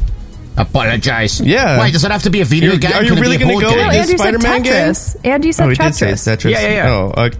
Apologize. 0.56 1.40
Yeah. 1.40 1.80
Wait, 1.80 1.92
does 1.92 2.04
it 2.04 2.10
have 2.10 2.22
to 2.24 2.30
be 2.30 2.40
a 2.40 2.44
video 2.44 2.70
You're- 2.72 2.80
game? 2.80 2.92
are 2.92 3.02
you 3.02 3.12
Can 3.12 3.20
really 3.22 3.36
gonna 3.38 3.54
go 3.54 3.60
game? 3.60 3.70
with 3.70 3.76
No, 3.86 3.90
this 3.92 4.06
Andy 4.10 4.18
said 4.18 4.18
Spider-Man 4.40 4.62
game? 4.62 4.72
Tetris. 4.72 5.16
Andy 5.26 5.52
said 5.52 5.64
Oh, 5.66 5.68
he 5.70 5.74
did 5.76 5.94
say 5.94 6.06
Tetris. 6.12 6.36
Tetris. 6.36 6.50
Yeah, 6.50 6.60
yeah, 6.60 6.68
yeah. 6.70 6.90
Oh, 6.90 7.10
uh, 7.16 7.30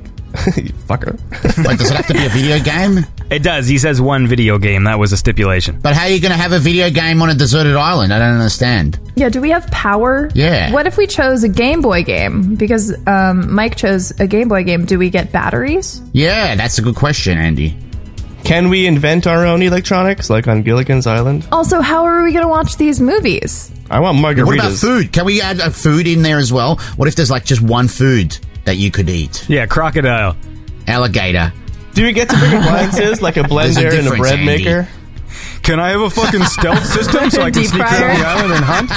you 0.56 0.72
fucker. 0.88 1.18
Wait, 1.66 1.78
does 1.78 1.90
it 1.90 1.96
have 1.96 2.06
to 2.06 2.14
be 2.14 2.24
a 2.24 2.28
video 2.28 2.58
game? 2.62 3.04
It 3.30 3.42
does. 3.42 3.66
He 3.66 3.78
says 3.78 4.00
one 4.00 4.26
video 4.26 4.58
game. 4.58 4.84
That 4.84 4.98
was 4.98 5.12
a 5.12 5.16
stipulation. 5.16 5.78
But 5.80 5.94
how 5.94 6.04
are 6.04 6.08
you 6.08 6.20
going 6.20 6.32
to 6.32 6.38
have 6.38 6.52
a 6.52 6.58
video 6.58 6.90
game 6.90 7.20
on 7.22 7.30
a 7.30 7.34
deserted 7.34 7.76
island? 7.76 8.12
I 8.12 8.18
don't 8.18 8.34
understand. 8.34 8.98
Yeah, 9.16 9.28
do 9.28 9.40
we 9.40 9.50
have 9.50 9.66
power? 9.70 10.30
Yeah. 10.34 10.72
What 10.72 10.86
if 10.86 10.96
we 10.96 11.06
chose 11.06 11.42
a 11.44 11.48
Game 11.48 11.82
Boy 11.82 12.04
game? 12.04 12.54
Because 12.54 12.94
um, 13.06 13.52
Mike 13.52 13.76
chose 13.76 14.12
a 14.20 14.26
Game 14.26 14.48
Boy 14.48 14.64
game. 14.64 14.84
Do 14.84 14.98
we 14.98 15.10
get 15.10 15.32
batteries? 15.32 16.00
Yeah, 16.12 16.54
that's 16.54 16.78
a 16.78 16.82
good 16.82 16.96
question, 16.96 17.36
Andy. 17.36 17.76
Can 18.44 18.70
we 18.70 18.86
invent 18.86 19.26
our 19.26 19.44
own 19.44 19.60
electronics, 19.62 20.30
like 20.30 20.48
on 20.48 20.62
Gilligan's 20.62 21.06
Island? 21.06 21.46
Also, 21.52 21.80
how 21.80 22.04
are 22.04 22.22
we 22.22 22.32
going 22.32 22.44
to 22.44 22.48
watch 22.48 22.76
these 22.76 23.00
movies? 23.00 23.70
I 23.90 24.00
want 24.00 24.18
margaritas. 24.18 24.46
What 24.46 24.58
about 24.58 24.72
food? 24.72 25.12
Can 25.12 25.24
we 25.26 25.42
add 25.42 25.60
a 25.60 25.70
food 25.70 26.06
in 26.06 26.22
there 26.22 26.38
as 26.38 26.52
well? 26.52 26.76
What 26.96 27.08
if 27.08 27.16
there's 27.16 27.30
like 27.30 27.44
just 27.44 27.60
one 27.60 27.88
food 27.88 28.38
that 28.64 28.76
you 28.76 28.90
could 28.90 29.08
eat? 29.08 29.48
Yeah, 29.48 29.66
crocodile. 29.66 30.36
Alligator. 30.86 31.52
Do 31.94 32.04
we 32.04 32.12
get 32.12 32.28
to 32.30 32.36
bring 32.38 32.54
appliances 32.54 33.20
like 33.22 33.36
a 33.36 33.42
There's 33.42 33.76
a 33.76 33.80
blender 33.80 33.98
and 33.98 34.08
a 34.08 34.16
bread 34.16 34.34
Andy. 34.38 34.46
maker? 34.46 34.88
Can 35.62 35.80
I 35.80 35.90
have 35.90 36.00
a 36.00 36.10
fucking 36.10 36.44
stealth 36.44 36.84
system 36.94 37.30
so 37.30 37.42
I 37.42 37.50
can 37.50 37.62
Deep 37.62 37.70
sneak 37.70 37.82
fryer. 37.86 38.06
around 38.06 38.18
the 38.20 38.26
island 38.26 38.52
and 38.54 38.64
hunt? 38.64 38.92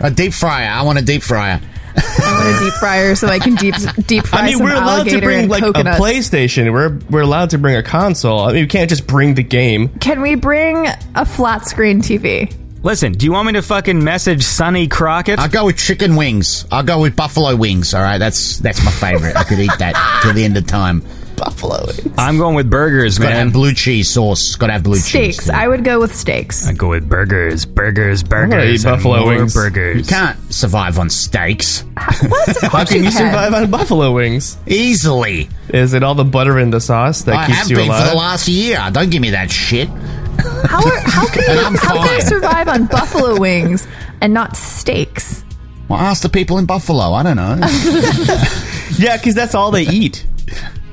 A 0.00 0.10
deep 0.10 0.32
fryer. 0.32 0.68
I 0.70 0.82
want 0.82 0.98
a 0.98 1.02
deep 1.02 1.22
fryer. 1.22 1.60
I 1.98 2.44
want 2.44 2.56
a 2.56 2.64
deep 2.64 2.74
fryer 2.74 3.14
so 3.14 3.28
I 3.28 3.38
can 3.38 3.54
deep 3.54 3.74
deep 4.06 4.26
fry 4.26 4.40
I 4.40 4.44
mean, 4.46 4.56
some 4.58 4.64
we're 4.66 4.74
allowed 4.74 5.04
to 5.04 5.10
alligator 5.10 5.20
bring 5.26 5.38
and 5.40 5.50
like 5.50 5.62
coconuts. 5.62 5.98
a 5.98 6.02
PlayStation. 6.02 6.72
We're 6.72 6.98
we're 7.10 7.22
allowed 7.22 7.50
to 7.50 7.58
bring 7.58 7.76
a 7.76 7.82
console. 7.82 8.40
I 8.40 8.52
mean, 8.52 8.62
we 8.64 8.66
can't 8.66 8.90
just 8.90 9.06
bring 9.06 9.34
the 9.34 9.42
game. 9.42 9.88
Can 10.00 10.20
we 10.20 10.34
bring 10.34 10.86
a 11.14 11.24
flat 11.24 11.66
screen 11.66 12.00
TV? 12.02 12.52
Listen, 12.86 13.14
do 13.14 13.26
you 13.26 13.32
want 13.32 13.48
me 13.48 13.52
to 13.54 13.62
fucking 13.62 14.04
message 14.04 14.44
Sonny 14.44 14.86
Crockett? 14.86 15.40
I'll 15.40 15.48
go 15.48 15.64
with 15.64 15.76
chicken 15.76 16.14
wings. 16.14 16.66
I'll 16.70 16.84
go 16.84 17.00
with 17.00 17.16
buffalo 17.16 17.56
wings. 17.56 17.92
All 17.94 18.00
right, 18.00 18.18
that's 18.18 18.58
that's 18.58 18.84
my 18.84 18.92
favorite. 18.92 19.34
I 19.34 19.42
could 19.42 19.58
eat 19.58 19.72
that 19.80 20.20
till 20.22 20.32
the 20.32 20.44
end 20.44 20.56
of 20.56 20.68
time. 20.68 21.02
Buffalo. 21.36 21.84
I'm 22.16 22.38
going 22.38 22.54
with 22.54 22.70
burgers, 22.70 23.18
Got 23.18 23.30
to 23.30 23.34
have 23.34 23.46
man. 23.46 23.52
blue 23.52 23.74
cheese 23.74 24.10
sauce. 24.10 24.54
Got 24.54 24.68
to 24.68 24.74
have 24.74 24.84
blue 24.84 25.00
cheese. 25.00 25.34
Steaks. 25.34 25.50
I 25.50 25.66
would 25.66 25.82
go 25.82 25.98
with 25.98 26.14
steaks. 26.14 26.68
I 26.68 26.74
go 26.74 26.90
with 26.90 27.08
burgers, 27.08 27.66
burgers, 27.66 28.22
burgers, 28.22 28.84
eat 28.84 28.86
and 28.86 28.96
buffalo 28.96 29.18
more 29.24 29.36
wings. 29.36 29.52
burgers. 29.52 29.96
You 29.96 30.04
can't 30.04 30.38
survive 30.54 31.00
on 31.00 31.10
steaks 31.10 31.84
How 31.96 32.84
can 32.84 33.02
you 33.02 33.10
survive 33.10 33.52
on 33.52 33.68
buffalo 33.68 34.12
wings? 34.12 34.58
easily. 34.68 35.48
Is 35.70 35.92
it 35.92 36.04
all 36.04 36.14
the 36.14 36.24
butter 36.24 36.60
in 36.60 36.70
the 36.70 36.80
sauce 36.80 37.22
that 37.22 37.34
I 37.34 37.46
keeps 37.46 37.58
have 37.58 37.70
you 37.70 37.76
been 37.78 37.86
for 37.86 37.92
alive? 37.94 38.10
the 38.10 38.16
last 38.16 38.46
year. 38.48 38.78
Don't 38.92 39.10
give 39.10 39.20
me 39.20 39.30
that 39.30 39.50
shit. 39.50 39.88
How, 40.36 40.78
are, 40.78 41.00
how 41.04 41.26
can 41.28 41.42
you 41.42 41.60
I'm 41.62 41.74
how 41.74 42.06
can 42.06 42.16
you 42.16 42.22
survive 42.22 42.68
on 42.68 42.86
buffalo 42.86 43.38
wings 43.40 43.86
and 44.20 44.32
not 44.34 44.56
steaks? 44.56 45.44
Well, 45.88 45.98
ask 46.00 46.22
the 46.22 46.28
people 46.28 46.58
in 46.58 46.66
Buffalo. 46.66 47.12
I 47.12 47.22
don't 47.22 47.36
know. 47.36 47.58
yeah, 48.98 49.16
because 49.16 49.34
that's 49.34 49.54
all 49.54 49.70
they 49.70 49.84
eat. 49.84 50.26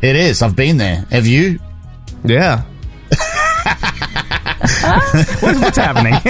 it 0.04 0.16
is. 0.16 0.42
I've 0.44 0.56
been 0.56 0.78
there. 0.78 0.98
Have 1.10 1.26
you? 1.26 1.60
Yeah. 2.24 2.64
What- 5.42 5.58
what's 5.60 5.78
happening? 5.78 6.14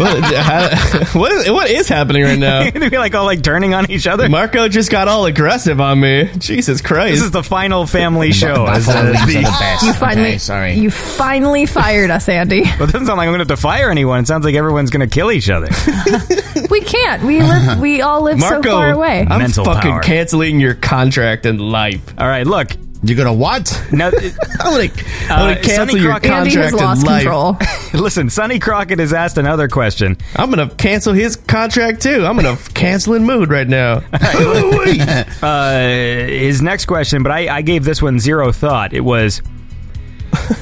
What, 0.00 0.22
how- 0.34 1.18
what, 1.18 1.32
is, 1.32 1.50
what 1.50 1.68
is 1.70 1.88
happening 1.88 2.22
right 2.22 2.38
now? 2.38 2.70
we 2.74 2.96
like 2.96 3.14
all 3.14 3.24
like 3.24 3.42
turning 3.42 3.74
on 3.74 3.90
each 3.90 4.06
other. 4.06 4.28
Marco 4.28 4.68
just 4.68 4.90
got 4.90 5.08
all 5.08 5.26
aggressive 5.26 5.80
on 5.80 6.00
me. 6.00 6.30
Jesus 6.38 6.80
Christ. 6.80 7.16
This 7.16 7.24
is 7.24 7.30
the 7.32 7.42
final 7.42 7.86
family 7.86 8.32
show. 8.32 8.66
as, 8.66 8.86
Buffalo 8.86 9.12
the- 9.12 9.18
the 9.26 9.42
best. 9.42 9.84
You 9.84 9.92
finally 9.94 10.28
Okay, 10.30 10.38
sorry. 10.38 10.74
you 10.74 10.90
finally 10.90 11.66
fired 11.66 12.10
us, 12.10 12.28
Andy. 12.28 12.62
Well, 12.80 12.88
it 12.88 12.92
doesn't 12.92 13.06
sound 13.06 13.18
like 13.18 13.26
I'm 13.26 13.34
going 13.34 13.44
to 13.46 13.50
have 13.52 13.58
to 13.58 13.62
fire 13.62 13.90
anyone. 13.90 14.20
It 14.22 14.26
sounds 14.26 14.44
like 14.44 14.54
everyone's 14.54 14.90
going 14.90 15.06
to 15.06 15.12
kill 15.12 15.30
each 15.32 15.50
other. 15.50 15.68
We 16.70 16.80
can't. 16.82 17.22
We 17.24 17.42
live. 17.42 17.78
We 17.80 18.00
all 18.00 18.22
live 18.22 18.38
Marco, 18.38 18.62
so 18.62 18.70
far 18.70 18.90
away. 18.92 19.26
I'm 19.28 19.38
Mental 19.40 19.64
fucking 19.64 19.90
power. 19.90 20.00
canceling 20.02 20.60
your 20.60 20.74
contract 20.74 21.44
in 21.46 21.58
life. 21.58 22.14
All 22.16 22.26
right, 22.28 22.46
look. 22.46 22.70
You 23.02 23.14
got 23.14 23.26
a 23.26 23.32
what? 23.32 23.70
Now, 23.92 24.08
I'm 24.08 24.12
gonna, 24.12 24.30
I'm 24.60 24.78
gonna 25.28 25.52
Uh, 25.52 25.54
cancel 25.62 25.86
Sonny 25.88 26.00
your 26.00 26.10
Crockett- 26.10 26.30
Andy 26.32 26.50
has 26.56 26.70
contract 26.72 26.74
lost 26.84 27.00
in 27.00 27.06
life. 27.06 27.22
control. 27.22 27.56
listen, 28.02 28.28
Sonny 28.28 28.58
Crockett 28.58 28.98
has 28.98 29.12
asked 29.14 29.38
another 29.38 29.68
question. 29.68 30.18
I'm 30.36 30.50
gonna 30.50 30.68
cancel 30.68 31.14
his 31.14 31.34
contract 31.36 32.02
too. 32.02 32.26
I'm 32.26 32.36
gonna 32.36 32.58
cancel 32.74 33.14
in 33.14 33.24
mood 33.24 33.48
right 33.50 33.66
now. 33.68 34.02
Uh, 35.42 35.78
his 36.26 36.60
next 36.60 36.84
question, 36.86 37.22
but 37.22 37.32
I, 37.32 37.56
I 37.56 37.62
gave 37.62 37.84
this 37.84 38.02
one 38.02 38.18
zero 38.20 38.52
thought. 38.52 38.92
It 38.92 39.00
was 39.00 39.40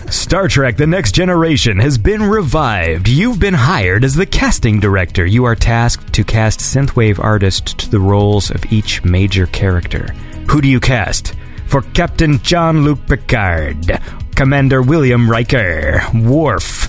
Star 0.09 0.47
Trek 0.48 0.77
The 0.77 0.86
Next 0.86 1.12
Generation 1.12 1.78
has 1.81 1.98
been 1.98 2.23
revived. 2.23 3.09
You've 3.09 3.40
been 3.40 3.55
hired 3.55 4.05
as 4.05 4.15
the 4.15 4.27
casting 4.27 4.78
director. 4.81 5.27
You 5.27 5.44
are 5.44 5.55
tasked 5.56 6.12
to 6.15 6.24
cast 6.24 6.60
synthwave 6.60 7.19
artists 7.19 7.74
to 7.74 7.90
the 7.90 8.01
roles 8.01 8.51
of 8.51 8.65
each 8.73 9.02
major 9.05 9.47
character. 9.47 10.12
Who 10.51 10.60
do 10.60 10.69
you 10.69 10.81
cast? 10.81 11.35
For 11.69 11.82
Captain 11.82 12.39
Jean 12.39 12.82
Luc 12.82 13.07
Picard, 13.07 14.01
Commander 14.35 14.81
William 14.81 15.31
Riker, 15.31 16.01
Worf, 16.15 16.89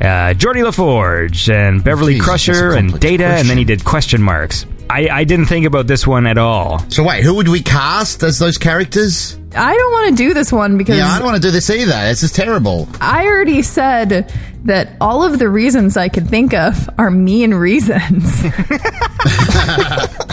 uh, 0.00 0.34
Geordi 0.34 0.62
LaForge, 0.62 1.52
and 1.52 1.82
Beverly 1.82 2.18
Crusher, 2.20 2.74
and 2.74 2.98
Data, 3.00 3.26
and 3.26 3.50
then 3.50 3.58
he 3.58 3.64
did 3.64 3.84
question 3.84 4.22
marks. 4.22 4.66
I, 4.90 5.08
I 5.08 5.24
didn't 5.24 5.46
think 5.46 5.66
about 5.66 5.86
this 5.86 6.06
one 6.06 6.26
at 6.26 6.38
all. 6.38 6.78
So 6.90 7.02
wait, 7.04 7.24
who 7.24 7.34
would 7.34 7.48
we 7.48 7.60
cast 7.62 8.22
as 8.22 8.38
those 8.38 8.58
characters? 8.58 9.38
I 9.56 9.72
don't 9.74 9.92
want 9.92 10.10
to 10.10 10.16
do 10.16 10.34
this 10.34 10.52
one 10.52 10.76
because 10.76 10.98
Yeah, 10.98 11.08
I 11.08 11.18
don't 11.18 11.26
want 11.26 11.36
to 11.36 11.42
do 11.48 11.50
this 11.50 11.70
either. 11.70 11.92
This 11.92 12.22
is 12.22 12.32
terrible. 12.32 12.88
I 13.00 13.26
already 13.26 13.62
said 13.62 14.32
that 14.64 14.96
all 15.00 15.22
of 15.22 15.38
the 15.38 15.48
reasons 15.48 15.96
I 15.96 16.08
could 16.08 16.28
think 16.28 16.54
of 16.54 16.88
are 16.98 17.10
mean 17.10 17.54
reasons. 17.54 18.42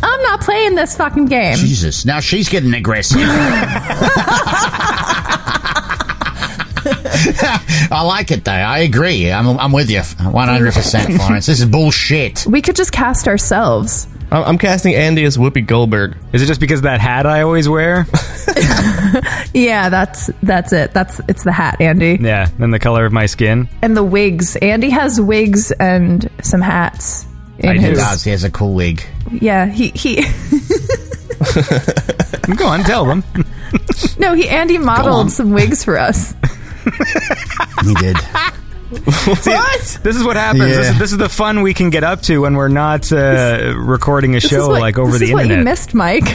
I'm 0.04 0.22
not 0.24 0.42
playing 0.42 0.76
this 0.76 0.96
fucking 0.96 1.26
game. 1.26 1.56
Jesus. 1.58 2.06
Now 2.06 2.20
she's 2.20 2.50
getting 2.50 2.74
aggressive. 2.74 3.20
I 7.92 8.04
like 8.04 8.32
it 8.32 8.44
though. 8.46 8.52
I 8.52 8.80
agree. 8.80 9.32
I'm, 9.32 9.60
I'm 9.60 9.72
with 9.72 9.90
you. 9.90 10.00
100%, 10.00 11.18
Florence. 11.18 11.46
This 11.46 11.60
is 11.60 11.66
bullshit. 11.66 12.46
We 12.48 12.62
could 12.62 12.76
just 12.76 12.92
cast 12.92 13.28
ourselves. 13.28 14.08
I'm 14.32 14.44
I'm 14.44 14.58
casting 14.58 14.96
Andy 14.96 15.26
as 15.26 15.38
Whoopi 15.38 15.66
Goldberg. 15.68 16.16
Is 16.32 16.42
it 16.42 16.46
just 16.46 16.62
because 16.62 16.80
of 16.80 16.84
that 16.84 17.02
hat 17.02 17.26
I 17.26 17.42
always 17.42 17.68
wear? 17.68 18.06
Yeah, 19.54 19.90
that's 19.90 20.28
that's 20.42 20.72
it. 20.72 20.94
That's 20.94 21.20
it's 21.28 21.44
the 21.44 21.52
hat, 21.52 21.82
Andy, 21.82 22.18
yeah, 22.22 22.48
and 22.60 22.74
the 22.74 22.80
color 22.80 23.06
of 23.06 23.12
my 23.12 23.26
skin. 23.26 23.68
and 23.82 23.98
the 23.98 24.04
wigs. 24.04 24.56
Andy 24.56 24.90
has 24.90 25.20
wigs 25.20 25.72
and 25.74 26.30
some 26.42 26.62
hats. 26.62 27.26
In 27.60 27.70
I 27.70 27.74
do. 27.74 27.80
He 27.80 27.86
his, 27.88 28.00
does. 28.00 28.24
He 28.24 28.32
has 28.32 28.46
a 28.46 28.50
cool 28.50 28.74
wig. 28.74 29.04
Yeah, 29.30 29.66
he 29.66 29.90
he. 29.90 30.24
Go 32.56 32.66
on, 32.68 32.84
tell 32.86 33.06
them. 33.06 33.26
no, 34.18 34.34
he 34.34 34.48
Andy 34.48 34.78
modeled 34.78 35.32
some 35.32 35.52
wigs 35.52 35.84
for 35.84 35.98
us. 35.98 36.34
He 37.84 37.94
did. 37.96 38.18
what? 38.92 40.00
This 40.04 40.16
is 40.16 40.24
what 40.24 40.36
happens. 40.36 40.64
This, 40.76 40.90
is, 40.90 41.00
this 41.00 41.12
is 41.14 41.18
the 41.18 41.30
fun 41.30 41.62
we 41.62 41.74
can 41.74 41.90
get 41.90 42.04
up 42.04 42.22
to 42.24 42.42
when 42.42 42.56
we're 42.56 42.68
not 42.68 43.12
uh, 43.12 43.74
recording 43.78 44.36
a 44.36 44.40
show 44.40 44.68
what, 44.68 44.82
like 44.82 44.98
over 44.98 45.12
this 45.12 45.20
the 45.22 45.26
is 45.28 45.34
what 45.34 45.44
internet. 45.44 45.60
you 45.60 45.66
missed, 45.66 45.94
Mike. 45.94 46.28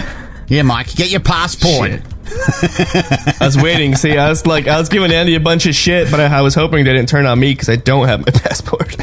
Yeah, 0.48 0.62
Mike, 0.62 0.94
get 0.94 1.10
your 1.10 1.20
passport. 1.20 1.90
Shit. 1.90 2.02
I 3.40 3.44
was 3.44 3.56
waiting. 3.56 3.94
See, 3.94 4.16
I 4.16 4.28
was 4.28 4.46
like, 4.46 4.66
I 4.68 4.78
was 4.78 4.88
giving 4.88 5.12
Andy 5.12 5.34
a 5.34 5.40
bunch 5.40 5.66
of 5.66 5.74
shit, 5.74 6.10
but 6.10 6.18
I, 6.20 6.38
I 6.38 6.40
was 6.40 6.54
hoping 6.54 6.84
they 6.84 6.92
didn't 6.92 7.08
turn 7.08 7.26
on 7.26 7.38
me 7.38 7.52
because 7.52 7.68
I 7.68 7.76
don't 7.76 8.08
have 8.08 8.20
my 8.20 8.32
passport. 8.40 8.96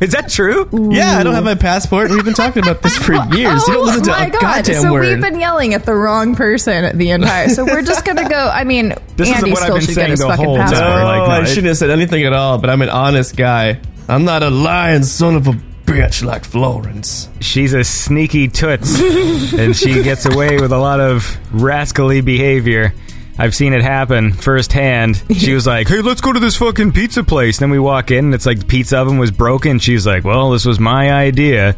Is 0.00 0.10
that 0.12 0.28
true? 0.28 0.68
yeah, 0.92 1.18
I 1.18 1.22
don't 1.22 1.34
have 1.34 1.44
my 1.44 1.54
passport. 1.54 2.10
We've 2.10 2.24
been 2.24 2.34
talking 2.34 2.62
about 2.62 2.82
this 2.82 2.96
for 2.98 3.14
oh 3.16 3.22
years. 3.34 3.66
you 3.68 3.74
oh 3.74 3.74
don't 3.74 3.86
listen 3.86 4.02
to 4.04 4.10
my 4.10 4.26
a 4.26 4.30
god! 4.30 4.40
goddamn 4.40 4.82
so 4.82 4.92
word. 4.92 5.06
we've 5.06 5.20
been 5.20 5.38
yelling 5.40 5.72
at 5.74 5.84
the 5.84 5.94
wrong 5.94 6.34
person 6.34 6.96
the 6.98 7.10
entire. 7.10 7.48
So 7.48 7.64
we're 7.64 7.82
just 7.82 8.04
gonna 8.04 8.28
go. 8.28 8.50
I 8.52 8.64
mean, 8.64 8.88
This 9.16 9.28
is 9.30 9.36
Andy 9.36 9.52
what 9.52 9.60
I've 9.62 9.64
still 9.64 9.76
been 9.76 9.84
should 9.86 9.94
saying 9.94 10.10
the 10.16 10.26
fucking 10.26 10.44
whole 10.44 10.56
passport. 10.56 10.80
time. 10.82 11.00
Oh, 11.00 11.04
Like, 11.04 11.28
no, 11.28 11.34
I 11.36 11.40
it- 11.42 11.46
shouldn't 11.46 11.66
have 11.68 11.76
said 11.76 11.90
anything 11.90 12.24
at 12.24 12.32
all, 12.32 12.58
but 12.58 12.70
I'm 12.70 12.82
an 12.82 12.88
honest 12.90 13.36
guy. 13.36 13.80
I'm 14.08 14.24
not 14.24 14.42
a 14.42 14.50
lying 14.50 15.02
son 15.04 15.36
of 15.36 15.46
a 15.46 15.52
bitch 15.86 16.24
like 16.24 16.44
Florence. 16.44 17.28
She's 17.40 17.72
a 17.72 17.84
sneaky 17.84 18.48
toots, 18.48 19.00
and 19.54 19.76
she 19.76 20.02
gets 20.02 20.26
away 20.26 20.58
with 20.58 20.72
a 20.72 20.78
lot 20.78 20.98
of 21.00 21.38
rascally 21.52 22.20
behavior. 22.20 22.92
I've 23.38 23.54
seen 23.54 23.72
it 23.72 23.82
happen 23.82 24.32
firsthand. 24.32 25.22
She 25.34 25.52
was 25.54 25.66
like, 25.66 25.88
"Hey, 25.88 26.00
let's 26.00 26.20
go 26.20 26.32
to 26.32 26.40
this 26.40 26.56
fucking 26.56 26.92
pizza 26.92 27.24
place." 27.24 27.58
Then 27.58 27.70
we 27.70 27.78
walk 27.78 28.10
in, 28.10 28.26
and 28.26 28.34
it's 28.34 28.46
like 28.46 28.60
the 28.60 28.64
pizza 28.66 28.98
oven 28.98 29.18
was 29.18 29.30
broken. 29.30 29.78
She's 29.78 30.06
like, 30.06 30.24
"Well, 30.24 30.50
this 30.50 30.64
was 30.64 30.78
my 30.78 31.12
idea," 31.12 31.74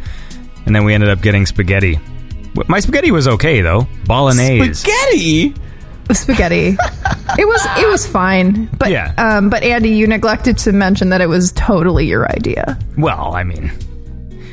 and 0.67 0.75
then 0.77 0.85
we 0.85 0.93
ended 0.95 1.09
up 1.11 1.23
getting 1.23 1.47
spaghetti. 1.47 1.99
My 2.69 2.81
spaghetti 2.81 3.11
was 3.11 3.27
okay 3.29 3.61
though, 3.61 3.87
bolognese. 4.07 4.75
Spaghetti? 4.75 5.55
spaghetti. 6.13 6.69
it 7.39 7.47
was 7.47 7.67
it 7.79 7.89
was 7.89 8.07
fine, 8.07 8.67
but 8.79 8.91
Yeah. 8.91 9.13
um, 9.19 9.51
but 9.51 9.63
Andy, 9.65 9.91
you 9.91 10.07
neglected 10.07 10.57
to 10.59 10.73
mention 10.73 11.09
that 11.09 11.21
it 11.21 11.29
was 11.29 11.53
totally 11.53 12.07
your 12.07 12.31
idea. 12.31 12.79
Well, 12.97 13.35
I 13.35 13.43
mean, 13.45 13.73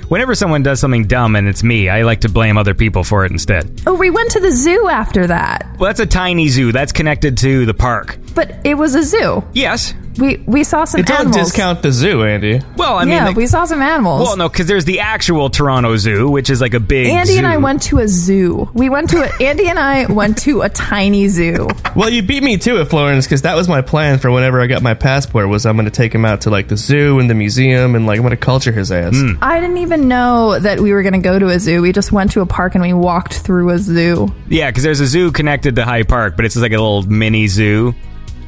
whenever 0.10 0.36
someone 0.36 0.64
does 0.64 0.80
something 0.80 1.06
dumb 1.08 1.36
and 1.36 1.48
it's 1.48 1.64
me, 1.64 1.90
I 1.90 2.04
like 2.04 2.22
to 2.22 2.30
blame 2.30 2.58
other 2.58 2.74
people 2.74 3.04
for 3.04 3.26
it 3.26 3.32
instead. 3.32 3.82
Oh, 3.86 3.94
we 3.96 4.10
went 4.10 4.32
to 4.32 4.40
the 4.40 4.52
zoo 4.52 4.88
after 4.90 5.28
that, 5.28 5.68
Well, 5.80 5.90
that's 5.90 6.00
a 6.00 6.06
tiny 6.06 6.48
zoo. 6.48 6.72
That's 6.72 6.92
connected 6.92 7.38
to 7.40 7.66
the 7.66 7.74
park. 7.74 8.18
But 8.36 8.56
it 8.64 8.76
was 8.76 8.96
a 8.96 9.04
zoo. 9.04 9.44
Yes. 9.54 9.94
We 10.20 10.44
we 10.46 10.64
saw 10.64 10.86
some 10.86 11.00
It 11.02 11.08
don't 11.08 11.22
animals. 11.22 11.38
discount 11.38 11.82
the 11.82 11.92
zoo, 11.92 12.24
Andy. 12.24 12.62
Well, 12.78 12.98
I 13.00 13.04
mean, 13.04 13.16
yeah, 13.16 13.26
like- 13.26 13.36
we 13.36 13.48
saw 13.48 13.66
some 13.66 13.82
animals. 13.82 14.22
well, 14.28 14.38
no, 14.38 14.48
because 14.48 14.68
there's 14.68 14.86
the 14.86 15.00
actual 15.00 15.50
Toronto 15.50 15.98
Zoo, 15.98 16.30
which 16.30 16.52
is 16.52 16.62
like 16.62 16.76
a 16.76 16.80
big. 16.80 17.08
Andy 17.08 17.40
and 17.40 17.48
I 17.48 17.58
went 17.58 17.82
to 17.84 17.98
a 17.98 18.08
zoo. 18.08 18.70
We 18.76 18.90
went 18.90 19.10
to 19.10 19.24
a, 19.24 19.44
Andy 19.44 19.68
and 19.70 19.80
I 19.80 20.06
went 20.06 20.38
to 20.44 20.62
a 20.62 20.70
tiny 20.70 21.30
zoo. 21.30 21.68
Well, 21.96 22.12
you 22.12 22.22
beat 22.22 22.44
me 22.44 22.58
to 22.58 22.80
it, 22.80 22.86
Florence, 22.86 23.26
because 23.26 23.42
that 23.42 23.56
was 23.56 23.68
my 23.68 23.82
plan 23.82 24.20
for 24.20 24.30
whenever 24.30 24.62
I 24.62 24.68
got 24.68 24.84
my 24.84 24.94
passport. 24.94 25.50
Was 25.50 25.66
I'm 25.66 25.76
going 25.78 25.86
to 25.86 25.92
take 25.92 26.14
him 26.14 26.26
out 26.26 26.42
to 26.42 26.52
like 26.52 26.68
the 26.68 26.78
zoo 26.78 27.18
and 27.18 27.28
the 27.28 27.34
museum, 27.34 27.96
and 27.96 28.06
like 28.06 28.18
I'm 28.18 28.24
going 28.24 28.38
to 28.38 28.38
culture 28.38 28.72
his 28.72 28.92
ass. 28.92 29.16
Hmm. 29.20 29.32
I 29.42 29.60
didn't 29.60 29.80
even 29.80 30.08
know 30.08 30.60
that 30.60 30.80
we 30.80 30.94
were 30.94 31.02
going 31.02 31.14
to 31.14 31.20
go 31.28 31.40
to 31.40 31.48
a 31.48 31.60
zoo. 31.60 31.82
We 31.82 31.92
just 31.92 32.12
went 32.12 32.34
to 32.34 32.42
a 32.42 32.46
park 32.46 32.76
and 32.76 32.84
we 32.84 32.94
walked 32.94 33.34
through 33.40 33.72
a 33.72 33.80
zoo. 33.80 34.32
Yeah, 34.48 34.70
because 34.70 34.84
there's 34.84 35.00
a 35.00 35.08
zoo 35.08 35.32
connected 35.32 35.76
to 35.78 35.86
High 35.86 36.04
Park, 36.04 36.36
but 36.36 36.46
it's 36.46 36.54
just 36.54 36.62
like 36.62 36.72
a 36.72 36.78
little 36.80 37.02
mini 37.02 37.48
zoo. 37.48 37.96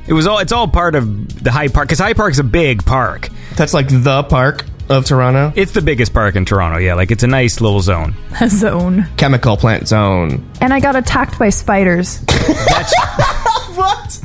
It 0.07 0.13
was 0.13 0.27
all. 0.27 0.39
It's 0.39 0.51
all 0.51 0.67
part 0.67 0.95
of 0.95 1.43
the 1.43 1.51
High 1.51 1.67
Park 1.67 1.87
because 1.87 1.99
High 1.99 2.13
Park's 2.13 2.39
a 2.39 2.43
big 2.43 2.85
park. 2.85 3.29
That's 3.55 3.73
like 3.73 3.87
the 3.87 4.23
park 4.23 4.65
of 4.89 5.05
Toronto. 5.05 5.51
It's 5.55 5.71
the 5.71 5.81
biggest 5.81 6.13
park 6.13 6.35
in 6.35 6.45
Toronto. 6.45 6.77
Yeah, 6.77 6.93
like 6.93 7.11
it's 7.11 7.23
a 7.23 7.27
nice 7.27 7.59
little 7.61 7.81
zone. 7.81 8.13
A 8.41 8.47
zone. 8.49 9.07
Chemical 9.17 9.57
plant 9.57 9.87
zone. 9.87 10.47
And 10.61 10.73
I 10.73 10.79
got 10.79 10.95
attacked 10.95 11.39
by 11.39 11.49
spiders. 11.49 12.23
What? 13.75 14.21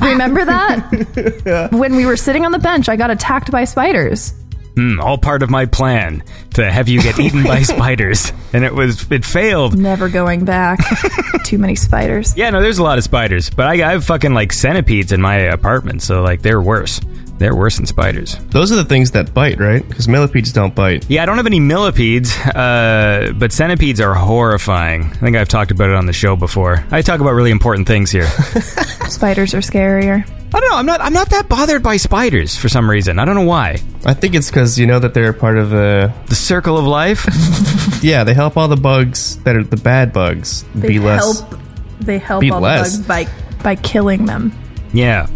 Remember 0.00 0.44
that? 0.44 1.68
When 1.72 1.96
we 1.96 2.06
were 2.06 2.16
sitting 2.16 2.44
on 2.46 2.52
the 2.52 2.58
bench, 2.60 2.88
I 2.88 2.94
got 2.94 3.10
attacked 3.10 3.50
by 3.50 3.64
spiders. 3.64 4.32
Hmm, 4.74 5.00
all 5.00 5.18
part 5.18 5.42
of 5.42 5.50
my 5.50 5.66
plan 5.66 6.24
to 6.54 6.70
have 6.70 6.88
you 6.88 7.02
get 7.02 7.18
eaten 7.18 7.42
by 7.42 7.62
spiders, 7.62 8.32
and 8.52 8.64
it 8.64 8.74
was 8.74 9.10
it 9.10 9.24
failed. 9.24 9.78
Never 9.78 10.08
going 10.08 10.44
back. 10.44 10.78
Too 11.44 11.58
many 11.58 11.74
spiders. 11.76 12.34
Yeah, 12.36 12.50
no, 12.50 12.62
there's 12.62 12.78
a 12.78 12.82
lot 12.82 12.96
of 12.98 13.04
spiders, 13.04 13.50
but 13.50 13.66
I, 13.66 13.72
I 13.86 13.92
have 13.92 14.04
fucking 14.04 14.32
like 14.32 14.52
centipedes 14.52 15.12
in 15.12 15.20
my 15.20 15.34
apartment, 15.36 16.02
so 16.02 16.22
like 16.22 16.40
they're 16.42 16.60
worse. 16.62 17.00
They're 17.38 17.56
worse 17.56 17.76
than 17.76 17.86
spiders. 17.86 18.36
Those 18.50 18.70
are 18.70 18.76
the 18.76 18.84
things 18.84 19.10
that 19.12 19.34
bite, 19.34 19.58
right? 19.58 19.86
Because 19.88 20.06
millipedes 20.06 20.52
don't 20.52 20.74
bite. 20.74 21.10
Yeah, 21.10 21.22
I 21.24 21.26
don't 21.26 21.38
have 21.38 21.46
any 21.46 21.58
millipedes, 21.58 22.36
uh, 22.38 23.32
but 23.36 23.52
centipedes 23.52 24.00
are 24.00 24.14
horrifying. 24.14 25.04
I 25.04 25.14
think 25.16 25.36
I've 25.36 25.48
talked 25.48 25.72
about 25.72 25.90
it 25.90 25.96
on 25.96 26.06
the 26.06 26.12
show 26.12 26.36
before. 26.36 26.84
I 26.92 27.02
talk 27.02 27.20
about 27.20 27.32
really 27.32 27.50
important 27.50 27.88
things 27.88 28.10
here. 28.12 28.26
Spiders 29.08 29.54
are 29.54 29.58
scarier. 29.58 30.24
I 30.54 30.60
don't 30.60 30.70
know. 30.70 30.76
I'm 30.76 30.86
not. 30.86 31.00
I'm 31.00 31.12
not 31.14 31.30
that 31.30 31.48
bothered 31.48 31.82
by 31.82 31.96
spiders 31.96 32.56
for 32.56 32.68
some 32.68 32.88
reason. 32.90 33.18
I 33.18 33.24
don't 33.24 33.34
know 33.34 33.46
why. 33.46 33.80
I 34.04 34.12
think 34.14 34.34
it's 34.34 34.50
because 34.50 34.78
you 34.78 34.86
know 34.86 34.98
that 34.98 35.14
they're 35.14 35.32
part 35.32 35.56
of 35.58 35.70
the. 35.70 36.12
The 36.26 36.34
circle 36.34 36.76
of 36.78 36.84
life. 36.86 37.26
Yeah, 38.02 38.24
they 38.24 38.34
help 38.34 38.56
all 38.56 38.66
the 38.66 38.76
bugs 38.76 39.36
that 39.44 39.54
are 39.54 39.62
the 39.62 39.76
bad 39.76 40.12
bugs 40.12 40.64
They 40.74 40.88
be 40.88 40.98
less. 40.98 41.38
help. 41.40 41.54
They 42.00 42.18
help 42.18 42.40
be 42.40 42.50
all 42.50 42.60
less. 42.60 42.96
the 42.96 43.04
bugs 43.04 43.06
by 43.06 43.28
by 43.62 43.76
killing 43.76 44.26
them. 44.26 44.50
yeah. 44.92 45.28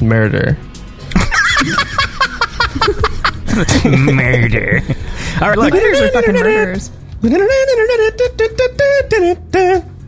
Murder. 0.00 0.56
Murder. 3.84 4.80
All 5.40 5.48
right, 5.48 5.58
look. 5.58 5.74
Spiders 5.74 6.00
are 6.00 6.08
fucking 6.12 6.34
murderers. 6.34 6.90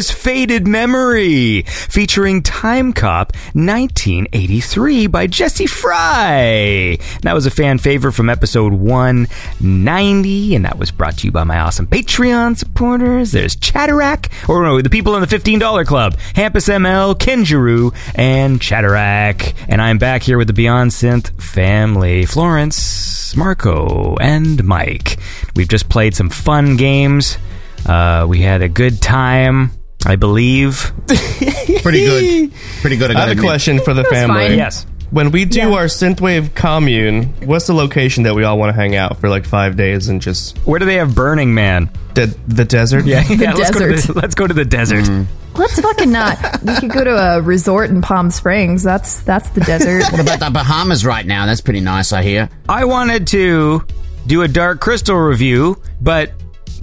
Was 0.00 0.10
Faded 0.10 0.66
Memory, 0.66 1.60
featuring 1.66 2.42
Time 2.42 2.94
Cop 2.94 3.34
1983 3.52 5.08
by 5.08 5.26
Jessie 5.26 5.66
Frye. 5.66 6.96
That 7.20 7.34
was 7.34 7.44
a 7.44 7.50
fan 7.50 7.76
favorite 7.76 8.12
from 8.12 8.30
episode 8.30 8.72
190, 8.72 10.54
and 10.54 10.64
that 10.64 10.78
was 10.78 10.90
brought 10.90 11.18
to 11.18 11.26
you 11.26 11.32
by 11.32 11.44
my 11.44 11.58
awesome 11.60 11.86
Patreon 11.86 12.56
supporters. 12.56 13.32
There's 13.32 13.56
Chatterack, 13.56 14.32
or 14.48 14.62
no, 14.62 14.80
the 14.80 14.88
people 14.88 15.16
in 15.16 15.20
the 15.20 15.26
$15 15.26 15.84
club, 15.84 16.16
Hampus 16.34 16.70
ML, 16.70 17.14
Kenjuru, 17.16 17.94
and 18.14 18.58
Chatterack. 18.58 19.54
And 19.68 19.82
I'm 19.82 19.98
back 19.98 20.22
here 20.22 20.38
with 20.38 20.46
the 20.46 20.54
Beyond 20.54 20.92
Synth 20.92 21.38
family, 21.38 22.24
Florence, 22.24 23.36
Marco, 23.36 24.16
and 24.16 24.64
Mike. 24.64 25.18
We've 25.54 25.68
just 25.68 25.90
played 25.90 26.14
some 26.14 26.30
fun 26.30 26.78
games. 26.78 27.36
Uh, 27.84 28.24
we 28.26 28.40
had 28.40 28.62
a 28.62 28.68
good 28.68 29.02
time, 29.02 29.72
I 30.06 30.16
believe. 30.16 30.92
Pretty 31.06 32.04
good. 32.04 32.52
Pretty 32.80 32.96
good. 32.96 33.10
I, 33.10 33.14
I 33.14 33.16
gotta 33.16 33.28
have 33.30 33.38
a 33.38 33.40
question 33.40 33.80
for 33.80 33.94
the 33.94 34.02
was 34.02 34.10
family. 34.10 34.48
fine. 34.48 34.58
Yes. 34.58 34.86
When 35.10 35.32
we 35.32 35.44
do 35.44 35.58
Yeah. 35.58 35.70
our 35.70 35.86
synthwave 35.86 36.54
commune, 36.54 37.34
what's 37.44 37.66
the 37.66 37.74
location 37.74 38.22
that 38.22 38.34
we 38.34 38.44
all 38.44 38.58
want 38.58 38.74
to 38.74 38.80
hang 38.80 38.94
out 38.94 39.18
for 39.18 39.28
like 39.28 39.44
five 39.44 39.76
days 39.76 40.08
and 40.08 40.22
just 40.22 40.56
Where 40.58 40.78
do 40.78 40.86
they 40.86 40.94
have 40.96 41.14
Burning 41.14 41.52
Man? 41.52 41.90
the, 42.14 42.26
the 42.46 42.64
desert? 42.64 43.06
Yeah, 43.06 43.24
yeah 43.28 43.52
let's, 43.54 43.70
go 43.72 43.80
to 43.80 43.92
desert. 43.92 44.14
the, 44.14 44.20
let's 44.20 44.34
go 44.36 44.46
to 44.46 44.54
the 44.54 44.64
desert. 44.64 45.04
Mm. 45.04 45.26
Let's 45.56 45.80
fucking 45.80 46.12
not. 46.12 46.62
We 46.62 46.76
could 46.76 46.90
go 46.90 47.02
to 47.04 47.10
a 47.16 47.42
resort 47.42 47.90
in 47.90 48.02
Palm 48.02 48.30
Springs. 48.30 48.84
That's 48.84 49.20
that's 49.22 49.50
the 49.50 49.60
desert. 49.62 50.04
What 50.12 50.20
about 50.20 50.38
the 50.38 50.50
Bahamas 50.50 51.04
right 51.04 51.26
now? 51.26 51.44
That's 51.46 51.60
pretty 51.60 51.80
nice, 51.80 52.12
I 52.12 52.22
hear. 52.22 52.48
I 52.68 52.84
wanted 52.84 53.26
to 53.28 53.84
do 54.28 54.42
a 54.42 54.48
Dark 54.48 54.80
Crystal 54.80 55.16
review, 55.16 55.80
but 56.00 56.32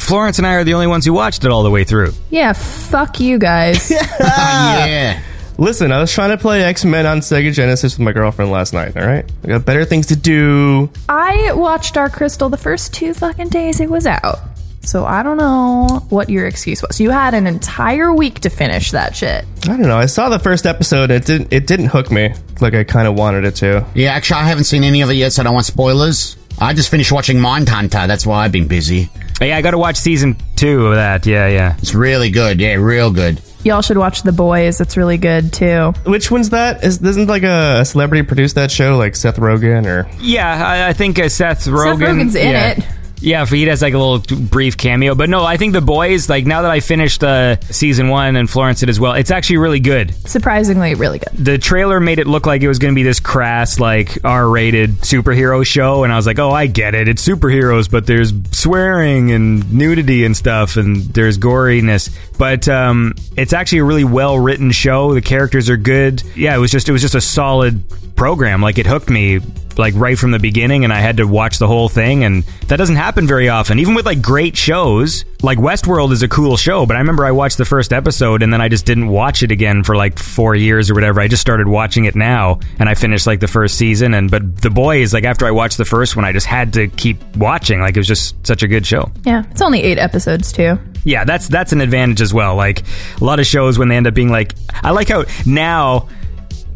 Florence 0.07 0.37
and 0.37 0.47
I 0.47 0.53
are 0.53 0.63
the 0.63 0.73
only 0.73 0.87
ones 0.87 1.05
who 1.05 1.11
watched 1.13 1.43
it 1.43 1.51
all 1.51 1.63
the 1.63 1.69
way 1.69 1.83
through. 1.83 2.13
yeah, 2.29 2.53
fuck 2.53 3.19
you 3.19 3.37
guys. 3.37 3.91
Yeah. 4.19 5.21
Listen, 5.59 5.91
I 5.91 5.99
was 5.99 6.11
trying 6.13 6.29
to 6.29 6.37
play 6.37 6.63
X 6.63 6.85
Men 6.85 7.05
on 7.07 7.19
Sega 7.19 7.51
Genesis 7.51 7.97
with 7.97 8.05
my 8.05 8.11
girlfriend 8.11 8.51
last 8.51 8.73
night. 8.73 8.95
All 8.95 9.05
right, 9.05 9.25
I 9.43 9.47
got 9.47 9.65
better 9.65 9.85
things 9.85 10.05
to 10.07 10.15
do. 10.15 10.89
I 11.09 11.51
watched 11.53 11.95
Dark 11.95 12.13
Crystal 12.13 12.47
the 12.49 12.57
first 12.57 12.93
two 12.93 13.13
fucking 13.15 13.49
days 13.49 13.79
it 13.79 13.89
was 13.89 14.05
out. 14.05 14.37
So 14.83 15.03
I 15.03 15.23
don't 15.23 15.37
know 15.37 16.05
what 16.09 16.29
your 16.29 16.45
excuse 16.47 16.81
was. 16.81 17.01
You 17.01 17.09
had 17.09 17.33
an 17.33 17.45
entire 17.47 18.13
week 18.13 18.39
to 18.41 18.49
finish 18.49 18.91
that 18.91 19.15
shit. 19.15 19.43
I 19.63 19.67
don't 19.69 19.81
know. 19.81 19.97
I 19.97 20.05
saw 20.05 20.29
the 20.29 20.39
first 20.39 20.65
episode. 20.65 21.11
And 21.11 21.13
it 21.23 21.25
didn't. 21.25 21.51
It 21.51 21.67
didn't 21.67 21.87
hook 21.87 22.09
me 22.11 22.33
like 22.61 22.73
I 22.75 22.83
kind 22.85 23.07
of 23.07 23.15
wanted 23.15 23.43
it 23.43 23.55
to. 23.55 23.85
Yeah, 23.95 24.11
actually, 24.13 24.41
I 24.41 24.43
haven't 24.43 24.63
seen 24.65 24.83
any 24.83 25.01
of 25.01 25.09
it 25.09 25.15
yet, 25.15 25.33
so 25.33 25.41
I 25.41 25.43
don't 25.43 25.53
want 25.55 25.65
spoilers. 25.65 26.37
I 26.59 26.73
just 26.73 26.89
finished 26.89 27.11
watching 27.11 27.37
Mindhunter. 27.37 28.07
That's 28.07 28.25
why 28.25 28.45
I've 28.45 28.51
been 28.51 28.67
busy. 28.67 29.09
Yeah, 29.41 29.57
I 29.57 29.61
got 29.61 29.71
to 29.71 29.77
watch 29.77 29.97
season 29.97 30.35
two 30.55 30.87
of 30.87 30.95
that. 30.95 31.25
Yeah, 31.25 31.47
yeah. 31.47 31.75
It's 31.77 31.93
really 31.93 32.31
good. 32.31 32.59
Yeah, 32.59 32.73
real 32.73 33.11
good. 33.11 33.41
Y'all 33.63 33.81
should 33.81 33.97
watch 33.97 34.23
The 34.23 34.31
Boys. 34.31 34.79
It's 34.79 34.97
really 34.97 35.17
good 35.17 35.51
too. 35.51 35.93
Which 36.05 36.31
one's 36.31 36.51
that? 36.51 36.83
Is 36.83 37.01
isn't 37.01 37.27
like 37.27 37.43
a, 37.43 37.81
a 37.81 37.85
celebrity 37.85 38.23
produce 38.23 38.53
that 38.53 38.71
show 38.71 38.97
like 38.97 39.15
Seth 39.15 39.37
Rogen 39.37 39.85
or? 39.85 40.09
Yeah, 40.21 40.65
I, 40.65 40.89
I 40.89 40.93
think 40.93 41.19
uh, 41.19 41.29
Seth 41.29 41.65
Rogen. 41.65 41.99
Seth 41.99 41.99
Rogen's 41.99 42.35
in 42.35 42.49
yeah. 42.49 42.71
it. 42.71 42.85
Yeah, 43.19 43.45
for 43.45 43.55
he 43.55 43.65
does 43.65 43.81
like 43.81 43.93
a 43.93 43.97
little 43.97 44.37
brief 44.37 44.77
cameo. 44.77 45.15
But 45.15 45.29
no, 45.29 45.43
I 45.43 45.57
think 45.57 45.73
the 45.73 45.81
boys, 45.81 46.29
like 46.29 46.45
now 46.45 46.61
that 46.61 46.71
I 46.71 46.79
finished 46.79 47.23
uh, 47.23 47.59
season 47.61 48.09
one 48.09 48.35
and 48.35 48.49
Florence 48.49 48.79
did 48.79 48.89
as 48.89 48.99
well, 48.99 49.13
it's 49.13 49.31
actually 49.31 49.57
really 49.57 49.79
good. 49.79 50.13
Surprisingly, 50.27 50.95
really 50.95 51.19
good. 51.19 51.33
The 51.33 51.57
trailer 51.57 51.99
made 51.99 52.19
it 52.19 52.27
look 52.27 52.45
like 52.45 52.61
it 52.61 52.67
was 52.67 52.79
going 52.79 52.93
to 52.93 52.95
be 52.95 53.03
this 53.03 53.19
crass, 53.19 53.79
like 53.79 54.23
R 54.23 54.47
rated 54.47 54.91
superhero 54.97 55.65
show. 55.65 56.03
And 56.03 56.13
I 56.13 56.15
was 56.15 56.27
like, 56.27 56.39
oh, 56.39 56.51
I 56.51 56.67
get 56.67 56.95
it. 56.95 57.07
It's 57.07 57.27
superheroes, 57.27 57.89
but 57.89 58.05
there's 58.05 58.33
swearing 58.51 59.31
and 59.31 59.71
nudity 59.73 60.25
and 60.25 60.35
stuff, 60.35 60.77
and 60.77 60.97
there's 61.13 61.37
goriness. 61.37 62.15
But 62.37 62.67
um, 62.67 63.13
it's 63.35 63.53
actually 63.53 63.79
a 63.79 63.83
really 63.85 64.03
well 64.03 64.37
written 64.37 64.71
show. 64.71 65.13
The 65.13 65.21
characters 65.21 65.69
are 65.69 65.77
good. 65.77 66.23
Yeah, 66.35 66.55
it 66.55 66.59
was 66.59 66.71
just 66.71 66.87
it 66.87 66.91
was 66.91 67.01
just 67.01 67.15
a 67.15 67.21
solid 67.21 67.83
program. 68.17 68.61
Like 68.61 68.77
it 68.77 68.85
hooked 68.85 69.09
me 69.09 69.39
like 69.77 69.93
right 69.95 70.17
from 70.17 70.31
the 70.31 70.39
beginning 70.39 70.83
and 70.83 70.91
I 70.91 70.99
had 70.99 71.17
to 71.17 71.27
watch 71.27 71.59
the 71.59 71.67
whole 71.67 71.87
thing 71.87 72.23
and 72.23 72.43
that 72.67 72.77
doesn't 72.77 72.95
happen 72.95 73.27
very 73.27 73.47
often. 73.47 73.79
Even 73.79 73.93
with 73.93 74.05
like 74.05 74.21
great 74.21 74.57
shows, 74.57 75.23
like 75.43 75.59
Westworld 75.59 76.11
is 76.11 76.23
a 76.23 76.27
cool 76.27 76.57
show, 76.57 76.85
but 76.85 76.95
I 76.95 76.99
remember 76.99 77.25
I 77.25 77.31
watched 77.31 77.57
the 77.57 77.65
first 77.65 77.93
episode 77.93 78.41
and 78.41 78.51
then 78.51 78.59
I 78.59 78.69
just 78.69 78.85
didn't 78.85 79.07
watch 79.07 79.43
it 79.43 79.51
again 79.51 79.83
for 79.83 79.95
like 79.95 80.17
4 80.17 80.55
years 80.55 80.89
or 80.89 80.95
whatever. 80.95 81.21
I 81.21 81.27
just 81.27 81.41
started 81.41 81.67
watching 81.67 82.05
it 82.05 82.15
now 82.15 82.59
and 82.79 82.89
I 82.89 82.95
finished 82.95 83.27
like 83.27 83.39
the 83.39 83.47
first 83.47 83.77
season 83.77 84.13
and 84.13 84.31
but 84.31 84.61
The 84.61 84.71
Boys 84.71 85.13
like 85.13 85.23
after 85.23 85.45
I 85.45 85.51
watched 85.51 85.77
the 85.77 85.85
first 85.85 86.15
one 86.15 86.25
I 86.25 86.31
just 86.31 86.47
had 86.47 86.73
to 86.73 86.87
keep 86.87 87.23
watching. 87.37 87.79
Like 87.79 87.95
it 87.95 87.99
was 87.99 88.07
just 88.07 88.35
such 88.45 88.63
a 88.63 88.67
good 88.67 88.85
show. 88.85 89.11
Yeah, 89.25 89.43
it's 89.51 89.61
only 89.61 89.83
eight 89.83 89.99
episodes 89.99 90.51
too. 90.51 90.79
Yeah, 91.03 91.23
that's 91.23 91.47
that's 91.47 91.71
an 91.71 91.81
advantage 91.81 92.21
as 92.21 92.33
well. 92.33 92.55
Like 92.55 92.83
a 93.21 93.23
lot 93.23 93.39
of 93.39 93.45
shows 93.45 93.77
when 93.77 93.87
they 93.89 93.95
end 93.95 94.07
up 94.07 94.13
being 94.13 94.31
like 94.31 94.55
I 94.83 94.91
like 94.91 95.07
how 95.09 95.25
now 95.45 96.09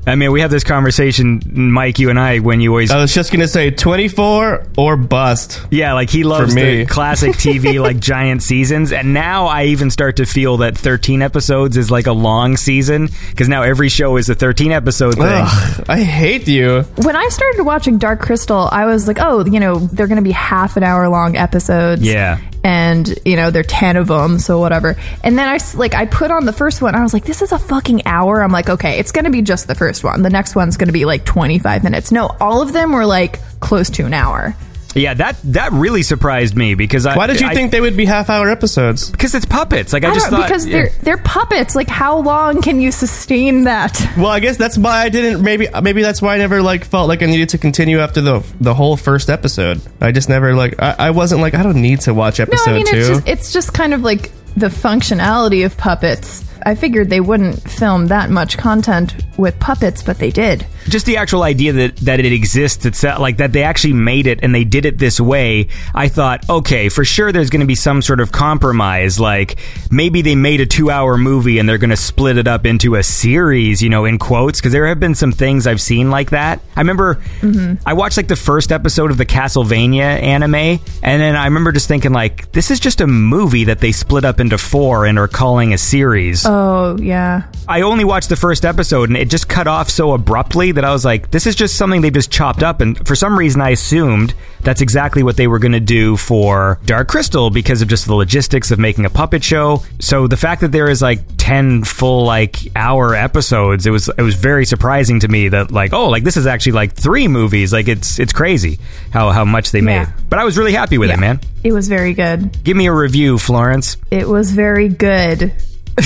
I 0.06 0.16
mean, 0.16 0.32
we 0.32 0.42
have 0.42 0.50
this 0.50 0.64
conversation, 0.64 1.42
Mike, 1.46 2.00
you 2.00 2.10
and 2.10 2.20
I, 2.20 2.40
when 2.40 2.60
you 2.60 2.72
always 2.72 2.90
I 2.92 3.00
was 3.00 3.14
just 3.14 3.32
gonna 3.32 3.48
say 3.48 3.70
twenty 3.72 4.08
four 4.08 4.66
or 4.78 4.98
bust. 4.98 5.66
Yeah, 5.70 5.94
like 5.94 6.10
he 6.10 6.24
loves 6.24 6.56
me. 6.56 6.84
the 6.84 6.86
classic 6.90 7.34
TV 7.34 7.80
like 7.82 8.00
giant 8.00 8.42
seasons, 8.42 8.92
and 8.92 9.14
now 9.14 9.46
I 9.46 9.66
even 9.66 9.92
start 9.92 10.18
to 10.18 10.26
feel 10.26 10.58
that 10.58 10.78
13 10.78 11.22
episodes 11.22 11.78
is 11.78 11.92
like 11.92 12.08
a 12.08 12.14
long 12.14 12.58
season 12.58 13.10
because 13.30 13.48
now 13.48 13.62
every 13.62 13.90
show 13.90 14.18
is 14.18 14.30
a 14.30 14.36
13 14.36 14.72
episode 14.72 15.16
thing. 15.16 15.24
Ugh, 15.26 15.86
I 15.88 16.02
hate 16.02 16.48
you. 16.48 16.82
When 16.98 17.16
I 17.16 17.28
started 17.30 17.64
watching 17.64 17.98
Dark 17.98 18.20
Crystal, 18.22 18.68
I 18.72 18.86
was 18.86 19.08
like, 19.08 19.18
oh, 19.20 19.46
you 19.46 19.60
know, 19.60 19.80
they're 19.80 20.08
going 20.08 20.18
to 20.18 20.24
be 20.24 20.32
half 20.32 20.78
an 20.78 20.84
hour 20.84 21.08
long 21.10 21.36
episodes. 21.38 22.02
Yeah. 22.02 22.40
And, 22.64 23.18
you 23.26 23.36
know, 23.36 23.50
they're 23.50 23.64
10 23.64 23.98
of 23.98 24.08
them, 24.08 24.38
so 24.38 24.60
whatever. 24.60 24.96
And 25.24 25.38
then 25.38 25.50
i 25.50 25.58
like, 25.76 25.96
I 25.96 26.06
put 26.06 26.30
on 26.30 26.46
the 26.46 26.54
first 26.54 26.82
one, 26.82 26.94
I 26.94 27.02
was 27.02 27.14
like, 27.14 27.26
this 27.26 27.42
is 27.42 27.52
a 27.52 27.58
fucking 27.58 28.06
hour. 28.06 28.44
I'm 28.44 28.52
like, 28.52 28.70
okay, 28.70 29.00
it's 29.00 29.12
to 29.26 29.32
be 29.32 29.42
just 29.42 29.68
the 29.68 29.76
first 29.76 30.04
one. 30.04 30.22
The 30.22 30.30
next 30.30 30.56
one's 30.56 30.78
to 30.88 30.94
be 30.94 31.06
like 31.06 31.26
25 31.26 31.84
minutes. 31.84 32.12
No, 32.12 32.36
all 32.40 32.62
of 32.62 32.72
them 32.72 32.92
were 32.92 33.06
like 33.06 33.40
close 33.60 33.90
to 33.92 34.06
an 34.06 34.14
hour. 34.14 34.56
Yeah, 34.94 35.14
that 35.16 35.38
that 35.46 35.72
really 35.72 36.04
surprised 36.04 36.56
me 36.56 36.76
because 36.76 37.06
I 37.06 37.16
Why 37.16 37.28
did 37.28 37.40
you 37.40 37.48
I- 37.48 37.54
think 37.54 37.72
they 37.72 37.82
would 37.82 37.96
be 37.96 38.06
half 38.06 38.30
hour 38.30 38.50
episodes? 38.50 39.10
Because 39.10 39.34
it's 39.36 39.46
puppets. 39.46 39.94
Like 39.94 40.04
I, 40.04 40.12
I 40.12 40.14
just 40.14 40.28
thought 40.30 40.44
because 40.48 40.66
yeah. 40.68 40.74
they're 40.74 40.90
they're 41.02 41.18
puppets. 41.18 41.76
Like, 41.76 41.88
how 41.88 42.18
long 42.18 42.62
can 42.62 42.82
you 42.82 42.92
sustain 42.92 43.64
that? 43.64 44.00
Well, 44.18 44.28
I 44.30 44.40
guess 44.40 44.58
that's 44.58 44.78
why 44.78 45.02
I 45.04 45.10
didn't. 45.10 45.42
Maybe 45.42 45.68
maybe 45.82 46.02
that's 46.02 46.22
why 46.22 46.36
I 46.36 46.38
never 46.38 46.62
like 46.62 46.84
felt 46.84 47.08
like 47.08 47.24
I 47.24 47.26
needed 47.28 47.50
to 47.50 47.58
continue 47.58 48.00
after 48.00 48.20
the 48.22 48.46
the 48.60 48.74
whole 48.74 48.98
first 48.98 49.30
episode. 49.30 49.82
I 50.02 50.12
just 50.12 50.28
never 50.30 50.54
like 50.54 50.82
I, 50.82 50.96
I 51.00 51.12
wasn't 51.12 51.42
like 51.42 51.54
I 51.56 51.64
don't 51.64 51.82
need 51.82 52.02
to 52.02 52.14
watch 52.14 52.40
episode 52.40 52.66
No, 52.72 52.74
I 52.74 52.76
mean 52.78 52.86
two. 52.86 52.98
it's 52.98 53.08
just 53.08 53.28
it's 53.28 53.54
just 53.54 53.74
kind 53.74 53.94
of 53.94 54.02
like 54.02 54.32
the 54.56 54.68
functionality 54.68 55.66
of 55.66 55.78
puppets. 55.78 56.44
I 56.64 56.76
figured 56.76 57.10
they 57.10 57.22
wouldn't 57.22 57.60
film 57.70 58.08
that 58.08 58.30
much 58.30 58.58
content 58.58 59.16
with 59.38 59.60
puppets, 59.60 60.04
but 60.04 60.20
they 60.20 60.30
did. 60.30 60.66
Just 60.88 61.06
the 61.06 61.18
actual 61.18 61.44
idea 61.44 61.74
that 61.74 61.96
that 61.98 62.20
it 62.20 62.32
exists 62.32 62.86
itself 62.86 63.20
like 63.20 63.38
that 63.38 63.52
they 63.52 63.64
actually 63.64 63.94
made 63.94 64.28
it 64.28 64.40
and 64.42 64.54
they 64.54 64.64
did 64.64 64.86
it 64.86 64.98
this 64.98 65.20
way 65.20 65.68
i 65.94 66.08
thought 66.08 66.48
okay 66.50 66.90
for 66.90 67.04
sure 67.04 67.32
there's 67.32 67.50
going 67.50 67.62
to 67.62 67.66
be 67.66 67.76
some 67.76 68.02
sort 68.02 68.20
of 68.20 68.32
compromise 68.32 69.20
like 69.20 69.60
maybe 69.92 70.22
they 70.22 70.36
made 70.36 70.62
a 70.62 70.66
two 70.66 70.90
hour 70.90 71.18
movie 71.18 71.60
and 71.60 71.68
they're 71.68 71.78
going 71.78 71.90
to 71.90 71.98
split 71.98 72.38
it 72.38 72.48
up 72.48 72.66
into 72.66 72.96
a 72.96 73.04
series 73.04 73.82
you 73.82 73.90
know 73.90 74.06
in 74.06 74.18
quotes 74.18 74.60
because 74.60 74.72
there 74.72 74.88
have 74.88 75.00
been 75.00 75.16
some 75.16 75.32
things 75.32 75.68
i've 75.68 75.82
seen 75.82 76.10
like 76.10 76.32
that. 76.32 76.60
I 76.76 76.82
remember 76.82 77.16
mm-hmm. 77.42 77.76
i 77.86 77.94
watched 77.94 78.18
like 78.18 78.28
the 78.28 78.36
first 78.36 78.72
episode 78.72 79.12
of 79.12 79.18
the 79.18 79.26
castlevania 79.26 80.22
anime 80.22 80.56
and 80.56 81.22
then 81.22 81.36
i 81.36 81.46
remember 81.46 81.72
just 81.72 81.88
thinking 81.88 82.12
like 82.12 82.52
this 82.52 82.72
is 82.72 82.80
just 82.80 83.02
a 83.02 83.08
movie 83.08 83.66
that 83.66 83.80
they 83.80 83.92
split 83.92 84.26
up 84.26 84.40
into 84.40 84.58
four 84.58 85.06
and 85.06 85.18
are 85.20 85.28
calling 85.28 85.74
a 85.74 85.78
series. 85.78 86.46
Oh 86.46 86.98
yeah, 87.00 87.44
I 87.68 87.82
only 87.82 88.04
watched 88.04 88.30
the 88.30 88.36
first 88.36 88.66
episode 88.66 89.10
and 89.10 89.18
it 89.18 89.30
just 89.30 89.48
cut 89.48 89.68
off 89.68 89.90
so 89.90 90.14
abruptly 90.14 90.71
that 90.74 90.86
I 90.86 90.92
was 90.92 91.04
like, 91.06 91.32
this 91.32 91.46
is 91.48 91.56
just 91.56 91.76
something 91.76 92.02
they 92.02 92.12
just 92.12 92.32
chopped 92.32 92.64
up. 92.64 92.82
And 92.82 92.98
for 93.08 93.16
some 93.16 93.38
reason, 93.38 93.62
I 93.62 93.70
assumed 93.72 94.34
that's 94.62 94.82
exactly 94.82 95.24
what 95.24 95.38
they 95.38 95.48
were 95.48 95.60
going 95.60 95.72
to 95.72 95.80
do 95.80 96.18
for 96.18 96.80
Dark 96.86 97.08
Crystal 97.08 97.50
because 97.50 97.82
of 97.82 97.88
just 97.88 98.06
the 98.06 98.14
logistics 98.16 98.72
of 98.72 98.80
making 98.80 99.06
a 99.06 99.10
puppet 99.10 99.44
show. 99.44 99.84
So 100.00 100.28
the 100.28 100.38
fact 100.38 100.62
that 100.62 100.72
there 100.72 100.90
is 100.90 101.02
like 101.02 101.22
10 101.38 101.84
full 101.84 102.26
like 102.26 102.58
hour 102.76 103.16
episodes, 103.16 103.86
it 103.88 103.92
was, 103.92 104.08
it 104.10 104.22
was 104.22 104.36
very 104.36 104.66
surprising 104.66 105.20
to 105.22 105.28
me 105.28 105.50
that 105.50 105.72
like, 105.72 105.94
oh, 105.94 106.10
like 106.10 106.24
this 106.24 106.38
is 106.38 106.46
actually 106.48 106.74
like 106.74 106.94
three 106.94 107.28
movies. 107.28 107.74
Like 107.74 107.88
it's, 107.88 108.20
it's 108.20 108.34
crazy 108.34 108.80
how, 109.12 109.32
how 109.32 109.46
much 109.46 109.72
they 109.72 109.80
Yeah. 109.80 110.06
made. 110.06 110.08
But 110.30 110.40
I 110.40 110.44
was 110.44 110.58
really 110.58 110.74
happy 110.74 110.98
with 110.98 111.10
Yeah. 111.10 111.16
it, 111.16 111.20
man. 111.20 111.40
it 111.64 111.72
was 111.74 111.88
very 111.88 112.14
good. 112.14 112.64
Give 112.64 112.78
me 112.78 112.88
a 112.88 112.94
review, 112.94 113.38
Florence. 113.38 113.98
It 114.12 114.28
was 114.28 114.52
very 114.52 114.90
good. 114.90 115.52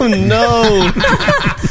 oh 0.00 0.08
no! 0.08 0.90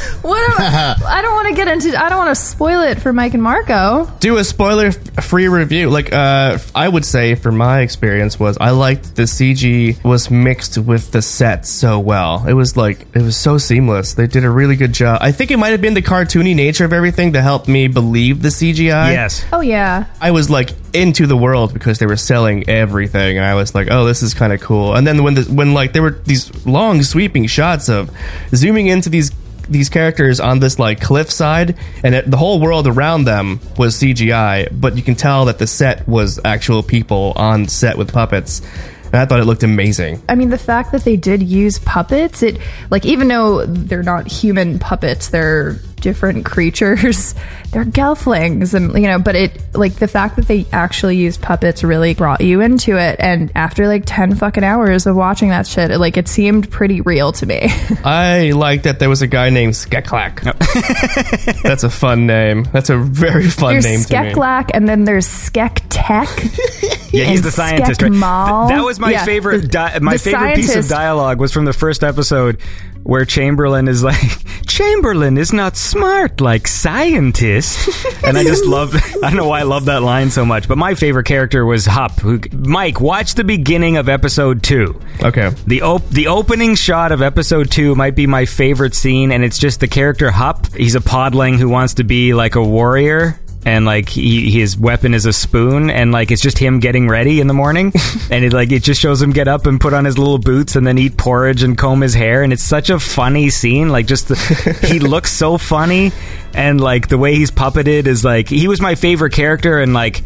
What 0.23 0.39
am, 0.51 1.03
I 1.05 1.21
don't 1.21 1.33
want 1.33 1.49
to 1.49 1.53
get 1.53 1.67
into. 1.67 2.01
I 2.01 2.07
don't 2.07 2.17
want 2.17 2.33
to 2.33 2.41
spoil 2.41 2.79
it 2.79 3.01
for 3.01 3.11
Mike 3.11 3.33
and 3.33 3.43
Marco. 3.43 4.09
do 4.21 4.37
a 4.37 4.43
spoiler-free 4.45 5.49
review. 5.49 5.89
Like 5.89 6.13
uh, 6.13 6.59
I 6.73 6.87
would 6.87 7.03
say, 7.03 7.35
for 7.35 7.51
my 7.51 7.81
experience, 7.81 8.39
was 8.39 8.57
I 8.57 8.69
liked 8.69 9.17
the 9.17 9.23
CG 9.23 10.01
was 10.01 10.31
mixed 10.31 10.77
with 10.77 11.11
the 11.11 11.21
set 11.21 11.67
so 11.67 11.99
well. 11.99 12.47
It 12.47 12.53
was 12.53 12.77
like 12.77 13.01
it 13.13 13.21
was 13.21 13.35
so 13.35 13.57
seamless. 13.57 14.13
They 14.13 14.27
did 14.27 14.45
a 14.45 14.49
really 14.49 14.77
good 14.77 14.93
job. 14.93 15.17
I 15.21 15.33
think 15.33 15.51
it 15.51 15.57
might 15.57 15.71
have 15.71 15.81
been 15.81 15.93
the 15.93 16.01
cartoony 16.01 16.55
nature 16.55 16.85
of 16.85 16.93
everything 16.93 17.33
that 17.33 17.41
helped 17.41 17.67
me 17.67 17.89
believe 17.89 18.41
the 18.41 18.47
CGI. 18.49 19.11
yes. 19.11 19.43
Oh 19.51 19.59
yeah, 19.59 20.05
I 20.21 20.31
was 20.31 20.49
like 20.49 20.69
into 20.93 21.27
the 21.27 21.37
world 21.37 21.73
because 21.73 21.99
they 21.99 22.05
were 22.05 22.17
selling 22.17 22.69
everything, 22.69 23.37
and 23.37 23.45
I 23.45 23.55
was 23.55 23.73
like, 23.73 23.87
"Oh, 23.89 24.05
this 24.05 24.23
is 24.23 24.33
kind 24.33 24.53
of 24.53 24.61
cool." 24.61 24.95
And 24.95 25.05
then 25.05 25.23
when 25.23 25.33
the 25.33 25.43
when 25.43 25.73
like 25.73 25.93
there 25.93 26.01
were 26.01 26.21
these 26.25 26.65
long 26.65 27.03
sweeping 27.03 27.47
shots 27.47 27.89
of 27.89 28.11
zooming 28.53 28.87
into 28.87 29.09
these 29.09 29.31
these 29.69 29.89
characters 29.89 30.39
on 30.39 30.59
this 30.59 30.79
like 30.79 31.01
cliffside, 31.01 31.77
and 32.03 32.15
it, 32.15 32.29
the 32.29 32.37
whole 32.37 32.59
world 32.59 32.87
around 32.87 33.25
them 33.25 33.59
was 33.77 33.95
CGI, 33.95 34.67
but 34.71 34.95
you 34.95 35.03
can 35.03 35.15
tell 35.15 35.45
that 35.45 35.59
the 35.59 35.67
set 35.67 36.07
was 36.07 36.39
actual 36.43 36.83
people 36.83 37.33
on 37.35 37.67
set 37.67 37.97
with 37.97 38.11
puppets, 38.11 38.61
and 39.05 39.15
I 39.15 39.25
thought 39.25 39.39
it 39.39 39.45
looked 39.45 39.63
amazing. 39.63 40.21
I 40.27 40.35
mean 40.35 40.49
the 40.49 40.57
fact 40.57 40.91
that 40.91 41.03
they 41.03 41.17
did 41.17 41.43
use 41.43 41.79
puppets. 41.79 42.43
It 42.43 42.59
like 42.89 43.05
even 43.05 43.27
though 43.27 43.65
they're 43.65 44.03
not 44.03 44.27
human 44.27 44.79
puppets, 44.79 45.29
they're 45.29 45.79
different 46.03 46.45
creatures. 46.45 47.33
They're 47.71 47.85
gelflings, 47.85 48.75
and 48.75 48.93
you 48.93 49.07
know. 49.07 49.17
But 49.17 49.35
it 49.35 49.59
like 49.73 49.95
the 49.95 50.07
fact 50.07 50.35
that 50.35 50.47
they 50.47 50.67
actually 50.71 51.17
used 51.17 51.41
puppets 51.41 51.83
really 51.83 52.13
brought 52.13 52.41
you 52.41 52.61
into 52.61 52.97
it. 52.97 53.15
And 53.19 53.51
after 53.55 53.87
like 53.87 54.03
ten 54.05 54.35
fucking 54.35 54.63
hours 54.63 55.07
of 55.07 55.15
watching 55.15 55.49
that 55.49 55.65
shit, 55.65 55.89
it, 55.89 55.97
like 55.97 56.15
it 56.17 56.27
seemed 56.27 56.69
pretty 56.69 57.01
real 57.01 57.31
to 57.31 57.45
me. 57.47 57.61
I 58.03 58.51
like 58.51 58.83
that 58.83 58.99
there 58.99 59.09
was 59.09 59.23
a 59.23 59.27
guy 59.27 59.49
named 59.49 59.73
skekLach. 59.73 60.43
That's 61.63 61.83
a 61.83 61.89
fun 61.89 62.27
name. 62.27 62.65
That's 62.71 62.91
a 62.91 62.97
very 62.97 63.47
fun 63.49 63.73
there's 63.73 63.85
name 63.85 64.01
to 64.01 64.21
me. 64.21 64.29
skekLach, 64.33 64.69
and 64.73 64.87
then 64.87 65.05
there's 65.05 65.25
skekTek. 65.27 67.11
Yeah, 67.13 67.25
he's 67.25 67.41
the 67.41 67.51
scientist. 67.51 68.01
Right? 68.01 68.09
Th- 68.11 68.19
that 68.21 68.81
was 68.83 68.99
my 68.99 69.11
Yeah, 69.11 69.25
favorite. 69.25 69.61
the- 69.63 69.67
Di- 69.67 69.99
my 69.99 70.13
the 70.13 70.19
favorite 70.19 70.55
piece 70.55 70.75
of 70.75 70.87
dialogue 70.87 71.39
was 71.39 71.51
from 71.53 71.65
the 71.65 71.73
first 71.73 72.03
episode, 72.03 72.59
where 73.03 73.25
Chamberlain 73.25 73.87
is 73.87 74.03
like, 74.03 74.19
"Chamberlain 74.67 75.37
is 75.37 75.53
not 75.53 75.77
smart 75.77 76.41
like 76.41 76.67
scientist," 76.67 77.89
and 78.23 78.37
I 78.37 78.43
just 78.43 78.65
love. 78.65 78.95
I 79.23 79.29
don't 79.29 79.35
know 79.35 79.47
why 79.47 79.59
I 79.59 79.63
love 79.63 79.85
that 79.85 80.01
line 80.03 80.29
so 80.31 80.45
much, 80.45 80.67
but 80.67 80.77
my 80.77 80.95
favorite 80.95 81.25
character 81.25 81.65
was 81.65 81.85
Hup. 81.85 82.19
Who, 82.19 82.39
Mike, 82.51 82.99
watch 82.99 83.35
the 83.35 83.43
beginning 83.43 83.97
of 83.97 84.09
episode 84.09 84.63
two. 84.63 84.99
Okay. 85.21 85.49
The 85.67 85.81
op- 85.81 86.09
the 86.09 86.27
opening 86.27 86.75
shot 86.75 87.11
of 87.11 87.21
episode 87.21 87.71
two 87.71 87.95
might 87.95 88.15
be 88.15 88.27
my 88.27 88.45
favorite 88.45 88.95
scene, 88.95 89.31
and 89.31 89.43
it's 89.43 89.57
just 89.57 89.79
the 89.79 89.87
character 89.87 90.31
Hup. 90.31 90.73
He's 90.73 90.95
a 90.95 90.99
podling 91.01 91.57
who 91.57 91.69
wants 91.69 91.95
to 91.95 92.03
be 92.03 92.33
like 92.33 92.55
a 92.55 92.63
warrior. 92.63 93.39
And 93.65 93.85
like 93.85 94.09
he, 94.09 94.51
his 94.51 94.77
weapon 94.77 95.13
is 95.13 95.25
a 95.25 95.33
spoon, 95.33 95.89
and 95.89 96.11
like 96.11 96.31
it's 96.31 96.41
just 96.41 96.57
him 96.57 96.79
getting 96.79 97.07
ready 97.07 97.39
in 97.39 97.47
the 97.47 97.53
morning, 97.53 97.93
and 98.29 98.43
it 98.43 98.51
like 98.51 98.71
it 98.71 98.83
just 98.83 98.99
shows 98.99 99.21
him 99.21 99.31
get 99.31 99.47
up 99.47 99.65
and 99.65 99.79
put 99.79 99.93
on 99.93 100.03
his 100.03 100.17
little 100.17 100.37
boots 100.37 100.75
and 100.75 100.85
then 100.85 100.97
eat 100.97 101.15
porridge 101.17 101.63
and 101.63 101.77
comb 101.77 102.01
his 102.01 102.13
hair, 102.13 102.43
and 102.43 102.51
it's 102.51 102.63
such 102.63 102.89
a 102.89 102.99
funny 102.99 103.49
scene. 103.49 103.89
Like 103.89 104.05
just 104.05 104.27
the, 104.27 104.35
he 104.87 104.99
looks 104.99 105.31
so 105.31 105.57
funny, 105.57 106.11
and 106.53 106.81
like 106.81 107.07
the 107.07 107.17
way 107.17 107.35
he's 107.35 107.51
puppeted 107.51 108.05
is 108.05 108.25
like 108.25 108.49
he 108.49 108.67
was 108.67 108.81
my 108.81 108.95
favorite 108.95 109.31
character, 109.31 109.79
and 109.79 109.93
like 109.93 110.23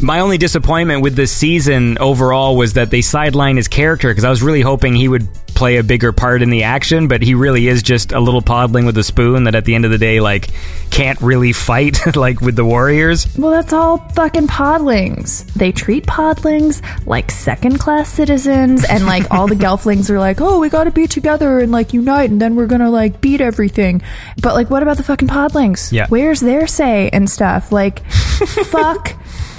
my 0.00 0.20
only 0.20 0.38
disappointment 0.38 1.02
with 1.02 1.16
this 1.16 1.32
season 1.32 1.98
overall 1.98 2.56
was 2.56 2.74
that 2.74 2.90
they 2.90 3.00
sidelined 3.00 3.56
his 3.56 3.68
character 3.68 4.08
because 4.08 4.24
I 4.24 4.30
was 4.30 4.42
really 4.42 4.60
hoping 4.60 4.94
he 4.94 5.08
would 5.08 5.28
play 5.58 5.78
a 5.78 5.82
bigger 5.82 6.12
part 6.12 6.40
in 6.40 6.50
the 6.50 6.62
action, 6.62 7.08
but 7.08 7.20
he 7.20 7.34
really 7.34 7.66
is 7.66 7.82
just 7.82 8.12
a 8.12 8.20
little 8.20 8.40
podling 8.40 8.86
with 8.86 8.96
a 8.96 9.02
spoon 9.02 9.42
that 9.42 9.56
at 9.56 9.64
the 9.64 9.74
end 9.74 9.84
of 9.84 9.90
the 9.90 9.98
day, 9.98 10.20
like, 10.20 10.50
can't 10.90 11.20
really 11.20 11.52
fight 11.52 11.98
like 12.16 12.40
with 12.40 12.54
the 12.54 12.64
warriors. 12.64 13.26
Well, 13.36 13.50
that's 13.50 13.72
all 13.72 13.98
fucking 13.98 14.46
podlings. 14.46 15.52
They 15.54 15.72
treat 15.72 16.06
podlings 16.06 16.80
like 17.06 17.32
second 17.32 17.80
class 17.80 18.08
citizens, 18.08 18.84
and 18.84 19.04
like 19.04 19.28
all 19.32 19.48
the 19.48 19.54
gelflings 19.66 20.10
are 20.10 20.20
like, 20.20 20.40
oh, 20.40 20.60
we 20.60 20.68
gotta 20.68 20.92
be 20.92 21.08
together 21.08 21.58
and 21.58 21.72
like 21.72 21.92
unite, 21.92 22.30
and 22.30 22.40
then 22.40 22.54
we're 22.54 22.66
gonna 22.68 22.90
like 22.90 23.20
beat 23.20 23.40
everything. 23.40 24.00
But 24.40 24.54
like, 24.54 24.70
what 24.70 24.84
about 24.84 24.96
the 24.96 25.02
fucking 25.02 25.28
podlings? 25.28 25.90
Yeah. 25.90 26.06
Where's 26.08 26.38
their 26.38 26.68
say 26.68 27.10
and 27.12 27.28
stuff? 27.28 27.72
Like, 27.72 28.08
fuck 28.10 29.16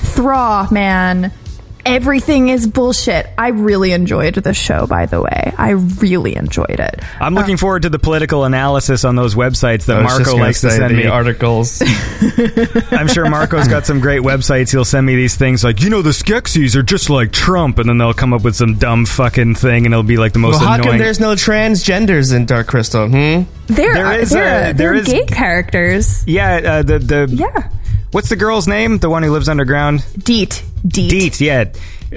Thra, 0.10 0.68
man. 0.72 1.32
Everything 1.86 2.50
is 2.50 2.68
bullshit. 2.68 3.26
I 3.38 3.48
really 3.48 3.94
enjoyed 3.94 4.36
the 4.36 4.54
show, 4.54 4.86
by 4.86 5.06
the 5.08 5.22
way. 5.22 5.54
I 5.58 5.72
really 5.72 6.36
enjoyed 6.36 6.80
it. 6.80 7.00
I'm 7.20 7.34
looking 7.34 7.56
forward 7.58 7.84
to 7.84 7.90
the 7.90 7.98
political 7.98 8.44
analysis 8.44 9.06
on 9.06 9.16
those 9.16 9.34
websites 9.34 9.86
that 9.86 9.98
I 9.98 10.04
was 10.04 10.18
just 10.18 10.26
Marco 10.30 10.38
likes 10.40 10.62
to 10.62 10.72
send 10.72 10.96
me. 10.96 11.06
articles. 11.08 11.82
I'm 12.92 13.08
sure 13.08 13.28
Marco's 13.30 13.68
got 13.70 13.86
some 13.88 14.02
great 14.02 14.22
websites. 14.22 14.72
He'll 14.72 14.86
send 14.86 15.06
me 15.08 15.16
these 15.16 15.36
things 15.38 15.64
like, 15.64 15.82
you 15.82 15.90
know, 15.90 16.02
the 16.02 16.10
Skeksis 16.12 16.76
are 16.76 16.84
just 16.84 17.10
like 17.10 17.32
Trump, 17.32 17.80
and 17.80 17.88
then 17.90 17.98
they'll 17.98 18.14
come 18.14 18.34
up 18.34 18.44
with 18.44 18.56
some 18.58 18.76
dumb 18.76 19.06
fucking 19.06 19.56
thing, 19.56 19.86
and 19.86 19.94
it'll 19.94 20.04
be 20.04 20.18
like 20.18 20.34
the 20.34 20.40
most 20.40 20.60
well, 20.60 20.68
how 20.68 20.74
annoying. 20.76 20.90
come 20.90 20.98
there's 21.00 21.20
no 21.22 21.34
transgenders 21.34 22.36
in 22.36 22.46
Dark 22.46 22.68
Crystal? 22.68 23.08
Hmm. 23.08 23.14
There, 23.14 23.94
There 23.94 24.06
are 24.06 24.26
there, 24.26 24.44
a- 24.44 24.70
are- 24.70 24.74
there 24.74 24.74
there 24.74 24.92
are 24.92 24.96
is- 24.96 25.08
gay 25.08 25.26
characters. 25.26 26.24
yeah, 26.28 26.56
uh, 26.58 26.84
the 26.84 27.00
the 27.00 27.28
Yeah. 27.32 27.70
What's 28.12 28.30
the 28.30 28.36
girl's 28.36 28.68
name? 28.68 28.98
The 28.98 29.10
one 29.10 29.24
who 29.24 29.32
lives 29.32 29.50
underground? 29.50 30.06
Deet. 30.18 30.64
Deet. 30.88 31.10
Deet, 31.12 31.42
yeah. 31.42 31.66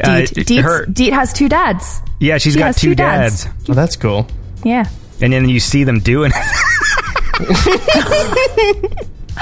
Uh, 0.02 0.20
Deet. 0.20 0.46
Deet's- 0.46 0.62
her, 0.64 0.86
Deet 0.86 1.12
has 1.12 1.32
two 1.32 1.48
dads. 1.48 2.00
yeah, 2.18 2.38
she's 2.38 2.54
she 2.54 2.58
got 2.58 2.66
has 2.66 2.76
two 2.76 2.90
two 2.90 2.94
dads. 2.94 3.44
dads. 3.44 3.68
Oh, 3.68 3.74
that's 3.74 3.96
cool. 3.96 4.26
Yeah. 4.64 4.88
And 5.20 5.32
then 5.32 5.48
you 5.48 5.60
see 5.60 5.84
them 5.84 6.00
doing 6.00 6.32
it. 6.34 6.42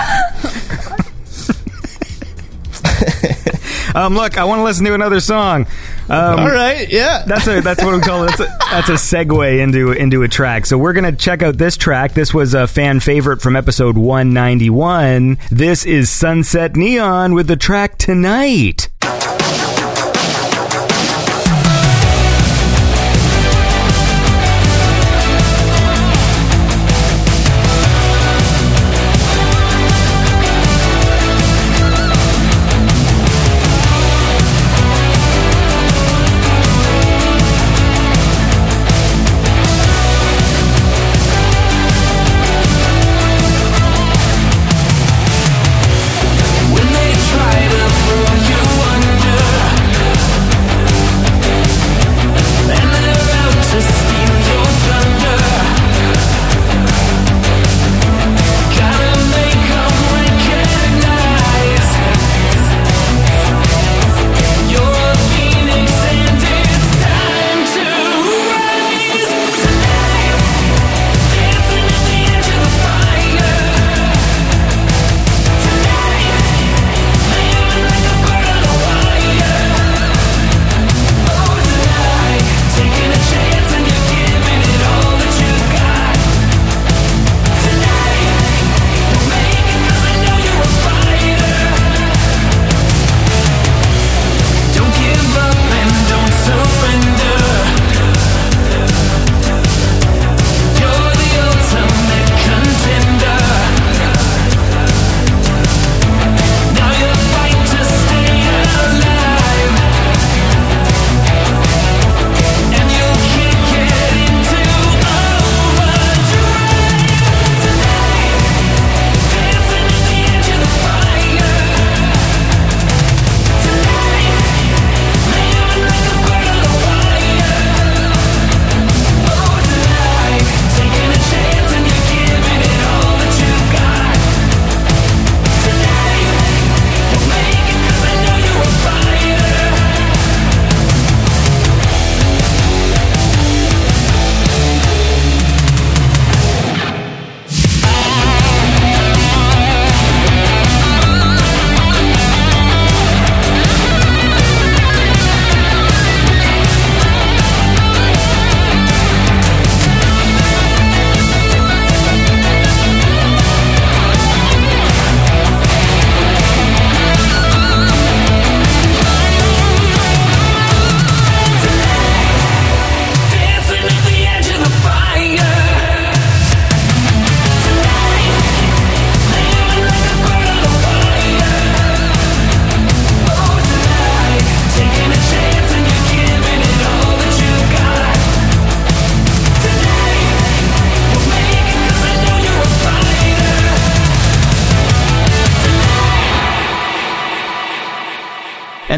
um, 3.95 4.15
look, 4.15 4.39
I 4.39 4.45
want 4.45 4.61
to 4.61 4.65
listen 4.65 4.85
to 4.87 4.95
another 4.95 5.21
song. 5.21 5.67
Um, 6.09 6.41
All 6.41 6.51
right, 6.51 6.89
yeah. 6.89 7.25
That's 7.27 7.47
a 7.47 7.61
that's 7.61 7.83
what 7.83 7.95
we 7.95 8.01
call 8.01 8.25
it. 8.25 8.37
That's 8.37 8.41
a, 8.41 8.57
that's 8.71 8.89
a 8.89 8.93
segue 8.93 9.61
into 9.63 9.93
into 9.93 10.23
a 10.23 10.29
track. 10.29 10.67
So 10.67 10.77
we're 10.79 10.93
gonna 10.93 11.13
check 11.13 11.43
out 11.43 11.57
this 11.59 11.77
track. 11.77 12.15
This 12.15 12.35
was 12.35 12.55
a 12.55 12.67
fan 12.67 13.01
favorite 13.01 13.41
from 13.41 13.57
episode 13.57 13.97
191. 13.97 15.39
This 15.51 15.85
is 15.87 16.11
Sunset 16.11 16.77
Neon 16.77 17.35
with 17.35 17.47
the 17.47 17.57
track 17.57 17.99
Tonight. 17.99 18.89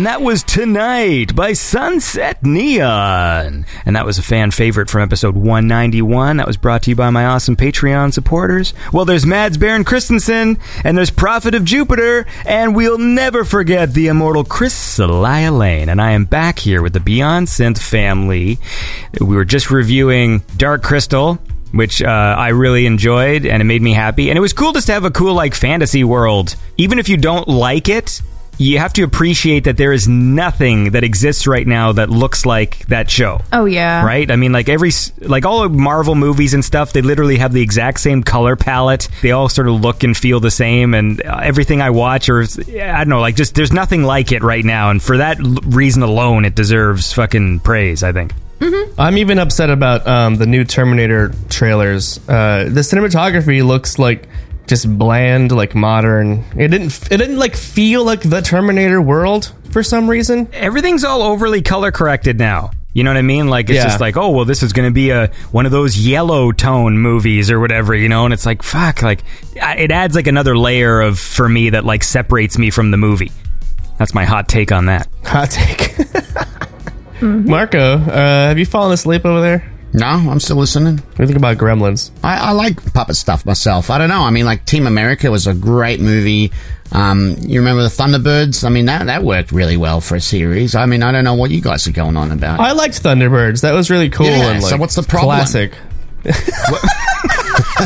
And 0.02 0.08
that 0.08 0.20
was 0.20 0.42
Tonight 0.42 1.36
by 1.36 1.52
Sunset 1.52 2.42
Neon. 2.42 3.64
And 3.86 3.94
that 3.94 4.04
was 4.04 4.18
a 4.18 4.22
fan 4.22 4.50
favorite 4.50 4.90
from 4.90 5.02
episode 5.02 5.36
191. 5.36 6.38
That 6.38 6.46
was 6.48 6.56
brought 6.56 6.82
to 6.82 6.90
you 6.90 6.96
by 6.96 7.10
my 7.10 7.24
awesome 7.24 7.54
Patreon 7.54 8.12
supporters. 8.12 8.74
Well, 8.92 9.04
there's 9.04 9.24
Mads 9.24 9.58
Baron 9.58 9.84
Christensen, 9.84 10.58
and 10.82 10.98
there's 10.98 11.12
Prophet 11.12 11.54
of 11.54 11.64
Jupiter, 11.64 12.26
and 12.44 12.74
we'll 12.74 12.98
never 12.98 13.44
forget 13.44 13.94
the 13.94 14.08
immortal 14.08 14.42
Chris 14.42 14.74
Celia 14.74 15.52
Lane. 15.52 15.88
And 15.88 16.02
I 16.02 16.10
am 16.10 16.24
back 16.24 16.58
here 16.58 16.82
with 16.82 16.94
the 16.94 16.98
Beyond 16.98 17.46
Synth 17.46 17.78
family. 17.78 18.58
We 19.20 19.36
were 19.36 19.44
just 19.44 19.70
reviewing 19.70 20.42
Dark 20.56 20.82
Crystal, 20.82 21.38
which 21.70 22.02
uh, 22.02 22.08
I 22.08 22.48
really 22.48 22.86
enjoyed, 22.86 23.46
and 23.46 23.62
it 23.62 23.66
made 23.66 23.82
me 23.82 23.92
happy. 23.92 24.30
And 24.30 24.36
it 24.36 24.40
was 24.40 24.52
cool 24.52 24.72
just 24.72 24.88
to 24.88 24.94
have 24.94 25.04
a 25.04 25.12
cool 25.12 25.34
like 25.34 25.54
fantasy 25.54 26.02
world. 26.02 26.56
Even 26.76 26.98
if 26.98 27.08
you 27.08 27.16
don't 27.16 27.46
like 27.46 27.88
it, 27.88 28.20
you 28.62 28.78
have 28.78 28.92
to 28.94 29.02
appreciate 29.02 29.64
that 29.64 29.76
there 29.76 29.92
is 29.92 30.08
nothing 30.08 30.92
that 30.92 31.04
exists 31.04 31.46
right 31.46 31.66
now 31.66 31.92
that 31.92 32.10
looks 32.10 32.46
like 32.46 32.78
that 32.86 33.10
show. 33.10 33.40
Oh 33.52 33.64
yeah. 33.64 34.04
Right? 34.04 34.30
I 34.30 34.36
mean, 34.36 34.52
like 34.52 34.68
every, 34.68 34.90
like 35.20 35.44
all 35.44 35.62
of 35.62 35.72
Marvel 35.72 36.14
movies 36.14 36.54
and 36.54 36.64
stuff, 36.64 36.92
they 36.92 37.02
literally 37.02 37.36
have 37.38 37.52
the 37.52 37.62
exact 37.62 38.00
same 38.00 38.22
color 38.22 38.56
palette. 38.56 39.08
They 39.20 39.32
all 39.32 39.48
sort 39.48 39.68
of 39.68 39.80
look 39.80 40.04
and 40.04 40.16
feel 40.16 40.40
the 40.40 40.50
same, 40.50 40.94
and 40.94 41.24
uh, 41.24 41.40
everything 41.42 41.82
I 41.82 41.90
watch, 41.90 42.28
or 42.28 42.42
I 42.42 42.98
don't 42.98 43.08
know, 43.08 43.20
like 43.20 43.36
just 43.36 43.54
there's 43.54 43.72
nothing 43.72 44.02
like 44.02 44.32
it 44.32 44.42
right 44.42 44.64
now. 44.64 44.90
And 44.90 45.02
for 45.02 45.18
that 45.18 45.38
l- 45.40 45.56
reason 45.64 46.02
alone, 46.02 46.44
it 46.44 46.54
deserves 46.54 47.12
fucking 47.12 47.60
praise. 47.60 48.02
I 48.02 48.12
think. 48.12 48.32
I'm 48.96 49.18
even 49.18 49.40
upset 49.40 49.70
about 49.70 50.06
um, 50.06 50.36
the 50.36 50.46
new 50.46 50.64
Terminator 50.64 51.32
trailers. 51.48 52.18
Uh, 52.28 52.68
the 52.70 52.82
cinematography 52.82 53.66
looks 53.66 53.98
like 53.98 54.28
just 54.66 54.98
bland, 54.98 55.52
like 55.52 55.74
modern. 55.74 56.44
It 56.56 56.68
didn't. 56.68 57.10
It 57.10 57.16
didn't 57.18 57.38
like 57.38 57.56
feel 57.56 58.04
like 58.04 58.20
the 58.22 58.40
Terminator 58.42 59.00
world 59.02 59.52
for 59.70 59.82
some 59.82 60.08
reason. 60.08 60.48
everything's 60.52 61.04
all 61.04 61.22
overly 61.22 61.62
color 61.62 61.90
corrected 61.92 62.38
now. 62.38 62.70
You 62.94 63.04
know 63.04 63.10
what 63.10 63.16
I 63.16 63.22
mean? 63.22 63.48
Like 63.48 63.70
it's 63.70 63.76
Yeah. 63.76 63.84
just 63.84 64.00
like, 64.00 64.18
oh 64.18 64.30
well, 64.30 64.44
this 64.44 64.62
is 64.62 64.74
going 64.74 64.86
to 64.88 64.92
be 64.92 65.10
a 65.10 65.28
one 65.50 65.64
of 65.64 65.72
those 65.72 65.96
yellow 65.98 66.52
tone 66.52 66.98
movies 66.98 67.50
or 67.50 67.58
whatever, 67.58 67.94
you 67.94 68.08
know. 68.10 68.24
And 68.26 68.34
it's 68.34 68.44
like, 68.44 68.62
fuck, 68.62 69.00
like 69.02 69.22
it 69.54 69.90
adds 69.90 70.14
like 70.14 70.26
another 70.26 70.56
layer 70.56 71.00
of 71.00 71.18
for 71.18 71.48
me 71.48 71.70
that 71.70 71.84
like 71.86 72.04
separates 72.04 72.58
me 72.58 72.68
from 72.70 72.90
the 72.90 72.98
movie. 72.98 73.32
That's 73.98 74.12
my 74.14 74.24
hot 74.24 74.46
take 74.48 74.72
on 74.72 74.86
that. 74.86 75.08
Hot 75.24 75.50
take. 75.50 75.94
Marco, 77.22 77.94
uh, 77.94 78.48
have 78.48 78.58
you 78.58 78.66
fallen 78.66 78.92
asleep 78.92 79.24
over 79.24 79.40
there? 79.40 79.72
No, 79.94 80.06
I'm 80.06 80.40
still 80.40 80.56
listening. 80.56 80.96
What 80.96 81.16
do 81.16 81.22
you 81.22 81.26
think 81.26 81.36
about 81.38 81.58
Gremlins? 81.58 82.10
I, 82.22 82.48
I 82.48 82.50
like 82.52 82.92
puppet 82.94 83.16
stuff 83.16 83.44
myself. 83.44 83.90
I 83.90 83.98
don't 83.98 84.08
know. 84.08 84.22
I 84.22 84.30
mean, 84.30 84.46
like 84.46 84.64
Team 84.64 84.86
America 84.86 85.30
was 85.30 85.46
a 85.46 85.54
great 85.54 86.00
movie. 86.00 86.50
Um, 86.92 87.36
you 87.40 87.60
remember 87.60 87.82
the 87.82 87.88
Thunderbirds? 87.88 88.64
I 88.64 88.70
mean, 88.70 88.86
that 88.86 89.06
that 89.06 89.22
worked 89.22 89.52
really 89.52 89.76
well 89.76 90.00
for 90.00 90.16
a 90.16 90.20
series. 90.20 90.74
I 90.74 90.86
mean, 90.86 91.02
I 91.02 91.12
don't 91.12 91.24
know 91.24 91.34
what 91.34 91.50
you 91.50 91.60
guys 91.60 91.86
are 91.86 91.92
going 91.92 92.16
on 92.16 92.32
about. 92.32 92.60
I 92.60 92.72
liked 92.72 93.02
Thunderbirds. 93.02 93.62
That 93.62 93.72
was 93.72 93.90
really 93.90 94.08
cool. 94.08 94.26
Yeah, 94.26 94.52
and, 94.52 94.62
so 94.62 94.76
what's 94.76 94.94
the 94.94 95.02
problem? 95.02 95.36
Classic. 95.36 95.74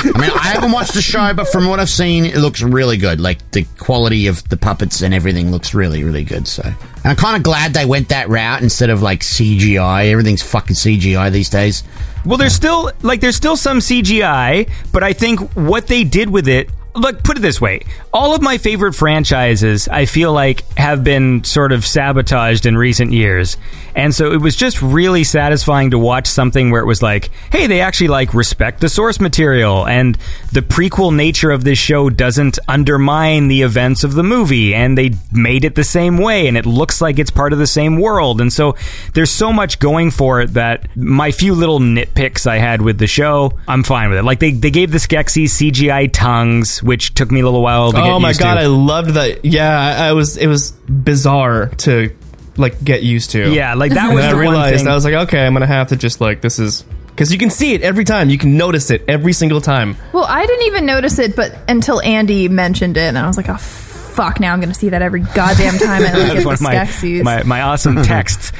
I 0.00 0.12
mean, 0.16 0.30
I 0.30 0.48
haven't 0.52 0.72
watched 0.72 0.94
the 0.94 1.02
show, 1.02 1.32
but 1.34 1.48
from 1.48 1.66
what 1.66 1.80
I've 1.80 1.88
seen, 1.88 2.24
it 2.24 2.36
looks 2.36 2.62
really 2.62 2.96
good. 2.96 3.20
Like 3.20 3.50
the 3.52 3.64
quality 3.78 4.26
of 4.26 4.48
the 4.48 4.56
puppets 4.56 5.02
and 5.02 5.14
everything 5.14 5.50
looks 5.50 5.74
really, 5.74 6.04
really 6.04 6.24
good. 6.24 6.48
So, 6.48 6.62
and 6.64 7.06
I'm 7.06 7.16
kind 7.16 7.36
of 7.36 7.42
glad 7.42 7.74
they 7.74 7.84
went 7.86 8.08
that 8.10 8.28
route 8.28 8.62
instead 8.62 8.90
of 8.90 9.02
like 9.02 9.20
CGI. 9.20 10.10
Everything's 10.10 10.42
fucking 10.42 10.76
CGI 10.76 11.30
these 11.30 11.50
days. 11.50 11.84
Well, 12.24 12.38
there's 12.38 12.54
still 12.54 12.90
like 13.02 13.20
there's 13.20 13.36
still 13.36 13.56
some 13.56 13.78
CGI, 13.78 14.68
but 14.92 15.02
I 15.02 15.12
think 15.12 15.40
what 15.52 15.86
they 15.86 16.04
did 16.04 16.30
with 16.30 16.48
it. 16.48 16.70
Look, 16.98 17.22
put 17.22 17.36
it 17.36 17.40
this 17.40 17.60
way: 17.60 17.80
all 18.12 18.34
of 18.34 18.42
my 18.42 18.58
favorite 18.58 18.94
franchises, 18.94 19.88
I 19.88 20.04
feel 20.04 20.32
like, 20.32 20.64
have 20.76 21.04
been 21.04 21.44
sort 21.44 21.72
of 21.72 21.86
sabotaged 21.86 22.66
in 22.66 22.76
recent 22.76 23.12
years, 23.12 23.56
and 23.94 24.14
so 24.14 24.32
it 24.32 24.40
was 24.40 24.56
just 24.56 24.82
really 24.82 25.24
satisfying 25.24 25.90
to 25.90 25.98
watch 25.98 26.26
something 26.26 26.70
where 26.70 26.80
it 26.80 26.86
was 26.86 27.02
like, 27.02 27.30
hey, 27.52 27.66
they 27.66 27.80
actually 27.80 28.08
like 28.08 28.34
respect 28.34 28.80
the 28.80 28.88
source 28.88 29.20
material, 29.20 29.86
and 29.86 30.16
the 30.52 30.62
prequel 30.62 31.14
nature 31.14 31.50
of 31.50 31.64
this 31.64 31.78
show 31.78 32.10
doesn't 32.10 32.58
undermine 32.68 33.48
the 33.48 33.62
events 33.62 34.04
of 34.04 34.14
the 34.14 34.22
movie, 34.22 34.74
and 34.74 34.96
they 34.96 35.12
made 35.32 35.64
it 35.64 35.74
the 35.74 35.84
same 35.84 36.18
way, 36.18 36.48
and 36.48 36.56
it 36.56 36.66
looks 36.66 37.00
like 37.00 37.18
it's 37.18 37.30
part 37.30 37.52
of 37.52 37.58
the 37.58 37.66
same 37.66 38.00
world, 38.00 38.40
and 38.40 38.52
so 38.52 38.76
there's 39.14 39.30
so 39.30 39.52
much 39.52 39.78
going 39.78 40.10
for 40.10 40.40
it 40.40 40.54
that 40.54 40.86
my 40.96 41.30
few 41.30 41.54
little 41.54 41.78
nitpicks 41.78 42.46
I 42.46 42.58
had 42.58 42.82
with 42.82 42.98
the 42.98 43.06
show, 43.06 43.52
I'm 43.66 43.82
fine 43.82 44.10
with 44.10 44.18
it. 44.18 44.24
Like 44.24 44.40
they, 44.40 44.50
they 44.50 44.70
gave 44.70 44.90
the 44.90 44.98
Skeksis 44.98 45.70
CGI 45.70 46.10
tongues, 46.12 46.82
which 46.88 47.14
took 47.14 47.30
me 47.30 47.40
a 47.40 47.44
little 47.44 47.62
while 47.62 47.92
to 47.92 47.98
Oh 47.98 48.18
my 48.18 48.28
used 48.30 48.40
god, 48.40 48.54
to. 48.54 48.60
I 48.62 48.66
loved 48.66 49.10
that. 49.10 49.44
Yeah, 49.44 49.78
I, 49.78 50.08
I 50.08 50.12
was. 50.14 50.36
It 50.36 50.48
was 50.48 50.72
bizarre 50.88 51.66
to 51.86 52.12
like 52.56 52.82
get 52.82 53.02
used 53.04 53.30
to. 53.30 53.52
Yeah, 53.52 53.74
like 53.74 53.92
that 53.92 54.06
And 54.06 54.14
was 54.16 54.24
I 54.24 54.30
the 54.30 54.34
one 54.34 54.40
realized 54.40 54.78
thing- 54.78 54.88
I 54.88 54.94
was 54.94 55.04
like, 55.04 55.14
okay, 55.14 55.46
I'm 55.46 55.52
gonna 55.52 55.66
have 55.66 55.88
to 55.88 55.96
just 55.96 56.20
like 56.20 56.40
this 56.40 56.58
is 56.58 56.82
because 57.08 57.32
you 57.32 57.38
can 57.38 57.50
see 57.50 57.74
it 57.74 57.82
every 57.82 58.04
time. 58.04 58.30
You 58.30 58.38
can 58.38 58.56
notice 58.56 58.90
it 58.90 59.04
every 59.06 59.32
single 59.32 59.60
time. 59.60 59.96
Well, 60.12 60.24
I 60.24 60.44
didn't 60.46 60.66
even 60.66 60.86
notice 60.86 61.18
it, 61.20 61.36
but 61.36 61.56
until 61.68 62.00
Andy 62.00 62.48
mentioned 62.48 62.96
it, 62.96 63.02
and 63.08 63.18
I 63.18 63.26
was 63.28 63.36
like, 63.36 63.48
oh 63.48 63.56
fuck! 63.56 64.40
Now 64.40 64.52
I'm 64.52 64.58
going 64.60 64.72
to 64.72 64.78
see 64.78 64.88
that 64.88 65.02
every 65.02 65.20
goddamn 65.20 65.78
time 65.78 66.02
I 66.02 66.12
look 66.12 66.12
That's 66.12 66.40
at 66.40 66.46
one 66.46 66.56
the 66.56 67.18
of 67.18 67.24
my, 67.24 67.38
my 67.38 67.42
my 67.44 67.62
awesome 67.62 68.02
texts. 68.02 68.52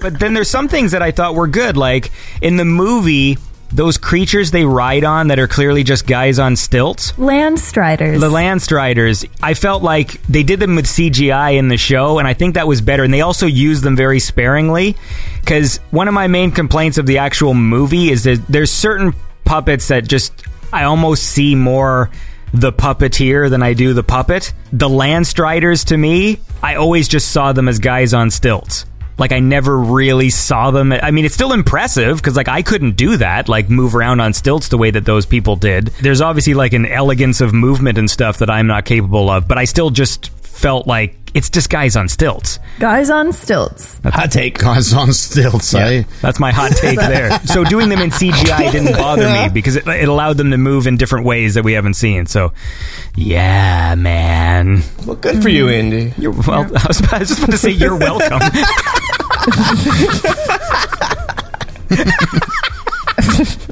but 0.00 0.18
then 0.18 0.32
there's 0.34 0.48
some 0.50 0.68
things 0.68 0.92
that 0.92 1.02
I 1.02 1.10
thought 1.10 1.34
were 1.34 1.48
good, 1.48 1.76
like 1.76 2.10
in 2.40 2.56
the 2.56 2.64
movie, 2.64 3.36
those 3.70 3.98
creatures 3.98 4.50
they 4.50 4.64
ride 4.64 5.04
on 5.04 5.28
that 5.28 5.38
are 5.38 5.48
clearly 5.48 5.84
just 5.84 6.06
guys 6.06 6.38
on 6.38 6.56
stilts. 6.56 7.12
Landstriders. 7.12 8.20
The 8.20 8.30
Landstriders, 8.30 9.28
I 9.42 9.54
felt 9.54 9.82
like 9.82 10.22
they 10.22 10.42
did 10.42 10.60
them 10.60 10.74
with 10.74 10.86
CGI 10.86 11.58
in 11.58 11.68
the 11.68 11.76
show, 11.76 12.18
and 12.18 12.26
I 12.26 12.34
think 12.34 12.54
that 12.54 12.66
was 12.66 12.80
better. 12.80 13.04
And 13.04 13.12
they 13.12 13.20
also 13.20 13.46
used 13.46 13.82
them 13.82 13.96
very 13.96 14.20
sparingly, 14.20 14.96
because 15.40 15.78
one 15.90 16.08
of 16.08 16.14
my 16.14 16.26
main 16.26 16.50
complaints 16.50 16.98
of 16.98 17.06
the 17.06 17.18
actual 17.18 17.54
movie 17.54 18.10
is 18.10 18.24
that 18.24 18.44
there's 18.48 18.70
certain 18.70 19.14
puppets 19.44 19.88
that 19.88 20.06
just 20.08 20.32
I 20.72 20.84
almost 20.84 21.24
see 21.24 21.54
more 21.54 22.10
the 22.52 22.72
puppeteer 22.72 23.50
than 23.50 23.62
I 23.62 23.74
do 23.74 23.92
the 23.92 24.02
puppet. 24.02 24.52
The 24.72 24.88
Landstriders, 24.88 25.84
to 25.86 25.96
me, 25.96 26.40
I 26.62 26.76
always 26.76 27.08
just 27.08 27.30
saw 27.30 27.52
them 27.52 27.68
as 27.68 27.78
guys 27.78 28.14
on 28.14 28.30
stilts. 28.30 28.86
Like 29.18 29.32
I 29.32 29.40
never 29.40 29.76
really 29.78 30.30
saw 30.30 30.70
them. 30.70 30.92
I 30.92 31.10
mean, 31.10 31.24
it's 31.24 31.34
still 31.34 31.52
impressive 31.52 32.16
because 32.18 32.36
like 32.36 32.48
I 32.48 32.62
couldn't 32.62 32.92
do 32.96 33.16
that, 33.16 33.48
like 33.48 33.68
move 33.68 33.94
around 33.94 34.20
on 34.20 34.32
stilts 34.32 34.68
the 34.68 34.78
way 34.78 34.90
that 34.90 35.04
those 35.04 35.26
people 35.26 35.56
did. 35.56 35.86
There's 36.02 36.20
obviously 36.20 36.54
like 36.54 36.72
an 36.72 36.86
elegance 36.86 37.40
of 37.40 37.52
movement 37.52 37.98
and 37.98 38.10
stuff 38.10 38.38
that 38.38 38.50
I'm 38.50 38.66
not 38.66 38.84
capable 38.84 39.28
of, 39.30 39.48
but 39.48 39.58
I 39.58 39.64
still 39.64 39.90
just 39.90 40.30
felt 40.30 40.86
like 40.86 41.14
it's 41.34 41.50
just 41.50 41.70
guys 41.70 41.94
on 41.94 42.08
stilts. 42.08 42.58
Guys 42.80 43.10
on 43.10 43.32
stilts. 43.32 44.00
Hot 44.04 44.30
take. 44.30 44.58
Guys 44.58 44.92
on 44.94 45.12
stilts, 45.12 45.74
eh? 45.74 46.02
That's 46.22 46.40
my 46.40 46.52
hot 46.52 46.72
take 46.72 46.98
there. 46.98 47.38
So 47.40 47.64
doing 47.64 47.88
them 47.90 48.00
in 48.00 48.10
CGI 48.10 48.72
didn't 48.72 48.94
bother 48.94 49.28
me 49.28 49.48
because 49.52 49.76
it, 49.76 49.86
it 49.86 50.08
allowed 50.08 50.36
them 50.36 50.50
to 50.50 50.56
move 50.56 50.86
in 50.86 50.96
different 50.96 51.26
ways 51.26 51.54
that 51.54 51.64
we 51.64 51.74
haven't 51.74 51.94
seen. 51.94 52.26
So, 52.26 52.52
yeah, 53.14 53.94
man. 53.94 54.82
Well, 55.06 55.16
good 55.16 55.42
for 55.42 55.48
you, 55.48 55.68
Andy. 55.68 56.12
You're 56.18 56.32
well. 56.32 56.64
I, 56.76 56.86
was, 56.86 57.02
I 57.12 57.18
was 57.18 57.28
just 57.28 57.40
about 57.40 57.52
to 57.52 57.58
say 57.58 57.70
you're 57.70 57.96
welcome. 57.96 58.40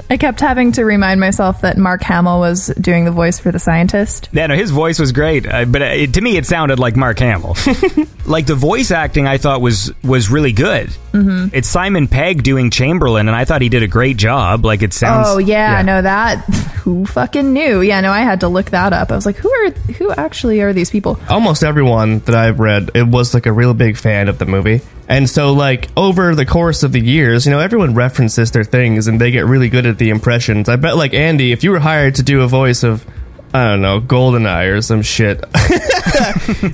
I 0.09 0.17
kept 0.17 0.41
having 0.41 0.73
to 0.73 0.85
remind 0.85 1.21
myself 1.21 1.63
that 1.63 1.77
Mark 1.77 2.03
Hamill 2.03 2.39
was 2.39 2.69
doing 2.81 3.05
the 3.05 3.11
voice 3.11 3.39
for 3.41 3.51
the 3.51 3.59
scientist. 3.59 4.29
Yeah, 4.33 4.47
no, 4.47 4.55
his 4.55 4.71
voice 4.71 4.99
was 4.99 5.13
great, 5.13 5.47
uh, 5.47 5.65
but 5.65 5.83
uh, 5.83 5.87
it, 5.87 6.15
to 6.15 6.21
me, 6.21 6.37
it 6.37 6.47
sounded 6.47 6.79
like 6.79 6.97
Mark 6.97 7.19
Hamill. 7.19 7.57
like 8.27 8.47
the 8.47 8.55
voice 8.55 8.91
acting, 8.91 9.27
I 9.27 9.39
thought 9.39 9.61
was 9.61 9.93
was 10.05 10.31
really 10.31 10.53
good. 10.53 10.89
Mm-hmm. 11.13 11.55
It's 11.55 11.69
Simon 11.69 12.07
Pegg 12.07 12.45
doing 12.45 12.71
Chamberlain, 12.71 13.27
and 13.29 13.37
I 13.37 13.45
thought 13.45 13.63
he 13.63 13.69
did 13.69 13.83
a 13.83 13.89
great 13.89 14.17
job. 14.17 14.65
Like 14.65 14.83
it 14.83 14.93
sounds. 14.93 15.27
oh 15.29 15.39
yeah, 15.39 15.77
I 15.77 15.83
know 15.83 16.01
that. 16.01 16.45
Who 16.85 17.05
fucking 17.05 17.53
knew? 17.53 17.81
Yeah, 17.81 18.01
no, 18.01 18.13
I 18.13 18.21
had 18.21 18.41
to 18.41 18.49
look 18.49 18.71
that 18.71 18.93
up. 18.93 19.11
I 19.11 19.17
was 19.17 19.27
like, 19.27 19.37
who 19.37 19.51
are 19.51 19.71
who 19.71 20.13
actually 20.13 20.61
are 20.61 20.73
these 20.73 20.91
people? 20.91 21.19
Almost 21.29 21.65
everyone 21.65 22.21
that 22.21 22.35
I've 22.37 22.61
read, 22.61 22.93
it 22.95 23.07
was 23.07 23.35
like 23.35 23.47
a 23.47 23.53
real 23.53 23.75
big 23.75 23.97
fan 23.97 24.29
of 24.29 24.39
the 24.39 24.47
movie. 24.47 24.83
And 25.09 25.31
so, 25.31 25.53
like, 25.53 25.89
over 25.97 26.35
the 26.35 26.47
course 26.47 26.83
of 26.83 26.93
the 26.93 27.01
years, 27.01 27.47
you 27.47 27.53
know, 27.53 27.61
everyone 27.61 27.95
references 27.95 28.51
their 28.51 28.65
things 28.65 29.07
and 29.07 29.21
they 29.21 29.31
get 29.31 29.47
really 29.47 29.69
good 29.69 29.87
at 29.87 29.99
the 29.99 30.11
impressions. 30.11 30.69
I 30.69 30.77
bet, 30.77 30.97
like, 30.97 31.15
Andy, 31.15 31.53
if 31.53 31.63
you 31.63 31.71
were 31.71 31.79
hired 31.79 32.17
to 32.17 32.23
do 32.23 32.43
a 32.43 32.49
voice 32.49 32.83
of, 32.83 33.07
I 33.55 33.69
don't 33.69 33.83
know, 33.83 34.01
Goldeneye 34.01 34.77
or 34.77 34.83
some 34.83 35.03
shit, 35.03 35.45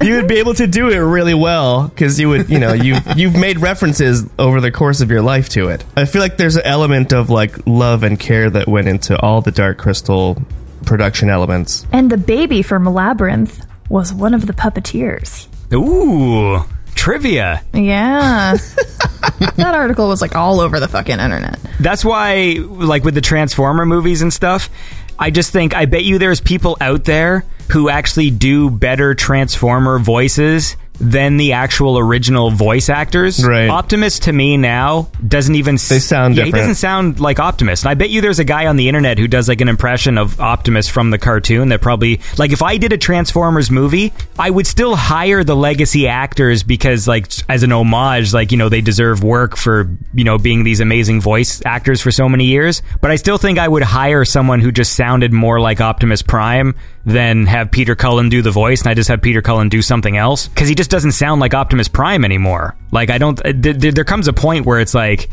you 0.03 0.17
would 0.17 0.29
be 0.29 0.39
able 0.39 0.55
to 0.55 0.67
do 0.67 0.89
it 0.89 0.99
really 0.99 1.35
well 1.35 1.89
because 1.89 2.19
you 2.19 2.31
would, 2.31 2.49
you 2.49 2.59
know, 2.59 2.73
you 2.73 2.97
you've 3.15 3.37
made 3.37 3.59
references 3.59 4.29
over 4.39 4.61
the 4.61 4.71
course 4.73 5.01
of 5.01 5.11
your 5.11 5.23
life 5.23 5.49
to 5.51 5.69
it. 5.69 5.85
I 5.97 6.07
feel 6.07 6.23
like 6.23 6.39
there's 6.39 6.57
an 6.57 6.65
element 6.65 7.13
of 7.13 7.31
like 7.31 7.67
love 7.67 8.03
and 8.03 8.19
care 8.19 8.49
that 8.51 8.67
went 8.67 8.89
into 8.89 9.21
all 9.21 9.43
the 9.43 9.51
Dark 9.53 9.79
Crystal 9.79 10.43
production 10.87 11.29
elements. 11.29 11.87
And 11.93 12.11
the 12.11 12.17
baby 12.17 12.63
from 12.63 12.85
Labyrinth 12.85 13.65
was 13.89 14.13
one 14.13 14.35
of 14.35 14.47
the 14.47 14.53
puppeteers. 14.53 15.49
Ooh, 15.73 16.65
trivia. 17.03 17.65
Yeah. 17.74 18.57
that 19.57 19.73
article 19.74 20.07
was 20.07 20.23
like 20.23 20.37
all 20.37 20.61
over 20.61 20.79
the 20.79 20.87
fucking 20.87 21.19
internet. 21.19 21.59
That's 21.81 22.05
why, 22.05 22.59
like 22.61 23.03
with 23.03 23.15
the 23.15 23.20
Transformer 23.20 23.85
movies 23.85 24.23
and 24.23 24.33
stuff, 24.33 24.70
I 25.19 25.31
just 25.31 25.51
think 25.51 25.74
I 25.74 25.87
bet 25.87 26.05
you 26.05 26.20
there's 26.20 26.41
people 26.41 26.77
out 26.81 27.03
there 27.03 27.45
who 27.73 27.89
actually 27.89 28.31
do 28.31 28.70
better 28.70 29.16
Transformer 29.16 29.99
voices 29.99 30.77
than 31.03 31.37
the 31.37 31.53
actual 31.53 31.99
original 31.99 32.51
voice 32.51 32.89
actors. 32.89 33.45
Right. 33.45 33.69
Optimus 33.69 34.20
to 34.20 34.33
me 34.33 34.57
now 34.57 35.09
doesn't 35.27 35.57
even 35.57 35.74
They 35.74 35.99
sound 35.99 36.37
yeah, 36.37 36.45
he 36.45 36.53
doesn't 36.53 36.77
sound 36.77 37.19
like 37.19 37.41
Optimus. 37.41 37.83
And 37.83 37.91
I 37.91 37.95
bet 37.95 38.11
you 38.11 38.20
there's 38.20 38.39
a 38.39 38.45
guy 38.45 38.69
on 38.69 38.77
the 38.77 38.89
internet 38.89 39.19
who 39.19 39.27
does 39.27 39.49
like 39.49 39.61
an 39.61 39.69
impression 39.69 40.16
of 40.16 40.41
Optimus 40.41 40.89
from 40.89 41.11
the 41.11 41.19
cartoon 41.19 41.70
that 41.70 41.81
probably 41.81 42.20
like 42.39 42.53
if 42.53 42.62
I 42.62 42.77
did 42.77 42.93
a 42.93 42.99
Transformers 42.99 43.69
movie, 43.70 44.12
I 44.39 44.49
would 44.49 44.66
still 44.66 44.95
hire 44.95 45.43
the 45.43 45.57
legacy 45.57 46.07
actors 46.07 46.62
because 46.62 47.09
like 47.09 47.33
as 47.49 47.65
an 47.65 47.73
homage, 47.73 48.33
like 48.33 48.53
you 48.53 48.59
know 48.59 48.69
they 48.69 48.81
deserve 48.81 49.24
work 49.24 49.57
for 49.57 49.91
you 50.15 50.23
know 50.23 50.39
being 50.39 50.62
these 50.62 50.79
amazing 50.79 51.20
voice 51.20 51.61
actors 51.66 52.01
for 52.01 52.12
so 52.12 52.29
many 52.29 52.45
years. 52.45 52.81
But 53.01 53.11
I 53.11 53.16
still 53.16 53.39
think 53.39 53.59
I 53.59 53.66
would 53.66 53.83
hire 53.83 54.24
someone 54.24 54.61
who 54.61 54.70
just 54.70 54.93
sounded 54.95 55.33
more 55.33 55.59
like 55.59 55.81
Optimus 55.81 56.23
Prime 56.23 56.77
than 57.05 57.47
have 57.47 57.73
Peter 57.73 57.97
Cullen 57.97 58.29
do 58.29 58.43
the 58.43 58.53
voice, 58.53 58.83
and 58.83 58.89
I 58.89 58.95
just 58.95 59.09
have 59.09 59.20
Peter 59.20 59.43
Cullen 59.43 59.69
do 59.69 59.83
something 59.83 60.16
else 60.16 60.47
because 60.47 60.69
he 60.69 60.77
just 60.77 60.91
doesn't 60.93 61.12
sound 61.12 61.40
like 61.40 61.55
Optimus 61.55 61.89
Prime 61.89 62.24
anymore. 62.24 62.77
Like 62.93 63.10
I 63.10 63.19
don't. 63.19 63.36
Th- 63.36 63.81
th- 63.81 63.94
there 63.94 64.05
comes 64.05 64.28
a 64.28 64.32
point 64.32 64.66
where 64.66 64.78
it's 64.78 64.94
like 64.94 65.28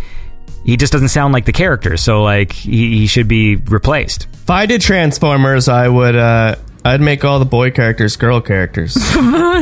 he 0.66 0.78
just 0.78 0.92
doesn't 0.92 1.10
sound 1.10 1.34
like 1.34 1.46
the 1.46 1.54
character, 1.54 1.98
so 1.98 2.24
like 2.24 2.52
he, 2.54 2.98
he 2.98 3.08
should 3.08 3.28
be 3.28 3.58
replaced. 3.58 4.28
If 4.34 4.50
I 4.50 4.66
did 4.66 4.82
Transformers, 4.82 5.68
I 5.68 5.88
would. 5.88 6.16
uh 6.16 6.56
I'd 6.86 7.02
make 7.02 7.26
all 7.26 7.40
the 7.40 7.46
boy 7.46 7.72
characters 7.72 8.16
girl 8.16 8.40
characters. 8.40 8.96
well, 9.16 9.62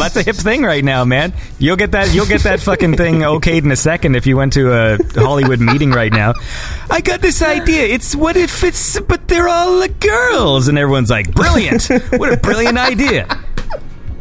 that's 0.00 0.16
a 0.16 0.24
hip 0.24 0.34
thing 0.34 0.62
right 0.64 0.84
now, 0.84 1.04
man. 1.04 1.32
You'll 1.60 1.76
get 1.76 1.92
that. 1.92 2.12
You'll 2.12 2.26
get 2.26 2.42
that 2.42 2.58
fucking 2.58 2.96
thing 2.96 3.14
okayed 3.20 3.62
in 3.62 3.70
a 3.70 3.76
second 3.76 4.16
if 4.16 4.26
you 4.26 4.36
went 4.36 4.54
to 4.54 4.72
a 4.72 4.98
Hollywood 5.14 5.60
meeting 5.60 5.92
right 5.92 6.12
now. 6.12 6.34
I 6.90 7.00
got 7.00 7.20
this 7.20 7.42
idea. 7.42 7.84
It's 7.84 8.16
what 8.16 8.36
if 8.36 8.64
it's, 8.64 8.98
but 8.98 9.28
they're 9.28 9.48
all 9.48 9.86
girls, 9.86 10.66
and 10.66 10.76
everyone's 10.78 11.10
like, 11.10 11.32
brilliant. 11.32 11.86
What 12.18 12.32
a 12.32 12.36
brilliant 12.36 12.76
idea. 12.76 13.28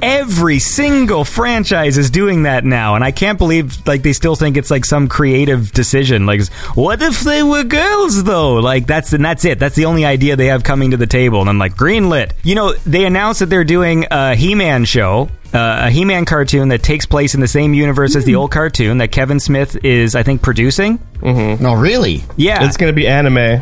Every 0.01 0.59
single 0.59 1.23
franchise 1.25 1.97
is 1.97 2.09
doing 2.09 2.43
that 2.43 2.65
now, 2.65 2.95
and 2.95 3.03
I 3.03 3.11
can't 3.11 3.37
believe 3.37 3.85
like 3.85 4.01
they 4.01 4.13
still 4.13 4.35
think 4.35 4.57
it's 4.57 4.71
like 4.71 4.85
some 4.85 5.07
creative 5.07 5.71
decision. 5.71 6.25
Like, 6.25 6.45
what 6.73 7.01
if 7.01 7.21
they 7.21 7.43
were 7.43 7.63
girls 7.63 8.23
though? 8.23 8.55
Like 8.55 8.87
that's 8.87 9.13
and 9.13 9.23
that's 9.23 9.45
it. 9.45 9.59
That's 9.59 9.75
the 9.75 9.85
only 9.85 10.05
idea 10.05 10.35
they 10.35 10.47
have 10.47 10.63
coming 10.63 10.91
to 10.91 10.97
the 10.97 11.07
table. 11.07 11.41
And 11.41 11.49
I'm 11.49 11.59
like, 11.59 11.75
greenlit. 11.75 12.31
You 12.43 12.55
know, 12.55 12.73
they 12.85 13.05
announced 13.05 13.41
that 13.41 13.47
they're 13.47 13.63
doing 13.63 14.05
a 14.09 14.35
He-Man 14.35 14.85
show. 14.85 15.29
Uh, 15.53 15.87
a 15.87 15.89
He-Man 15.89 16.23
cartoon 16.23 16.69
that 16.69 16.81
takes 16.81 17.05
place 17.05 17.35
in 17.35 17.41
the 17.41 17.47
same 17.47 17.73
universe 17.73 18.15
as 18.15 18.23
the 18.23 18.35
old 18.35 18.51
cartoon 18.51 18.99
that 18.99 19.11
Kevin 19.11 19.37
Smith 19.39 19.83
is, 19.83 20.15
I 20.15 20.23
think, 20.23 20.41
producing. 20.41 20.97
Mm-hmm. 21.19 21.65
Oh, 21.65 21.73
really? 21.73 22.23
Yeah, 22.37 22.65
it's 22.65 22.77
going 22.77 22.89
to 22.89 22.95
be 22.95 23.05
anime. 23.05 23.61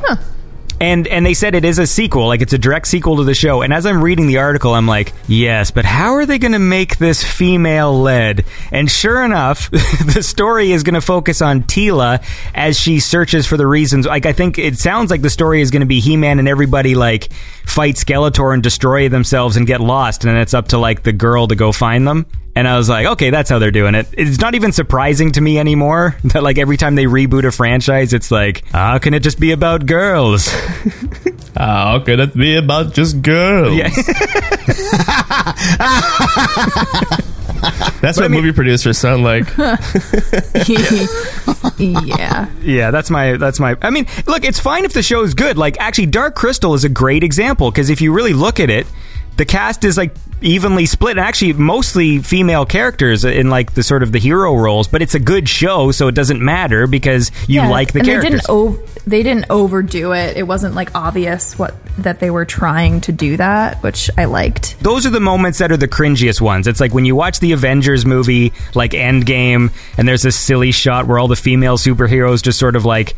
And 0.81 1.07
and 1.07 1.25
they 1.25 1.33
said 1.33 1.55
it 1.55 1.65
is 1.65 1.77
a 1.77 1.85
sequel, 1.85 2.27
like 2.27 2.41
it's 2.41 2.53
a 2.53 2.57
direct 2.57 2.87
sequel 2.87 3.17
to 3.17 3.23
the 3.23 3.33
show. 3.33 3.61
And 3.61 3.73
as 3.73 3.85
I'm 3.85 4.01
reading 4.01 4.27
the 4.27 4.37
article, 4.37 4.73
I'm 4.73 4.87
like, 4.87 5.13
yes, 5.27 5.71
but 5.71 5.83
how 5.83 6.13
are 6.13 6.25
they 6.25 6.37
going 6.37 6.53
to 6.53 6.59
make 6.59 6.97
this 6.97 7.23
female 7.23 8.01
led? 8.01 8.45
And 8.71 8.89
sure 8.89 9.23
enough, 9.23 9.69
the 9.71 10.23
story 10.23 10.71
is 10.71 10.83
going 10.83 10.93
to 10.93 11.01
focus 11.01 11.41
on 11.41 11.63
Teela 11.63 12.23
as 12.55 12.79
she 12.79 12.99
searches 12.99 13.45
for 13.45 13.57
the 13.57 13.67
reasons. 13.67 14.05
Like 14.05 14.25
I 14.25 14.33
think 14.33 14.57
it 14.57 14.77
sounds 14.77 15.11
like 15.11 15.21
the 15.21 15.29
story 15.29 15.61
is 15.61 15.69
going 15.69 15.81
to 15.81 15.85
be 15.85 15.99
He-Man 15.99 16.39
and 16.39 16.47
everybody 16.47 16.95
like 16.95 17.31
fight 17.65 17.95
Skeletor 17.95 18.53
and 18.53 18.63
destroy 18.63 19.09
themselves 19.09 19.57
and 19.57 19.67
get 19.67 19.81
lost, 19.81 20.23
and 20.23 20.33
then 20.33 20.41
it's 20.41 20.53
up 20.53 20.69
to 20.69 20.77
like 20.77 21.03
the 21.03 21.13
girl 21.13 21.47
to 21.47 21.55
go 21.55 21.71
find 21.71 22.07
them. 22.07 22.25
And 22.59 22.67
I 22.67 22.75
was 22.75 22.89
like, 22.89 23.05
okay, 23.05 23.29
that's 23.29 23.49
how 23.49 23.57
they're 23.57 23.71
doing 23.71 23.95
it. 23.95 24.07
It's 24.11 24.41
not 24.41 24.53
even 24.53 24.73
surprising 24.73 25.31
to 25.31 25.39
me 25.39 25.57
anymore 25.57 26.17
that 26.25 26.43
like 26.43 26.57
every 26.57 26.75
time 26.75 26.95
they 26.95 27.05
reboot 27.05 27.45
a 27.45 27.51
franchise, 27.53 28.11
it's 28.11 28.31
like, 28.31 28.65
how 28.65 28.99
can 28.99 29.13
it 29.13 29.21
just 29.21 29.39
be 29.39 29.53
about 29.53 29.85
girls? 29.85 30.53
How 31.57 31.99
could 31.99 32.19
it 32.19 32.35
be 32.37 32.55
about 32.55 32.93
just 32.93 33.21
girls? 33.21 33.75
Yeah. 33.75 33.89
That's 38.01 38.17
what 38.17 38.31
movie 38.31 38.53
producers 38.53 38.97
sound 38.97 39.23
like. 39.23 39.45
yeah. 41.77 42.49
Yeah, 42.61 42.91
that's 42.91 43.09
my 43.09 43.35
that's 43.35 43.59
my. 43.59 43.75
I 43.81 43.89
mean, 43.89 44.05
look, 44.25 44.45
it's 44.45 44.59
fine 44.59 44.85
if 44.85 44.93
the 44.93 45.03
show 45.03 45.23
is 45.23 45.33
good. 45.33 45.57
Like, 45.57 45.77
actually, 45.81 46.05
Dark 46.05 46.35
Crystal 46.35 46.73
is 46.75 46.85
a 46.85 46.89
great 46.89 47.23
example 47.23 47.71
because 47.71 47.89
if 47.89 47.99
you 47.99 48.13
really 48.13 48.31
look 48.31 48.61
at 48.61 48.69
it, 48.69 48.87
the 49.39 49.45
cast 49.45 49.85
is 49.85 49.97
like 49.97 50.13
evenly 50.41 50.85
split. 50.85 51.11
And 51.17 51.25
actually, 51.25 51.53
mostly 51.53 52.19
female 52.19 52.65
characters 52.65 53.23
in 53.25 53.49
like 53.49 53.73
the 53.73 53.83
sort 53.83 54.03
of 54.03 54.11
the 54.11 54.19
hero 54.19 54.53
roles. 54.55 54.87
But 54.89 55.01
it's 55.01 55.15
a 55.15 55.19
good 55.19 55.47
show, 55.49 55.91
so 55.91 56.07
it 56.09 56.13
doesn't 56.15 56.41
matter 56.41 56.87
because 56.87 57.31
you 57.47 57.61
Yeah, 57.61 57.69
like 57.69 57.93
the 57.93 57.99
and 57.99 58.07
characters. 58.07 58.31
They 58.31 58.37
didn't, 58.37 58.49
ov- 58.49 59.03
they 59.07 59.23
didn't 59.23 59.45
overdo 59.49 60.11
it. 60.11 60.35
It 60.37 60.43
wasn't 60.43 60.75
like 60.75 60.93
obvious 60.93 61.57
what 61.57 61.73
that 61.99 62.19
they 62.19 62.29
were 62.29 62.45
trying 62.45 63.01
to 63.01 63.11
do 63.11 63.37
that, 63.37 63.81
which 63.81 64.09
I 64.17 64.25
liked. 64.25 64.77
those 64.81 65.05
are 65.05 65.09
the 65.09 65.19
moments 65.19 65.59
that 65.59 65.71
are 65.71 65.77
the 65.77 65.87
cringiest 65.87 66.39
ones. 66.41 66.67
It's 66.67 66.79
like 66.79 66.93
when 66.93 67.05
you 67.05 67.15
watch 67.15 67.39
the 67.39 67.53
Avengers 67.53 68.05
movie, 68.05 68.53
like 68.75 68.91
Endgame, 68.91 69.71
and 69.97 70.07
there's 70.07 70.21
this 70.21 70.37
silly 70.37 70.71
shot 70.71 71.07
where 71.07 71.17
all 71.17 71.27
the 71.29 71.35
female 71.35 71.77
superheroes 71.77 72.43
just 72.43 72.59
sort 72.59 72.75
of 72.75 72.85
like 72.85 73.15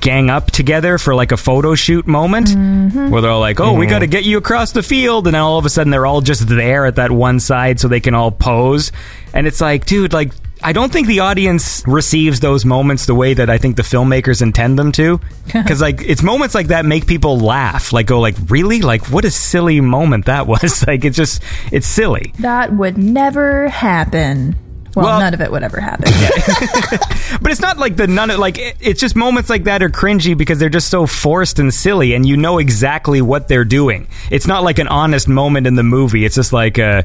gang 0.00 0.30
up 0.30 0.50
together 0.50 0.98
for 0.98 1.14
like 1.14 1.32
a 1.32 1.36
photo 1.36 1.74
shoot 1.74 2.06
moment 2.06 2.48
mm-hmm. 2.48 3.10
where 3.10 3.22
they're 3.22 3.30
all 3.30 3.40
like, 3.40 3.60
"Oh, 3.60 3.74
we 3.74 3.86
got 3.86 4.00
to 4.00 4.06
get 4.06 4.24
you 4.24 4.38
across 4.38 4.72
the 4.72 4.82
field," 4.82 5.26
and 5.26 5.34
then 5.34 5.42
all 5.42 5.58
of 5.58 5.66
a 5.66 5.70
sudden 5.70 5.90
they're 5.90 6.06
all 6.06 6.20
just 6.20 6.48
there 6.48 6.86
at 6.86 6.96
that 6.96 7.10
one 7.10 7.40
side 7.40 7.80
so 7.80 7.88
they 7.88 8.00
can 8.00 8.14
all 8.14 8.30
pose, 8.30 8.92
and 9.34 9.46
it's 9.46 9.60
like, 9.60 9.86
dude, 9.86 10.12
like. 10.12 10.32
I 10.64 10.72
don't 10.72 10.92
think 10.92 11.08
the 11.08 11.18
audience 11.18 11.82
receives 11.88 12.38
those 12.38 12.64
moments 12.64 13.06
the 13.06 13.16
way 13.16 13.34
that 13.34 13.50
I 13.50 13.58
think 13.58 13.74
the 13.74 13.82
filmmakers 13.82 14.42
intend 14.42 14.78
them 14.78 14.92
to. 14.92 15.18
Because 15.52 15.80
like 15.80 16.00
it's 16.02 16.22
moments 16.22 16.54
like 16.54 16.68
that 16.68 16.84
make 16.84 17.08
people 17.08 17.36
laugh, 17.40 17.92
like 17.92 18.06
go 18.06 18.20
like, 18.20 18.36
really, 18.46 18.80
like 18.80 19.10
what 19.10 19.24
a 19.24 19.30
silly 19.32 19.80
moment 19.80 20.26
that 20.26 20.46
was. 20.46 20.86
like 20.86 21.04
it's 21.04 21.16
just 21.16 21.42
it's 21.72 21.88
silly. 21.88 22.32
That 22.38 22.72
would 22.72 22.96
never 22.96 23.70
happen. 23.70 24.54
Well, 24.94 25.06
Well- 25.06 25.20
none 25.20 25.34
of 25.34 25.40
it 25.40 25.50
would 25.50 25.62
ever 25.62 25.80
happen. 25.80 26.12
But 27.40 27.50
it's 27.50 27.60
not 27.62 27.78
like 27.78 27.96
the 27.96 28.06
none 28.06 28.30
of 28.30 28.38
like 28.38 28.58
it- 28.58 28.76
it's 28.80 29.00
just 29.00 29.16
moments 29.16 29.48
like 29.50 29.64
that 29.64 29.82
are 29.82 29.88
cringy 29.88 30.36
because 30.36 30.58
they're 30.58 30.68
just 30.68 30.90
so 30.90 31.06
forced 31.06 31.58
and 31.58 31.72
silly, 31.72 32.12
and 32.14 32.26
you 32.26 32.36
know 32.36 32.58
exactly 32.58 33.22
what 33.22 33.48
they're 33.48 33.64
doing. 33.64 34.06
It's 34.30 34.46
not 34.46 34.62
like 34.62 34.78
an 34.78 34.86
honest 34.88 35.28
moment 35.28 35.66
in 35.66 35.74
the 35.74 35.82
movie. 35.82 36.24
It's 36.24 36.34
just 36.36 36.52
like 36.52 36.78
uh 36.78 37.02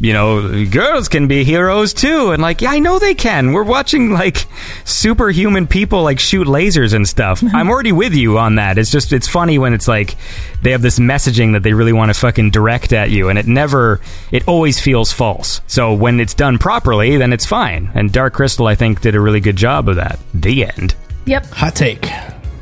you 0.00 0.12
know, 0.12 0.64
girls 0.66 1.08
can 1.08 1.28
be 1.28 1.44
heroes 1.44 1.94
too, 1.94 2.30
and 2.30 2.42
like, 2.42 2.60
yeah, 2.60 2.70
I 2.70 2.78
know 2.78 2.98
they 2.98 3.14
can. 3.14 3.52
We're 3.52 3.62
watching 3.64 4.10
like 4.10 4.46
superhuman 4.84 5.66
people 5.66 6.02
like 6.02 6.18
shoot 6.18 6.46
lasers 6.46 6.94
and 6.94 7.08
stuff. 7.08 7.42
I'm 7.54 7.68
already 7.68 7.92
with 7.92 8.14
you 8.14 8.38
on 8.38 8.56
that. 8.56 8.78
It's 8.78 8.90
just 8.90 9.12
it's 9.12 9.28
funny 9.28 9.58
when 9.58 9.72
it's 9.72 9.88
like 9.88 10.16
they 10.62 10.72
have 10.72 10.82
this 10.82 10.98
messaging 10.98 11.52
that 11.52 11.62
they 11.62 11.72
really 11.72 11.92
want 11.92 12.12
to 12.12 12.18
fucking 12.18 12.50
direct 12.50 12.92
at 12.92 13.10
you, 13.10 13.28
and 13.28 13.38
it 13.38 13.46
never, 13.46 14.00
it 14.30 14.46
always 14.48 14.80
feels 14.80 15.12
false. 15.12 15.60
So 15.66 15.94
when 15.94 16.20
it's 16.20 16.34
done 16.34 16.58
properly, 16.58 17.16
then 17.16 17.32
it's 17.32 17.46
fine. 17.46 17.90
And 17.94 18.12
Dark 18.12 18.34
Crystal, 18.34 18.66
I 18.66 18.74
think, 18.74 19.00
did 19.00 19.14
a 19.14 19.20
really 19.20 19.40
good 19.40 19.56
job 19.56 19.88
of 19.88 19.96
that. 19.96 20.18
The 20.32 20.64
end. 20.66 20.94
yep. 21.24 21.46
Hot 21.46 21.74
take. 21.74 22.08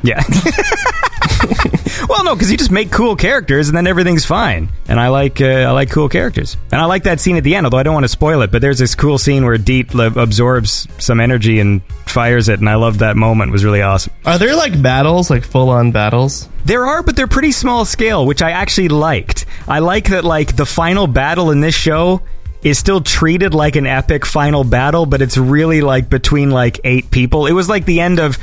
Yeah. 0.03 0.21
well, 2.09 2.23
no, 2.23 2.35
because 2.35 2.51
you 2.51 2.57
just 2.57 2.71
make 2.71 2.91
cool 2.91 3.15
characters 3.15 3.67
and 3.69 3.77
then 3.77 3.87
everything's 3.87 4.25
fine. 4.25 4.69
And 4.87 4.99
I 4.99 5.09
like 5.09 5.41
uh, 5.41 5.45
I 5.45 5.71
like 5.71 5.89
cool 5.89 6.09
characters, 6.09 6.57
and 6.71 6.81
I 6.81 6.85
like 6.85 7.03
that 7.03 7.19
scene 7.19 7.37
at 7.37 7.43
the 7.43 7.55
end. 7.55 7.65
Although 7.65 7.77
I 7.77 7.83
don't 7.83 7.93
want 7.93 8.05
to 8.05 8.09
spoil 8.09 8.41
it, 8.41 8.51
but 8.51 8.61
there's 8.61 8.79
this 8.79 8.95
cool 8.95 9.17
scene 9.17 9.45
where 9.45 9.57
Deet 9.57 9.93
li- 9.93 10.11
absorbs 10.15 10.87
some 10.99 11.19
energy 11.19 11.59
and 11.59 11.81
fires 12.05 12.49
it, 12.49 12.59
and 12.59 12.69
I 12.69 12.75
loved 12.75 12.99
that 12.99 13.15
moment. 13.15 13.49
It 13.49 13.53
was 13.53 13.65
really 13.65 13.81
awesome. 13.81 14.13
Are 14.25 14.37
there 14.37 14.55
like 14.55 14.81
battles, 14.81 15.29
like 15.29 15.43
full 15.43 15.69
on 15.69 15.91
battles? 15.91 16.49
There 16.65 16.85
are, 16.85 17.03
but 17.03 17.15
they're 17.15 17.27
pretty 17.27 17.51
small 17.51 17.85
scale, 17.85 18.25
which 18.25 18.41
I 18.41 18.51
actually 18.51 18.89
liked. 18.89 19.45
I 19.67 19.79
like 19.79 20.09
that 20.09 20.23
like 20.23 20.55
the 20.55 20.65
final 20.65 21.07
battle 21.07 21.51
in 21.51 21.61
this 21.61 21.75
show 21.75 22.21
is 22.63 22.79
still 22.79 23.01
treated 23.01 23.53
like 23.53 23.75
an 23.75 23.85
epic 23.85 24.25
final 24.25 24.63
battle, 24.63 25.05
but 25.05 25.21
it's 25.21 25.37
really 25.37 25.81
like 25.81 26.09
between 26.09 26.49
like 26.49 26.79
eight 26.83 27.11
people. 27.11 27.45
It 27.45 27.51
was 27.51 27.67
like 27.67 27.85
the 27.85 27.99
end 27.99 28.19
of 28.19 28.37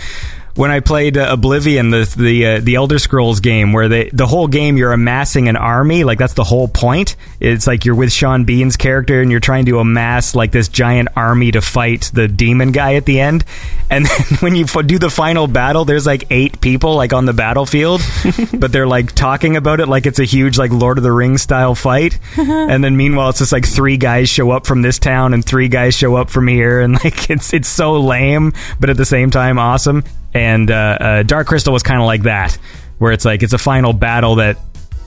when 0.55 0.71
I 0.71 0.81
played 0.81 1.17
uh, 1.17 1.29
Oblivion, 1.31 1.91
the 1.91 2.13
the 2.17 2.47
uh, 2.47 2.61
the 2.61 2.75
Elder 2.75 2.99
Scrolls 2.99 3.41
game, 3.41 3.73
where 3.73 3.89
they 3.89 4.11
the 4.13 4.27
whole 4.27 4.49
game 4.49 4.77
you're 4.77 4.93
amassing 4.93 5.49
an 5.49 5.57
army, 5.57 6.05
like 6.05 6.19
that's 6.19 6.35
the 6.35 6.45
whole 6.45 6.69
point. 6.69 7.17
It's 7.39 7.67
like 7.67 7.85
you're 7.85 7.95
with 7.95 8.13
Sean 8.13 8.45
Bean's 8.45 8.77
character 8.77 9.21
and 9.21 9.31
you're 9.31 9.41
trying 9.41 9.67
to 9.67 9.79
amass 9.79 10.35
like 10.35 10.53
this 10.53 10.69
giant 10.69 11.09
army 11.17 11.53
to 11.53 11.61
fight 11.61 12.11
the 12.13 12.29
demon 12.29 12.73
guy 12.73 12.95
at 12.95 13.07
the 13.07 13.21
end. 13.21 13.45
And 13.91 14.07
then 14.29 14.39
when 14.41 14.55
you 14.55 14.65
f- 14.65 14.87
do 14.87 14.99
the 14.99 15.11
final 15.11 15.47
battle, 15.47 15.85
there's 15.85 16.07
like 16.07 16.25
eight 16.31 16.61
people 16.61 16.95
like 16.95 17.13
on 17.13 17.27
the 17.27 17.33
battlefield, 17.33 18.03
but 18.55 18.73
they're 18.73 18.87
like 18.87 19.13
talking 19.13 19.57
about 19.57 19.81
it 19.81 19.87
like 19.87 20.07
it's 20.07 20.19
a 20.19 20.25
huge 20.25 20.59
like 20.59 20.71
Lord 20.71 20.99
of 20.99 21.05
the 21.05 21.13
Rings 21.13 21.43
style 21.43 21.75
fight. 21.75 22.19
and 22.37 22.83
then 22.83 22.97
meanwhile, 22.97 23.31
it's 23.31 23.39
just 23.39 23.53
like 23.53 23.67
three 23.67 23.97
guys 23.97 24.29
show 24.29 24.51
up 24.51 24.67
from 24.67 24.83
this 24.83 24.99
town 24.99 25.35
and 25.35 25.45
three 25.45 25.69
guys 25.69 25.95
show 25.95 26.17
up 26.17 26.31
from 26.31 26.49
here, 26.49 26.81
and 26.81 26.95
like 27.05 27.31
it's 27.31 27.53
it's 27.53 27.69
so 27.69 28.01
lame, 28.01 28.53
but 28.79 28.91
at 28.91 28.97
the 28.97 29.05
same 29.05 29.31
time 29.31 29.59
awesome. 29.59 30.05
And 30.35 30.71
uh, 30.71 30.75
uh, 30.75 31.23
Dark 31.23 31.47
Crystal 31.49 31.73
was 31.73 31.83
kind 31.83 32.01
of 32.01 32.07
like 32.07 32.23
that, 32.23 32.57
where 32.99 33.13
it's 33.13 33.25
like 33.25 33.43
it's 33.43 33.53
a 33.53 33.59
final 33.59 33.93
battle 33.93 34.37
that 34.37 34.59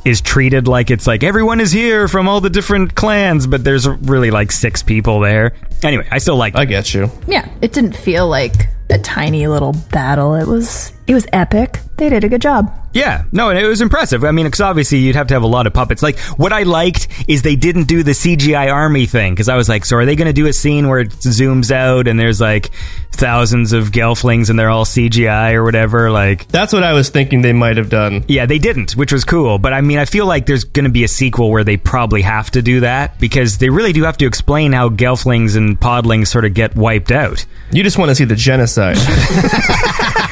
is 0.06 0.20
treated 0.22 0.68
like 0.68 0.92
it's 0.92 1.08
like 1.08 1.24
everyone 1.24 1.62
is 1.62 1.72
here 1.72 2.08
from 2.08 2.28
all 2.28 2.42
the 2.42 2.50
different 2.50 2.96
clans, 2.96 3.48
but 3.48 3.64
there's 3.64 3.88
really 3.88 4.32
like 4.32 4.52
six 4.52 4.84
people 4.84 5.20
there. 5.20 5.54
Anyway, 5.84 6.08
I 6.12 6.18
still 6.18 6.36
like. 6.38 6.56
I 6.56 6.66
get 6.66 6.94
you. 6.94 7.10
Yeah. 7.28 7.50
It 7.62 7.74
didn't 7.74 7.96
feel 7.96 8.28
like 8.28 8.70
a 8.90 9.00
tiny 9.00 9.48
little 9.48 9.74
battle. 9.92 10.36
It 10.36 10.48
was 10.48 10.93
It 11.06 11.14
was 11.14 11.28
epic. 11.34 11.80
They 11.98 12.10
did 12.10 12.24
a 12.24 12.30
good 12.30 12.42
job. 12.42 12.72
Yeah, 12.94 13.24
no, 13.32 13.50
and 13.50 13.58
it 13.58 13.66
was 13.68 13.82
impressive. 13.82 14.24
I 14.24 14.32
mean, 14.32 14.46
because 14.46 14.62
obviously 14.62 15.00
you'd 15.00 15.16
have 15.16 15.28
to 15.28 15.34
have 15.34 15.44
a 15.44 15.48
lot 15.48 15.66
of 15.68 15.74
puppets. 15.74 16.02
Like, 16.04 16.18
what 16.38 16.54
I 16.54 16.64
liked 16.64 17.08
is 17.28 17.42
they 17.42 17.56
didn't 17.56 17.86
do 17.86 18.04
the 18.04 18.12
CGI 18.12 18.72
army 18.72 19.06
thing, 19.08 19.34
because 19.34 19.50
I 19.50 19.56
was 19.56 19.68
like, 19.68 19.84
so 19.84 19.98
are 19.98 20.06
they 20.06 20.16
going 20.16 20.28
to 20.28 20.34
do 20.34 20.46
a 20.48 20.54
scene 20.54 20.88
where 20.88 21.00
it 21.00 21.10
zooms 21.10 21.72
out 21.72 22.08
and 22.08 22.20
there's 22.20 22.40
like 22.40 22.72
thousands 23.12 23.74
of 23.74 23.92
gelflings 23.92 24.50
and 24.50 24.58
they're 24.60 24.70
all 24.70 24.86
CGI 24.86 25.54
or 25.54 25.64
whatever? 25.64 26.10
Like, 26.12 26.48
That's 26.50 26.72
what 26.72 26.84
I 26.84 26.94
was 26.94 27.10
thinking 27.10 27.42
they 27.42 27.54
might 27.54 27.78
have 27.78 27.90
done. 27.90 28.24
yeah, 28.28 28.46
they 28.46 28.60
didn't, 28.60 28.92
which 28.96 29.12
was 29.12 29.24
cool. 29.26 29.58
But 29.58 29.74
I 29.74 29.82
mean, 29.82 29.98
I 29.98 30.06
feel 30.06 30.26
like 30.28 30.46
there's 30.46 30.64
going 30.64 30.86
to 30.86 30.92
be 30.92 31.04
a 31.04 31.08
sequel 31.08 31.50
where 31.52 31.64
they 31.64 31.78
probably 31.78 32.22
have 32.22 32.50
to 32.52 32.62
do 32.62 32.80
that 32.82 33.20
because 33.20 33.58
they 33.58 33.70
really 33.70 33.94
do 33.94 34.04
have 34.04 34.18
to 34.20 34.26
explain 34.28 34.72
how 34.72 34.90
gelflings 34.90 35.58
and 35.58 35.80
podlings 35.80 36.28
sort 36.28 36.46
of 36.46 36.54
get 36.54 36.76
wiped 36.76 37.12
out. 37.12 37.46
You 37.72 37.84
just 37.84 37.98
want 37.98 38.10
to 38.10 38.16
see 38.16 38.26
the 38.26 38.36
genocide. 38.36 38.98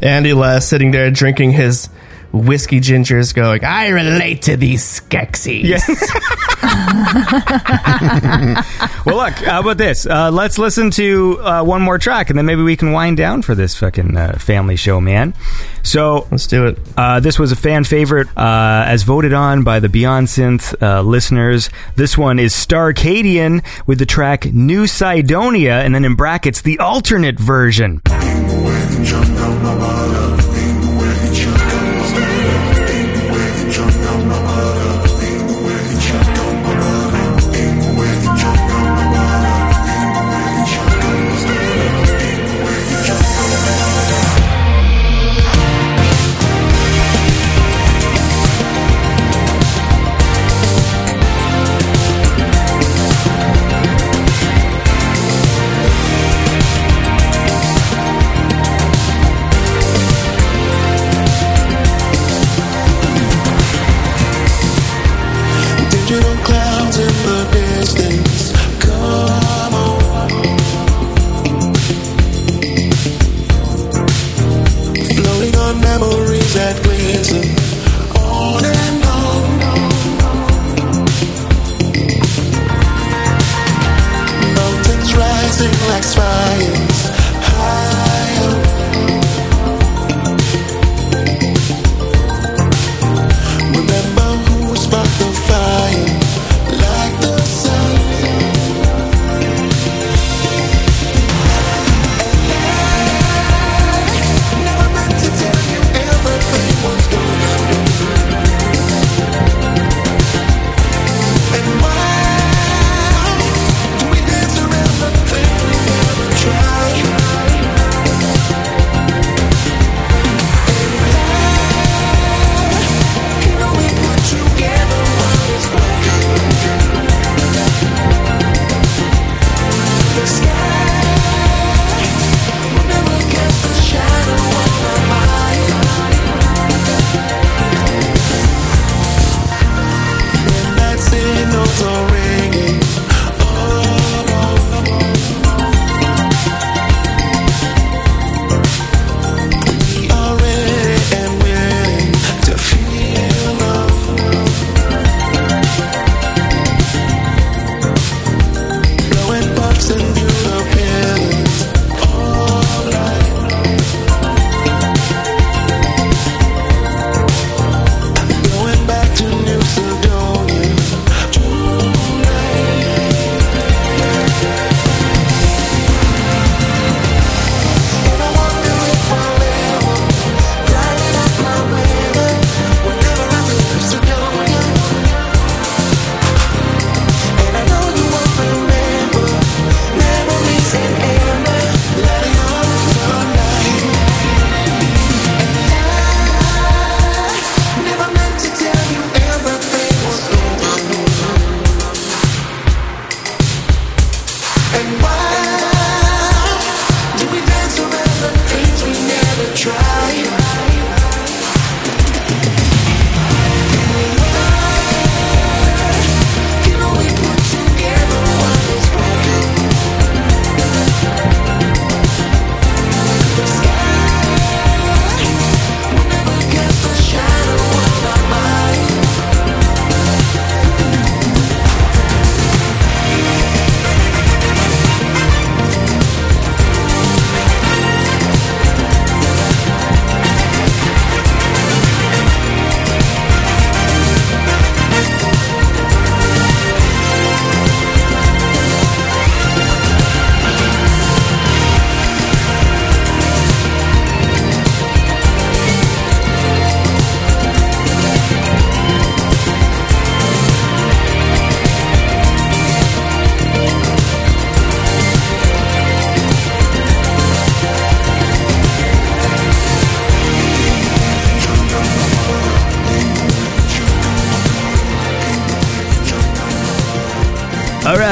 Andy 0.00 0.32
Les 0.32 0.66
sitting 0.66 0.92
there 0.92 1.10
drinking 1.10 1.52
his 1.52 1.88
whiskey 2.32 2.80
gingers, 2.80 3.34
going, 3.34 3.64
I 3.64 3.88
relate 3.88 4.42
to 4.42 4.56
these 4.56 5.00
Skeksis. 5.00 5.64
Yes. 5.64 5.88
well, 9.06 9.16
look, 9.16 9.34
how 9.34 9.60
about 9.60 9.78
this? 9.78 10.06
Uh, 10.06 10.30
let's 10.30 10.58
listen 10.58 10.90
to 10.92 11.38
uh, 11.40 11.64
one 11.64 11.82
more 11.82 11.98
track, 11.98 12.30
and 12.30 12.38
then 12.38 12.46
maybe 12.46 12.62
we 12.62 12.76
can 12.76 12.92
wind 12.92 13.16
down 13.16 13.42
for 13.42 13.54
this 13.54 13.74
fucking 13.76 14.16
uh, 14.16 14.38
family 14.38 14.76
show, 14.76 15.00
man. 15.00 15.34
So 15.82 16.26
Let's 16.30 16.46
do 16.46 16.66
it. 16.66 16.78
uh, 16.96 17.20
this 17.20 17.38
was 17.38 17.52
a 17.52 17.56
fan 17.56 17.84
favorite, 17.84 18.28
uh, 18.36 18.84
as 18.86 19.02
voted 19.04 19.32
on 19.32 19.62
by 19.64 19.80
the 19.80 19.88
Beyond 19.88 20.26
Synth 20.26 20.74
uh, 20.82 21.02
listeners. 21.02 21.70
This 21.96 22.18
one 22.18 22.38
is 22.38 22.52
Starcadian 22.52 23.64
with 23.86 23.98
the 23.98 24.06
track 24.06 24.52
New 24.52 24.86
Sidonia, 24.86 25.80
and 25.80 25.94
then 25.94 26.04
in 26.04 26.14
brackets 26.14 26.60
the 26.62 26.78
alternate 26.78 27.38
version. 27.38 28.02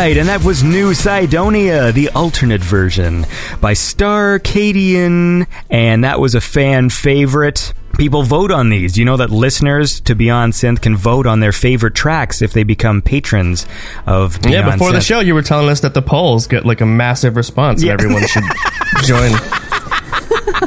Right, 0.07 0.16
and 0.19 0.28
that 0.28 0.45
was 0.45 0.62
New 0.62 0.95
Sidonia, 0.95 1.91
the 1.93 2.09
alternate 2.11 2.61
version 2.62 3.23
by 3.61 3.73
Starcadian, 3.73 5.47
and 5.69 6.05
that 6.05 6.20
was 6.20 6.35
a 6.35 6.41
fan 6.41 6.91
favorite. 6.91 7.73
People 7.99 8.23
vote 8.23 8.51
on 8.53 8.69
these. 8.69 8.97
You 8.99 9.05
know 9.05 9.16
that 9.16 9.31
listeners 9.31 10.01
to 10.03 10.15
Beyond 10.15 10.53
Synth 10.53 10.81
can 10.83 10.97
vote 10.97 11.27
on 11.27 11.41
their 11.41 11.51
favorite 11.53 11.95
tracks 11.95 12.41
if 12.43 12.53
they 12.53 12.62
become 12.62 13.03
patrons 13.03 13.66
of 14.07 14.41
Beyond 14.43 14.55
Yeah, 14.55 14.70
before 14.73 14.93
the 14.93 15.01
show, 15.01 15.20
you 15.20 15.35
were 15.35 15.43
telling 15.43 15.69
us 15.70 15.81
that 15.81 15.95
the 15.95 16.03
polls 16.03 16.47
get 16.47 16.65
like 16.65 16.81
a 16.81 16.87
massive 16.87 17.37
response, 17.37 17.83
Yeah. 17.83 17.93
and 17.93 18.01
everyone 18.03 18.27
should 18.28 18.45
join. 19.07 19.33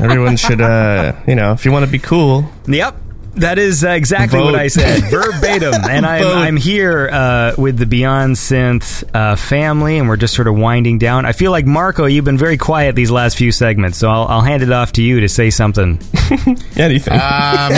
everyone 0.03 0.35
should, 0.37 0.59
uh, 0.59 1.13
you 1.27 1.35
know, 1.35 1.53
if 1.53 1.63
you 1.65 1.71
want 1.71 1.85
to 1.85 1.91
be 1.91 1.99
cool, 1.99 2.51
Yep. 2.67 2.98
That 3.35 3.57
is 3.57 3.83
uh, 3.83 3.89
exactly 3.89 4.39
what 4.39 4.55
I 4.55 4.67
said, 4.67 5.03
verbatim. 5.11 5.73
And 5.89 6.05
I'm, 6.05 6.25
I'm 6.25 6.57
here 6.57 7.09
uh, 7.11 7.53
with 7.57 7.77
the 7.77 7.85
Beyond 7.85 8.35
Synth 8.35 9.03
uh, 9.15 9.35
family, 9.35 9.97
and 9.97 10.09
we're 10.09 10.17
just 10.17 10.33
sort 10.33 10.47
of 10.47 10.57
winding 10.57 10.97
down. 10.97 11.25
I 11.25 11.31
feel 11.31 11.51
like 11.51 11.65
Marco, 11.65 12.05
you've 12.05 12.25
been 12.25 12.37
very 12.37 12.57
quiet 12.57 12.95
these 12.95 13.11
last 13.11 13.37
few 13.37 13.51
segments, 13.51 13.97
so 13.97 14.09
I'll, 14.09 14.25
I'll 14.27 14.41
hand 14.41 14.63
it 14.63 14.71
off 14.71 14.93
to 14.93 15.01
you 15.01 15.21
to 15.21 15.29
say 15.29 15.49
something. 15.49 15.99
anything. 16.75 17.13
Um, 17.13 17.19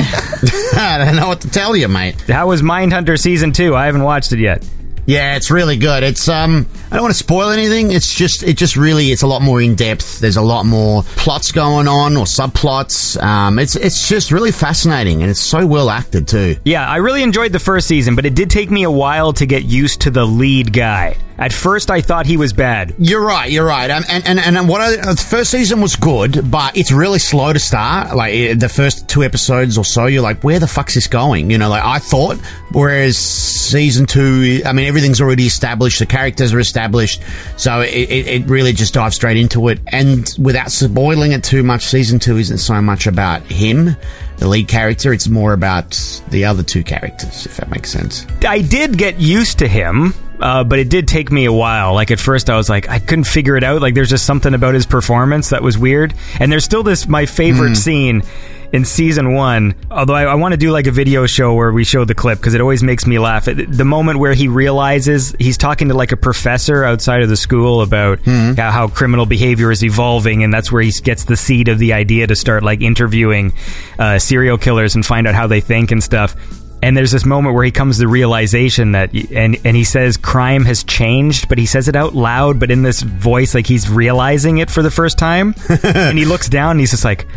I 0.73 1.03
don't 1.05 1.15
know 1.15 1.27
what 1.27 1.41
to 1.41 1.49
tell 1.49 1.75
you, 1.75 1.87
mate. 1.87 2.19
How 2.21 2.47
was 2.47 2.61
Mindhunter 2.61 3.19
season 3.19 3.51
two? 3.51 3.75
I 3.75 3.85
haven't 3.85 4.03
watched 4.03 4.31
it 4.31 4.39
yet. 4.39 4.67
Yeah, 5.11 5.35
it's 5.35 5.51
really 5.51 5.75
good. 5.75 6.03
It's 6.03 6.29
um, 6.29 6.65
I 6.89 6.95
don't 6.95 7.03
want 7.03 7.13
to 7.13 7.17
spoil 7.17 7.49
anything. 7.49 7.91
It's 7.91 8.15
just, 8.15 8.43
it 8.43 8.55
just 8.55 8.77
really, 8.77 9.11
it's 9.11 9.23
a 9.23 9.27
lot 9.27 9.41
more 9.41 9.61
in 9.61 9.75
depth. 9.75 10.21
There's 10.21 10.37
a 10.37 10.41
lot 10.41 10.65
more 10.65 11.03
plots 11.03 11.51
going 11.51 11.89
on 11.89 12.15
or 12.15 12.23
subplots. 12.23 13.21
Um, 13.21 13.59
it's 13.59 13.75
it's 13.75 14.07
just 14.07 14.31
really 14.31 14.53
fascinating 14.53 15.21
and 15.21 15.29
it's 15.29 15.41
so 15.41 15.67
well 15.67 15.89
acted 15.89 16.29
too. 16.29 16.55
Yeah, 16.63 16.87
I 16.87 16.97
really 16.97 17.23
enjoyed 17.23 17.51
the 17.51 17.59
first 17.59 17.89
season, 17.89 18.15
but 18.15 18.25
it 18.25 18.35
did 18.35 18.49
take 18.49 18.71
me 18.71 18.83
a 18.83 18.91
while 18.91 19.33
to 19.33 19.45
get 19.45 19.65
used 19.65 19.99
to 20.01 20.11
the 20.11 20.23
lead 20.23 20.71
guy. 20.71 21.17
At 21.37 21.51
first, 21.51 21.89
I 21.89 22.01
thought 22.01 22.27
he 22.27 22.37
was 22.37 22.53
bad. 22.53 22.93
You're 22.99 23.25
right. 23.25 23.49
You're 23.49 23.65
right. 23.65 23.89
Um, 23.89 24.03
and 24.07 24.27
and 24.27 24.39
and 24.39 24.69
what 24.69 24.79
I, 24.79 24.97
the 24.97 25.15
first 25.15 25.49
season 25.49 25.81
was 25.81 25.95
good, 25.95 26.51
but 26.51 26.77
it's 26.77 26.91
really 26.91 27.17
slow 27.17 27.51
to 27.51 27.57
start. 27.57 28.15
Like 28.15 28.33
eh, 28.35 28.53
the 28.53 28.69
first 28.69 29.09
two 29.09 29.23
episodes 29.23 29.75
or 29.75 29.83
so, 29.83 30.05
you're 30.05 30.21
like, 30.21 30.43
where 30.43 30.59
the 30.59 30.67
fuck's 30.67 30.93
this 30.93 31.07
going? 31.07 31.49
You 31.49 31.57
know, 31.57 31.69
like 31.69 31.83
I 31.83 31.97
thought. 31.97 32.37
Whereas 32.73 33.17
season 33.17 34.05
two, 34.05 34.61
I 34.65 34.71
mean, 34.71 34.87
everything's 35.01 35.21
already 35.21 35.47
established. 35.47 35.97
The 35.97 36.05
characters 36.05 36.53
are 36.53 36.59
established, 36.59 37.23
so 37.57 37.81
it, 37.81 37.89
it, 37.89 38.27
it 38.27 38.45
really 38.45 38.71
just 38.71 38.93
dives 38.93 39.15
straight 39.15 39.37
into 39.37 39.67
it. 39.69 39.79
And 39.87 40.29
without 40.37 40.71
spoiling 40.71 41.31
it 41.31 41.43
too 41.43 41.63
much, 41.63 41.85
season 41.85 42.19
two 42.19 42.37
isn't 42.37 42.59
so 42.59 42.79
much 42.83 43.07
about 43.07 43.41
him. 43.43 43.95
The 44.37 44.47
lead 44.47 44.67
character, 44.67 45.11
it's 45.11 45.27
more 45.27 45.53
about 45.53 45.91
the 46.29 46.45
other 46.45 46.61
two 46.61 46.83
characters, 46.83 47.47
if 47.47 47.57
that 47.57 47.71
makes 47.71 47.91
sense. 47.91 48.27
I 48.47 48.61
did 48.61 48.95
get 48.97 49.19
used 49.19 49.59
to 49.59 49.67
him, 49.67 50.13
uh, 50.39 50.63
but 50.63 50.77
it 50.77 50.89
did 50.89 51.07
take 51.07 51.31
me 51.31 51.45
a 51.45 51.53
while. 51.53 51.95
Like 51.95 52.11
at 52.11 52.19
first, 52.19 52.49
I 52.49 52.57
was 52.57 52.69
like, 52.69 52.87
I 52.87 52.99
couldn't 52.99 53.25
figure 53.25 53.57
it 53.57 53.63
out. 53.63 53.81
Like 53.81 53.95
there's 53.95 54.09
just 54.09 54.25
something 54.25 54.53
about 54.53 54.75
his 54.75 54.85
performance 54.85 55.49
that 55.49 55.63
was 55.63 55.79
weird. 55.79 56.13
And 56.39 56.51
there's 56.51 56.65
still 56.65 56.83
this 56.83 57.07
my 57.07 57.25
favorite 57.25 57.75
scene 57.75 58.21
in 58.71 58.85
season 58.85 59.33
one. 59.33 59.75
Although 59.89 60.13
I, 60.13 60.23
I 60.23 60.35
want 60.35 60.53
to 60.53 60.57
do 60.57 60.71
like 60.71 60.87
a 60.87 60.91
video 60.91 61.25
show 61.25 61.53
where 61.53 61.71
we 61.71 61.83
show 61.83 62.05
the 62.05 62.15
clip 62.15 62.39
because 62.39 62.53
it 62.53 62.61
always 62.61 62.83
makes 62.83 63.05
me 63.05 63.19
laugh. 63.19 63.47
It, 63.47 63.71
the 63.71 63.85
moment 63.85 64.19
where 64.19 64.33
he 64.33 64.47
realizes 64.47 65.35
he's 65.39 65.57
talking 65.57 65.89
to 65.89 65.93
like 65.93 66.11
a 66.11 66.17
professor 66.17 66.83
outside 66.83 67.21
of 67.21 67.29
the 67.29 67.37
school 67.37 67.81
about 67.81 68.19
how, 68.55 68.71
how 68.71 68.87
criminal 68.87 69.25
behavior 69.25 69.71
is 69.71 69.83
evolving, 69.83 70.43
and 70.43 70.53
that's 70.53 70.71
where 70.71 70.81
he 70.81 70.91
gets 70.91 71.25
the 71.25 71.37
seed 71.37 71.67
of 71.67 71.79
the 71.79 71.93
idea 71.93 72.27
to 72.27 72.35
start 72.35 72.63
like 72.63 72.81
interviewing 72.81 73.53
uh, 73.99 74.19
serial 74.19 74.57
killers 74.57 74.95
and 74.95 75.05
find 75.05 75.27
out 75.27 75.35
how 75.35 75.47
they 75.47 75.61
think 75.61 75.91
and 75.91 76.03
stuff. 76.03 76.35
And 76.83 76.97
there's 76.97 77.11
this 77.11 77.25
moment 77.25 77.53
where 77.53 77.63
he 77.63 77.71
comes 77.71 77.97
to 77.97 78.01
the 78.01 78.07
realization 78.07 78.93
that, 78.93 79.13
and 79.31 79.55
and 79.63 79.77
he 79.77 79.83
says 79.83 80.17
crime 80.17 80.65
has 80.65 80.83
changed, 80.83 81.47
but 81.47 81.59
he 81.59 81.67
says 81.67 81.87
it 81.87 81.95
out 81.95 82.15
loud, 82.15 82.59
but 82.59 82.71
in 82.71 82.81
this 82.81 83.01
voice, 83.01 83.53
like 83.53 83.67
he's 83.67 83.87
realizing 83.87 84.57
it 84.57 84.71
for 84.71 84.81
the 84.81 84.89
first 84.89 85.19
time. 85.19 85.53
and 85.83 86.17
he 86.17 86.25
looks 86.25 86.49
down 86.49 86.71
and 86.71 86.79
he's 86.79 86.89
just 86.89 87.05
like, 87.05 87.27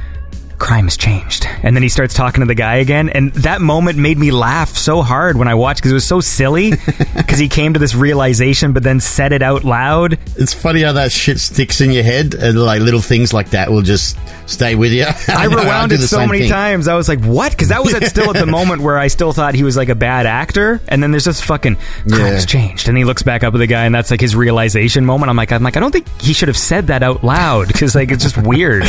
crime 0.59 0.85
has 0.85 0.97
changed. 0.97 1.47
And 1.63 1.77
then 1.77 1.83
he 1.83 1.89
starts 1.89 2.15
talking 2.15 2.41
to 2.41 2.47
the 2.47 2.55
guy 2.55 2.77
again. 2.77 3.09
And 3.09 3.33
that 3.35 3.61
moment 3.61 3.99
made 3.99 4.19
me 4.19 4.31
laugh 4.31 4.71
so 4.77 5.03
hard 5.03 5.37
when 5.37 5.49
I 5.49 5.55
watched 5.55 5.81
because 5.81 5.91
it 5.93 5.95
was 5.95 6.07
so 6.07 6.21
silly 6.21 6.71
because 7.17 7.39
he 7.39 7.49
came 7.49 7.73
to 7.75 7.81
this 7.81 7.95
realization, 7.95 8.73
but 8.73 8.83
then 8.83 9.01
said 9.01 9.33
it 9.33 9.43
out 9.43 9.65
loud. 9.65 10.19
It's 10.37 10.55
funny 10.55 10.83
how 10.83 10.93
that 10.93 11.13
shit 11.13 11.39
sticks 11.39 11.81
in 11.81 11.91
your 11.91 12.03
head, 12.05 12.35
and 12.35 12.59
like 12.61 12.81
little 12.81 13.01
things 13.01 13.33
like 13.33 13.51
that 13.51 13.71
will 13.71 13.83
just 13.83 14.17
stay 14.47 14.75
with 14.75 14.93
you. 14.93 15.07
I 15.29 15.47
know, 15.47 15.57
rewound 15.63 15.93
it 15.93 15.99
so 15.99 16.27
many 16.27 16.41
thing. 16.41 16.51
times. 16.51 16.89
I 16.89 16.95
was 16.95 17.09
like, 17.09 17.21
"What?" 17.25 17.53
Because 17.53 17.69
that 17.69 17.83
was 17.83 17.95
at, 17.95 18.05
still 18.05 18.31
at 18.31 18.37
the 18.37 18.47
moment 18.51 18.83
where 18.83 18.99
I 18.99 19.09
still 19.09 19.33
thought 19.33 19.55
he 19.55 19.63
was 19.65 19.77
like 19.77 19.89
a 19.89 19.95
bad 19.95 20.27
actor. 20.27 20.81
And 20.89 21.03
then 21.03 21.11
there's 21.11 21.25
this 21.25 21.41
fucking 21.41 21.77
crime's 22.09 22.41
Yeah. 22.43 22.47
changed, 22.47 22.89
and 22.89 22.97
he 22.99 23.05
looks 23.05 23.23
back 23.23 23.43
up 23.45 23.55
at 23.55 23.59
the 23.59 23.67
guy, 23.67 23.85
and 23.85 23.95
that's 23.95 24.11
like 24.11 24.21
his 24.21 24.37
realization 24.37 25.05
moment. 25.05 25.31
I'm 25.31 25.37
like, 25.37 25.53
I'm 25.53 25.63
like, 25.63 25.77
I 25.77 25.81
don't 25.81 25.93
think 25.93 26.07
he 26.21 26.33
should 26.33 26.49
have 26.49 26.57
said 26.59 26.89
that 26.89 27.03
out 27.03 27.25
loud 27.25 27.69
because 27.69 27.95
like 27.95 28.11
it's 28.11 28.23
just 28.23 28.37
weird. 28.37 28.85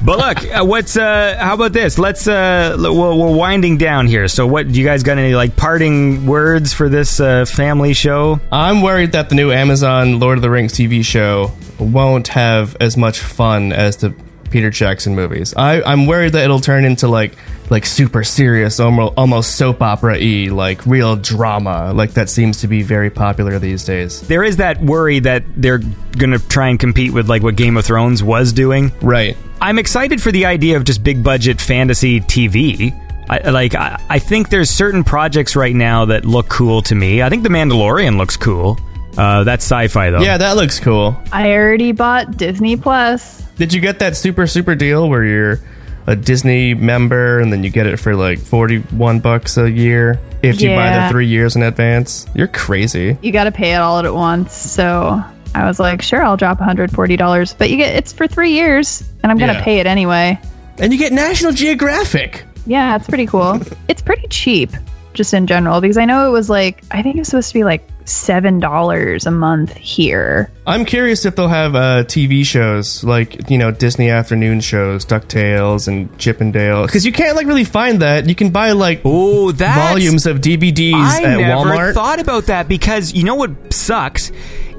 But 0.00 0.18
look, 0.18 0.54
uh, 0.54 0.64
what's 0.64 0.96
uh, 0.96 1.07
how 1.38 1.54
about 1.54 1.72
this? 1.72 1.98
Let's 1.98 2.26
uh, 2.26 2.76
we're, 2.78 2.90
we're 2.92 3.36
winding 3.36 3.78
down 3.78 4.06
here. 4.06 4.28
So, 4.28 4.46
what 4.46 4.68
do 4.68 4.78
you 4.78 4.84
guys 4.84 5.02
got 5.02 5.18
any 5.18 5.34
like 5.34 5.56
parting 5.56 6.26
words 6.26 6.72
for 6.72 6.88
this 6.88 7.20
uh, 7.20 7.44
family 7.44 7.94
show? 7.94 8.40
I'm 8.52 8.82
worried 8.82 9.12
that 9.12 9.28
the 9.28 9.34
new 9.34 9.50
Amazon 9.50 10.20
Lord 10.20 10.38
of 10.38 10.42
the 10.42 10.50
Rings 10.50 10.72
TV 10.72 11.04
show 11.04 11.52
won't 11.78 12.28
have 12.28 12.76
as 12.80 12.96
much 12.96 13.20
fun 13.20 13.72
as 13.72 13.96
the 13.98 14.14
Peter 14.50 14.70
Jackson 14.70 15.14
movies. 15.14 15.54
I, 15.56 15.82
I'm 15.82 16.06
worried 16.06 16.32
that 16.32 16.44
it'll 16.44 16.60
turn 16.60 16.84
into 16.84 17.08
like 17.08 17.36
like 17.70 17.84
super 17.84 18.24
serious, 18.24 18.80
almost, 18.80 19.14
almost 19.16 19.56
soap 19.56 19.82
opera 19.82 20.18
y, 20.18 20.48
like 20.50 20.86
real 20.86 21.16
drama, 21.16 21.92
like 21.92 22.12
that 22.12 22.30
seems 22.30 22.60
to 22.60 22.68
be 22.68 22.82
very 22.82 23.10
popular 23.10 23.58
these 23.58 23.84
days. 23.84 24.22
There 24.22 24.42
is 24.42 24.56
that 24.56 24.80
worry 24.80 25.18
that 25.20 25.44
they're 25.56 25.80
gonna 26.16 26.38
try 26.38 26.68
and 26.68 26.78
compete 26.78 27.12
with 27.12 27.28
like 27.28 27.42
what 27.42 27.56
Game 27.56 27.76
of 27.76 27.84
Thrones 27.84 28.22
was 28.22 28.52
doing. 28.52 28.92
Right. 29.02 29.36
I'm 29.60 29.78
excited 29.78 30.22
for 30.22 30.32
the 30.32 30.46
idea 30.46 30.76
of 30.76 30.84
just 30.84 31.02
big 31.02 31.22
budget 31.22 31.60
fantasy 31.60 32.20
TV. 32.20 32.92
I, 33.28 33.50
like 33.50 33.74
I, 33.74 34.00
I 34.08 34.18
think 34.18 34.48
there's 34.48 34.70
certain 34.70 35.04
projects 35.04 35.54
right 35.54 35.74
now 35.74 36.06
that 36.06 36.24
look 36.24 36.48
cool 36.48 36.80
to 36.82 36.94
me. 36.94 37.22
I 37.22 37.28
think 37.28 37.42
The 37.42 37.50
Mandalorian 37.50 38.16
looks 38.16 38.36
cool. 38.36 38.78
Uh, 39.16 39.42
that's 39.44 39.64
sci-fi 39.64 40.10
though. 40.10 40.20
Yeah, 40.20 40.38
that 40.38 40.56
looks 40.56 40.78
cool. 40.78 41.20
I 41.32 41.52
already 41.52 41.92
bought 41.92 42.36
Disney 42.36 42.76
Plus. 42.76 43.42
Did 43.58 43.72
you 43.74 43.80
get 43.80 43.98
that 43.98 44.16
super 44.16 44.46
super 44.46 44.74
deal 44.74 45.08
where 45.08 45.24
you're 45.24 45.60
a 46.06 46.16
Disney 46.16 46.72
member 46.74 47.38
and 47.40 47.52
then 47.52 47.62
you 47.62 47.70
get 47.70 47.86
it 47.86 47.98
for 47.98 48.14
like 48.16 48.38
41 48.38 49.20
bucks 49.20 49.58
a 49.58 49.70
year 49.70 50.18
if 50.42 50.60
you 50.60 50.70
buy 50.70 50.98
the 51.04 51.08
3 51.10 51.26
years 51.26 51.54
in 51.56 51.62
advance? 51.62 52.26
You're 52.34 52.46
crazy. 52.48 53.18
You 53.20 53.30
got 53.32 53.44
to 53.44 53.52
pay 53.52 53.74
it 53.74 53.78
all 53.78 53.98
at 53.98 54.14
once. 54.14 54.54
So 54.54 55.22
I 55.54 55.66
was 55.66 55.78
like, 55.78 56.00
sure, 56.00 56.22
I'll 56.22 56.36
drop 56.38 56.58
$140. 56.60 57.58
But 57.58 57.68
you 57.70 57.76
get 57.76 57.94
it's 57.94 58.12
for 58.12 58.26
three 58.26 58.52
years, 58.52 59.02
and 59.22 59.30
I'm 59.30 59.36
going 59.38 59.50
to 59.52 59.58
Yeah. 59.58 59.64
pay 59.64 59.80
it 59.80 59.86
anyway. 59.86 60.38
And 60.78 60.92
you 60.92 60.98
get 60.98 61.12
National 61.12 61.52
Geographic. 61.52 62.44
Yeah, 62.66 62.96
it's 62.96 63.06
pretty 63.08 63.26
cool. 63.26 63.60
it's 63.88 64.00
pretty 64.00 64.28
cheap, 64.28 64.70
just 65.12 65.34
in 65.34 65.46
general, 65.46 65.80
because 65.80 65.98
I 65.98 66.04
know 66.04 66.26
it 66.28 66.30
was 66.30 66.48
like, 66.48 66.82
I 66.90 67.02
think 67.02 67.16
it 67.16 67.20
was 67.20 67.28
supposed 67.28 67.48
to 67.48 67.54
be 67.54 67.64
like 67.64 67.82
$7 68.08 69.26
a 69.26 69.30
month 69.30 69.74
here. 69.76 70.50
I'm 70.66 70.84
curious 70.84 71.24
if 71.24 71.36
they'll 71.36 71.48
have 71.48 71.74
uh, 71.74 72.04
TV 72.04 72.44
shows 72.44 73.04
like 73.04 73.48
you 73.50 73.58
know 73.58 73.70
Disney 73.70 74.10
afternoon 74.10 74.60
shows, 74.60 75.04
Ducktales 75.04 75.88
and 75.88 76.16
Chip 76.18 76.40
'n 76.40 76.50
Dale, 76.50 76.84
because 76.86 77.06
you 77.06 77.12
can't 77.12 77.36
like 77.36 77.46
really 77.46 77.64
find 77.64 78.02
that. 78.02 78.28
You 78.28 78.34
can 78.34 78.50
buy 78.50 78.72
like 78.72 79.00
Oh, 79.04 79.52
that's 79.52 79.92
volumes 79.92 80.26
of 80.26 80.38
DVDs 80.40 80.94
I 80.94 81.22
at 81.22 81.38
never 81.38 81.70
Walmart. 81.70 81.94
thought 81.94 82.20
about 82.20 82.46
that 82.46 82.68
because 82.68 83.12
you 83.14 83.24
know 83.24 83.34
what 83.34 83.72
sucks 83.72 84.30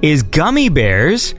is 0.01 0.23
Gummi 0.23 0.73
Bears 0.73 1.35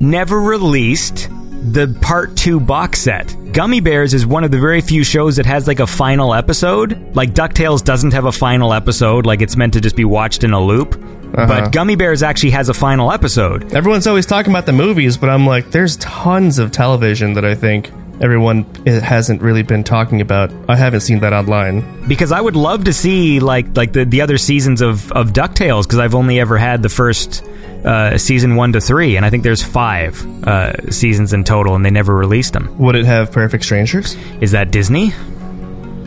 never 0.00 0.40
released 0.40 1.28
the 1.72 1.96
part 2.02 2.36
two 2.36 2.58
box 2.58 3.00
set. 3.00 3.28
Gummi 3.52 3.84
Bears 3.84 4.14
is 4.14 4.26
one 4.26 4.42
of 4.42 4.50
the 4.50 4.58
very 4.58 4.80
few 4.80 5.04
shows 5.04 5.36
that 5.36 5.46
has 5.46 5.68
like 5.68 5.78
a 5.78 5.86
final 5.86 6.34
episode. 6.34 7.14
Like 7.14 7.34
DuckTales 7.34 7.84
doesn't 7.84 8.12
have 8.12 8.24
a 8.24 8.32
final 8.32 8.72
episode, 8.72 9.26
like 9.26 9.42
it's 9.42 9.56
meant 9.56 9.74
to 9.74 9.80
just 9.80 9.94
be 9.94 10.04
watched 10.04 10.42
in 10.42 10.52
a 10.52 10.60
loop. 10.60 11.00
Uh-huh. 11.34 11.46
But 11.46 11.72
Gummi 11.72 11.96
Bears 11.96 12.22
actually 12.22 12.50
has 12.50 12.68
a 12.68 12.74
final 12.74 13.10
episode. 13.10 13.72
Everyone's 13.74 14.06
always 14.06 14.26
talking 14.26 14.52
about 14.52 14.66
the 14.66 14.72
movies, 14.72 15.16
but 15.16 15.30
I'm 15.30 15.46
like, 15.46 15.70
there's 15.70 15.96
tons 15.96 16.58
of 16.58 16.72
television 16.72 17.34
that 17.34 17.44
I 17.44 17.54
think 17.54 17.90
everyone 18.20 18.64
hasn't 18.86 19.40
really 19.42 19.62
been 19.62 19.82
talking 19.82 20.20
about. 20.20 20.52
I 20.68 20.76
haven't 20.76 21.00
seen 21.00 21.20
that 21.20 21.32
online. 21.32 22.06
because 22.06 22.30
I 22.32 22.40
would 22.40 22.54
love 22.54 22.84
to 22.84 22.92
see 22.92 23.40
like 23.40 23.74
like 23.76 23.92
the, 23.94 24.04
the 24.04 24.20
other 24.20 24.36
seasons 24.38 24.80
of 24.82 25.10
of 25.12 25.32
Ducktales 25.32 25.84
because 25.84 25.98
I've 25.98 26.14
only 26.14 26.38
ever 26.38 26.58
had 26.58 26.82
the 26.82 26.88
first 26.90 27.42
uh, 27.84 28.18
season 28.18 28.54
one 28.56 28.72
to 28.74 28.80
three, 28.80 29.16
and 29.16 29.24
I 29.24 29.30
think 29.30 29.42
there's 29.42 29.62
five 29.62 30.22
uh, 30.46 30.90
seasons 30.90 31.32
in 31.32 31.44
total, 31.44 31.74
and 31.74 31.84
they 31.84 31.90
never 31.90 32.14
released 32.14 32.52
them. 32.52 32.76
Would 32.78 32.94
it 32.94 33.06
have 33.06 33.32
Perfect 33.32 33.64
Strangers? 33.64 34.16
Is 34.40 34.50
that 34.52 34.70
Disney? 34.70 35.10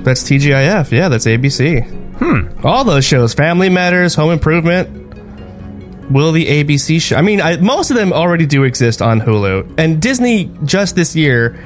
That's 0.03 0.23
TGIF. 0.23 0.91
Yeah, 0.91 1.10
that's 1.10 1.26
ABC. 1.26 1.84
Hmm. 2.19 2.65
All 2.65 2.84
those 2.85 3.03
shows: 3.03 3.34
Family 3.34 3.69
Matters, 3.69 4.15
Home 4.15 4.31
Improvement. 4.31 5.05
Will 6.10 6.32
the 6.32 6.45
ABC 6.45 7.02
show? 7.02 7.15
I 7.15 7.22
mean, 7.22 7.41
I, 7.41 7.57
most 7.57 7.90
of 7.91 7.98
them 7.98 8.14
already 8.14 8.45
do 8.45 8.64
exist 8.64 9.02
on 9.02 9.19
Hulu, 9.22 9.80
and 9.80 10.02
Disney 10.02 10.52
just 10.64 10.95
this 10.95 11.15
year 11.15 11.57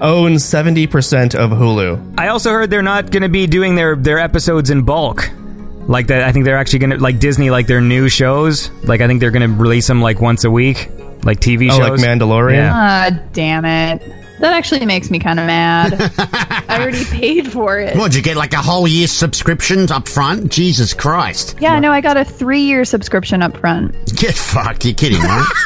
owns 0.00 0.44
seventy 0.44 0.86
percent 0.86 1.34
of 1.34 1.50
Hulu. 1.50 2.14
I 2.18 2.28
also 2.28 2.50
heard 2.50 2.68
they're 2.70 2.82
not 2.82 3.10
going 3.10 3.22
to 3.22 3.28
be 3.30 3.46
doing 3.46 3.74
their 3.74 3.96
their 3.96 4.18
episodes 4.18 4.70
in 4.70 4.82
bulk. 4.82 5.30
Like 5.88 6.08
that, 6.08 6.22
I 6.24 6.32
think 6.32 6.44
they're 6.44 6.58
actually 6.58 6.80
gonna 6.80 6.96
like 6.96 7.20
Disney, 7.20 7.48
like 7.50 7.68
their 7.68 7.80
new 7.80 8.08
shows. 8.08 8.70
Like 8.82 9.00
I 9.00 9.06
think 9.06 9.20
they're 9.20 9.30
gonna 9.30 9.48
release 9.48 9.86
them 9.86 10.02
like 10.02 10.20
once 10.20 10.44
a 10.44 10.50
week, 10.50 10.90
like 11.22 11.38
TV 11.40 11.70
Oh, 11.70 11.78
like 11.78 11.90
shows. 11.92 12.02
Mandalorian? 12.04 12.54
Yeah. 12.54 12.72
Ah, 12.74 13.10
damn 13.32 13.64
it. 13.64 14.02
That 14.40 14.52
actually 14.52 14.84
makes 14.84 15.10
me 15.10 15.18
kind 15.20 15.38
of 15.40 15.46
mad. 15.46 15.92
I 16.76 16.82
already 16.82 17.04
paid 17.10 17.52
for 17.52 17.78
it. 17.78 17.96
What, 17.96 18.12
did 18.12 18.16
you 18.18 18.22
get 18.22 18.36
like 18.36 18.52
a 18.52 18.58
whole 18.62 18.86
year 18.86 19.06
subscription 19.06 19.90
up 19.90 20.08
front? 20.08 20.50
Jesus 20.50 20.92
Christ. 20.94 21.56
Yeah, 21.60 21.78
no, 21.80 21.90
I 21.92 22.00
got 22.00 22.16
a 22.16 22.24
three 22.24 22.60
year 22.62 22.84
subscription 22.84 23.42
up 23.42 23.56
front. 23.56 23.94
Get 24.16 24.34
fucked. 24.34 24.84
You're 24.84 24.94
kidding, 24.94 25.20
right? 25.22 25.46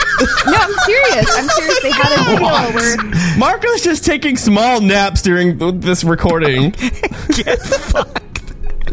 No, 0.47 0.53
I'm 0.55 0.73
serious. 0.85 1.35
I'm 1.35 1.49
serious. 1.49 1.83
They 1.83 1.91
had 1.93 2.13
a 2.13 2.37
deal 2.37 2.75
where 2.75 3.39
Marco's 3.39 3.81
just 3.83 4.05
taking 4.05 4.37
small 4.37 4.83
naps 4.83 5.23
during 5.23 5.57
this 5.81 6.05
recording. 6.05 6.71
Get 7.31 7.59
fucked. 7.59 8.23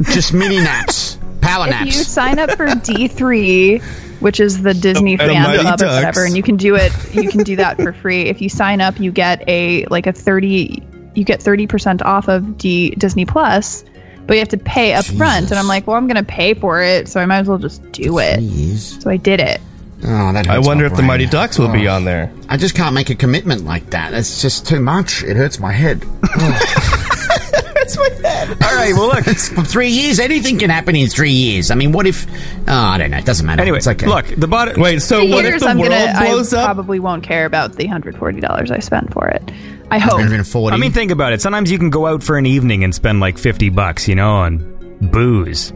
Just 0.03 0.33
mini 0.33 0.57
naps. 0.59 1.17
Power 1.41 1.65
if 1.65 1.71
naps. 1.71 1.85
you 1.85 1.91
sign 2.05 2.39
up 2.39 2.51
for 2.51 2.67
D3, 2.67 3.81
which 4.21 4.39
is 4.39 4.61
the 4.61 4.73
Disney 4.73 5.17
The 5.17 5.25
fan 5.25 5.43
Mighty 5.43 5.63
club 5.63 5.81
or 5.81 5.85
whatever, 5.87 6.23
and 6.25 6.37
you 6.37 6.43
can 6.43 6.55
do 6.55 6.75
it, 6.75 6.93
you 7.13 7.29
can 7.29 7.43
do 7.43 7.57
that 7.57 7.75
for 7.77 7.91
free. 7.91 8.23
If 8.23 8.41
you 8.41 8.47
sign 8.47 8.79
up, 8.79 8.97
you 8.99 9.11
get 9.11 9.43
a 9.49 9.85
like 9.87 10.07
a 10.07 10.13
30, 10.13 10.81
you 11.17 11.23
get 11.25 11.39
30% 11.39 12.01
off 12.03 12.27
of 12.29 12.57
D, 12.57 12.91
Disney 12.91 13.25
Plus, 13.25 13.83
but 14.27 14.33
you 14.35 14.39
have 14.39 14.49
to 14.49 14.57
pay 14.57 14.93
up 14.93 15.05
front. 15.05 15.49
And 15.51 15.59
I'm 15.59 15.67
like, 15.67 15.87
well, 15.87 15.95
I'm 15.97 16.05
going 16.07 16.23
to 16.23 16.23
pay 16.23 16.53
for 16.53 16.81
it, 16.81 17.07
so 17.07 17.19
I 17.19 17.25
might 17.25 17.39
as 17.39 17.47
well 17.47 17.57
just 17.57 17.81
do 17.91 18.19
it. 18.19 18.39
Years. 18.39 19.01
So 19.01 19.09
I 19.09 19.17
did 19.17 19.39
it. 19.39 19.59
Oh, 20.03 20.31
that 20.33 20.47
I 20.47 20.59
wonder 20.59 20.83
my 20.85 20.91
if 20.91 20.95
the. 20.97 21.01
Mighty 21.03 21.25
Ducks 21.25 21.57
will 21.57 21.69
be 21.71 21.87
Oh. 21.87 21.95
on 21.95 22.05
there. 22.05 22.31
I 22.49 22.57
just 22.57 22.75
can't 22.75 22.93
make 22.93 23.09
a 23.09 23.15
commitment 23.15 23.65
like 23.65 23.89
that. 23.89 24.13
It's 24.13 24.41
just 24.43 24.67
too 24.67 24.79
much. 24.79 25.23
It 25.23 25.35
hurts 25.35 25.59
my 25.59 25.71
head. 25.71 26.03
hurts 26.23 27.97
my 27.97 28.09
head. 28.29 28.49
All 28.63 28.75
right. 28.75 28.93
Well, 28.93 29.07
look. 29.07 29.23
For 29.25 29.63
three 29.63 29.89
years, 29.89 30.19
anything 30.19 30.59
can 30.59 30.69
happen 30.69 30.95
in 30.95 31.07
three 31.09 31.31
years. 31.31 31.71
I 31.71 31.75
mean, 31.75 31.91
what 31.93 32.05
if? 32.05 32.27
Oh, 32.67 32.73
I 32.73 32.97
don't 32.97 33.11
know. 33.11 33.17
It 33.17 33.25
doesn't 33.25 33.45
matter. 33.45 33.61
Anyway, 33.61 33.77
it's 33.79 33.87
okay. 33.87 34.05
look. 34.07 34.27
The 34.27 34.47
bottom. 34.47 34.79
Wait, 34.79 35.01
so 35.01 35.19
Three 35.21 35.31
what 35.31 35.43
years, 35.45 35.55
if 35.55 35.59
the 35.61 35.67
I'm 35.69 35.77
world 35.79 35.91
gonna, 35.91 36.19
blows 36.19 36.53
I 36.53 36.59
up? 36.61 36.65
probably 36.65 36.99
won't 36.99 37.23
care 37.23 37.45
about 37.45 37.73
the 37.73 37.85
$140 37.87 38.71
I 38.71 38.79
spent 38.79 39.13
for 39.13 39.27
it. 39.29 39.51
I 39.89 39.99
hope. 39.99 40.13
140. 40.15 40.75
I 40.75 40.79
mean, 40.79 40.91
think 40.91 41.11
about 41.11 41.33
it. 41.33 41.41
Sometimes 41.41 41.71
you 41.71 41.77
can 41.77 41.89
go 41.89 42.07
out 42.07 42.23
for 42.23 42.37
an 42.37 42.45
evening 42.45 42.83
and 42.83 42.93
spend 42.93 43.19
like 43.19 43.37
fifty 43.37 43.69
bucks, 43.69 44.07
you 44.07 44.15
know, 44.15 44.35
on 44.37 44.97
booze. 45.11 45.71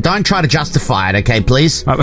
don't 0.00 0.24
try 0.26 0.42
to 0.42 0.48
justify 0.48 1.10
it, 1.10 1.16
okay, 1.16 1.40
please. 1.40 1.86
Uh, 1.86 1.96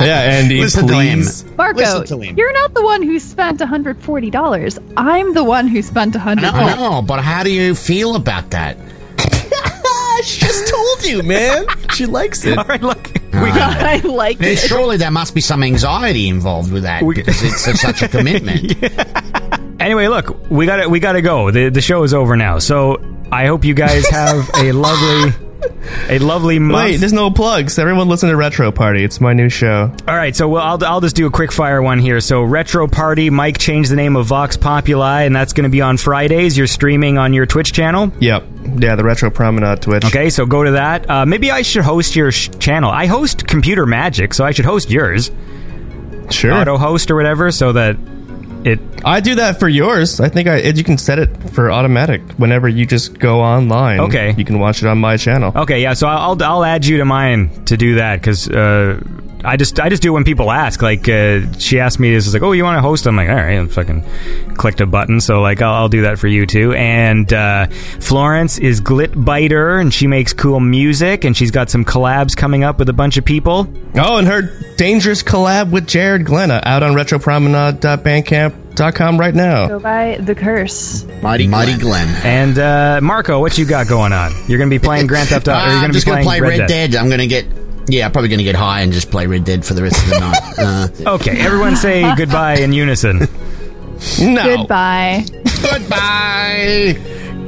Yeah, 0.00 0.20
Andy, 0.22 0.60
Listen 0.60 0.86
to 0.86 0.98
him. 1.00 1.18
please. 1.18 1.44
Marco, 1.56 1.78
Listen 1.78 2.04
to 2.06 2.18
him. 2.20 2.36
you're 2.38 2.52
not 2.52 2.74
the 2.74 2.82
one 2.82 3.02
who 3.02 3.18
spent 3.18 3.60
$140. 3.60 4.94
I'm 4.96 5.34
the 5.34 5.44
one 5.44 5.68
who 5.68 5.82
spent 5.82 6.14
140 6.14 6.76
No, 6.80 6.90
no, 6.90 7.02
but 7.02 7.20
how 7.20 7.42
do 7.42 7.52
you 7.52 7.74
feel 7.74 8.16
about 8.16 8.50
that? 8.50 8.76
she 10.24 10.40
just 10.40 10.68
told 10.68 11.04
you, 11.06 11.22
man. 11.22 11.66
She 11.94 12.06
likes 12.06 12.44
it. 12.44 12.58
All 12.58 12.64
right. 12.64 12.82
Look. 12.82 13.10
We 13.32 13.38
I 13.38 14.00
like 14.04 14.38
Then 14.38 14.52
it. 14.52 14.58
surely 14.58 14.96
there 14.96 15.10
must 15.12 15.34
be 15.36 15.40
some 15.40 15.62
anxiety 15.62 16.28
involved 16.28 16.72
with 16.72 16.82
that 16.82 17.02
We- 17.02 17.14
because 17.14 17.40
it's 17.42 17.66
a- 17.68 17.76
such 17.76 18.02
a 18.02 18.08
commitment. 18.08 18.72
Anyway, 19.80 20.06
look, 20.08 20.50
we 20.50 20.66
got 20.66 20.76
to 20.82 20.88
we 20.88 21.00
got 21.00 21.12
to 21.12 21.22
go. 21.22 21.50
The 21.50 21.70
the 21.70 21.80
show 21.80 22.02
is 22.02 22.14
over 22.14 22.36
now. 22.36 22.58
So 22.58 23.02
I 23.32 23.46
hope 23.46 23.64
you 23.64 23.74
guys 23.74 24.06
have 24.08 24.48
a 24.56 24.72
lovely 24.86 25.32
a 26.08 26.18
lovely 26.18 26.58
month. 26.58 26.84
Wait, 26.84 26.96
there's 26.98 27.12
no 27.12 27.30
plugs. 27.30 27.78
Everyone 27.78 28.08
listen 28.08 28.28
to 28.28 28.36
Retro 28.36 28.72
Party. 28.72 29.04
It's 29.04 29.20
my 29.20 29.32
new 29.32 29.48
show. 29.48 29.92
All 30.06 30.16
right, 30.16 30.34
so 30.36 30.48
we'll, 30.48 30.60
I'll 30.60 30.84
I'll 30.84 31.00
just 31.00 31.16
do 31.16 31.26
a 31.26 31.30
quick 31.30 31.50
fire 31.50 31.80
one 31.80 31.98
here. 31.98 32.20
So 32.20 32.42
Retro 32.42 32.88
Party, 32.88 33.30
Mike 33.30 33.58
changed 33.58 33.90
the 33.90 33.96
name 33.96 34.16
of 34.16 34.26
Vox 34.26 34.56
Populi, 34.56 35.22
and 35.22 35.34
that's 35.34 35.52
going 35.52 35.64
to 35.64 35.70
be 35.70 35.80
on 35.80 35.96
Fridays. 35.96 36.56
You're 36.58 36.66
streaming 36.66 37.18
on 37.18 37.32
your 37.32 37.46
Twitch 37.46 37.72
channel. 37.72 38.12
Yep. 38.20 38.44
Yeah, 38.78 38.96
the 38.96 39.04
Retro 39.04 39.30
Promenade 39.30 39.82
Twitch. 39.82 40.04
Okay, 40.04 40.28
so 40.30 40.44
go 40.46 40.62
to 40.62 40.72
that. 40.72 41.08
Uh, 41.08 41.24
maybe 41.26 41.50
I 41.50 41.62
should 41.62 41.84
host 41.84 42.14
your 42.16 42.30
sh- 42.32 42.50
channel. 42.58 42.90
I 42.90 43.06
host 43.06 43.46
Computer 43.46 43.86
Magic, 43.86 44.34
so 44.34 44.44
I 44.44 44.50
should 44.52 44.66
host 44.66 44.90
yours. 44.90 45.30
Sure. 46.30 46.52
Auto 46.52 46.76
host 46.76 47.10
or 47.10 47.16
whatever, 47.16 47.50
so 47.50 47.72
that 47.72 47.96
it. 48.66 48.80
I 49.04 49.20
do 49.20 49.36
that 49.36 49.58
for 49.58 49.68
yours. 49.68 50.20
I 50.20 50.28
think 50.28 50.48
I 50.48 50.58
you 50.58 50.84
can 50.84 50.98
set 50.98 51.18
it 51.18 51.50
for 51.50 51.70
automatic 51.70 52.22
whenever 52.32 52.68
you 52.68 52.86
just 52.86 53.18
go 53.18 53.40
online. 53.40 54.00
Okay. 54.00 54.34
You 54.36 54.44
can 54.44 54.58
watch 54.58 54.82
it 54.82 54.88
on 54.88 54.98
my 54.98 55.16
channel. 55.16 55.52
Okay, 55.54 55.82
yeah. 55.82 55.94
So 55.94 56.06
I'll 56.08 56.40
I'll 56.42 56.64
add 56.64 56.86
you 56.86 56.98
to 56.98 57.04
mine 57.04 57.64
to 57.66 57.76
do 57.76 57.96
that 57.96 58.20
because 58.20 58.48
uh, 58.48 59.00
I 59.44 59.56
just 59.56 59.78
I 59.80 59.88
just 59.88 60.02
do 60.02 60.08
it 60.10 60.12
when 60.12 60.24
people 60.24 60.50
ask. 60.50 60.82
Like 60.82 61.08
uh, 61.08 61.50
she 61.58 61.80
asked 61.80 61.98
me, 62.00 62.12
this 62.12 62.26
"Is 62.26 62.34
like, 62.34 62.42
oh, 62.42 62.52
you 62.52 62.64
want 62.64 62.76
to 62.76 62.82
host?" 62.82 63.06
I'm 63.06 63.16
like, 63.16 63.28
all 63.28 63.34
right, 63.34 63.58
and 63.58 63.70
fucking 63.72 64.04
clicked 64.56 64.80
a 64.80 64.86
button. 64.86 65.20
So 65.20 65.40
like, 65.40 65.62
I'll, 65.62 65.74
I'll 65.74 65.88
do 65.88 66.02
that 66.02 66.18
for 66.18 66.26
you 66.28 66.46
too. 66.46 66.72
And 66.74 67.32
uh, 67.32 67.66
Florence 68.00 68.58
is 68.58 68.80
Glitbiter, 68.80 69.80
and 69.80 69.92
she 69.94 70.06
makes 70.06 70.32
cool 70.32 70.60
music, 70.60 71.24
and 71.24 71.36
she's 71.36 71.50
got 71.50 71.70
some 71.70 71.84
collabs 71.84 72.36
coming 72.36 72.62
up 72.64 72.78
with 72.78 72.88
a 72.88 72.92
bunch 72.92 73.16
of 73.16 73.24
people. 73.24 73.66
Oh, 73.96 74.18
and 74.18 74.28
her 74.28 74.42
dangerous 74.76 75.22
collab 75.22 75.70
with 75.70 75.86
Jared 75.86 76.24
Glenna 76.26 76.60
out 76.64 76.82
on 76.82 76.92
retropromenade.bandcamp.com 76.92 79.18
right 79.18 79.34
now. 79.34 79.68
Go 79.68 79.78
by 79.80 80.18
The 80.20 80.34
Curse. 80.34 81.04
Mighty, 81.22 81.46
Mighty 81.46 81.76
Glenn. 81.78 82.08
And 82.24 82.58
uh, 82.58 83.00
Marco, 83.02 83.40
what 83.40 83.56
you 83.58 83.64
got 83.66 83.88
going 83.88 84.12
on? 84.12 84.32
You're 84.48 84.58
gonna 84.58 84.70
be 84.70 84.78
playing 84.78 85.06
Grand 85.06 85.28
Theft 85.28 85.48
Auto. 85.48 85.58
or 85.58 85.62
you're 85.62 85.68
gonna 85.68 85.84
I'm 85.84 85.90
be 85.90 85.94
just 85.94 86.06
going 86.06 86.24
playing 86.24 86.42
to 86.42 86.48
play 86.48 86.58
Red, 86.58 86.60
Red, 86.60 86.68
Dead. 86.68 86.94
I'm 86.96 87.08
going 87.08 87.20
to 87.20 87.26
get. 87.26 87.46
Yeah, 87.90 88.06
I'm 88.06 88.12
probably 88.12 88.28
going 88.28 88.38
to 88.38 88.44
get 88.44 88.54
high 88.54 88.80
and 88.82 88.92
just 88.92 89.10
play 89.10 89.26
Red 89.26 89.44
Dead 89.44 89.64
for 89.64 89.74
the 89.74 89.82
rest 89.82 90.02
of 90.04 90.10
the 90.10 90.18
night. 90.20 90.40
Uh, 90.60 90.88
Okay, 91.16 91.40
everyone 91.40 91.74
say 91.76 92.02
goodbye 92.16 92.56
in 92.58 92.72
unison. 92.72 93.18
No. 94.20 94.56
Goodbye. 94.58 95.24
goodbye. 95.62 96.96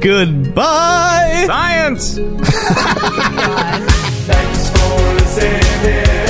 Goodbye. 0.01 1.43
Science. 1.47 2.15
Thanks 4.25 4.69
for 4.69 5.13
listening. 5.13 6.22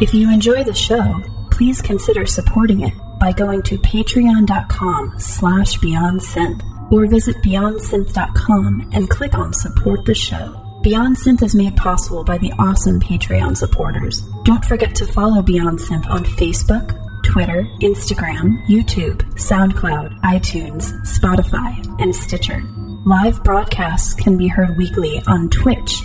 If 0.00 0.12
you 0.12 0.28
enjoy 0.32 0.64
the 0.64 0.74
show, 0.74 1.22
please 1.52 1.80
consider 1.80 2.26
supporting 2.26 2.80
it 2.80 2.94
by 3.20 3.30
going 3.30 3.62
to 3.62 3.78
patreon.com 3.78 5.14
slash 5.18 5.78
beyondsynth 5.78 6.90
or 6.90 7.06
visit 7.06 7.36
beyondsynth.com 7.36 8.90
and 8.92 9.08
click 9.08 9.34
on 9.34 9.52
support 9.52 10.04
the 10.04 10.14
show. 10.14 10.60
Beyond 10.82 11.16
Synth 11.16 11.42
is 11.44 11.54
made 11.54 11.76
possible 11.76 12.24
by 12.24 12.38
the 12.38 12.52
awesome 12.58 13.00
Patreon 13.00 13.56
supporters. 13.56 14.20
Don't 14.42 14.64
forget 14.64 14.96
to 14.96 15.06
follow 15.06 15.42
Beyond 15.42 15.78
Synth 15.78 16.10
on 16.10 16.24
Facebook, 16.24 17.00
Twitter, 17.22 17.62
Instagram, 17.80 18.66
YouTube, 18.66 19.22
SoundCloud, 19.34 20.20
iTunes, 20.22 20.92
Spotify, 21.06 22.02
and 22.02 22.14
Stitcher. 22.14 22.62
Live 23.06 23.44
broadcasts 23.44 24.12
can 24.12 24.36
be 24.36 24.48
heard 24.48 24.76
weekly 24.76 25.22
on 25.28 25.48
Twitch 25.50 26.02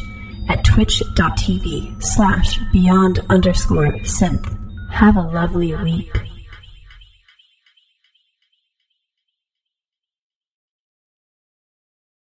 at 0.49 0.63
twitch.tv 0.65 2.03
slash 2.03 2.59
beyond 2.71 3.19
underscore 3.29 3.93
synth. 3.99 4.55
Have 4.91 5.15
a 5.15 5.21
lovely 5.21 5.75
week. 5.75 6.11